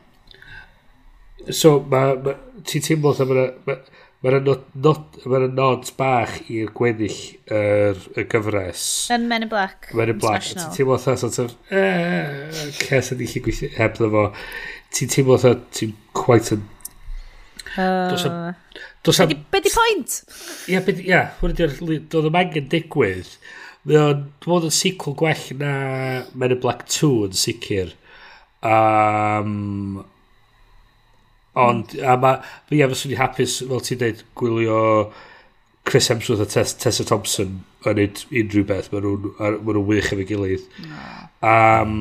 So, 1.51 1.81
ma, 1.91 2.15
Ma, 2.15 2.39
ti'n 2.65 2.85
teimlo 2.89 3.13
dda 3.17 3.29
mae'n... 3.31 3.83
Mae'n 4.25 4.39
nod, 4.41 4.63
nod, 4.81 5.17
ma 5.29 5.39
nod 5.45 5.91
bach 5.99 6.39
i'r 6.49 6.71
gweddill 6.73 7.19
yr, 7.53 7.99
y 8.17 8.23
gyfres. 8.33 8.85
Yn 9.13 9.27
Men 9.29 9.45
in 9.45 9.51
Black. 9.53 9.91
Men 9.93 10.15
in 10.15 10.21
Black. 10.23 10.47
Ti'n 10.49 10.71
teimlo 10.73 10.97
dda, 10.97 11.17
sort 11.21 11.43
of, 11.43 11.53
eh, 11.69 12.49
ces 12.79 13.13
ydi 13.13 13.29
chi 13.29 13.43
gweithio 13.45 13.69
heb 13.77 13.99
dda 13.99 14.09
fo. 14.15 14.23
Ti'n 14.97 15.13
teimlo 15.13 15.37
dda, 15.43 15.53
ti'n 15.77 15.93
quite 16.17 16.57
yn... 16.57 16.65
Uh, 17.75 18.17
oh. 18.31 19.35
Be 19.53 19.61
di 19.61 19.75
pwynt? 19.75 20.17
Ia, 20.73 20.81
yeah, 21.05 21.35
hwn 21.43 21.53
ydy'r... 21.53 21.77
Doedd 22.09 22.31
y 22.31 22.35
angen 22.41 22.73
digwydd. 22.73 23.37
Mae 23.85 24.01
o'n, 24.01 24.25
dwi'n 24.41 24.55
bod 24.55 24.67
yn 24.71 24.73
sequel 24.73 25.17
gwell 25.21 25.45
na 25.61 25.75
Men 26.33 26.55
in 26.57 26.61
Black 26.63 26.87
2 26.89 27.11
yn 27.27 27.37
sicr. 27.37 27.93
Um, 28.65 30.01
ond, 31.61 31.93
a 32.01 32.17
ma, 32.21 32.39
fi 32.71 32.81
efo 32.85 32.97
swn 32.97 33.13
i 33.13 33.19
hapus, 33.21 33.59
fel 33.69 33.85
ti'n 33.85 34.01
dweud, 34.01 34.23
gwylio 34.41 34.79
Chris 35.85 36.09
Hemsworth 36.09 36.41
a 36.41 36.49
Tess, 36.49 36.73
Tessa 36.81 37.05
Thompson 37.05 37.59
yn 37.85 38.01
neud 38.01 38.23
unrhyw 38.33 38.65
beth. 38.71 38.89
Mae 38.93 39.05
nhw'n 39.05 39.29
ma 39.37 39.77
nhw 39.77 39.85
wych 39.91 40.09
efo'i 40.15 40.25
gilydd. 40.33 40.65
Um, 41.45 41.99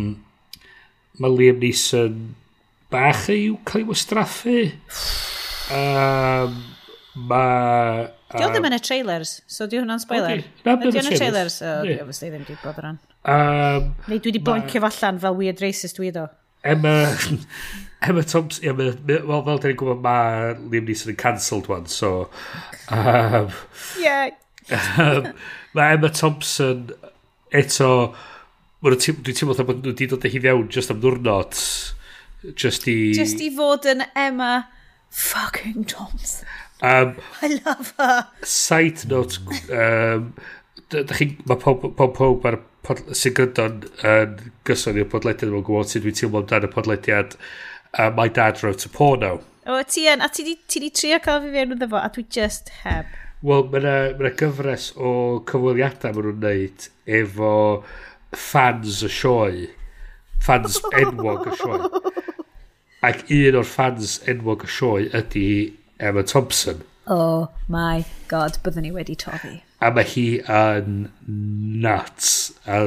mae 1.20 1.36
Liam 1.36 1.60
Neeson 1.60 2.22
bach 2.94 3.28
i'w 3.34 3.60
cael 3.68 3.84
ei 3.84 3.90
wastraffu. 3.92 4.58
Um, 5.76 6.62
mae 7.28 8.08
Di 8.34 8.46
o 8.46 8.52
ddim 8.52 8.68
yn 8.70 8.78
y 8.78 8.82
trailers, 8.84 9.34
so 9.48 9.68
di 9.70 9.80
hwnna'n 9.80 10.02
spoilers. 10.02 10.46
Okay. 10.62 10.92
Di 10.92 11.02
y 11.02 11.18
trailers, 11.18 11.60
so 11.62 11.74
di 11.86 11.98
obviously 12.02 12.32
ddim 12.34 12.46
di 12.48 12.58
bod 12.64 12.80
ran. 12.84 13.02
Um, 13.24 13.92
Neu 14.10 14.22
dwi 14.24 14.34
di 14.36 14.42
blancio 14.44 14.82
fallan 14.84 15.20
fel 15.24 15.38
weird 15.38 15.62
racist 15.64 16.00
dwi 16.00 16.12
do. 16.16 16.28
Emma, 16.64 17.16
Emma 18.02 18.24
Thompson, 18.24 18.70
Emma, 18.70 18.94
well, 19.28 19.44
fel 19.44 19.60
dyn 19.60 19.74
ni'n 19.74 19.80
gwybod, 19.80 20.04
mae 20.04 20.54
Liam 20.72 20.88
Neeson 20.88 21.12
yn 21.12 21.20
cancelled 21.20 21.68
one, 21.72 21.90
so... 21.92 22.30
Um, 22.88 23.52
yeah. 24.00 24.32
um, 24.98 25.34
mae 25.76 25.98
Emma 25.98 26.12
Thompson 26.12 26.88
eto... 27.52 27.90
Dwi'n 28.84 29.24
teimlo 29.24 29.56
bod 29.64 29.78
nhw 29.80 29.94
wedi 29.94 30.08
dod 30.12 30.26
â 30.28 30.32
hi 30.32 30.42
fewn 30.44 30.72
just 30.72 30.92
am 30.92 31.00
ddwrnod. 31.04 31.60
Just 32.60 32.88
i... 32.92 32.98
Just 33.16 33.44
i 33.44 33.48
fod 33.56 33.88
yn 33.88 34.04
Emma 34.20 34.66
fucking 35.14 35.86
Thompson. 35.88 36.48
Um, 36.84 37.16
I 37.42 37.62
love 37.66 37.94
her. 37.98 38.28
Side 38.44 39.08
note, 39.08 39.40
um, 39.72 40.34
da 40.92 41.16
chi, 41.16 41.30
mae 41.48 41.56
pob, 41.56 41.86
pob, 41.96 42.12
pob 42.18 42.48
ar 42.50 42.58
sy'n 43.16 43.36
grydo'n 43.38 43.78
yn 44.04 44.34
gyson 44.68 44.98
i'r 45.00 45.08
podlediad 45.08 45.54
mae'n 45.54 45.64
gwybod 45.64 45.88
sut 45.88 46.04
dwi'n 46.04 46.18
teimlo 46.20 46.42
amdano 46.42 46.68
y 46.68 46.74
podlediad 46.74 47.38
uh, 47.40 48.10
My 48.12 48.28
Dad 48.28 48.60
Wrote 48.60 48.90
a 48.90 48.92
Porno. 48.92 49.38
O, 49.64 49.78
ti 49.88 50.04
yn, 50.12 50.20
a 50.20 50.28
ti 50.28 50.44
di, 50.44 50.58
ti 50.68 50.82
di 50.84 50.90
trio 50.92 51.22
cael 51.24 51.46
fi 51.46 51.54
fewn 51.54 51.78
iddo 51.78 51.88
fo, 51.94 52.02
a 52.02 52.10
dwi 52.12 52.26
just 52.28 52.74
heb. 52.82 53.14
Wel, 53.48 53.64
mae'n 53.72 54.20
ma 54.20 54.34
gyfres 54.42 54.90
o 55.00 55.14
cyfweliadau 55.48 56.18
maen 56.18 56.28
nhw'n 56.28 56.44
neud 56.44 56.90
efo 57.22 57.54
fans 58.50 59.00
y 59.08 59.12
sioe. 59.22 59.70
Fans 60.44 60.82
enwog 61.00 61.48
y 61.48 61.56
sioe. 61.62 61.88
Ac 63.08 63.24
un 63.32 63.62
o'r 63.62 63.72
fans 63.72 64.18
enwog 64.32 64.68
y 64.68 64.74
sioe 64.76 65.08
ydy 65.22 65.48
Emma 66.04 66.24
Thompson. 66.24 66.84
Oh 67.08 67.50
my 67.68 68.06
god, 68.32 68.60
byddwn 68.64 68.88
ni 68.88 68.94
wedi 68.96 69.16
tofi. 69.20 69.58
A 69.84 69.90
mae 69.92 70.08
hi 70.08 70.28
yn 70.48 71.02
nuts. 71.84 72.54
A 72.64 72.86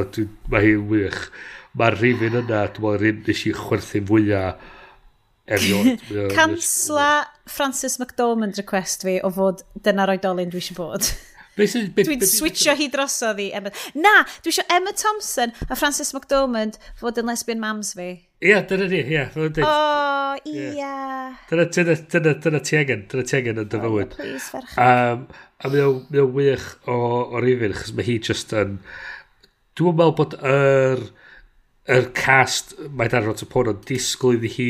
mae 0.53 0.65
hi'n 0.65 0.87
wych. 0.93 1.27
Mae'r 1.77 1.99
rhywun 2.01 2.41
yna, 2.41 2.43
dwi'n 2.49 2.65
meddwl, 2.81 2.99
rhywun 3.03 3.23
nes 3.27 3.45
i 3.45 3.53
chwerthu'n 3.57 4.09
fwyaf 4.09 4.73
erioed. 5.47 6.05
Cansla 6.37 7.27
Francis 7.47 7.99
McDormand 8.01 8.57
request 8.61 9.05
fi 9.07 9.19
o 9.25 9.31
fod 9.37 9.63
dyna'r 9.87 10.17
oedolyn 10.17 10.53
dwi 10.53 10.63
eisiau 10.65 10.81
bod. 10.81 11.11
Dwi'n 11.57 12.25
switcho 12.29 12.75
hi 12.77 12.91
drosodd 12.93 13.41
i 13.41 13.49
Emma. 13.57 13.73
Na, 13.97 14.19
dwi 14.45 14.53
eisiau 14.53 14.69
Emma 14.77 14.93
Thompson 14.93 15.55
a 15.71 15.79
Frances 15.79 16.13
McDormand 16.13 16.77
fod 17.01 17.17
yn 17.23 17.31
lesbian 17.31 17.63
mams 17.63 17.95
fi. 17.97 18.11
Ie, 18.45 18.59
dyna 18.69 18.89
ni, 18.91 19.01
ia. 19.17 19.27
O, 19.65 19.77
ia. 20.53 20.93
Dyna 21.49 21.69
ti 21.73 21.81
angen, 22.77 23.07
dyna 23.09 23.25
ti 23.25 23.39
angen 23.41 23.63
yn 23.65 23.71
dyfywyd. 23.73 24.17
Please, 24.19 24.51
ferch. 24.53 24.77
Um, 24.77 25.29
A 25.65 25.71
mae 25.73 25.81
o'n 25.81 26.35
wych 26.37 26.67
o 26.85 26.97
o 27.33 27.41
rifin, 27.41 27.73
chos 27.73 27.95
mae 27.97 28.05
hi 28.05 28.19
just 28.21 28.53
yn... 28.53 28.77
Dwi'n 29.77 29.97
meddwl 29.97 30.17
bod 30.19 30.37
yr... 30.43 31.07
Yr 31.87 32.09
cast 32.19 32.75
mae 32.99 33.07
dan 33.07 33.29
y 33.31 33.47
Porn 33.47 33.71
o'n 33.71 33.83
disgwyl 33.87 34.41
iddi 34.41 34.49
hi 34.51 34.65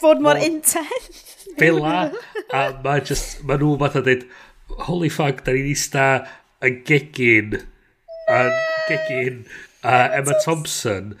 fod 0.00 0.22
mor 0.24 0.38
intense 0.40 1.20
fela 1.58 2.06
a 2.56 2.62
mae 2.80 3.02
just 3.04 3.42
mae 3.44 3.60
nhw 3.60 3.74
fath 3.82 3.98
o 4.00 4.02
dweud 4.06 4.24
holy 4.86 5.10
fuck, 5.12 5.44
da 5.46 5.54
ni'n 5.56 5.70
eista 5.72 6.06
yn 6.64 6.80
gegin, 6.86 7.58
yn 8.30 8.56
gegin 8.88 9.44
a 9.86 10.02
Emma 10.18 10.36
Thompson 10.44 11.14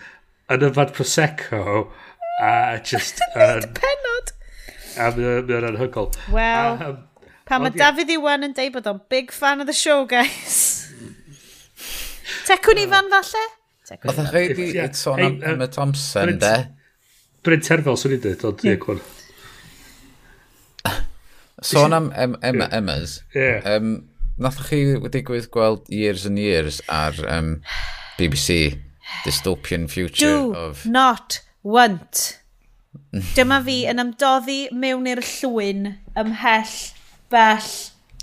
yn 0.50 0.66
yfad 0.66 0.92
Prosecco 0.96 1.86
a 2.40 2.80
just... 2.84 3.22
Yn 3.36 3.68
penod! 3.76 4.34
A 5.00 5.12
mae'n 5.14 5.70
anhygol. 5.70 6.10
Wel, 6.34 6.74
um, 6.88 6.98
pan 7.48 7.64
mae 7.64 7.74
Dafydd 7.76 8.10
Iwan 8.16 8.48
yn 8.48 8.56
deud 8.56 8.74
bod 8.74 8.88
o'n 8.90 9.00
big 9.12 9.32
fan 9.34 9.62
of 9.62 9.70
the 9.70 9.76
show, 9.76 10.02
guys. 10.08 10.90
Tecwn 12.48 12.82
Ifan, 12.82 13.08
falle? 13.12 13.46
Oedd 13.90 14.20
eich 14.22 14.34
rhaid 14.34 14.60
i 14.62 14.84
sôn 14.94 15.22
am 15.24 15.40
Emma 15.52 15.66
Thompson, 15.70 16.36
de? 16.42 16.54
Bryn 17.46 17.62
Terfel, 17.64 17.96
swn 17.98 18.18
i'n 18.18 18.22
dweud, 18.26 18.44
ond 18.50 18.66
ie, 18.66 18.76
Sôn 21.62 21.92
am 21.92 22.10
em, 22.12 22.36
em, 22.42 22.62
Emma's. 22.62 23.20
Yeah. 23.34 23.60
Um, 23.64 24.08
Nath 24.40 24.62
chi 24.70 24.96
digwydd 25.12 25.50
gweld 25.52 25.88
years 25.92 26.24
and 26.24 26.38
years 26.40 26.80
ar 26.88 27.16
um, 27.28 27.60
BBC 28.16 28.78
Dystopian 29.26 29.88
Future 29.90 30.26
Do 30.26 30.54
of... 30.54 30.86
not 30.86 31.40
want. 31.62 32.38
Dyma 33.36 33.60
fi 33.66 33.82
yn 33.90 34.00
ymdoddi 34.02 34.60
mewn 34.72 35.08
i'r 35.10 35.20
llwyn 35.22 35.90
ymhell 36.18 36.76
bell 37.30 37.68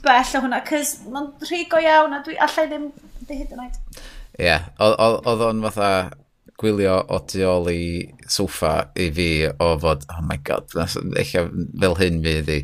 bell 0.03 0.38
o 0.38 0.41
hwnna, 0.43 0.61
cys 0.68 0.93
mae'n 1.11 1.30
rhigo 1.45 1.80
iawn 1.81 2.15
a 2.18 2.22
dwi 2.26 2.38
allai 2.43 2.65
ddim 2.69 2.89
di 3.27 3.38
hyd 3.39 3.53
yn 3.53 3.64
oed. 3.65 3.77
Ie, 4.38 4.47
yeah, 4.47 4.68
oedd 4.81 5.43
o'n 5.47 5.64
fatha 5.65 5.91
gwylio 6.57 6.97
o 7.14 7.19
tu 7.30 7.43
ôl 7.45 7.69
i 7.72 7.81
soffa 8.31 8.73
i 8.97 9.09
fi 9.14 9.30
o 9.49 9.72
fod, 9.81 10.05
oh 10.14 10.22
my 10.26 10.39
god, 10.45 10.73
eich 11.22 11.34
fel 11.38 11.97
hyn 12.01 12.22
fi 12.26 12.38
ydi. 12.41 12.59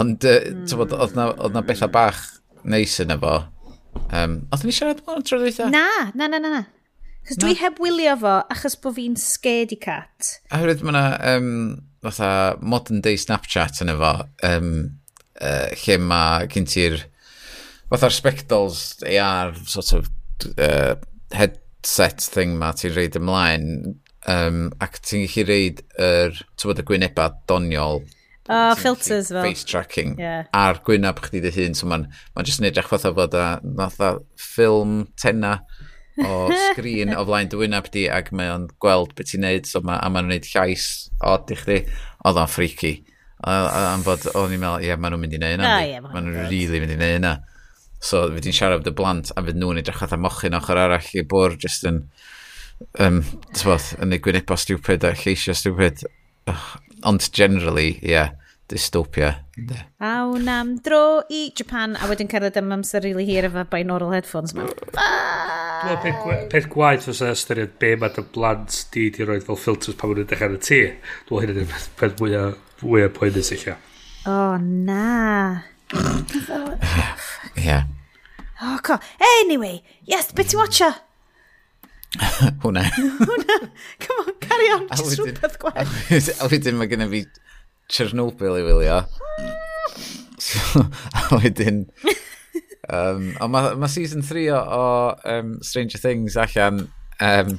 Ond, 0.00 0.24
uh, 0.24 0.38
tywod, 0.68 0.92
hmm. 0.94 1.02
oedd 1.04 1.16
na, 1.18 1.26
oedd 1.36 1.56
na 1.56 1.64
bethau 1.66 1.90
bach 1.92 2.20
neis 2.64 2.94
yn 3.02 3.12
efo. 3.12 3.42
Um, 4.08 4.38
oedd 4.52 4.64
ni 4.64 4.72
siarad 4.72 5.02
mor 5.06 5.20
tro 5.26 5.40
dweitha? 5.42 5.68
Na, 5.72 6.12
na, 6.14 6.28
na, 6.28 6.40
na. 6.40 6.52
na. 6.60 6.62
Cos 7.28 7.38
dwi 7.38 7.54
heb 7.60 7.78
wylio 7.78 8.16
fo, 8.18 8.34
achos 8.50 8.74
bod 8.82 8.96
fi'n 8.96 9.14
scaredy 9.20 9.78
cat. 9.78 10.32
A 10.50 10.58
hyrwyd 10.58 10.82
mae 10.82 10.90
yna, 10.94 11.04
um, 11.36 11.50
fatha, 12.02 12.30
modern 12.58 13.02
day 13.04 13.20
Snapchat 13.20 13.78
yn 13.84 13.92
efo, 13.92 14.14
um, 14.48 14.72
uh, 15.38 15.68
lle 15.84 15.98
mae 16.02 16.48
gen 16.50 16.66
ti'r, 16.66 17.04
fatha'r 17.92 18.16
spectacles 18.16 19.04
AR, 19.06 19.54
sort 19.70 19.92
of, 20.00 20.10
uh, 20.56 20.96
headset 21.36 22.26
thing 22.34 22.56
ma 22.58 22.72
ti'n 22.74 22.96
reid 22.96 23.20
ymlaen, 23.20 23.68
um, 24.32 24.64
ac 24.82 24.98
ti'n 25.06 25.28
gallu 25.28 25.46
reid 25.52 25.84
yr, 25.94 26.32
er, 26.32 26.42
tywod, 26.58 26.82
y 26.82 26.88
gwynebau 26.90 27.38
doniol 27.50 28.02
Oh, 28.48 28.74
filters 28.74 29.28
fel. 29.28 29.42
Face 29.42 29.64
tracking. 29.64 30.16
Yeah. 30.18 30.48
A'r 30.56 30.80
gwynaf 30.86 31.20
chdi 31.22 31.42
dy 31.44 31.52
hun. 31.54 31.76
So 31.78 31.86
mae'n 31.90 32.08
ma 32.34 32.44
jyst 32.46 32.62
yn 32.62 32.68
edrych 32.72 32.90
fatha 32.90 33.12
fod 33.14 33.36
a 33.38 33.46
fatha 33.78 34.12
ffilm 34.40 34.96
tenna 35.20 35.60
o 36.26 36.48
sgrin 36.64 37.14
o 37.14 37.22
flaen 37.28 37.52
dy 37.52 37.60
wynaf 37.60 37.88
di 37.94 38.08
ac 38.10 38.32
mae 38.34 38.50
o'n 38.52 38.66
gweld 38.82 39.14
beth 39.18 39.30
ti'n 39.30 39.46
neud. 39.46 39.70
So 39.70 39.84
ma, 39.86 40.00
a 40.02 40.10
mae'n 40.10 40.30
neud 40.32 40.50
llais 40.50 40.88
od 41.22 41.54
i 41.54 41.58
chdi. 41.60 41.78
Oedd 42.26 42.42
o'n 42.42 42.50
freaky. 42.50 42.96
Am 43.46 44.02
fod 44.06 44.28
o'n 44.34 44.54
i'n 44.54 44.60
meddwl, 44.62 44.82
ie, 44.82 44.90
yeah, 44.90 44.98
maen 44.98 45.14
nhw'n 45.14 45.24
mynd 45.24 45.38
i 45.38 45.42
neud 45.42 45.58
yna. 45.58 45.70
Ah, 45.70 45.86
yeah, 45.86 46.02
maen 46.04 46.26
nhw'n 46.26 46.50
really 46.50 46.82
mynd 46.82 46.96
i 46.96 46.98
neud 46.98 47.18
yna. 47.22 47.36
So 48.02 48.24
fydd 48.34 48.46
ti'n 48.48 48.58
siarad 48.58 48.86
y 48.90 48.94
blant 48.98 49.30
a 49.36 49.42
fydd 49.46 49.58
nhw'n 49.58 49.78
edrych 49.82 50.02
fatha 50.02 50.18
mochyn 50.18 50.58
ochr 50.58 50.78
arall 50.82 51.10
i 51.14 51.22
bwr 51.30 51.54
jyst 51.62 51.86
yn 51.86 52.02
um, 52.98 53.20
tyfodd, 53.54 53.92
yn 54.02 54.14
ei 54.14 54.22
gwynebau 54.22 54.58
stupid 54.58 55.06
a 55.06 55.12
lleisio 55.14 55.54
stupid. 55.54 56.02
Oh, 56.50 56.64
Ond 57.08 57.28
generally, 57.34 57.98
ie, 58.02 58.12
yeah, 58.14 58.30
dystopia. 58.70 59.34
Awn 60.00 60.48
am 60.48 60.76
dro 60.84 61.22
i 61.30 61.50
Japan, 61.56 61.96
a 62.00 62.08
wedyn 62.08 62.30
cerdded 62.30 62.56
am 62.56 62.72
amser 62.78 63.02
rili 63.04 63.20
really 63.20 63.26
hir 63.28 63.48
efo 63.48 63.64
binaural 63.72 64.14
headphones 64.14 64.54
ma. 64.56 64.64
Dwi'n 65.82 66.00
peth, 66.04 66.44
peth 66.52 66.68
gwaith 66.72 67.08
fysa 67.08 67.32
ystyried 67.34 67.74
be 67.82 67.94
mae 68.00 68.14
dy 68.14 68.24
blant 68.34 68.84
di 68.94 69.08
di 69.12 69.26
roed 69.28 69.44
fel 69.46 69.58
filters 69.60 69.98
pan 69.98 70.12
maen 70.12 70.22
nhw'n 70.22 70.30
dechrau 70.30 70.54
yn 70.54 70.60
y 70.60 70.62
tŷ. 70.68 70.80
Dwi'n 71.28 71.52
hyn 71.52 71.62
yn 71.64 71.74
peth 72.00 72.22
mwyaf 72.22 72.82
mwyaf 72.84 73.16
poenus 73.18 73.52
eich 73.56 73.66
O, 74.30 74.56
na. 74.62 75.64
Ie. 75.92 77.64
yeah. 77.66 77.84
Oh, 78.62 78.78
God. 78.82 79.02
Anyway, 79.40 79.82
yes, 80.06 80.30
beth 80.32 80.52
ti'n 80.52 80.62
watcha? 80.62 80.92
Hwna. 82.62 82.82
Hwna. 82.82 83.70
Come 83.98 84.18
on, 84.26 84.34
carry 84.40 84.68
on, 84.74 84.88
jyst 84.88 85.20
rhywbeth 85.20 85.58
gwell. 85.62 85.92
A 86.42 86.50
wedyn 86.52 86.76
mae 86.80 86.90
gennym 86.90 87.12
fi 87.12 87.24
Chernobyl 87.92 88.58
i 88.60 88.64
wylio. 88.66 89.02
So, 90.38 90.84
a 91.18 91.40
wedyn... 91.40 91.86
Um, 92.92 93.30
ond 93.40 93.52
mae 93.54 93.74
ma 93.78 93.88
season 93.88 94.24
3 94.26 94.48
o, 94.52 94.58
o 94.58 94.86
um, 95.32 95.54
Stranger 95.64 96.00
Things 96.02 96.36
allan. 96.36 96.88
Um, 97.22 97.54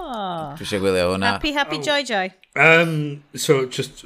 oh. 0.00 0.54
Dwi 0.56 0.66
eisiau 0.66 0.82
gwylio 0.82 1.10
hwnna. 1.12 1.34
Happy, 1.36 1.52
happy, 1.54 1.78
oh. 1.78 1.86
joy, 1.86 2.02
joy. 2.08 2.32
Um, 2.56 3.22
so, 3.34 3.66
just, 3.66 4.04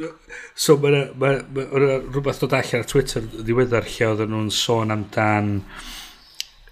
so 0.55 0.77
mae 0.83 0.93
ma, 0.93 1.05
ma, 1.17 1.31
ma, 1.55 1.69
rhywbeth 2.03 2.43
dod 2.45 2.57
allan 2.59 2.83
ar 2.83 2.91
Twitter 2.91 3.25
ddiweddar 3.39 3.89
lle 3.95 4.11
oedden 4.11 4.35
nhw'n 4.35 4.51
sôn 4.55 4.93
amdan 4.95 5.55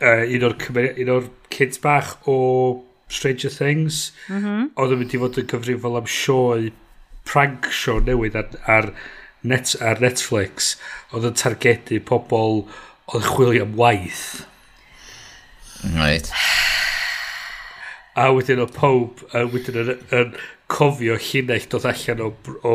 uh, 0.03 0.25
un 0.27 0.49
o'r, 0.51 0.59
un 0.93 1.15
o'r 1.17 1.31
kids 1.55 1.81
bach 1.83 2.19
o 2.29 2.37
Stranger 3.15 3.53
Things. 3.53 4.13
Mm 4.29 4.41
-hmm. 4.41 4.71
Oedd 4.81 4.95
yn 4.95 5.03
mynd 5.03 5.15
i 5.15 5.21
fod 5.23 5.39
yn 5.43 5.51
gyfrifol 5.53 6.01
am 6.01 6.09
sioe 6.11 6.73
prank 7.29 7.71
show 7.73 8.01
newydd 8.05 8.39
ar, 8.41 8.51
ar, 8.77 8.91
net, 9.43 9.77
ar 9.81 10.03
Netflix. 10.05 10.75
Oedd 11.13 11.29
yn 11.31 11.39
targedu 11.41 12.01
pobl 12.11 12.65
oedd 13.13 13.31
chwilio 13.35 13.65
am 13.65 13.77
waith. 13.81 14.45
Right. 15.95 16.33
A 18.15 18.31
wedyn 18.33 18.63
o 18.63 18.67
pob, 18.71 19.25
a 19.35 19.45
wedyn 19.51 19.81
yn, 19.83 19.95
yn 20.15 20.37
cofio 20.71 21.17
llinell 21.21 21.67
dod 21.71 21.87
allan 21.91 22.23
o, 22.25 22.31
o 22.65 22.75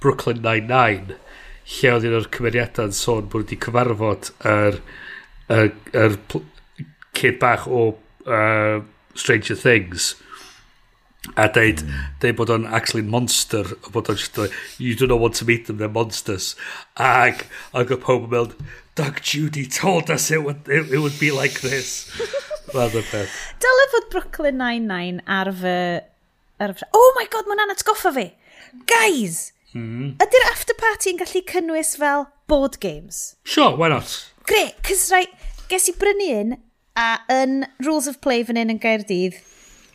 Brooklyn 0.00 0.42
Nine-Nine 0.44 1.16
lle 1.64 1.92
oedd 1.94 2.06
un 2.08 2.16
o'r 2.18 2.26
cymeriadau'n 2.34 2.92
sôn 2.94 3.28
bod 3.32 3.46
wedi 3.46 3.58
cyfarfod 3.64 4.30
yr, 4.50 4.80
yr, 5.48 5.70
yr, 5.96 6.16
yr 6.36 6.44
cyd 7.16 7.38
bach 7.40 7.64
o 7.68 7.86
uh, 7.94 8.82
Stranger 9.14 9.54
Things 9.54 10.14
a 11.40 11.48
deud, 11.48 11.80
deud 12.20 12.36
bod 12.36 12.50
o'n 12.52 12.66
actually 12.68 13.02
monster 13.02 13.64
a 13.86 13.90
bod 13.90 14.10
o'n 14.12 14.18
just 14.20 14.38
you 14.78 14.94
do 14.94 15.06
not 15.06 15.20
want 15.20 15.34
to 15.40 15.46
meet 15.48 15.66
them 15.66 15.78
they're 15.78 15.88
monsters 15.88 16.52
ag 17.00 17.46
ag 17.72 17.92
y 17.94 18.00
pob 18.00 18.26
yn 18.28 18.34
meld 18.36 18.58
Doug 18.94 19.22
Judy 19.26 19.64
told 19.66 20.08
us 20.08 20.30
it 20.30 20.44
would, 20.44 20.68
it, 20.68 20.92
it 20.92 20.98
would 20.98 21.18
be 21.18 21.32
like 21.32 21.60
this 21.62 22.10
Fath 22.74 22.94
o 22.96 23.02
peth. 23.06 23.32
Dyle 23.62 23.88
fod 23.92 24.06
Brooklyn 24.10 24.56
Nine-Nine 24.58 25.20
ar 25.30 25.50
fy... 25.54 26.00
Ar 26.64 26.72
fy 26.74 26.86
oh 26.96 27.10
my 27.14 27.26
god, 27.30 27.46
mae'n 27.50 27.60
anatgoffa 27.66 28.10
fi! 28.16 28.24
Guys! 28.90 29.52
Mm. 29.74 30.14
Ydy'r 30.22 30.46
after 30.48 30.74
party 30.78 31.12
yn 31.12 31.20
gallu 31.20 31.42
cynnwys 31.50 31.92
fel 32.00 32.28
board 32.50 32.80
games? 32.82 33.36
Sure, 33.44 33.76
why 33.76 33.90
not? 33.92 34.16
great 34.48 34.76
cys 34.84 35.08
rai, 35.12 35.24
ges 35.70 35.88
i 35.88 35.94
brynu 36.00 36.28
un 36.40 36.56
A 36.94 37.18
yn 37.32 37.64
Rules 37.82 38.06
of 38.10 38.20
Play 38.22 38.44
fan 38.46 38.58
hyn 38.60 38.70
yn 38.70 38.78
Gaerdydd, 38.82 39.40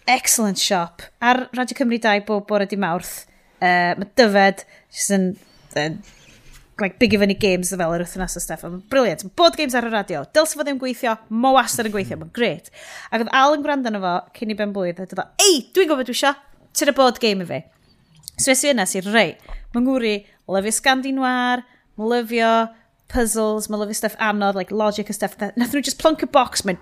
excellent 0.10 0.60
shop. 0.60 1.06
Ar 1.24 1.46
Radio 1.56 1.78
Cymru 1.78 2.00
2 2.04 2.26
bob 2.28 2.48
bore 2.50 2.68
di 2.68 2.80
mawrth. 2.80 3.22
Uh, 3.60 3.96
mae 4.00 4.10
dyfed, 4.20 4.66
jyst 4.96 5.16
yn, 5.16 5.30
Uh, 5.76 5.94
like, 6.82 6.98
big 6.98 7.14
i 7.14 7.18
fyny 7.22 7.36
games 7.38 7.70
fel 7.70 7.94
yr 7.94 8.04
wythnos 8.04 8.38
o 8.40 8.42
stuff. 8.42 8.64
Brilliant. 8.90 9.26
Bod 9.38 9.58
games 9.60 9.76
ar 9.78 9.86
y 9.86 9.92
radio. 9.94 10.24
Dylse 10.34 10.58
fod 10.58 10.66
ddim 10.70 10.80
gweithio, 10.82 11.16
mo 11.30 11.54
wastad 11.58 11.90
yn 11.90 11.94
gweithio. 11.94 12.18
Mae'n 12.20 12.32
gret. 12.36 12.72
Ac 13.12 13.24
oedd 13.24 13.34
Al 13.36 13.58
yn 13.58 13.66
gwrando 13.66 13.92
na 13.94 14.02
fo 14.04 14.14
cyn 14.40 14.54
i 14.54 14.58
ben 14.58 14.74
blwydd. 14.76 15.02
A 15.04 15.10
dod 15.10 15.22
o, 15.22 15.28
ei, 15.46 15.60
dwi'n 15.76 15.92
gofod 15.92 16.10
dwi 16.10 16.18
isio. 16.18 16.34
Ti'n 16.74 16.92
y 16.92 16.96
bod 16.98 17.20
game 17.22 17.46
i 17.46 17.50
fi. 17.50 17.60
So 18.40 18.54
es 18.54 18.64
i 18.66 18.72
yna 18.74 18.88
sy'n 18.90 19.12
rei. 19.14 19.36
Mae'n 19.76 19.88
gwri, 19.88 20.16
lyfio 20.50 20.76
Scandi 20.80 21.14
Noir, 21.16 21.66
lyfio 22.00 22.52
puzzles, 23.10 23.70
mae 23.70 23.82
lyfio 23.82 23.98
stuff 23.98 24.18
anodd, 24.24 24.56
like 24.56 24.72
logic 24.72 25.10
a 25.10 25.14
stuff. 25.14 25.38
Nath 25.40 25.74
nhw 25.74 25.84
just 25.84 26.00
plonk 26.02 26.24
a 26.24 26.28
box, 26.28 26.66
mae'n 26.66 26.80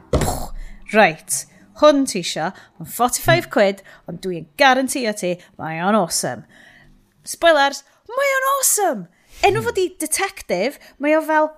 right, 0.94 1.44
hwn 1.82 2.06
ti 2.10 2.22
isio, 2.26 2.52
mae'n 2.78 2.92
45 2.94 3.50
quid, 3.54 3.84
ond 4.10 4.22
dwi'n 4.24 4.48
garantio 4.60 5.14
ti, 5.18 5.36
mae 5.60 5.80
o'n 5.84 5.98
awesome. 5.98 6.44
Spoilers, 7.28 7.84
mae 8.12 8.36
o'n 8.38 8.52
awesome! 8.56 9.08
Enw 9.46 9.62
fod 9.66 9.80
i 9.82 9.88
detective, 10.02 10.80
mae 11.04 11.16
o 11.18 11.24
fel 11.26 11.52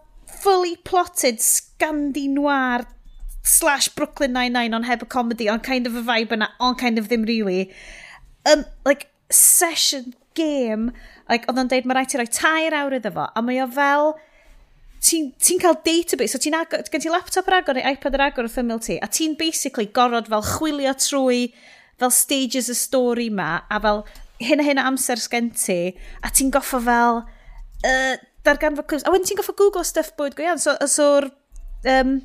fully 0.43 0.75
plotted 0.87 1.39
scandi 1.43 2.27
noir 2.29 2.85
slash 3.43 3.87
Brooklyn 3.95 4.33
Nine-Nine 4.33 4.73
on 4.73 4.83
heb 4.83 5.03
y 5.03 5.09
comedy, 5.09 5.49
on 5.49 5.59
kind 5.59 5.87
of 5.87 5.95
a 5.95 6.01
vibe 6.01 6.35
yna, 6.35 6.49
on 6.59 6.75
kind 6.75 6.99
of 6.99 7.07
ddim 7.07 7.25
really. 7.27 7.71
Um, 8.45 8.65
like, 8.85 9.07
session 9.31 10.13
game, 10.35 10.91
like, 11.29 11.47
oedd 11.49 11.61
o'n 11.61 11.71
deud, 11.71 11.87
mae 11.87 11.99
rhaid 11.99 12.11
ti 12.11 12.19
roi 12.19 12.27
tair 12.27 12.75
awr 12.75 12.97
iddo 12.99 13.13
fo, 13.15 13.29
a 13.31 13.45
mae 13.45 13.61
o 13.63 13.69
fel 13.71 14.13
ti'n 14.99 15.31
ti 15.39 15.57
cael 15.61 15.77
database, 15.85 16.35
so 16.35 16.41
ti'n 16.41 16.57
agor, 16.59 16.83
gen 16.91 17.03
ti 17.03 17.11
laptop 17.11 17.47
ar 17.47 17.61
agor 17.61 17.77
neu 17.77 17.87
iPad 17.87 18.17
ar 18.17 18.25
agor 18.29 18.47
wrth 18.47 18.59
ymwyl 18.61 18.81
ti, 18.83 18.97
a 18.99 19.07
ti'n 19.07 19.37
basically 19.39 19.87
gorod 19.95 20.27
fel 20.31 20.43
chwilio 20.45 20.93
trwy 20.99 21.49
fel 21.99 22.11
stages 22.15 22.69
y 22.71 22.75
stori 22.77 23.29
ma, 23.31 23.51
a 23.71 23.79
fel 23.83 24.03
hyn 24.43 24.63
a 24.63 24.65
hyn 24.67 24.81
o 24.81 24.87
amser 24.91 25.21
sgen 25.23 25.51
ti, 25.55 25.79
a 26.23 26.31
ti'n 26.31 26.51
goffo 26.55 26.81
fel 26.83 27.21
uh, 27.23 28.15
darganfod 28.47 28.89
clips, 28.91 29.07
a 29.07 29.13
wedyn 29.13 29.27
ti'n 29.29 29.39
goffo 29.39 29.55
Google 29.59 29.87
stuff 29.87 30.11
bwyd 30.19 30.35
go 30.35 30.43
iawn, 30.43 30.59
so, 30.59 30.75
so'r 30.91 31.29
um, 31.87 32.19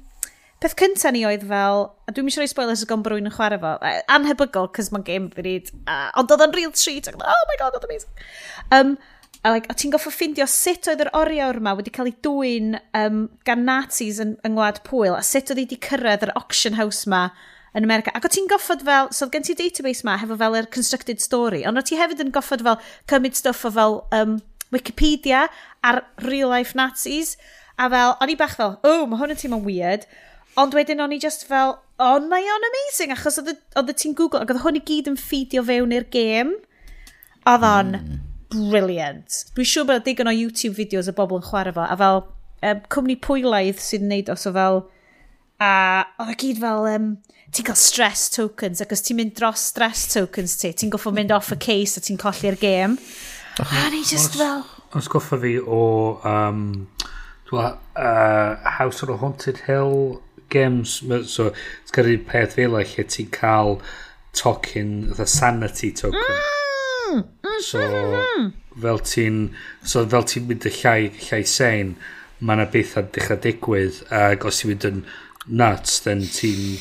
peth 0.62 0.76
cynta 0.80 1.14
ni 1.14 1.24
oedd 1.28 1.46
fel, 1.46 1.88
a 2.08 2.14
dwi'n 2.14 2.30
siarad 2.32 2.50
i 2.50 2.54
spoilers 2.54 2.82
o 2.82 2.90
gom 2.90 3.02
brwy'n 3.06 3.30
yn 3.30 3.34
chwarae 3.34 3.60
fo, 3.62 3.76
anhebygol, 4.18 4.70
cys 4.74 4.90
mae'n 4.94 5.06
game 5.06 5.30
fi 5.34 5.46
ryd, 5.46 5.74
ond 6.18 6.34
oedd 6.34 6.46
o'n 6.46 6.54
real 6.58 6.74
treat, 6.74 7.10
ac, 7.10 7.18
oh 7.22 7.42
my 7.50 7.58
god, 7.62 7.78
oedd 7.78 7.86
amazing. 7.86 8.24
Um, 8.74 8.96
A, 9.44 9.50
like, 9.52 9.68
a 9.68 9.74
ti'n 9.76 9.92
goffo 9.92 10.08
ffindio 10.08 10.46
sut 10.48 10.86
oedd 10.88 11.02
yr 11.04 11.10
oriawr 11.18 11.58
yma 11.60 11.74
wedi 11.76 11.92
cael 11.92 12.08
ei 12.08 12.14
dwy'n 12.24 12.78
um, 12.96 13.18
gan 13.44 13.66
Nazis 13.68 14.16
yn, 14.22 14.38
yng 14.40 14.54
Ngwlad 14.54 14.80
Pwyl, 14.86 15.12
a 15.18 15.20
sut 15.20 15.52
oedd 15.52 15.60
wedi 15.60 15.76
cyrraedd 15.84 16.24
yr 16.24 16.32
auction 16.40 16.78
house 16.78 17.04
yma 17.04 17.26
yn 17.76 17.84
America. 17.84 18.14
Ac 18.16 18.24
o 18.24 18.30
ti'n 18.32 18.48
goffod 18.48 18.86
fel, 18.88 19.12
so 19.12 19.28
gen 19.28 19.44
ti 19.44 19.52
database 19.58 20.06
ma 20.08 20.16
hefo 20.22 20.38
fel 20.40 20.56
yr 20.56 20.70
constructed 20.72 21.20
story, 21.20 21.60
ond 21.68 21.76
o 21.76 21.84
ti 21.84 22.00
hefyd 22.00 22.24
yn 22.24 22.32
goffod 22.32 22.64
fel 22.64 22.80
cymryd 23.12 23.36
stuff 23.36 23.68
o 23.68 23.74
fel 23.76 24.00
um, 24.16 24.38
Wikipedia 24.72 25.44
ar 25.84 26.06
real 26.24 26.48
life 26.48 26.72
Nazis, 26.72 27.36
a 27.76 27.92
fel, 27.92 28.16
o'n 28.24 28.32
i 28.32 28.40
bach 28.40 28.56
fel, 28.56 28.78
o, 28.80 28.96
oh, 28.96 29.06
mae 29.10 29.20
hwn 29.20 29.36
yn 29.36 29.44
teimlo'n 29.44 29.68
weird, 29.68 30.08
ond 30.56 30.72
wedyn 30.72 31.04
o'n 31.04 31.12
i 31.12 31.20
just 31.20 31.44
fel, 31.50 31.82
ond 32.00 32.32
mae 32.32 32.48
o'n 32.48 32.70
amazing, 32.72 33.12
achos 33.12 33.42
oedd, 33.44 33.58
oedd 33.76 33.92
ti'n 33.92 34.16
Google, 34.16 34.40
ac 34.40 34.56
oedd 34.56 34.64
hwn 34.64 34.80
i 34.80 34.88
gyd 34.88 35.12
yn 35.12 35.20
ffidio 35.20 35.68
fewn 35.68 35.92
i'r 36.00 36.08
gêm, 36.16 36.62
oedd 37.44 37.74
o'n... 37.76 37.98
Mm 38.00 38.23
brilliant. 38.54 39.42
Dwi'n 39.56 39.68
siŵr 39.68 39.86
bod 39.90 40.06
digon 40.06 40.30
o 40.30 40.34
YouTube 40.34 40.78
videos 40.78 41.10
o 41.10 41.14
bobl 41.16 41.40
yn 41.40 41.46
chwarae 41.46 41.74
fo, 41.74 41.84
a 41.84 41.96
fel 42.00 42.22
um, 42.24 42.82
cwmni 42.94 43.18
pwylaidd 43.24 43.80
sy'n 43.82 44.06
neud 44.10 44.30
os 44.32 44.46
o 44.48 44.54
fel, 44.54 44.82
a 45.62 45.72
oedd 46.22 46.34
y 46.34 46.38
gyd 46.42 46.62
fel, 46.62 46.88
um, 46.94 47.08
ti'n 47.54 47.68
cael 47.68 47.80
stress 47.80 48.28
tokens, 48.34 48.82
ac 48.82 48.94
os 48.94 49.04
ti'n 49.04 49.20
mynd 49.20 49.34
dros 49.38 49.68
stress 49.72 50.08
tokens 50.14 50.56
ti, 50.60 50.72
ti'n 50.74 50.92
goffo 50.94 51.12
mynd 51.14 51.34
off 51.34 51.52
y 51.54 51.60
case 51.62 52.00
a 52.00 52.04
ti'n 52.04 52.20
colli'r 52.20 52.58
gêm. 52.60 52.96
A 53.62 53.84
ni 53.92 54.02
just 54.06 54.38
fel... 54.38 54.64
Os 54.94 55.10
goffa 55.10 55.40
fi 55.42 55.56
o 55.58 55.82
um, 56.22 56.86
dwa, 57.50 57.72
uh, 57.98 58.70
House 58.78 59.02
on 59.02 59.10
a 59.10 59.16
Haunted 59.18 59.58
Hill 59.66 60.22
games, 60.54 61.02
so 61.30 61.50
it's 61.50 61.94
gyda'r 61.94 62.22
peth 62.28 62.58
fel 62.58 62.78
lle 62.78 63.06
ti'n 63.10 63.30
cael 63.34 63.80
token, 64.34 65.14
the 65.14 65.26
sanity 65.26 65.90
token. 65.92 66.20
Mm! 66.20 66.53
Hmm, 67.04 67.20
hmm, 67.44 67.60
so, 67.60 67.82
hmm, 67.84 68.50
fel 68.80 69.00
ti'n 69.04 69.40
so, 69.82 70.04
fel 70.08 70.24
ti'n 70.30 70.48
mynd 70.48 70.68
y 70.68 70.72
llai, 70.80 70.98
llai 71.28 71.42
sein, 71.48 71.94
mae 72.40 72.58
yna 72.58 72.66
beth 72.72 72.94
bethau 72.96 73.10
dechrau 73.14 73.42
digwydd, 73.44 74.00
ac 74.14 74.48
os 74.48 74.62
ti'n 74.62 74.72
mynd 74.72 74.88
yn 74.90 75.04
nuts, 75.60 76.00
then 76.06 76.24
ti'n 76.24 76.78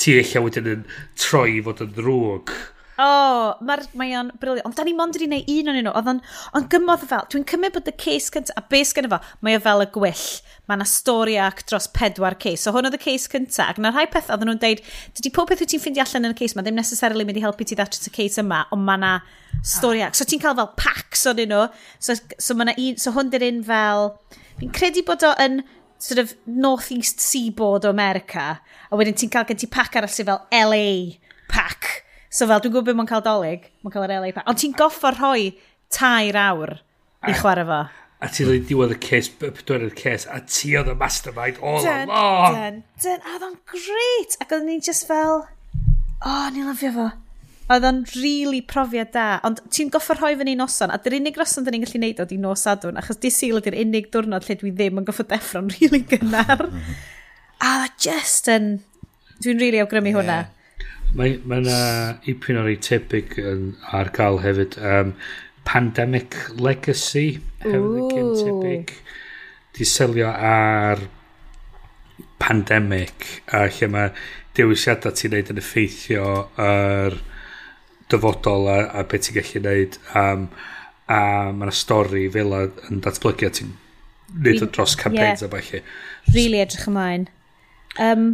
ti 0.00 0.16
eich 0.16 0.34
wedyn 0.40 0.68
yn 0.74 0.84
troi 1.20 1.60
fod 1.64 1.82
yn 1.84 1.94
ddrwg. 1.96 2.52
O, 3.00 3.04
oh, 3.04 3.44
mae'r 3.64 3.80
mae 3.96 4.12
o'n 4.18 4.30
briliant. 4.40 4.66
Ond 4.68 4.76
da 4.76 4.84
ni 4.84 4.92
mond 4.96 5.16
wedi 5.16 5.28
gwneud 5.28 5.50
un 5.54 5.70
o'n 5.70 5.78
nhw. 5.78 5.92
Oedd 5.96 6.08
o'n, 6.10 6.18
on 6.58 6.66
gymod 6.72 7.04
fel, 7.08 7.22
dwi'n 7.32 7.46
cymryd 7.48 7.72
bod 7.76 7.86
y 7.88 7.94
case 7.96 8.32
cyntaf, 8.34 8.58
a 8.60 8.64
beth 8.68 8.92
gyda 8.98 9.08
fo, 9.12 9.18
mae 9.46 9.56
o 9.56 9.62
fel 9.64 9.84
y 9.84 9.86
gwyll. 9.94 10.24
Mae 10.68 10.76
yna 10.76 10.86
stori 10.90 11.38
ac 11.40 11.62
dros 11.70 11.86
pedwar 11.96 12.36
case. 12.42 12.60
So 12.66 12.74
hwn 12.74 12.90
oedd 12.90 12.98
y 12.98 13.00
case 13.00 13.30
cyntaf. 13.32 13.70
Ac 13.72 13.80
na 13.80 13.94
rhai 13.94 14.04
peth 14.12 14.28
oedd 14.34 14.44
nhw'n 14.44 14.60
deud, 14.60 14.82
dydy 15.16 15.32
pob 15.32 15.48
peth 15.48 15.62
wyt 15.64 15.72
ti'n 15.72 15.84
ffeindio 15.84 16.04
allan 16.04 16.28
yn 16.28 16.34
y 16.34 16.38
case 16.42 16.58
yma, 16.58 16.66
ddim 16.66 16.76
necessarily 16.82 17.24
mynd 17.28 17.40
i 17.40 17.46
helpu 17.46 17.68
ti 17.70 17.78
ddatrys 17.78 18.10
y 18.10 18.14
case 18.18 18.44
yma, 18.44 18.60
ond 18.74 18.84
mae 18.84 19.00
yna 19.00 19.14
stori 19.72 20.04
ac. 20.04 20.18
So 20.18 20.28
ti'n 20.28 20.44
cael 20.44 20.58
fel 20.60 20.70
packs 20.82 21.24
o'n 21.30 21.40
nhw. 21.40 21.62
So, 22.02 22.18
so, 22.36 22.58
mae 22.58 22.76
un, 22.76 23.00
so 23.00 23.14
hwn 23.16 23.32
dy'r 23.32 23.46
un 23.48 23.64
fel, 23.70 24.12
fi'n 24.60 24.76
credu 24.76 25.06
bod 25.08 25.24
o 25.24 25.32
yn 25.40 25.62
sort 26.00 26.20
of 26.20 26.36
northeast 26.44 27.24
seaboard 27.24 27.88
o 27.88 27.96
America, 27.96 28.52
a 28.90 29.00
wedyn 29.00 29.16
ti'n 29.16 29.32
cael 29.32 29.48
gen 29.48 29.64
ti 29.64 29.72
pack 29.72 29.96
arall 29.96 30.12
sy'n 30.12 30.28
fel 30.28 30.44
LA 30.52 30.86
pack 31.48 32.04
So 32.30 32.46
fel, 32.46 32.60
dwi'n 32.62 32.70
gwybod 32.70 32.86
beth 32.86 32.98
mae'n 32.98 33.08
cael 33.10 33.24
dolyg, 33.26 33.64
mae'n 33.82 33.92
cael 33.94 34.04
yr 34.06 34.12
LA 34.22 34.28
Pass. 34.36 34.46
Ond 34.50 34.58
ti'n 34.62 34.74
goffa 34.78 35.10
rhoi 35.16 35.48
tair 35.90 36.36
awr 36.38 36.76
i 37.26 37.32
chwarae 37.34 37.66
fo. 37.66 37.78
A 38.20 38.28
ti 38.30 38.44
ddod 38.46 38.68
diwedd 38.68 38.92
y 38.94 38.98
ces, 39.02 39.30
pedwar 39.40 39.82
y 39.82 39.88
ces, 39.98 40.28
a 40.30 40.38
ti 40.46 40.76
oedd 40.78 40.92
y 40.92 40.94
mastermind 41.00 41.58
all 41.58 41.80
dun, 41.82 42.12
along. 42.12 42.54
Dyn, 42.54 42.76
dyn, 43.02 43.24
a 43.24 43.32
oedd 43.34 43.46
o'n 43.48 43.56
great. 43.72 44.36
Ac 44.44 44.54
oedd 44.54 44.68
ni'n 44.68 44.84
just 44.86 45.08
fel, 45.08 45.42
oh, 46.28 46.44
ni'n 46.54 46.68
lyfio 46.68 46.92
fo. 46.94 47.08
Oedd 47.70 47.88
o'n 47.90 47.98
really 48.12 48.62
profiad 48.62 49.10
da. 49.16 49.26
Ond 49.48 49.64
ti'n 49.74 49.90
goffa 49.90 50.14
rhoi 50.20 50.36
fy 50.38 50.46
ni 50.46 50.54
noson, 50.60 50.94
a 50.94 51.00
dy'r 51.02 51.18
unig 51.18 51.40
noson 51.40 51.66
dyn 51.66 51.78
ni'n 51.80 51.88
gallu 51.88 52.02
neud 52.04 52.22
o 52.22 52.28
di 52.30 52.38
nos 52.38 52.62
adwn, 52.70 53.00
achos 53.02 53.18
di 53.18 53.34
syl 53.34 53.58
ydy'r 53.58 53.80
unig 53.82 54.06
diwrnod 54.14 54.46
lle 54.46 54.58
dwi 54.62 54.70
ddim 54.76 55.02
yn 55.02 55.10
goffa 55.10 55.26
deffro'n 55.34 55.72
really 55.80 56.04
gynnar. 56.14 56.68
a 57.64 57.74
oedd 57.74 57.90
e 57.90 57.92
just 58.06 58.54
yn... 58.54 58.72
Dwi'n 59.40 59.58
really 59.58 59.80
awgrymu 59.82 60.12
yeah. 60.12 60.20
hwnna. 60.20 60.40
Mae 61.18 61.38
ma 61.42 61.58
yna 61.58 61.78
ipyn 62.30 62.60
o'r 62.60 62.68
ei 62.70 62.78
tebyg 62.82 63.38
yn, 63.42 63.70
ar 63.96 64.12
gael 64.14 64.40
hefyd. 64.44 64.76
Um, 64.78 65.14
Pandemic 65.66 66.36
Legacy 66.58 67.40
hefyd 67.64 68.14
yn 68.18 68.30
tebyg. 68.38 68.92
Di 69.76 69.86
selio 69.86 70.30
ar 70.30 71.02
pandemic 72.40 73.26
a 73.54 73.66
lle 73.68 73.88
mae 73.92 74.12
dewisiadau 74.56 75.14
ti'n 75.14 75.34
neud 75.34 75.50
yn 75.52 75.60
effeithio 75.60 76.26
yr 76.62 77.18
dyfodol 78.10 78.68
a, 78.72 78.78
a 78.98 79.04
beth 79.06 79.28
ti'n 79.28 79.38
gallu 79.38 79.62
neud 79.66 79.98
um, 80.18 80.46
a 81.10 81.20
mae 81.52 81.68
yna 81.68 81.74
stori 81.76 82.26
fel 82.32 82.56
yn 82.56 83.02
datblygu 83.04 83.50
a 83.50 83.52
ti'n 83.58 83.74
neud 84.46 84.64
o 84.64 84.70
dros 84.70 84.96
campaigns 84.98 85.44
yeah. 85.44 85.50
a 85.50 85.52
falle. 85.52 85.82
Really 86.34 86.62
edrych 86.62 86.88
ymlaen. 86.90 87.28
Um, 87.98 88.26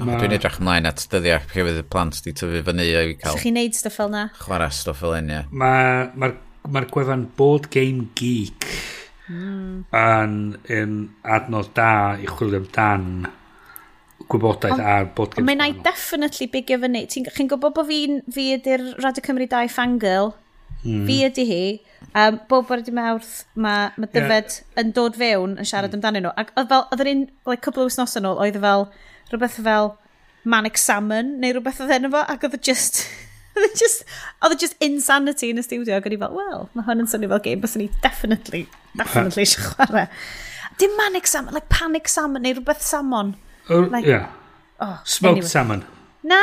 Ma... 0.00 0.18
Dwi'n 0.20 0.36
edrych 0.36 0.60
ymlaen 0.60 0.88
at 0.90 1.02
dyddiau 1.12 1.40
lle 1.40 1.66
fydd 1.66 1.80
y 1.82 1.86
plant 1.92 2.20
di 2.24 2.34
tyfu 2.36 2.62
fyny 2.66 2.86
i 2.86 2.92
cael... 3.20 3.34
Sa'ch 3.34 3.44
chi'n 3.44 3.58
neud 3.58 3.76
stuff 3.76 3.98
fel 4.00 4.12
na? 4.12 4.28
Chwarae 4.40 4.72
stuff 4.74 5.02
fel 5.02 5.16
un, 5.18 5.32
ie. 5.32 5.42
Mae'r 5.50 6.14
ma, 6.14 6.30
ma, 6.68 6.84
gwefan 6.94 7.26
Board 7.36 7.68
Game 7.74 8.08
Geek 8.18 8.68
mm. 9.28 9.84
yn, 9.96 10.38
yn 10.72 10.96
adnodd 11.36 11.72
da 11.76 11.92
i 12.20 12.28
chwilio 12.30 12.62
amdan 12.62 13.06
gwybodaeth 14.30 14.78
on, 14.78 14.84
ar 14.92 15.08
bod 15.16 15.34
gen... 15.34 15.46
Mae'n 15.48 15.64
ei 15.64 15.76
definitely 15.84 16.48
bigio 16.52 16.78
fyny. 16.82 17.04
Chi'n 17.10 17.50
gwybod 17.50 17.74
bod 17.76 17.88
fi, 17.88 18.02
fi 18.32 18.46
ydy'r 18.58 18.86
Radio 19.02 19.24
Cymru 19.26 19.48
2 19.50 19.72
fangirl? 19.74 20.34
Mm. 20.80 21.04
Fi 21.08 21.16
ydy 21.26 21.46
hi. 21.48 21.62
Um, 22.16 22.40
bob 22.48 22.68
bod 22.70 22.80
ydy 22.80 22.94
mawrth 22.96 23.42
mae 23.60 23.90
ma 24.00 24.08
dyfed 24.08 24.54
yeah. 24.54 24.80
yn 24.80 24.92
dod 24.96 25.18
fewn 25.20 25.58
yn 25.60 25.68
siarad 25.68 25.92
mm. 25.92 26.00
amdanyn 26.00 26.26
nhw. 26.26 26.34
Ac 26.40 26.52
oedd 26.56 26.70
fel, 26.72 26.86
oedd 26.88 27.04
yr 27.04 27.12
un, 27.12 27.24
like, 27.50 27.62
cwbl 27.66 27.84
o 27.84 27.88
wisnos 27.90 28.16
yn 28.20 28.28
ôl, 28.30 28.40
oedd 28.40 28.60
fel, 28.62 28.86
rhywbeth 29.32 29.58
fel 29.64 29.94
Manic 30.44 30.78
Salmon 30.80 31.34
neu 31.42 31.52
rhywbeth 31.56 31.80
oedd 31.84 31.94
enw 31.98 32.12
fo 32.14 32.22
ac 32.34 32.46
oedd 32.48 32.56
e 32.58 32.62
just... 32.70 33.02
Oedd 33.58 33.64
e 33.66 33.78
just, 33.80 34.04
oedd 34.46 34.52
e 34.54 34.56
just 34.62 34.76
insanity 34.84 35.48
yn 35.50 35.58
y 35.58 35.62
studio 35.66 35.96
ac 35.98 36.04
oedd 36.06 36.14
i 36.14 36.18
fel, 36.20 36.36
well 36.38 36.68
mae 36.78 36.84
hwn 36.86 37.02
yn 37.02 37.08
swnio 37.10 37.28
fel 37.32 37.40
game 37.44 37.60
bys 37.64 37.74
ni 37.76 37.88
definitely, 38.04 38.60
definitely 38.96 39.42
eisiau 39.42 39.72
chwarae. 39.72 40.04
Dim 40.78 40.94
Manic 40.96 41.26
Salmon, 41.26 41.56
like 41.58 41.66
Panic 41.68 42.08
Salmon 42.08 42.46
neu 42.46 42.54
rhywbeth 42.56 42.80
salmon. 42.86 43.34
Uh, 43.68 43.88
like, 43.90 44.06
yeah. 44.06 44.30
Oh, 44.80 45.00
Smoked 45.04 45.32
anyway. 45.42 45.50
salmon. 45.50 45.82
Na, 46.22 46.38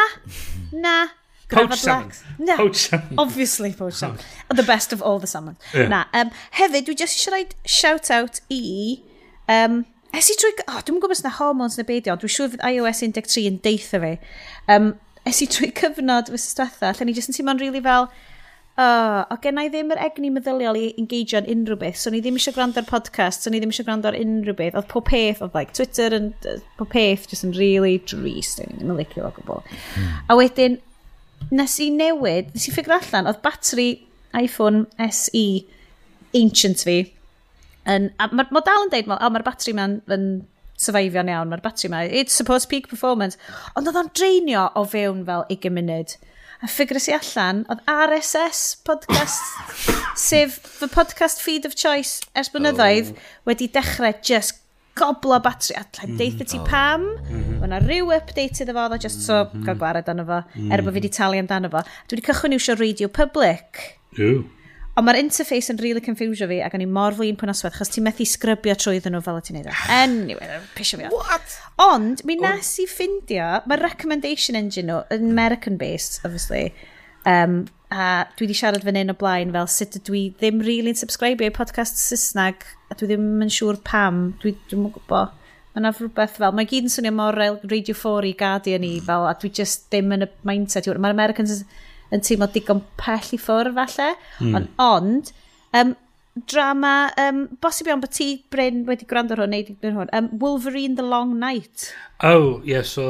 na. 0.72 1.07
Poached 1.49 1.80
salmon. 1.80 2.11
Na. 2.38 2.57
Poached 2.59 2.89
salmon. 2.91 3.15
Obviously 3.18 3.72
poached 3.73 3.97
salmon. 4.03 4.19
Oh. 4.51 4.55
The 4.59 4.68
best 4.68 4.91
of 4.93 5.01
all 5.01 5.18
the 5.18 5.31
salmon. 5.31 5.55
Yeah. 5.73 5.88
Na. 5.88 6.03
Um, 6.14 6.30
hefyd, 6.59 6.91
dwi 6.91 6.97
just 7.05 7.18
eisiau 7.18 7.38
rhaid 7.38 7.55
shout 7.65 8.11
out 8.11 8.41
i 8.51 8.99
um, 9.47 9.85
Es 10.18 10.31
i 10.34 10.35
drwy... 10.39 10.56
Oh, 10.65 10.80
dwi'n 10.81 10.98
gwybod 10.98 11.14
os 11.14 11.22
na 11.22 11.30
hormones 11.38 11.76
neu 11.77 11.85
beidio, 11.85 12.15
dwi'n 12.18 12.31
siŵr 12.34 12.56
fydd 12.56 12.64
iOS 12.65 13.03
13 13.03 13.49
yn 13.52 13.60
deitha 13.61 13.99
fi. 14.02 14.15
Um, 14.73 14.95
es 15.30 15.44
i 15.45 15.48
drwy 15.52 15.69
cyfnod 15.77 16.31
fy 16.34 16.39
stwetha, 16.41 16.89
lle 16.95 17.06
ni 17.06 17.14
jyst 17.14 17.30
yn 17.34 17.38
teimlo'n 17.38 17.61
rili 17.61 17.77
really 17.77 17.85
fel... 17.85 18.10
Oh, 18.77 19.23
o 19.34 19.35
gen 19.41 19.57
i 19.57 19.72
ddim 19.73 19.89
yr 19.89 20.02
egni 20.06 20.30
meddyliol 20.30 20.77
i 20.77 20.91
engagio 21.02 21.39
yn 21.41 21.48
unrhyw 21.49 21.80
beth, 21.81 21.98
so 21.98 22.11
ni 22.14 22.19
ddim 22.22 22.35
eisiau 22.38 22.53
gwrando 22.53 22.77
ar 22.77 22.85
podcast, 22.85 23.41
so 23.41 23.49
ni 23.49 23.57
ddim 23.57 23.72
eisiau 23.73 23.88
gwrando 23.88 24.10
ar 24.10 24.18
unrhyw 24.18 24.53
beth. 24.57 24.77
Oedd 24.77 24.89
pob 24.91 25.07
peth, 25.10 25.41
oedd 25.41 25.57
like, 25.57 25.73
Twitter 25.77 26.14
yn... 26.18 26.27
Uh, 26.45 26.60
pob 26.77 26.91
peth, 26.94 27.26
jyst 27.30 27.45
yn 27.48 27.56
really 27.57 27.95
drist, 28.06 28.61
yn 28.61 28.77
ddim 28.77 28.94
yn 28.94 28.99
licio 29.02 29.26
o 29.26 29.31
gwbl. 29.38 29.65
A 30.30 30.38
wedyn, 30.38 30.77
nes 31.49 31.77
i 31.81 31.89
newid, 31.94 32.53
nes 32.53 32.69
i 32.69 32.73
ffigur 32.76 32.99
allan, 32.99 33.30
oedd 33.34 33.41
batri 33.45 33.88
iPhone 34.38 34.85
SE 35.10 35.45
ancient 36.38 36.85
fi, 36.85 36.99
Yn, 37.88 38.11
a 38.19 38.27
mae 38.35 38.47
ma 38.51 38.61
dal 38.65 38.85
yn 38.85 38.93
deud, 38.93 39.09
oh, 39.15 39.31
mae'r 39.31 39.45
batri 39.47 39.73
ma'n 39.77 39.99
yn 40.11 40.27
syfeifio'n 40.77 41.31
iawn, 41.34 41.51
mae'r 41.51 41.64
batri 41.65 41.89
ma, 41.91 42.03
it's 42.05 42.35
supposed 42.38 42.69
peak 42.69 42.89
performance. 42.91 43.39
Ond 43.80 43.89
oedd 43.89 43.99
o'n 44.01 44.11
dreinio 44.18 44.68
o 44.77 44.84
fewn 44.88 45.23
fel 45.27 45.45
20 45.49 45.73
munud. 45.77 46.18
A 46.57 46.69
ffigur 46.69 46.97
i 46.97 47.14
allan, 47.14 47.64
oedd 47.69 47.84
RSS 47.93 48.61
podcast, 48.85 49.81
sef 50.27 50.57
fy 50.80 50.89
podcast 50.89 51.43
feed 51.43 51.68
of 51.69 51.77
choice 51.77 52.26
ers 52.38 52.49
blynyddoedd, 52.53 53.14
oh. 53.14 53.27
wedi 53.49 53.69
dechrau 53.73 54.14
just 54.26 54.64
goblo 54.97 55.38
batri 55.43 55.77
a 55.77 55.85
Mm. 55.97 56.18
Deitha 56.18 56.45
ti 56.45 56.57
oh. 56.57 56.65
pam, 56.65 57.01
mm 57.01 57.61
-hmm. 57.61 57.88
rhyw 57.88 58.11
update 58.15 58.61
iddo 58.64 58.73
fo, 58.73 58.88
ddo 58.89 58.97
just 59.01 59.22
so 59.26 59.43
mm 59.43 59.49
-hmm. 59.49 59.65
gael 59.65 59.77
gwared 59.77 60.09
arno 60.09 60.26
fo, 60.26 60.41
mm. 60.55 60.72
er 60.72 60.77
bod 60.77 60.77
fi 60.77 60.81
mm-hmm. 60.81 60.93
wedi 60.97 61.09
talu 61.09 61.39
amdano 61.39 61.69
fo. 61.69 61.81
Dwi 62.07 62.18
wedi 62.18 62.27
cychwyn 62.27 62.55
iwsio 62.57 62.76
radio 62.80 63.07
public. 63.07 63.97
Ew. 64.18 64.45
Ond 64.97 65.05
mae'r 65.05 65.19
interface 65.19 65.69
yn 65.69 65.77
really 65.77 66.01
confusio 66.01 66.47
fi 66.49 66.57
ac 66.65 66.73
o'n 66.73 66.81
i 66.81 66.87
mor 66.89 67.13
flin 67.13 67.37
pwy'n 67.37 67.51
oswedd, 67.53 67.75
chos 67.77 67.91
ti'n 67.93 68.05
methu 68.07 68.25
sgrybio 68.25 68.73
trwyddyn 68.81 69.13
nhw 69.13 69.21
fel 69.21 69.37
y 69.37 69.43
ti'n 69.45 69.59
neud 69.59 69.69
o. 69.69 69.75
Anyway, 69.93 70.59
pisio 70.73 70.97
fi 70.97 71.05
o. 71.05 71.11
What? 71.13 71.57
Ond, 71.85 72.23
mi 72.25 72.39
nes 72.41 72.71
i 72.81 72.87
ffindio, 72.89 73.45
mae'r 73.69 73.83
recommendation 73.85 74.57
engine 74.57 74.89
nhw, 74.89 75.03
American-based, 75.13 76.23
obviously, 76.25 76.71
um, 77.29 77.67
a 77.93 78.25
dwi 78.33 78.47
wedi 78.47 78.57
siarad 78.57 78.83
fan 78.87 78.97
hyn 78.97 79.13
o 79.13 79.15
blaen 79.21 79.53
fel 79.53 79.69
sut 79.71 79.99
dwi 80.09 80.23
ddim 80.41 80.65
really 80.65 80.95
yn 80.95 80.99
subscribe 80.99 81.45
i 81.45 81.53
podcast 81.53 82.01
Saesneg, 82.01 82.65
a 82.89 82.97
dwi 82.97 83.13
ddim 83.13 83.29
yn 83.45 83.53
siŵr 83.53 83.77
pam, 83.85 84.31
dwi 84.41 84.57
ddim 84.65 84.87
yn 84.89 84.95
gwybod. 84.97 85.35
Mae 85.75 85.83
yna 85.83 85.93
rhywbeth 85.93 86.39
fel, 86.41 86.57
mae 86.57 86.65
gyd 86.65 86.89
yn 86.89 86.95
swnio 86.97 87.13
mor 87.13 87.37
Radio 87.37 87.93
4 88.01 88.31
i 88.31 88.33
Guardian 88.39 88.81
i 88.81 88.95
hmm. 88.97 89.05
fel, 89.05 89.29
a 89.29 89.37
dwi 89.37 89.53
just 89.61 89.91
ddim 89.91 90.17
yn 90.17 90.25
y 90.25 90.33
mindset. 90.49 90.89
Mae'r 90.89 91.13
Americans 91.13 91.61
yn 92.13 92.23
teimlo 92.23 92.49
digon 92.53 92.84
pell 92.99 93.31
i 93.35 93.39
ffwrdd 93.41 93.77
falle. 93.77 94.11
Mm. 94.41 94.57
Ond, 94.59 94.69
ond 94.84 95.31
um, 95.77 95.95
drama, 96.45 96.93
um, 97.21 97.43
bosib 97.63 97.89
iawn 97.89 98.01
bod 98.03 98.13
ti 98.13 98.27
Bryn 98.53 98.84
wedi 98.88 99.07
gwrando 99.09 99.35
ar 99.35 99.43
hwn, 99.43 99.53
neu 99.55 99.65
wedi 99.65 99.93
hwn, 99.95 100.11
um, 100.15 100.29
Wolverine 100.41 100.97
The 100.99 101.05
Long 101.05 101.38
Night. 101.39 101.89
Oh, 102.23 102.59
ie, 102.63 102.73
yeah, 102.73 102.85
so 102.85 103.05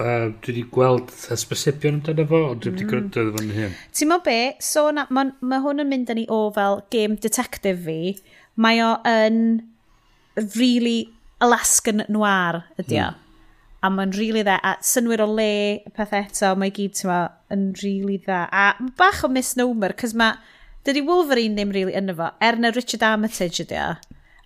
uh, 0.00 0.28
dwi 0.42 0.52
wedi 0.52 0.64
gweld 0.74 1.12
ysbysibion 1.34 2.00
amdano 2.00 2.26
fo, 2.30 2.42
ond 2.52 2.64
dwi 2.64 2.72
wedi 2.74 2.86
mm. 2.86 2.90
gwrando 2.92 3.22
ar 3.22 3.32
hwn 3.36 3.52
hyn. 3.56 3.76
Ti'n 3.96 4.10
mo 4.10 4.20
be, 4.26 4.38
so 4.62 4.88
na, 4.94 5.06
mae 5.14 5.32
ma 5.40 5.60
hwn 5.64 5.84
yn 5.84 5.92
mynd 5.92 6.12
â 6.12 6.18
ni 6.18 6.26
o 6.32 6.46
fel 6.56 6.82
game 6.94 7.18
detective 7.22 7.78
fi, 7.86 8.16
mae 8.60 8.82
o 8.84 8.96
yn 9.10 9.44
really 10.56 11.12
Alaskan 11.44 12.06
noir 12.08 12.62
ydi 12.80 12.96
o. 12.96 13.10
Mm 13.12 13.25
a 13.84 13.90
mae'n 13.92 14.12
rili 14.16 14.32
really 14.32 14.44
dda, 14.46 14.56
a 14.64 14.76
synwyr 14.84 15.22
o 15.24 15.28
le, 15.30 15.82
peth 15.96 16.14
eto, 16.16 16.52
mae 16.58 16.72
gyd 16.74 16.96
tyma, 16.98 17.20
yn 17.52 17.68
rili 17.82 18.02
really 18.02 18.18
dda. 18.24 18.46
A 18.50 18.90
bach 18.98 19.22
o 19.26 19.30
misnomer, 19.32 19.94
cys 20.00 20.14
mae, 20.16 20.38
dydy 20.86 21.04
Wolverine 21.06 21.58
ddim 21.58 21.74
rili 21.74 21.90
really 21.90 21.98
yn 21.98 22.14
efo, 22.14 22.30
er 22.42 22.58
na 22.60 22.72
Richard 22.74 23.04
Armitage 23.06 23.66
ydy 23.66 23.78
o. 23.82 23.94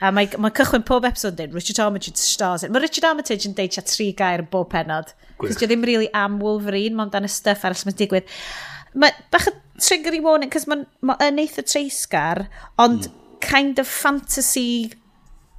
A 0.00 0.10
mae, 0.16 0.30
mae 0.40 0.52
cychwyn 0.56 0.84
pob 0.88 1.04
episode 1.04 1.36
dweud, 1.36 1.54
Richard 1.54 1.82
Armitage 1.84 2.16
stars 2.16 2.64
it. 2.64 2.72
Mae 2.72 2.80
Richard 2.80 3.04
Armitage 3.10 3.44
yn 3.48 3.56
deud 3.56 3.76
tri 3.84 4.10
gair 4.16 4.42
yn 4.44 4.48
bob 4.52 4.70
penod. 4.72 5.12
Cys 5.40 5.60
dio 5.60 5.68
ddim 5.68 5.84
really 5.88 6.08
am 6.16 6.38
Wolverine, 6.40 6.96
mae'n 6.96 7.12
dan 7.12 7.28
y 7.28 7.32
stuff 7.32 7.66
arall 7.68 7.84
mae'n 7.84 7.98
digwydd. 7.98 8.28
Mae 8.96 9.12
bach 9.32 9.50
o 9.50 9.54
trigger 9.80 10.16
i 10.16 10.22
warning, 10.24 10.52
cys 10.52 10.66
mae'n 10.68 10.86
ma, 11.04 11.18
yn 11.24 11.40
eitha 11.42 11.64
treisgar, 11.68 12.46
ond 12.80 13.10
mm. 13.10 13.20
kind 13.44 13.80
of 13.80 13.88
fantasy 13.88 14.90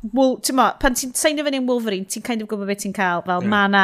ti'n 0.02 0.58
mo, 0.58 0.68
pan 0.82 0.98
ti'n 0.98 1.14
seinio 1.18 1.46
fyny 1.46 1.62
yn 1.62 1.68
Wolverine, 1.70 2.08
ti'n 2.10 2.26
kind 2.26 2.42
of 2.42 2.50
gwybod 2.50 2.70
beth 2.70 2.84
ti'n 2.86 2.96
cael, 2.98 3.24
fel 3.28 3.44
yeah. 3.44 3.52
mae 3.54 3.70
yna 3.70 3.84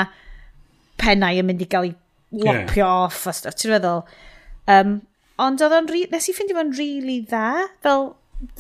pennau 0.98 1.42
yn 1.42 1.48
mynd 1.48 1.62
i 1.62 1.70
gael 1.70 1.92
ei 1.92 1.96
lopio 2.34 2.82
yeah. 2.82 3.04
off 3.06 3.28
a 3.30 3.36
stuff, 3.36 3.58
ti'n 3.60 3.76
feddwl. 3.76 4.04
Um, 4.74 4.98
ond 5.42 5.62
oedd 5.64 5.78
o'n, 5.78 5.92
nes 6.14 6.30
i 6.30 6.36
ffeindio 6.36 6.58
fo'n 6.58 6.74
really 6.80 7.20
dda, 7.30 7.68
fel, 7.86 8.10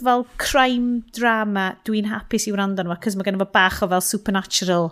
fel 0.03 0.25
crime 0.41 1.01
drama, 1.17 1.71
dwi'n 1.87 2.11
hapus 2.13 2.47
i 2.47 2.53
wrando 2.53 2.85
nhw, 2.85 2.99
cos 3.03 3.17
mae 3.17 3.27
gen 3.27 3.41
fo 3.41 3.49
bach 3.57 3.81
o 3.81 3.89
fel 3.89 4.05
supernatural 4.05 4.91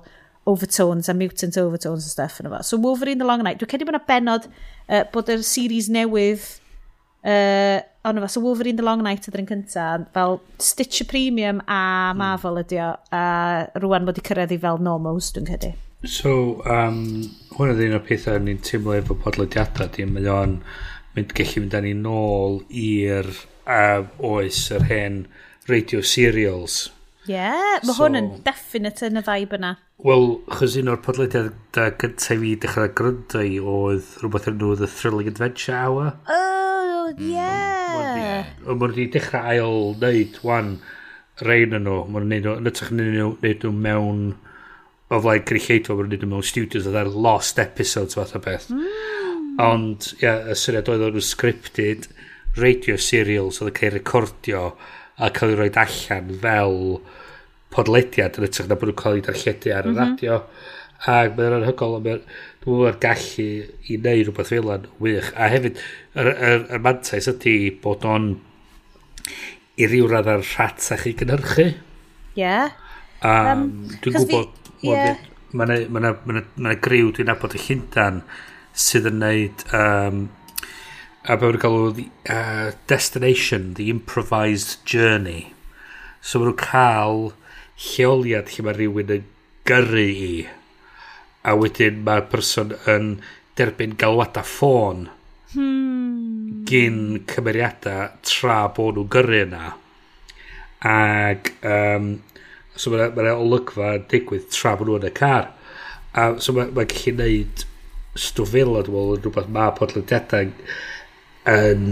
overtones 0.49 1.09
a 1.09 1.15
mutant 1.17 1.57
overtones 1.57 2.05
a 2.05 2.09
stuff 2.09 2.41
yn 2.41 2.49
efo. 2.49 2.63
So 2.65 2.77
Wolverine 2.81 3.21
the 3.21 3.29
Long 3.29 3.45
Night, 3.45 3.61
dwi'n 3.61 3.71
cedi 3.71 3.85
bod 3.87 3.97
yna 3.97 4.05
benod 4.09 4.49
uh, 4.49 5.03
bod 5.13 5.29
y 5.33 5.39
series 5.45 5.89
newydd 5.93 6.45
Uh, 7.25 7.81
ond 8.05 8.19
efo, 8.21 8.27
so 8.29 8.41
Wolverine 8.43 8.77
The 8.77 8.85
Long 8.85 9.01
Night 9.01 9.25
ydy'r 9.25 9.41
ydy'n 9.41 9.49
cynta, 9.49 9.85
fel 10.13 10.37
Stitcher 10.61 11.07
Premium 11.09 11.63
a 11.65 11.79
hmm. 12.11 12.19
Marvel 12.21 12.61
ydy 12.61 12.77
o, 12.85 12.91
a 13.09 13.23
rwan 13.81 14.05
bod 14.05 14.21
i 14.21 14.25
cyrraedd 14.27 14.53
i 14.53 14.59
fel 14.61 14.77
Nomos, 14.85 15.31
dwi'n 15.33 15.49
credu. 15.49 15.71
So, 16.05 16.61
um, 16.69 17.23
hwn 17.55 17.73
ydy 17.73 17.89
un 17.89 17.97
o'r 17.97 18.05
pethau 18.05 18.37
ni'n 18.43 18.61
teimlo 18.61 18.93
efo 18.93 19.17
podlediadau, 19.17 19.89
di, 19.95 20.05
mae 20.05 20.29
o'n 20.29 20.59
mynd 21.15 21.33
gallu 21.33 21.63
mynd 21.63 21.77
â 21.79 21.81
ni 21.81 21.95
nôl 21.97 22.59
i'r 22.69 23.31
uh, 23.31 24.05
oes 24.29 24.67
yr 24.75 24.85
hen 24.91 25.23
radio 25.71 26.03
serials. 26.05 26.91
Ie, 27.25 27.33
yeah, 27.33 27.79
mae 27.81 27.89
so, 27.89 28.03
hwn 28.03 28.19
yn 28.19 28.27
definite 28.45 29.07
yn 29.09 29.17
y 29.17 29.25
vibe 29.25 29.57
yna. 29.57 29.71
Wel, 30.05 30.27
chos 30.53 30.75
un 30.77 30.91
o'r 30.93 31.01
podlediadau 31.01 31.95
gyntaf 32.03 32.35
i 32.35 32.41
fi 32.43 32.53
dechrau 32.61 32.91
gryndo 32.99 33.41
i 33.41 33.57
oedd 33.57 34.13
rhywbeth 34.21 34.51
yn 34.51 34.59
nhw 34.61 34.75
The 34.77 34.91
Thrilling 34.91 35.31
Adventure 35.31 35.73
Hour. 35.79 36.13
Uh, 36.29 36.54
Mm, 37.13 37.29
yeah. 37.29 38.45
ie. 38.65 38.65
Mae 38.65 38.81
wedi 38.81 39.07
dechrau 39.13 39.49
ail 39.51 39.77
wneud 39.95 40.39
wan 40.47 40.75
rhain 41.43 41.75
yn 41.77 41.85
nhw. 41.85 42.01
Mae'n 42.09 42.27
nhw'n 42.29 42.33
neud 42.33 42.49
yn 42.61 42.71
ytrach 42.71 42.91
yn 42.93 43.01
neud 43.01 43.65
nhw 43.65 43.73
mewn 43.75 44.21
o 45.13 45.19
flaen 45.21 45.45
cynulleidfa, 45.49 45.93
mae 45.93 46.05
nhw'n 46.05 46.13
neud 46.15 46.25
nhw 46.25 46.31
mewn 46.33 46.47
studios 46.49 46.89
oedd 46.89 46.99
ar 47.01 47.11
lost 47.27 47.61
episodes 47.61 48.17
fath 48.17 48.35
o 48.37 48.41
beth. 48.43 48.69
Mm. 48.73 49.55
Ond, 49.65 50.09
ie, 50.17 50.23
yeah, 50.25 50.49
y 50.51 50.57
syniad 50.59 50.89
oedd 50.91 51.05
o'n 51.09 51.21
scripted 51.23 52.09
radio 52.59 52.95
serials 52.99 53.61
oedd 53.61 53.71
yn 53.71 53.77
cael 53.77 53.91
ei 53.91 53.97
recordio 53.97 54.63
a 55.15 55.29
cael 55.35 55.53
ei 55.53 55.59
roi 55.59 55.69
allan 55.81 56.31
fel 56.41 56.79
podlediad 57.75 58.39
yn 58.39 58.47
ytrach 58.47 58.71
na 58.71 58.79
bod 58.79 58.91
nhw'n 58.91 59.01
cael 59.03 59.19
ei 59.19 59.25
darlledu 59.27 59.75
ar 59.75 59.89
y 59.89 59.93
mhm. 59.93 60.01
radio. 60.01 60.39
Ac 61.05 61.35
mae'n 61.37 61.57
anhygol, 61.59 61.99
mae'r 62.65 62.97
gallu 63.01 63.47
i 63.85 63.97
wneud 63.99 64.25
rhywbeth 64.25 64.51
fel 64.53 64.71
yn 64.73 64.87
wych. 65.03 65.29
A 65.37 65.49
hefyd, 65.53 65.81
yr, 66.17 66.31
yr, 66.33 66.65
yr 66.77 66.83
mantais 66.85 67.29
ydy 67.29 67.55
bod 67.83 68.05
o'n 68.09 68.31
i 69.75 69.89
ryw 69.91 70.09
radd 70.09 70.31
ar 70.31 70.43
rhatach 70.43 71.05
i 71.09 71.13
gynhyrchu. 71.19 71.69
Ie. 71.75 72.41
Yeah. 72.41 72.73
A 73.25 73.53
um, 73.53 73.69
dwi'n 74.01 74.17
gwybod, 74.17 74.57
fi, 74.81 74.89
yeah. 74.89 75.21
mae 75.55 75.85
yna 75.85 76.15
ma 76.25 76.75
griw 76.87 77.13
dwi'n 77.15 77.31
abod 77.31 77.55
y 77.57 77.61
Llundan 77.63 78.21
sydd 78.75 79.07
yn 79.09 79.21
neud 79.23 79.63
um, 79.75 80.25
a 81.25 81.37
be 81.39 81.47
wna'n 81.49 81.61
galw 81.61 81.85
uh, 82.29 82.71
destination, 82.91 83.73
the 83.79 83.89
improvised 83.89 84.83
journey. 84.85 85.53
So 86.21 86.41
maen 86.41 86.51
nhw'n 86.51 86.61
cael 86.61 87.23
lleoliad 87.87 88.51
lle 88.53 88.65
mae 88.67 88.77
rhywun 88.77 89.15
yn 89.17 89.25
gyrru 89.69 90.05
i 90.05 90.29
a 91.45 91.53
wedyn 91.59 92.01
mae'r 92.05 92.25
person 92.31 92.73
yn 92.91 93.11
derbyn 93.57 93.95
galwada 94.01 94.43
ffôn 94.45 95.05
hmm. 95.53 96.63
gyn 96.67 97.01
cymeriadau 97.29 98.09
tra 98.25 98.63
bod 98.75 98.97
nhw'n 98.97 99.11
gyrru 99.13 99.41
yna. 99.45 99.65
Ac 100.85 101.53
um, 101.65 102.09
so 102.75 102.91
mae'n 102.91 103.15
ma 103.15 103.35
olygfa 103.37 103.95
digwydd 104.11 104.49
tra 104.53 104.75
bod 104.79 104.89
nhw 104.89 104.99
yn 104.99 105.09
y 105.09 105.13
car. 105.15 105.51
A 106.17 106.33
so 106.41 106.55
mae'n 106.55 106.73
ma 106.75 106.87
gallu 106.89 107.15
neud 107.21 107.65
stwff 108.15 108.53
fel 108.55 108.75
o 108.75 108.83
dwi'n 108.83 108.95
meddwl 108.95 109.19
rhywbeth 109.21 109.51
mae 109.55 109.75
podlediadau 109.77 110.53
yn 111.55 111.89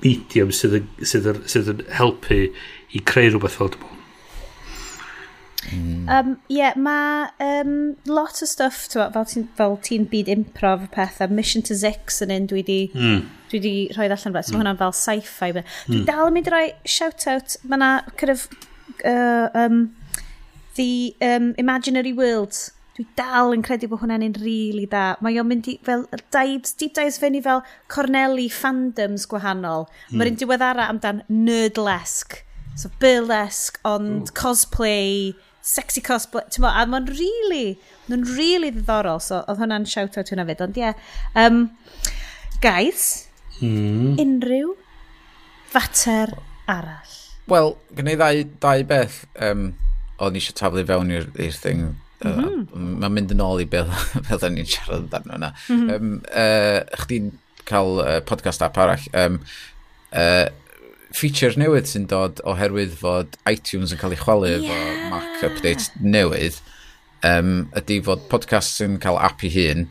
medium 0.00 0.52
sydd 0.56 0.76
yn, 0.80 0.90
sydd 1.04 1.30
yn, 1.32 1.40
sydd 1.50 1.72
yn 1.74 1.86
helpu 1.98 2.44
i 2.96 3.02
creu 3.10 3.32
rhywbeth 3.32 3.58
fel 3.60 3.72
dwi'n 3.74 3.99
Mm. 5.68 6.08
Um, 6.08 6.38
yeah, 6.48 6.72
mae 6.76 7.28
um, 7.40 7.96
lot 8.06 8.42
o 8.42 8.46
stuff, 8.48 8.86
twa, 8.92 9.10
fel 9.12 9.26
ti'n 9.28 9.46
ti 9.84 9.98
byd 10.10 10.30
improv 10.32 10.88
pethau, 10.94 11.30
Mission 11.30 11.62
to 11.68 11.76
Zix 11.76 12.22
yn 12.24 12.32
un 12.34 12.48
dwi 12.50 12.64
di, 12.66 12.80
mm. 12.94 13.20
dwi 13.52 13.60
di 13.62 13.74
rhoi 13.94 14.08
allan 14.08 14.34
fel, 14.34 14.42
so 14.42 14.54
mm. 14.54 14.62
hwnna'n 14.62 14.80
fel 14.80 14.96
sci-fi. 14.96 15.52
Mm. 15.52 15.62
Dwi 15.86 16.00
hmm. 16.00 16.08
dal 16.08 16.30
yn 16.30 16.36
mynd 16.38 16.50
i 16.50 16.54
roi 16.54 16.66
shout-out, 16.88 17.58
mae 17.68 17.80
yna 17.80 17.92
kind 18.16 18.34
of, 18.34 18.46
uh, 19.04 19.48
um, 19.54 19.80
the 20.80 21.14
um, 21.20 21.52
Imaginary 21.60 22.14
Worlds, 22.16 22.70
dwi 22.96 23.06
dal 23.20 23.54
yn 23.54 23.64
credu 23.64 23.90
bod 23.90 24.02
hwnna'n 24.02 24.24
un 24.26 24.36
rili 24.40 24.72
really 24.72 24.88
da. 24.90 25.14
Mae 25.24 25.38
o'n 25.40 25.48
mynd 25.50 25.68
i, 25.70 25.76
fel, 25.86 26.06
dives, 26.34 26.72
deep 26.80 26.96
dives 26.96 27.20
fyny 27.20 27.42
fel 27.44 27.62
Corneli 27.92 28.48
fandoms 28.52 29.28
gwahanol. 29.30 29.86
Mm. 30.08 30.16
Mae'r 30.16 30.32
un 30.32 30.40
diweddara 30.40 30.88
amdan 30.88 31.22
nerdlesque, 31.28 32.42
so 32.80 32.90
burlesque, 33.02 33.80
ond 33.88 34.28
Ooh. 34.28 34.34
cosplay, 34.36 35.36
sexy 35.62 36.02
cosplay, 36.04 36.46
ti'n 36.52 36.66
a 36.68 36.84
mae'n 36.88 37.08
really, 37.12 37.78
mae'n 38.08 38.24
really 38.36 38.70
ddiddorol, 38.74 39.20
so 39.22 39.42
oedd 39.44 39.60
hwnna'n 39.60 39.88
shout-out 39.88 40.32
hwnna 40.32 40.46
fyd, 40.48 40.62
ond 40.64 40.78
ie. 40.80 40.86
Yeah. 40.86 40.94
Um, 41.36 41.64
guys, 42.64 43.28
mm. 43.60 44.16
unrhyw 44.20 44.74
fater 45.70 46.36
arall. 46.70 47.16
Wel, 47.50 47.74
gen 47.96 48.12
i 48.12 48.16
ddau, 48.18 48.44
ddau 48.62 48.86
beth 48.88 49.24
um, 49.42 49.70
o'n 50.20 50.38
eisiau 50.38 50.56
taflu 50.58 50.86
fewn 50.86 51.12
i'r 51.16 51.58
thing. 51.58 51.92
Mm 52.20 52.32
-hmm. 52.36 52.96
Mae'n 53.00 53.14
mynd 53.16 53.32
yn 53.32 53.44
ôl 53.44 53.62
i 53.62 53.68
beth, 53.68 53.92
beth 54.28 54.44
ni'n 54.44 54.60
i'n 54.62 54.68
siarad 54.68 55.06
amdano 55.08 55.38
yna. 55.38 55.52
Mm 55.68 55.80
-hmm. 55.80 55.94
um, 55.96 56.16
uh, 56.30 57.04
Chdi'n 57.04 57.30
cael 57.68 58.02
uh, 58.04 58.18
podcast 58.26 58.62
app 58.66 58.78
arall. 58.78 59.06
Um, 59.16 59.40
uh, 60.12 60.48
feature 61.16 61.58
newydd 61.58 61.88
sy'n 61.90 62.06
dod 62.10 62.42
oherwydd 62.48 62.92
fod 63.00 63.38
iTunes 63.50 63.94
yn 63.94 64.00
cael 64.00 64.14
ei 64.14 64.20
chwalu 64.20 64.50
yeah. 64.50 64.66
efo 64.66 65.08
Mac 65.10 65.46
update 65.48 66.02
newydd 66.02 66.60
um, 67.26 67.70
ydy 67.78 68.00
fod 68.06 68.28
podcast 68.30 68.82
yn 68.84 68.98
cael 69.02 69.18
app 69.20 69.42
i 69.46 69.50
hun 69.54 69.88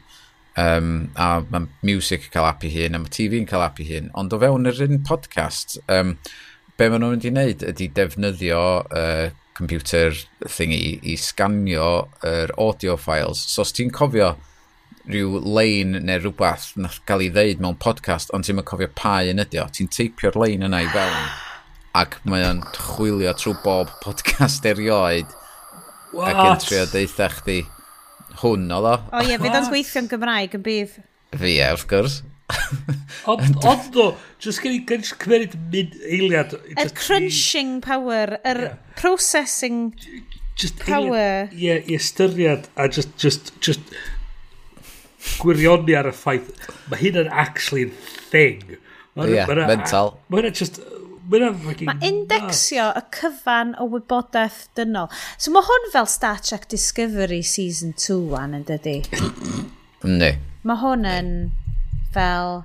um, 0.60 1.10
a 1.20 1.42
mae 1.52 1.68
music 1.86 2.30
yn 2.30 2.36
cael 2.36 2.50
app 2.50 2.64
i 2.68 2.72
hun 2.74 2.96
a 2.96 3.04
mae 3.04 3.14
TV 3.16 3.42
yn 3.42 3.50
cael 3.50 3.66
app 3.66 3.82
i 3.84 3.90
hun 3.90 4.10
ond 4.20 4.36
o 4.36 4.40
fewn 4.42 4.72
yr 4.72 4.84
un 4.88 5.04
podcast 5.08 5.78
um, 5.92 6.16
be 6.80 6.88
maen 6.88 7.04
nhw'n 7.04 7.18
mynd 7.18 7.28
i 7.28 7.34
wneud 7.34 7.68
ydy 7.74 7.90
defnyddio 7.98 8.64
uh, 8.88 9.30
computer 9.60 10.16
thingy 10.48 11.00
i 11.04 11.18
sganio 11.20 11.90
yr 12.26 12.54
audio 12.58 12.96
files 13.00 13.42
so 13.52 13.66
os 13.66 13.76
ti'n 13.76 13.92
cofio 13.96 14.38
rhyw 15.08 15.40
lein 15.46 15.96
neu 16.06 16.20
rhywbeth 16.20 16.72
nath 16.82 17.00
gael 17.10 17.24
ei 17.26 17.32
ddeud 17.36 17.62
mewn 17.64 17.78
podcast 17.82 18.34
ond 18.36 18.48
ti'n 18.48 18.62
cofio 18.68 18.90
pa 19.00 19.20
yn 19.28 19.44
ydi 19.46 19.62
o 19.64 19.68
ti'n 19.74 19.92
teipio'r 19.96 20.40
lein 20.40 20.66
yna 20.68 20.82
i 20.86 20.90
fewn 20.94 21.20
ac 22.00 22.20
mae 22.30 22.46
o'n 22.46 22.64
chwilio 22.76 23.34
trwy 23.38 23.56
bob 23.64 23.94
podcast 24.04 24.66
erioed 24.70 25.30
What? 26.12 26.34
ac 26.34 26.42
yn 26.44 26.64
trio 26.66 26.88
deitha 26.92 27.30
chdi 27.38 27.62
hwn 28.42 28.68
oedd 28.76 28.90
o 28.92 28.98
o 29.20 29.24
ie 29.26 29.40
fydd 29.42 29.62
o'n 29.62 29.72
gweithio'n 29.72 30.12
Gymraeg 30.12 30.60
yn 30.60 30.66
bydd 30.66 31.00
fi 31.40 31.56
e 31.56 31.72
wrth 31.72 31.88
gwrs 31.90 32.20
Ond 33.30 33.98
o, 34.02 34.06
jyst 34.42 34.64
gen 34.64 34.74
i 34.74 34.80
gynnig 34.90 35.12
cymryd 35.22 35.52
mynd 35.70 35.98
eiliad. 36.02 36.56
Y 36.74 36.86
crunching 36.98 37.76
power, 37.86 38.40
yr 38.42 38.62
yeah. 38.64 38.80
processing 38.98 39.92
just 40.58 40.82
power. 40.82 41.46
Ie, 41.54 41.60
yeah, 41.68 41.84
i 41.86 42.00
ystyried 42.00 42.66
a 42.76 42.88
just, 42.90 43.14
just, 43.22 43.54
just 43.62 43.94
gwirionni 45.42 45.96
ar 46.00 46.10
y 46.10 46.14
ffaith, 46.16 46.54
mae 46.92 47.02
hyn 47.02 47.20
yn 47.24 47.30
actually 47.30 47.90
thing. 48.32 48.64
Ie, 49.20 49.36
yeah, 49.36 49.50
mental. 49.68 50.18
Mae 50.30 50.42
hynna 50.42 50.56
just... 50.56 50.82
Mae 51.30 51.52
ma 51.86 51.94
indexio 52.02 52.88
y 52.98 53.02
cyfan 53.14 53.76
o 53.78 53.86
wybodaeth 53.92 54.64
dynol. 54.78 55.12
So 55.38 55.54
mae 55.54 55.66
hwn 55.68 55.92
fel 55.94 56.08
Star 56.10 56.40
Trek 56.42 56.66
Discovery 56.72 57.44
Season 57.46 57.94
2 57.94 58.18
wan 58.32 58.56
yn 58.58 58.66
dydy? 58.66 58.96
Ne. 60.10 60.32
Mae 60.66 60.82
hwn 60.82 61.06
yn 61.10 61.32
fel... 62.16 62.64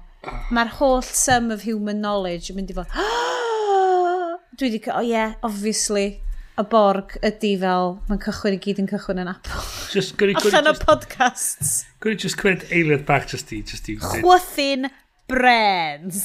Mae'r 0.55 0.70
holl 0.78 1.03
sum 1.05 1.51
of 1.53 1.66
human 1.69 2.01
knowledge 2.01 2.49
yn 2.53 2.61
mynd 2.61 2.73
i 2.73 2.78
fod... 2.78 2.89
Ah! 3.05 4.39
Dwi 4.57 4.70
wedi... 4.70 4.81
O 4.89 5.01
oh, 5.01 5.05
yeah, 5.05 5.35
obviously 5.45 6.23
y 6.55 6.65
borg 6.71 7.17
ydy 7.27 7.55
fel, 7.59 7.97
mae'n 8.09 8.21
cychwyn 8.23 8.55
i 8.55 8.59
gyd 8.63 8.81
yn 8.85 8.91
cychwyn 8.91 9.23
yn 9.25 9.31
Apple. 9.33 9.63
Just, 9.91 10.15
gwni, 10.21 10.37
gwni, 10.39 10.53
Allan 10.55 10.71
o 10.71 10.75
podcasts. 10.79 11.81
Gwni 12.05 12.21
just 12.23 12.39
cymryd 12.39 12.69
eiliad 12.71 13.03
bach 13.09 13.27
just 13.31 13.51
i... 13.57 13.63
Just 13.67 13.91
i 13.91 13.97
Chwythin 13.99 14.87
brands. 15.31 16.21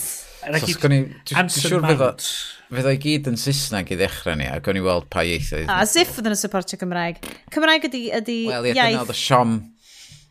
Sos 0.61 0.77
gwni, 0.79 1.01
dwi'n 1.31 1.49
fydd 1.49 2.85
o'i 2.91 3.01
gyd 3.01 3.31
yn 3.31 3.39
Saesneg 3.41 3.89
i 3.89 3.97
ddechrau 3.97 4.37
ni, 4.37 4.45
a 4.45 4.59
gwni 4.63 4.83
weld 4.85 5.09
pa 5.09 5.25
ieithoedd. 5.25 5.69
A 5.73 5.81
ziff 5.89 6.13
fydden 6.19 6.35
nhw'n 6.35 6.43
supportio 6.43 6.77
Cymraeg. 6.77 7.17
Cymraeg 7.53 7.89
ydy, 7.89 8.05
ydy 8.19 8.39
well, 8.51 8.67
yeah, 8.69 8.85
iaith. 8.85 9.09
Wel, 9.09 9.15
ie, 9.15 9.21
siom, 9.23 9.55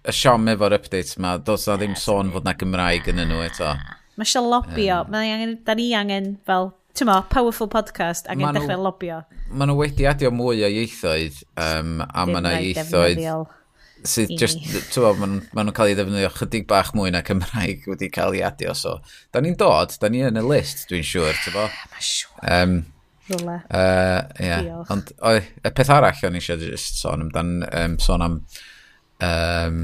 y 0.07 0.15
siom 0.15 0.47
efo'r 0.55 0.79
updates 0.79 1.19
ma, 1.19 1.35
does 1.43 1.67
na 1.67 1.75
ddim 1.81 1.99
sôn 1.99 2.31
fod 2.35 2.47
na 2.47 2.55
Gymraeg 2.61 3.11
yn 3.11 3.25
nhw 3.25 3.43
eto. 3.49 3.75
Mae 4.19 4.27
eisiau 4.27 4.47
lobio, 4.51 5.03
Um, 5.07 5.19
angen, 5.19 5.59
da 5.67 5.75
ni 5.79 5.91
angen 5.95 6.37
fel 6.47 6.73
tyma, 6.99 7.21
powerful 7.33 7.71
podcast, 7.71 8.27
ac 8.31 8.41
yn 8.41 8.59
dechrau 8.59 8.83
lobio. 8.89 9.23
Mae 9.53 9.71
nhw 9.71 9.79
wedi 9.79 10.09
adio 10.11 10.33
mwy 10.35 10.65
o 10.67 10.73
ieithoedd, 10.73 11.41
um, 11.55 12.03
a 12.03 12.27
mae 12.29 12.45
nhw 12.45 12.59
ieithoedd 12.73 13.25
sydd 14.07 14.35
just, 14.39 14.61
ti'n 14.93 15.19
maen 15.19 15.39
ma 15.57 15.65
nhw'n 15.65 15.75
cael 15.75 15.91
ei 15.91 15.97
ddefnyddio 15.99 16.31
chydig 16.37 16.69
bach 16.71 16.93
mwy 16.97 17.11
na 17.15 17.23
Cymraeg 17.27 17.87
wedi 17.91 18.11
cael 18.15 18.37
ei 18.37 18.45
adio, 18.47 18.75
so 18.79 18.99
da 19.35 19.43
ni'n 19.43 19.57
dod, 19.59 19.95
da 20.01 20.11
ni 20.11 20.23
yn 20.27 20.39
y 20.39 20.45
list, 20.45 20.87
dwi'n 20.91 21.07
siŵr, 21.07 21.39
ti'n 21.43 21.57
bo? 21.57 21.67
Ah, 21.67 21.81
mae'n 21.95 22.07
siŵr. 22.11 22.45
Um, 22.55 22.77
Rwle. 23.29 23.59
Uh, 23.69 24.23
yeah. 24.41 24.69
Ond 24.89 25.11
o, 25.21 25.35
y 25.37 25.73
peth 25.77 25.91
arall 25.93 26.23
o'n 26.25 26.39
eisiau 26.39 26.61
just 26.63 27.03
sôn 27.03 27.27
amdan, 27.27 27.59
um, 27.69 27.99
sôn 28.01 28.25
am 28.25 28.39
um, 29.25 29.83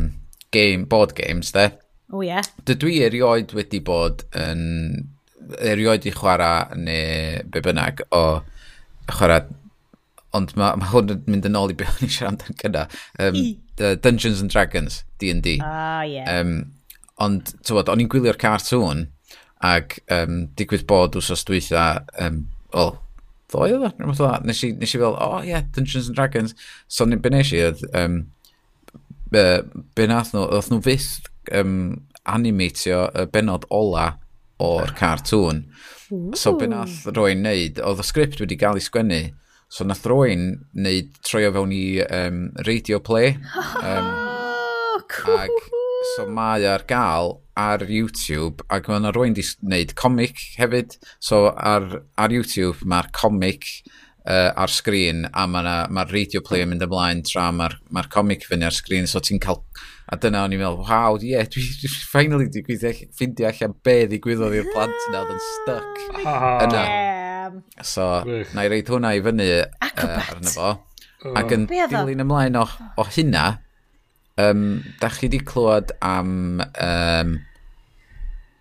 game, 0.54 0.86
board 0.88 1.12
games, 1.18 1.52
de? 1.52 1.66
O, 2.08 2.20
oh, 2.20 2.22
ie. 2.22 2.30
Yeah. 2.30 2.48
Dydw 2.64 2.92
i 2.92 3.02
erioed 3.08 3.52
wedi 3.56 3.82
bod 3.84 4.24
yn 4.38 4.64
erioed 5.58 6.06
i 6.08 6.14
chwarae 6.14 6.78
neu 6.78 7.44
be 7.50 7.62
bynnag 7.64 8.04
o 8.14 8.24
chwarae 9.10 9.44
ond 10.34 10.54
mae 10.58 10.78
ma 10.80 10.90
hwn 10.90 11.12
yn 11.14 11.26
mynd 11.30 11.48
yn 11.48 11.58
ôl 11.58 11.72
i 11.72 11.76
beth 11.78 12.00
o'n 12.00 12.08
i 12.08 12.10
siarad 12.10 12.42
am 12.46 12.56
gyda 12.62 12.86
um, 13.22 13.38
Dungeons 13.78 14.40
and 14.42 14.50
Dragons 14.50 15.02
D&D 15.22 15.58
ah, 15.62 16.02
yeah. 16.02 16.40
um, 16.40 16.72
ond 17.22 17.54
tywod 17.66 17.90
o'n 17.90 18.02
i'n 18.02 18.10
gwylio'r 18.10 18.40
cartoon 18.40 19.06
ac 19.64 19.98
um, 20.12 20.44
digwydd 20.58 20.86
bod 20.90 21.16
wsos 21.18 21.46
dwytha 21.48 21.84
um, 22.20 22.44
well, 22.74 22.96
ddoedd 23.52 23.78
oedd 23.78 24.00
rhywbeth 24.00 24.24
o 24.24 24.32
nes 24.44 24.62
i, 24.66 24.72
nes 24.80 24.94
i 24.94 25.00
fel 25.00 25.14
oh, 25.14 25.38
ie 25.40 25.52
yeah, 25.52 25.64
Dungeons 25.74 26.10
and 26.10 26.18
Dragons. 26.18 26.56
So 26.88 27.06
ni 27.06 27.16
benes 27.22 27.52
i 27.54 27.62
oedd 27.68 27.84
um, 27.94 28.18
be, 29.32 29.44
be 29.94 30.08
nath 30.10 30.34
nhw 30.34 30.44
oedd 30.58 30.70
nhw 30.72 30.82
fydd 30.84 31.30
um, 31.60 31.78
animatio 32.24 33.06
y 33.14 33.26
benod 33.32 33.66
ola 33.74 34.14
o'r 34.62 34.94
cartŵn. 34.98 35.64
So 36.38 36.54
be 36.58 36.68
nath 36.70 37.06
rwy'n 37.10 37.42
neud, 37.42 37.80
oedd 37.82 38.02
y 38.02 38.06
sgript 38.06 38.42
wedi 38.42 38.58
gael 38.60 38.78
ei 38.78 38.84
sgwennu, 38.84 39.22
so 39.72 39.86
nath 39.88 40.04
rwy'n 40.06 40.44
neud 40.78 41.16
troi 41.26 41.46
o 41.48 41.54
fewn 41.54 41.72
i 41.74 41.86
um, 42.04 42.44
radio 42.68 43.00
play. 43.02 43.34
Um, 43.82 44.12
cool. 45.10 45.40
Ag, 45.46 45.56
so 46.14 46.28
mae 46.30 46.66
ar 46.68 46.84
gael 46.88 47.38
ar 47.58 47.84
YouTube, 47.88 48.64
ac 48.70 48.88
mae 48.90 49.00
yna 49.00 49.12
roi'n 49.14 49.34
di 49.36 49.44
wneud 49.64 49.94
comic 49.98 50.40
hefyd, 50.58 50.98
so 51.22 51.48
ar, 51.54 51.88
ar 52.18 52.34
YouTube 52.34 52.86
mae'r 52.90 53.10
comic 53.14 53.68
uh, 54.26 54.50
ar 54.50 54.72
sgrin, 54.72 55.24
a 55.32 55.46
mae'r 55.50 55.90
ma 55.94 56.06
radio 56.10 56.42
play 56.44 56.64
yn 56.64 56.74
mynd 56.74 56.86
ymlaen 56.86 57.24
tra 57.26 57.50
mae'r 57.54 57.78
ma 57.94 58.04
comic 58.10 58.46
fyny 58.48 58.66
ar 58.66 58.74
sgrin, 58.74 59.08
so 59.10 59.22
ti'n 59.22 59.42
cael 59.42 59.62
A 60.12 60.18
dyna 60.20 60.42
o'n 60.44 60.52
i'n 60.52 60.60
meddwl, 60.60 60.82
waw, 60.84 61.16
ie, 61.16 61.30
yeah, 61.32 61.46
dwi, 61.48 61.64
dwi 61.80 61.88
finally 62.12 62.50
di 62.52 62.60
gweithio, 62.66 62.92
ffindio 63.16 63.48
allan 63.48 63.76
be 63.86 63.94
ddigwyddodd 64.10 64.56
i'r 64.58 64.68
plant 64.74 65.06
yna 65.08 65.22
oedd 65.22 65.32
yn 65.32 65.44
stuck. 65.46 66.02
Yna. 66.66 66.82
So, 67.84 68.08
na 68.52 68.66
i 68.66 68.72
reid 68.72 68.90
hwnna 68.92 69.14
i 69.16 69.22
fyny 69.24 69.48
uh, 69.64 70.18
arno 70.18 70.52
fo. 70.52 70.74
Ac 71.40 71.54
yn 71.56 71.64
dilyn 71.70 72.20
ymlaen 72.24 72.60
o, 72.60 72.66
o 73.00 73.08
hynna, 73.08 73.46
um, 74.36 74.82
da 75.00 75.08
chi 75.08 75.30
di 75.32 75.40
clywed 75.40 75.94
am 76.04 76.60
um, 76.60 77.34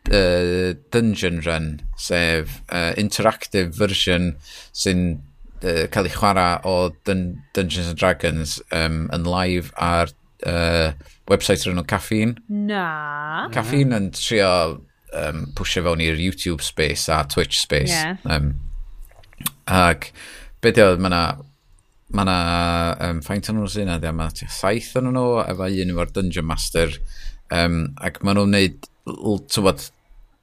uh, 0.08 0.74
Dungeon 0.96 1.42
Run, 1.46 1.70
sef 1.98 2.62
uh, 2.70 2.94
interactive 3.00 3.76
version 3.76 4.34
sy'n 4.72 5.06
uh, 5.64 5.88
cael 5.92 6.08
ei 6.08 6.16
chwarae 6.16 6.60
o 6.64 6.78
Dun 7.04 7.26
Dungeons 7.56 7.92
and 7.92 8.00
Dragons 8.00 8.60
um, 8.72 9.10
yn 9.16 9.28
live 9.28 9.74
ar 9.76 10.14
uh, 10.48 10.94
website 11.30 11.66
rhan 11.68 11.82
o 11.82 11.86
Caffeine. 11.88 12.36
Na. 12.50 13.48
Caffeine 13.54 13.98
yn 14.00 14.12
trio 14.16 14.52
um, 15.14 15.48
pwysio 15.58 15.86
fewn 15.86 16.04
i'r 16.04 16.20
YouTube 16.20 16.64
space 16.66 17.08
a 17.14 17.24
Twitch 17.30 17.62
space. 17.62 17.94
Yeah. 17.94 18.18
Um, 18.26 18.56
ac 19.70 20.12
be 20.64 20.72
di 20.76 20.84
oedd, 20.84 21.02
mae 21.04 21.12
yna 21.12 21.26
Mae 22.14 22.28
yna, 22.28 22.34
um, 23.02 23.20
ffaint 23.26 23.48
o'n 23.50 23.56
nhw 23.58 23.68
sy'n 23.74 23.90
adeg, 23.90 24.14
mae 24.14 24.30
yna 24.30 24.50
saith 24.54 24.92
o'n 25.00 25.08
nhw, 25.10 25.24
efo 25.50 25.66
un 25.66 25.94
o'r 25.98 26.12
Dungeon 26.14 26.46
Master, 26.46 26.92
um, 27.50 27.78
ac 28.06 28.20
maen 28.22 28.38
nhw'n 28.38 28.54
neud, 28.54 28.86
tywod, 29.50 29.88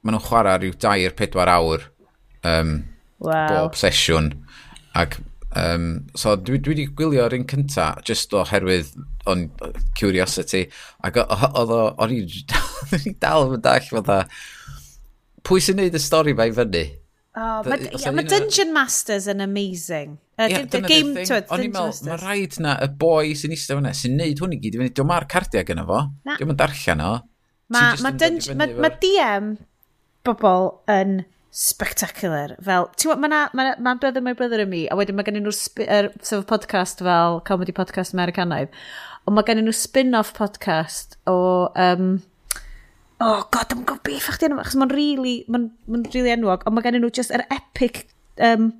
maen 0.03 0.17
nhw'n 0.17 0.25
chwarae 0.25 0.57
rhyw 0.57 0.75
2-4 0.83 1.53
awr 1.53 1.85
um, 2.43 2.73
wow. 3.23 3.47
bob 3.47 3.79
sesiwn, 3.79 4.33
ac 4.99 5.15
Um, 5.51 6.07
so 6.15 6.37
dwi, 6.39 6.61
dwi 6.63 6.75
wedi 6.75 6.87
gwylio'r 6.95 7.35
un 7.35 7.43
cynta, 7.49 7.89
just 8.07 8.31
oherwydd 8.37 8.93
on 9.27 9.49
curiosity, 9.99 10.63
ac 11.03 11.19
oedd 11.19 11.73
o'n 12.01 12.15
i 12.15 12.23
dal 13.19 13.51
yn 13.51 13.63
dall 13.63 13.87
fydda, 13.89 14.21
pwy 15.47 15.63
sy'n 15.63 15.81
neud 15.81 15.97
y 15.97 16.01
stori 16.01 16.35
fe 16.37 16.47
i 16.51 16.55
fyny? 16.55 16.83
Oh, 17.31 17.63
mae 17.63 17.87
yeah, 17.95 18.11
ma 18.11 18.23
Dungeon 18.27 18.73
Masters 18.75 19.27
yn 19.31 19.43
amazing. 19.43 20.17
Uh, 20.35 20.47
yeah, 20.51 20.65
the 20.67 20.81
game 20.83 21.13
to 21.15 21.37
it, 21.37 21.47
Dungeon 21.47 21.75
Masters. 21.75 22.07
Mae 22.09 22.19
rhaid 22.19 22.57
na 22.63 22.77
y 22.83 22.89
boi 23.03 23.35
sy'n 23.39 23.55
eistedd 23.55 23.79
fyna, 23.79 23.93
sy'n 23.95 24.17
neud 24.19 24.43
hwn 24.43 24.55
i 24.55 24.59
gyd 24.63 24.75
i 24.75 24.81
fyny. 24.81 24.93
Dwi'n 24.95 25.11
ma'r 25.11 25.27
cardiau 25.31 25.67
gyda 25.67 25.85
fo. 25.87 26.01
Dwi'n 26.27 26.51
ma'n 26.51 26.59
darllen 26.59 27.03
o. 27.07 27.11
Mae 27.71 28.01
ma 28.03 28.11
ma, 28.11 28.67
ma 28.83 28.91
DM 28.99 29.53
bobl 30.27 30.67
yn 30.91 31.21
spectacular. 31.51 32.55
Fel, 32.63 32.87
ti'n 32.95 33.11
gwybod, 33.11 33.21
mae'n 33.25 33.33
ma, 33.59 33.65
ma, 33.83 33.93
Brother 33.99 34.23
My 34.23 34.33
Brother 34.37 34.63
yn 34.63 34.69
mi, 34.71 34.85
a 34.87 34.95
wedyn 34.95 35.17
mae 35.17 35.27
gen 35.27 35.41
nhw'r 35.41 35.57
er, 35.83 36.07
sef 36.23 36.45
podcast 36.47 37.03
fel 37.03 37.41
comedy 37.47 37.75
podcast 37.75 38.15
Americanaidd, 38.15 38.71
ond 39.27 39.35
mae 39.35 39.47
gen 39.47 39.59
nhw 39.65 39.75
spin-off 39.75 40.31
podcast 40.37 41.17
o... 41.27 41.35
Um, 41.75 42.21
oh 43.21 43.43
god, 43.51 43.67
dwi'n 43.69 43.83
gwybod 43.83 44.05
beth 44.07 44.23
fach 44.29 44.39
di 44.39 44.47
enw, 44.47 44.61
achos 44.63 44.77
mae'n 44.79 44.93
really, 44.95 45.33
mae'n 45.51 45.67
ma 45.91 45.99
really 46.15 46.31
enwog, 46.33 46.63
ond 46.65 46.77
mae 46.77 46.85
gen 46.85 46.97
nhw 47.01 47.11
just 47.19 47.35
yr 47.35 47.43
er 47.43 47.57
epic 47.59 48.05
um, 48.39 48.71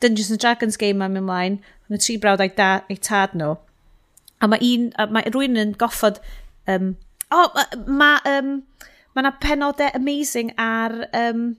Dungeons 0.00 0.32
and 0.32 0.40
Dragons 0.40 0.80
game 0.80 1.02
mae'n 1.02 1.20
ymlaen, 1.20 1.58
yn 1.90 1.98
y 1.98 2.00
tri 2.00 2.16
brawd 2.22 2.40
a'i, 2.40 2.54
da, 2.56 2.70
ai 2.88 2.96
tad 3.04 3.36
nhw. 3.36 3.52
A 4.40 4.48
mae 4.48 4.64
un, 4.72 4.88
a 4.96 5.06
mae 5.12 5.28
rhywun 5.28 5.60
yn 5.60 5.76
goffod, 5.80 6.22
um, 6.72 6.94
o, 7.28 7.44
oh, 7.44 7.84
mae, 7.84 8.16
um, 8.32 8.56
mae 9.12 9.26
yna 9.26 9.34
penodau 9.44 9.92
amazing 9.92 10.56
ar 10.60 10.96
um, 11.12 11.52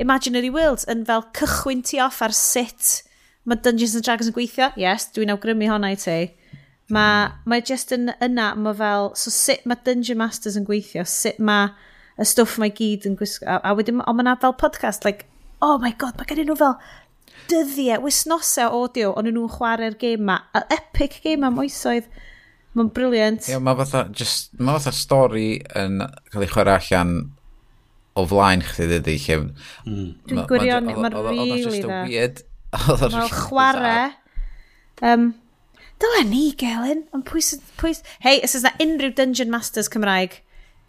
Imaginary 0.00 0.50
Worlds 0.52 0.86
yn 0.90 1.06
fel 1.08 1.24
cychwyn 1.36 1.82
ti 1.86 2.00
off 2.02 2.22
ar 2.24 2.34
sut 2.36 3.02
mae 3.44 3.58
Dungeons 3.58 3.96
and 3.98 4.06
Dragons 4.06 4.30
yn 4.30 4.36
gweithio. 4.36 4.70
Yes, 4.78 5.08
dwi'n 5.14 5.32
awgrymu 5.34 5.68
honna 5.70 5.92
i 5.94 5.98
ti. 5.98 6.18
Mae 6.92 7.30
ma 7.48 7.58
just 7.64 7.92
yn 7.94 8.12
yna, 8.22 8.52
mae 8.58 8.76
fel, 8.78 9.12
so 9.18 9.32
sut 9.34 9.64
mae 9.66 9.80
Dungeon 9.86 10.20
Masters 10.20 10.58
yn 10.60 10.66
gweithio, 10.68 11.04
sut 11.08 11.40
mae 11.42 11.72
y 12.20 12.26
stwff 12.28 12.58
mae 12.62 12.72
gyd 12.74 13.06
yn 13.08 13.16
gwisgo. 13.18 13.48
A, 13.48 13.60
a 13.64 13.76
wedyn, 13.78 14.02
ond 14.04 14.18
mae'na 14.18 14.36
fel 14.42 14.54
podcast, 14.60 15.06
like, 15.08 15.26
oh 15.64 15.78
my 15.82 15.94
god, 15.98 16.18
mae 16.18 16.28
gen 16.28 16.44
nhw 16.46 16.58
fel 16.60 16.76
dyddiau, 17.50 18.02
wisnosau 18.04 18.74
audio, 18.82 19.12
ond 19.18 19.30
nhw'n 19.30 19.50
chwarae'r 19.56 19.98
game 19.98 20.28
ma. 20.28 20.38
A 20.54 20.64
epic 20.74 21.20
game 21.24 21.48
am 21.48 21.58
oesoedd. 21.62 22.10
Mae'n 22.72 22.88
briliant. 22.96 23.44
Ie, 23.44 23.52
yeah, 23.52 23.60
mae 23.60 23.76
fatha, 23.82 24.06
just, 24.16 24.54
mae 24.56 24.78
fatha 24.78 24.94
stori 24.96 25.48
yn 25.76 25.98
cael 26.32 26.46
ei 26.46 26.52
chwarae 26.52 26.78
allan 26.78 27.16
o 28.18 28.24
flaen 28.28 28.64
chdi 28.66 28.88
dydy 28.90 29.18
lle... 29.26 29.38
Mm. 29.86 30.08
Dwi'n 30.28 30.48
gwirion, 30.50 30.88
mae'n 30.88 31.16
rili 31.28 31.78
dda. 31.84 32.02
Oedd 32.92 33.06
o'n 33.08 33.30
chwarae. 33.32 34.10
Um, 35.04 35.32
Dyla 36.02 36.24
ni, 36.26 36.50
Gelyn. 36.58 37.06
ond 37.14 37.24
pwys... 37.28 37.54
Pwys... 37.80 38.02
Hei, 38.24 38.40
os 38.44 38.56
yna 38.58 38.74
unrhyw 38.82 39.14
Dungeon 39.18 39.52
Masters 39.54 39.90
Cymraeg 39.92 40.40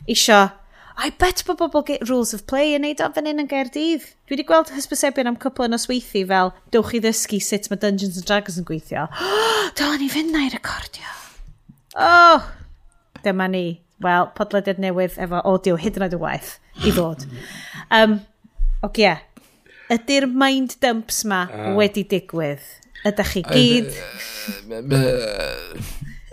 isio... 0.10 0.50
I 0.94 1.10
bet 1.18 1.42
bod 1.48 1.58
bobl 1.58 1.82
get 1.82 2.04
rules 2.08 2.36
of 2.38 2.44
play 2.46 2.76
yn 2.78 2.84
neud 2.86 3.00
o 3.02 3.08
fan 3.16 3.26
hyn 3.26 3.42
yn 3.42 3.48
Gaerdydd. 3.50 4.04
Dwi 4.28 4.36
wedi 4.36 4.44
gweld 4.46 4.70
hysbysebion 4.76 5.32
am 5.32 5.40
cwpl 5.42 5.66
yn 5.66 5.74
osweithi 5.74 6.22
fel 6.30 6.52
dowch 6.76 6.94
i 6.94 7.02
ddysgu 7.02 7.40
sut 7.42 7.66
mae 7.72 7.82
Dungeons 7.82 8.20
and 8.20 8.28
Dragons 8.30 8.60
yn 8.62 8.68
gweithio. 8.68 9.08
Dyla 9.80 9.98
ni 9.98 10.10
fynd 10.14 10.36
na'i 10.36 10.52
recordio. 10.54 11.16
Oh, 11.98 12.46
dyma 13.26 13.50
ni 13.50 13.66
wel, 14.04 14.30
podlediad 14.38 14.82
newydd 14.84 15.18
efo 15.22 15.42
audio 15.42 15.78
hyd 15.80 16.00
yn 16.00 16.08
oed 16.08 16.18
y 16.18 16.22
waith 16.22 16.56
i 16.84 16.94
ddod. 16.94 17.26
Um, 17.94 18.20
og 18.86 19.00
ie, 19.02 19.16
ydy'r 19.94 20.30
mind 20.30 20.78
dumps 20.84 21.24
ma 21.30 21.46
uh, 21.50 21.74
wedi 21.80 22.06
digwydd? 22.10 22.66
Ydych 23.08 23.36
chi 23.36 23.46
gyd? 23.48 23.92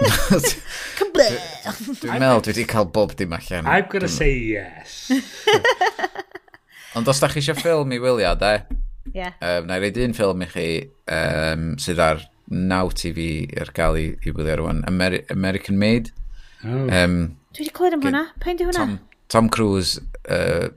Dwi'n 0.01 2.23
meddwl 2.23 2.43
dwi 2.45 2.53
wedi 2.53 2.65
cael 2.69 2.87
bob 2.95 3.15
dim 3.19 3.35
allan. 3.37 3.67
I'm 3.67 3.89
gonna 3.91 4.09
say 4.09 4.33
yes. 4.33 5.11
Ond 6.97 7.11
os 7.11 7.21
da 7.23 7.29
chi 7.31 7.43
eisiau 7.43 7.59
ffilm 7.59 7.93
i 7.95 7.99
wylio, 8.03 8.33
de? 8.39 8.55
E? 8.55 8.57
Yeah. 9.15 9.35
Um, 9.43 9.67
na 9.69 9.79
i 9.79 9.83
reid 9.83 9.99
un 10.01 10.15
ffilm 10.17 10.43
i 10.45 10.49
chi 10.51 10.69
um, 11.11 11.75
sydd 11.83 12.03
ar 12.03 12.25
Now 12.51 12.91
TV 12.91 13.47
ar 13.61 13.71
gael 13.75 13.99
i, 13.99 14.07
i 14.27 14.35
wylio 14.35 14.57
rwan. 14.63 14.83
Ameri 14.89 15.23
American 15.31 15.79
Made. 15.79 16.11
Oh. 16.65 16.89
Um, 16.91 17.37
Dwi 17.51 17.65
wedi 17.65 17.73
clywed 17.75 17.97
am 17.97 18.05
hwnna. 18.05 18.27
Pa'n 18.43 18.59
di 18.59 18.67
hwnna? 18.67 18.85
Tom, 18.85 18.99
Tom 19.33 19.49
Cruise, 19.51 19.99
uh, 20.31 20.69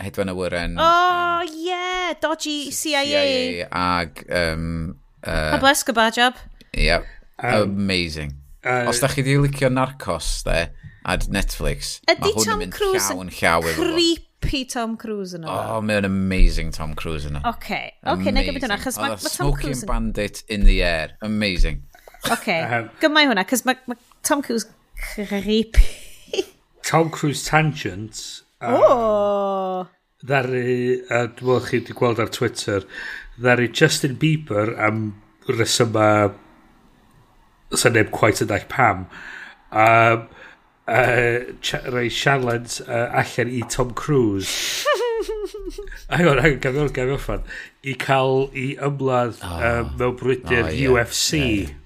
Hedfan 0.00 0.28
Awyren. 0.32 0.76
O, 0.76 0.84
oh, 0.84 1.44
ie! 1.48 1.70
Yeah. 1.70 2.12
Dodgy 2.20 2.70
CIA. 2.70 3.06
CIA 3.06 3.68
ag... 3.70 4.24
Um, 4.28 4.98
uh, 5.24 5.50
Pablo 5.54 5.70
Escobar 5.70 6.10
job. 6.12 6.36
Ie. 6.74 6.90
Yeah. 6.90 7.08
Um, 7.38 7.62
Amazing. 7.62 8.34
Uh, 8.64 8.84
Os 8.88 9.00
da 9.00 9.08
chi 9.08 9.22
di 9.24 9.38
licio 9.40 9.70
Narcos, 9.72 10.42
de, 10.44 10.68
a 11.08 11.16
Netflix, 11.32 11.94
mae 12.04 12.18
hwn 12.20 12.44
Tom 12.44 12.50
yn 12.52 12.60
mynd 12.66 12.74
Cruise 12.76 13.06
llawn 13.06 13.32
llaw 13.32 13.64
efo. 13.70 13.86
Creepy 13.86 14.66
Tom 14.68 14.98
Cruise 15.00 15.38
yna. 15.38 15.48
O, 15.48 15.78
oh, 15.78 15.80
mae'n 15.80 16.04
amazing 16.04 16.74
Tom 16.76 16.92
Cruise 16.98 17.24
yna. 17.30 17.40
Oce, 17.48 17.64
okay. 17.64 17.94
oce, 18.12 18.34
na 18.36 18.44
gymryd 18.44 18.66
hwnna, 18.66 18.76
achos 18.76 19.00
mae 19.00 19.14
ma 19.14 19.16
Tom 19.22 19.54
Cruise... 19.56 19.80
Smoking 19.80 19.88
Bandit 19.88 20.44
in 20.52 20.68
the 20.68 20.82
air, 20.84 21.16
amazing. 21.24 21.80
Oce, 22.26 22.36
okay. 22.36 22.84
gymau 23.00 23.32
hwnna, 23.32 23.48
cos 23.48 23.64
mae 23.64 23.80
ma 23.88 23.96
Tom 24.20 24.44
Cruise 24.44 24.68
creepy. 25.00 25.88
Tom 26.82 27.10
Cruise 27.10 27.44
Tangent. 27.44 28.42
O! 28.60 28.76
Um, 28.76 29.88
ddari, 30.20 31.00
a 31.08 31.24
dwi'n 31.32 31.48
meddwl 31.48 31.64
chi 31.64 31.78
wedi 31.80 31.96
gweld 31.96 32.20
ar 32.20 32.30
Twitter, 32.34 32.84
ddari 33.40 33.70
Justin 33.72 34.18
Bieber 34.20 34.74
am 34.76 35.14
resyma 35.48 36.10
sy'n 37.72 37.96
neb 37.96 38.10
quite 38.14 38.44
yn 38.44 38.50
dall 38.50 38.66
pam. 38.68 39.06
Um, 39.70 40.26
uh, 40.90 41.38
rei 41.94 42.10
siarlens 42.12 42.80
uh, 42.84 43.08
allan 43.22 43.52
i 43.54 43.62
Tom 43.70 43.94
Cruise. 43.94 44.84
hang 46.10 46.26
on, 46.26 46.38
hang 46.38 46.56
on, 46.56 46.60
gafio, 46.60 46.88
gafio 46.92 47.18
ffan. 47.20 47.44
I 47.84 47.96
cael 48.04 48.48
i 48.52 48.72
ymladd 48.90 49.40
oh, 49.46 49.60
um, 49.70 49.92
mewn 50.00 50.16
brwydr 50.20 50.66
oh, 50.66 50.68
yeah, 50.68 50.90
UFC. 50.90 51.40
Yeah. 51.40 51.76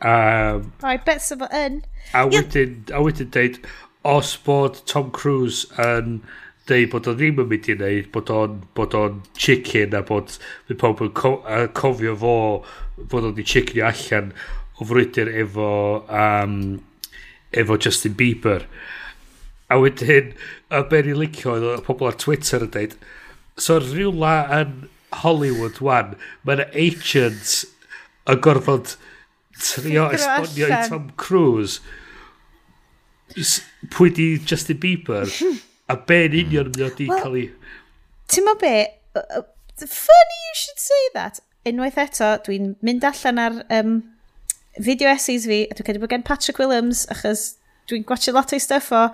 Um, 0.00 0.72
I 0.82 0.96
bet 0.96 1.20
sef 1.20 1.42
yn. 1.52 1.82
A 2.16 2.24
wedyn, 2.28 2.76
a 2.94 3.02
wedyn 3.04 3.32
deud, 3.34 3.58
os 4.08 4.32
bod 4.46 4.80
Tom 4.88 5.10
Cruise 5.12 5.66
yn 5.80 6.22
deud 6.70 6.88
bod 6.92 7.08
o 7.10 7.14
ddim 7.16 7.42
yn 7.42 7.50
mynd 7.50 7.68
i 7.68 7.76
wneud, 7.76 8.08
bod 8.14 8.32
o'n 8.32 8.60
bod 8.78 8.96
on 8.96 9.18
chicken 9.36 9.96
a 9.96 10.00
bod 10.06 10.36
bydd 10.68 10.80
pob 10.80 11.02
yn 11.04 11.12
co 11.18 11.34
uh, 11.42 11.66
cofio 11.76 12.14
fo 12.20 12.36
bod 13.12 13.28
o'n 13.28 13.36
di 13.36 13.44
chicken 13.44 13.80
i 13.80 13.84
allan 13.90 14.32
o 14.80 14.86
frwydr 14.88 15.28
efo, 15.42 15.68
um, 16.08 16.56
efo 17.52 17.76
Justin 17.76 18.16
Bieber. 18.16 18.64
A 19.70 19.76
wedyn, 19.82 20.32
y 20.72 20.82
ben 20.90 21.10
i 21.12 21.18
licio, 21.18 21.58
oedd 21.58 21.84
pobl 21.86 22.08
ar 22.08 22.16
Twitter 22.18 22.64
yn 22.64 22.72
deud, 22.74 22.96
so 23.60 23.76
rhywle 23.82 24.32
yn 24.56 24.74
Hollywood 25.20 25.82
wan, 25.84 26.16
mae'n 26.48 26.64
agents 26.70 27.60
yn 28.30 28.40
gorfod 28.40 28.96
trio 29.60 30.08
esbonio 30.16 30.68
i 30.68 30.78
Tom 30.88 31.10
Cruise 31.20 31.80
pwy 33.94 34.10
di 34.14 34.28
Justin 34.44 34.80
Bieber 34.82 35.28
a 35.90 35.96
be'n 36.06 36.34
union 36.44 36.70
ydi 36.70 36.86
wedi 36.86 37.08
well, 37.10 37.22
cael 37.22 37.36
ei... 37.38 37.46
Ti'n 38.30 38.46
ma 38.46 38.54
be? 38.58 38.74
Funny 39.80 40.40
you 40.46 40.56
should 40.58 40.82
say 40.82 41.02
that. 41.14 41.40
Unwaith 41.66 41.98
eto, 42.00 42.34
dwi'n 42.46 42.74
mynd 42.86 43.04
allan 43.06 43.40
ar 43.42 43.60
um, 43.76 43.96
video 44.78 45.10
essays 45.10 45.46
fi, 45.50 45.64
a 45.66 45.76
dwi'n 45.76 45.88
credu 45.88 46.02
bod 46.02 46.12
gen 46.14 46.26
Patrick 46.26 46.60
Williams, 46.62 47.04
achos 47.12 47.54
dwi'n 47.90 48.06
gwachio 48.06 48.34
lot 48.36 48.54
o'i 48.54 48.62
stuff 48.62 48.92
o, 48.94 49.08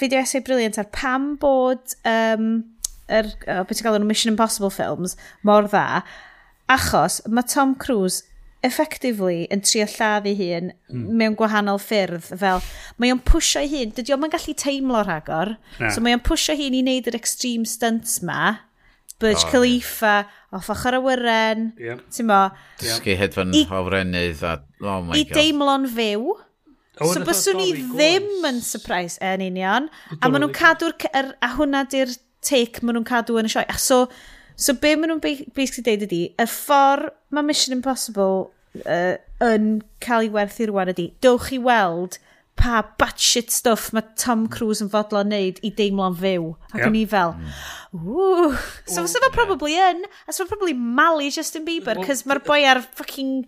video 0.00 0.22
essay 0.22 0.40
briliant 0.44 0.78
ar 0.80 0.88
pam 0.96 1.34
bod 1.40 1.96
um, 2.08 2.50
yr, 3.12 3.28
er, 3.28 3.60
oh, 3.60 3.64
beth 3.68 3.82
i 3.82 3.86
gael 3.86 3.98
nhw 4.00 4.08
Mission 4.08 4.32
Impossible 4.32 4.72
films 4.72 5.16
mor 5.46 5.68
dda, 5.68 6.02
achos 6.72 7.20
mae 7.28 7.44
Tom 7.52 7.76
Cruise 7.76 8.24
effectively 8.66 9.46
yn 9.52 9.62
trio 9.66 9.86
lladd 9.90 10.26
ei 10.30 10.36
hun 10.38 10.70
mm. 10.72 11.06
mewn 11.18 11.36
gwahanol 11.38 11.80
ffyrdd 11.82 12.28
fel 12.40 12.62
mae 13.02 13.14
o'n 13.14 13.22
pwysio 13.26 13.62
ei 13.62 13.70
hun. 13.72 13.94
Dydy 13.96 14.14
o'n 14.14 14.28
gallu 14.32 14.54
teimlo 14.58 15.02
rhagor. 15.06 15.56
Yeah. 15.78 15.90
so 15.94 16.04
mae 16.04 16.16
o'n 16.16 16.22
pwysio 16.26 16.54
ei 16.54 16.66
hun 16.66 16.78
i 16.78 16.84
wneud 16.84 17.10
yr 17.10 17.18
extreme 17.18 17.68
stunts 17.68 18.20
ma. 18.26 18.58
Burj 19.22 19.44
oh, 19.44 19.50
Khalifa 19.52 20.14
off 20.54 20.70
ochr 20.72 20.96
awyren 20.98 21.68
yeah. 21.80 22.00
ti'n 22.10 22.26
mo 22.26 22.40
dysgu 22.80 23.14
hedfan 23.18 23.54
hawrenydd 23.70 24.42
a 24.42 24.56
oh 24.82 24.98
my 25.06 25.14
i 25.14 25.22
god. 25.22 25.36
i 25.36 25.36
deimlo'n 25.36 25.86
fyw. 25.94 26.32
Oh, 27.00 27.08
so 27.08 27.22
byswn 27.24 27.62
i 27.62 27.70
ddim 27.78 28.44
yn 28.50 28.60
surprise 28.62 29.18
yn 29.24 29.44
union. 29.46 29.88
A 30.18 30.28
maen 30.28 30.44
nhw'n 30.44 30.54
cadw'r 30.56 30.94
a 31.14 31.54
hwnna 31.56 31.86
di'r 31.90 32.12
take 32.44 32.82
maen 32.82 32.98
nhw'n 32.98 33.08
cadw 33.08 33.38
yn 33.40 33.48
y 33.48 33.52
sioe. 33.54 33.64
A 33.70 33.78
so 33.80 34.04
So 34.62 34.74
be 34.78 34.94
maen 34.94 35.10
nhw'n 35.10 35.22
basically 35.56 35.82
deud 35.88 36.04
ydi, 36.06 36.24
y 36.38 36.46
ffordd 36.46 37.10
mae 37.34 37.46
Mission 37.48 37.74
Impossible 37.74 38.50
uh, 38.86 39.16
yn 39.42 39.80
cael 40.04 40.28
ei 40.28 40.34
werthu 40.34 40.68
rwan 40.70 40.92
ydi, 40.92 41.08
dowch 41.24 41.48
chi 41.50 41.58
weld 41.62 42.20
pa 42.62 42.82
batshit 43.00 43.50
stuff 43.50 43.88
mae 43.96 44.04
Tom 44.20 44.44
Cruise 44.52 44.84
yn 44.84 44.90
fodlo 44.92 45.22
neud 45.26 45.58
i 45.66 45.72
deimlo'n 45.74 46.14
fyw. 46.20 46.50
Ac 46.70 46.78
yep. 46.78 46.86
o'n 46.90 46.98
i 47.00 47.04
fel, 47.10 47.34
ww. 47.96 48.52
So 48.86 49.02
fysa 49.02 49.22
fo 49.24 49.32
probably 49.34 49.78
yn, 49.80 50.04
a 50.28 50.36
so 50.36 50.46
probably 50.46 50.76
malu 50.76 51.30
Justin 51.32 51.66
Bieber, 51.66 51.98
cos 52.06 52.22
mae'r 52.28 52.42
boi 52.46 52.60
ar 52.68 52.82
fucking... 52.84 53.40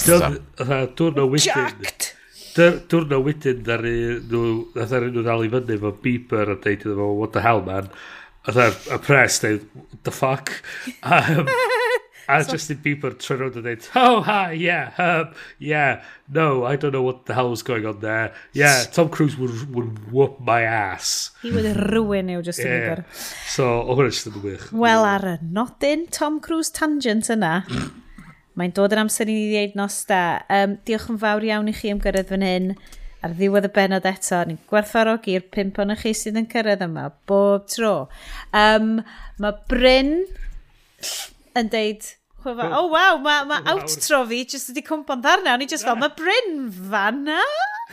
Dwi'n 0.00 1.20
o 1.20 1.26
wedyn. 1.34 2.06
Dwi'n 2.54 3.12
o 3.12 3.20
wedyn, 3.26 3.60
ddaru 3.66 3.92
nhw 4.30 5.26
ddal 5.26 5.44
i 5.44 5.52
fyny 5.52 5.82
fo 5.84 5.92
Bieber 6.06 6.54
a 6.54 6.56
deud 6.56 6.86
iddo 6.86 6.96
fo, 6.96 7.10
what 7.18 7.36
the 7.36 7.44
hell 7.44 7.60
man. 7.66 7.90
E 8.48 8.52
y 8.52 8.98
press 9.04 9.40
dweud, 9.40 9.68
the 10.02 10.10
fuck? 10.10 10.50
Um, 11.02 11.48
a 12.38 12.44
so, 12.44 12.52
Justin 12.52 12.78
Bieber 12.78 13.12
trwy 13.18 13.36
rownd 13.40 13.56
dweud, 13.58 13.88
oh, 13.98 14.20
hi, 14.22 14.52
yeah, 14.52 14.92
um, 14.98 15.34
yeah, 15.58 16.02
no, 16.28 16.64
I 16.64 16.76
don't 16.76 16.92
know 16.92 17.02
what 17.02 17.26
the 17.26 17.34
hell 17.34 17.50
was 17.50 17.62
going 17.62 17.84
on 17.84 18.00
there. 18.00 18.32
Yeah, 18.52 18.84
Tom 18.84 19.08
Cruise 19.08 19.36
would, 19.36 19.74
would 19.74 20.12
whoop 20.12 20.38
my 20.40 20.62
ass. 20.62 21.32
He 21.42 21.52
would 21.52 21.66
ruin 21.90 22.28
you, 22.28 22.40
Justin 22.40 22.66
yeah. 22.68 22.94
Bieber. 22.94 23.04
So, 23.50 23.66
o 23.82 23.96
hwnna 23.98 24.12
jyst 24.14 24.30
yn 24.30 24.38
wych. 24.44 24.68
Wel, 24.72 25.04
ar 25.04 25.26
y 25.26 25.34
nodyn 25.42 26.06
Tom 26.14 26.38
Cruise 26.40 26.72
tangent 26.72 27.28
yna, 27.34 27.58
mae'n 28.60 28.76
dod 28.78 28.94
yn 28.94 29.02
amser 29.04 29.28
i 29.28 29.36
ni 29.36 29.50
ddeud 29.50 29.76
nos 29.80 29.98
da. 30.08 30.22
Um, 30.48 30.78
diolch 30.86 31.10
yn 31.10 31.20
fawr 31.20 31.44
iawn 31.50 31.68
i 31.68 31.76
chi 31.76 31.92
am 31.92 32.00
gyrraedd 32.00 32.30
fan 32.30 32.46
hyn 32.46 32.72
ar 33.24 33.34
ddiwedd 33.36 33.68
y 33.68 33.72
benod 33.74 34.06
eto, 34.08 34.38
ni'n 34.46 34.60
gwerthfawrog 34.70 35.26
i'r 35.32 35.44
pimp 35.52 35.80
o'n 35.82 35.96
chi 36.00 36.12
sydd 36.16 36.38
yn 36.40 36.48
cyrraedd 36.50 36.84
yma, 36.86 37.10
bob 37.28 37.66
tro. 37.72 37.94
Um, 38.56 39.00
mae 39.42 39.58
Bryn 39.70 40.14
yn 41.58 41.70
deud, 41.72 42.06
o 42.40 42.54
oh, 42.54 42.86
waw, 42.94 43.18
mae 43.20 43.44
ma 43.48 43.60
outro 43.74 44.22
fi 44.30 44.44
jyst 44.48 44.72
wedi 44.72 44.84
cwmpo'n 44.86 45.20
ddarna, 45.24 45.54
o'n 45.54 45.66
i 45.66 45.68
jyst 45.68 45.84
fel, 45.84 45.98
mae 46.00 46.14
Bryn 46.16 46.70
fanna? 46.72 47.42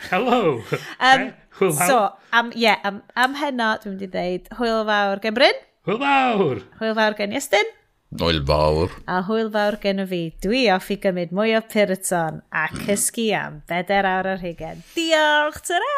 Hello! 0.08 0.58
Um, 1.02 1.28
Hwyl 1.58 1.74
fawr. 1.74 1.88
So, 1.90 1.98
am, 2.32 2.52
yeah, 2.54 2.78
am, 2.86 3.02
am 3.18 3.34
heno, 3.36 3.72
dwi'n 3.82 3.96
mynd 3.96 4.06
i 4.06 4.12
ddeud, 4.12 4.52
hwyl 4.60 4.84
fawr 4.88 5.20
gen 5.24 5.36
Bryn. 5.36 5.64
Hwyl 5.88 6.00
fawr! 6.04 6.62
Hwyl 6.78 6.96
fawr 6.96 7.18
gen 7.18 7.34
Iestyn. 7.36 7.74
Hwyl 8.08 8.38
fawr. 8.48 8.94
A 9.04 9.18
hwyl 9.26 9.50
fawr 9.52 9.76
gen 9.82 10.00
fi. 10.08 10.20
Dwi 10.40 10.62
off 10.72 10.88
i 10.94 10.96
gymryd 11.02 11.34
mwy 11.36 11.52
o 11.58 11.60
pyriton 11.74 12.40
a 12.48 12.64
cysgu 12.86 13.28
am 13.36 13.60
bedair 13.68 14.08
awr 14.08 14.30
ar 14.32 14.40
hugen. 14.40 14.80
Diolch, 14.96 15.60
tyra! 15.68 15.94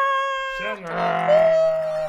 Sianna! 0.59 2.00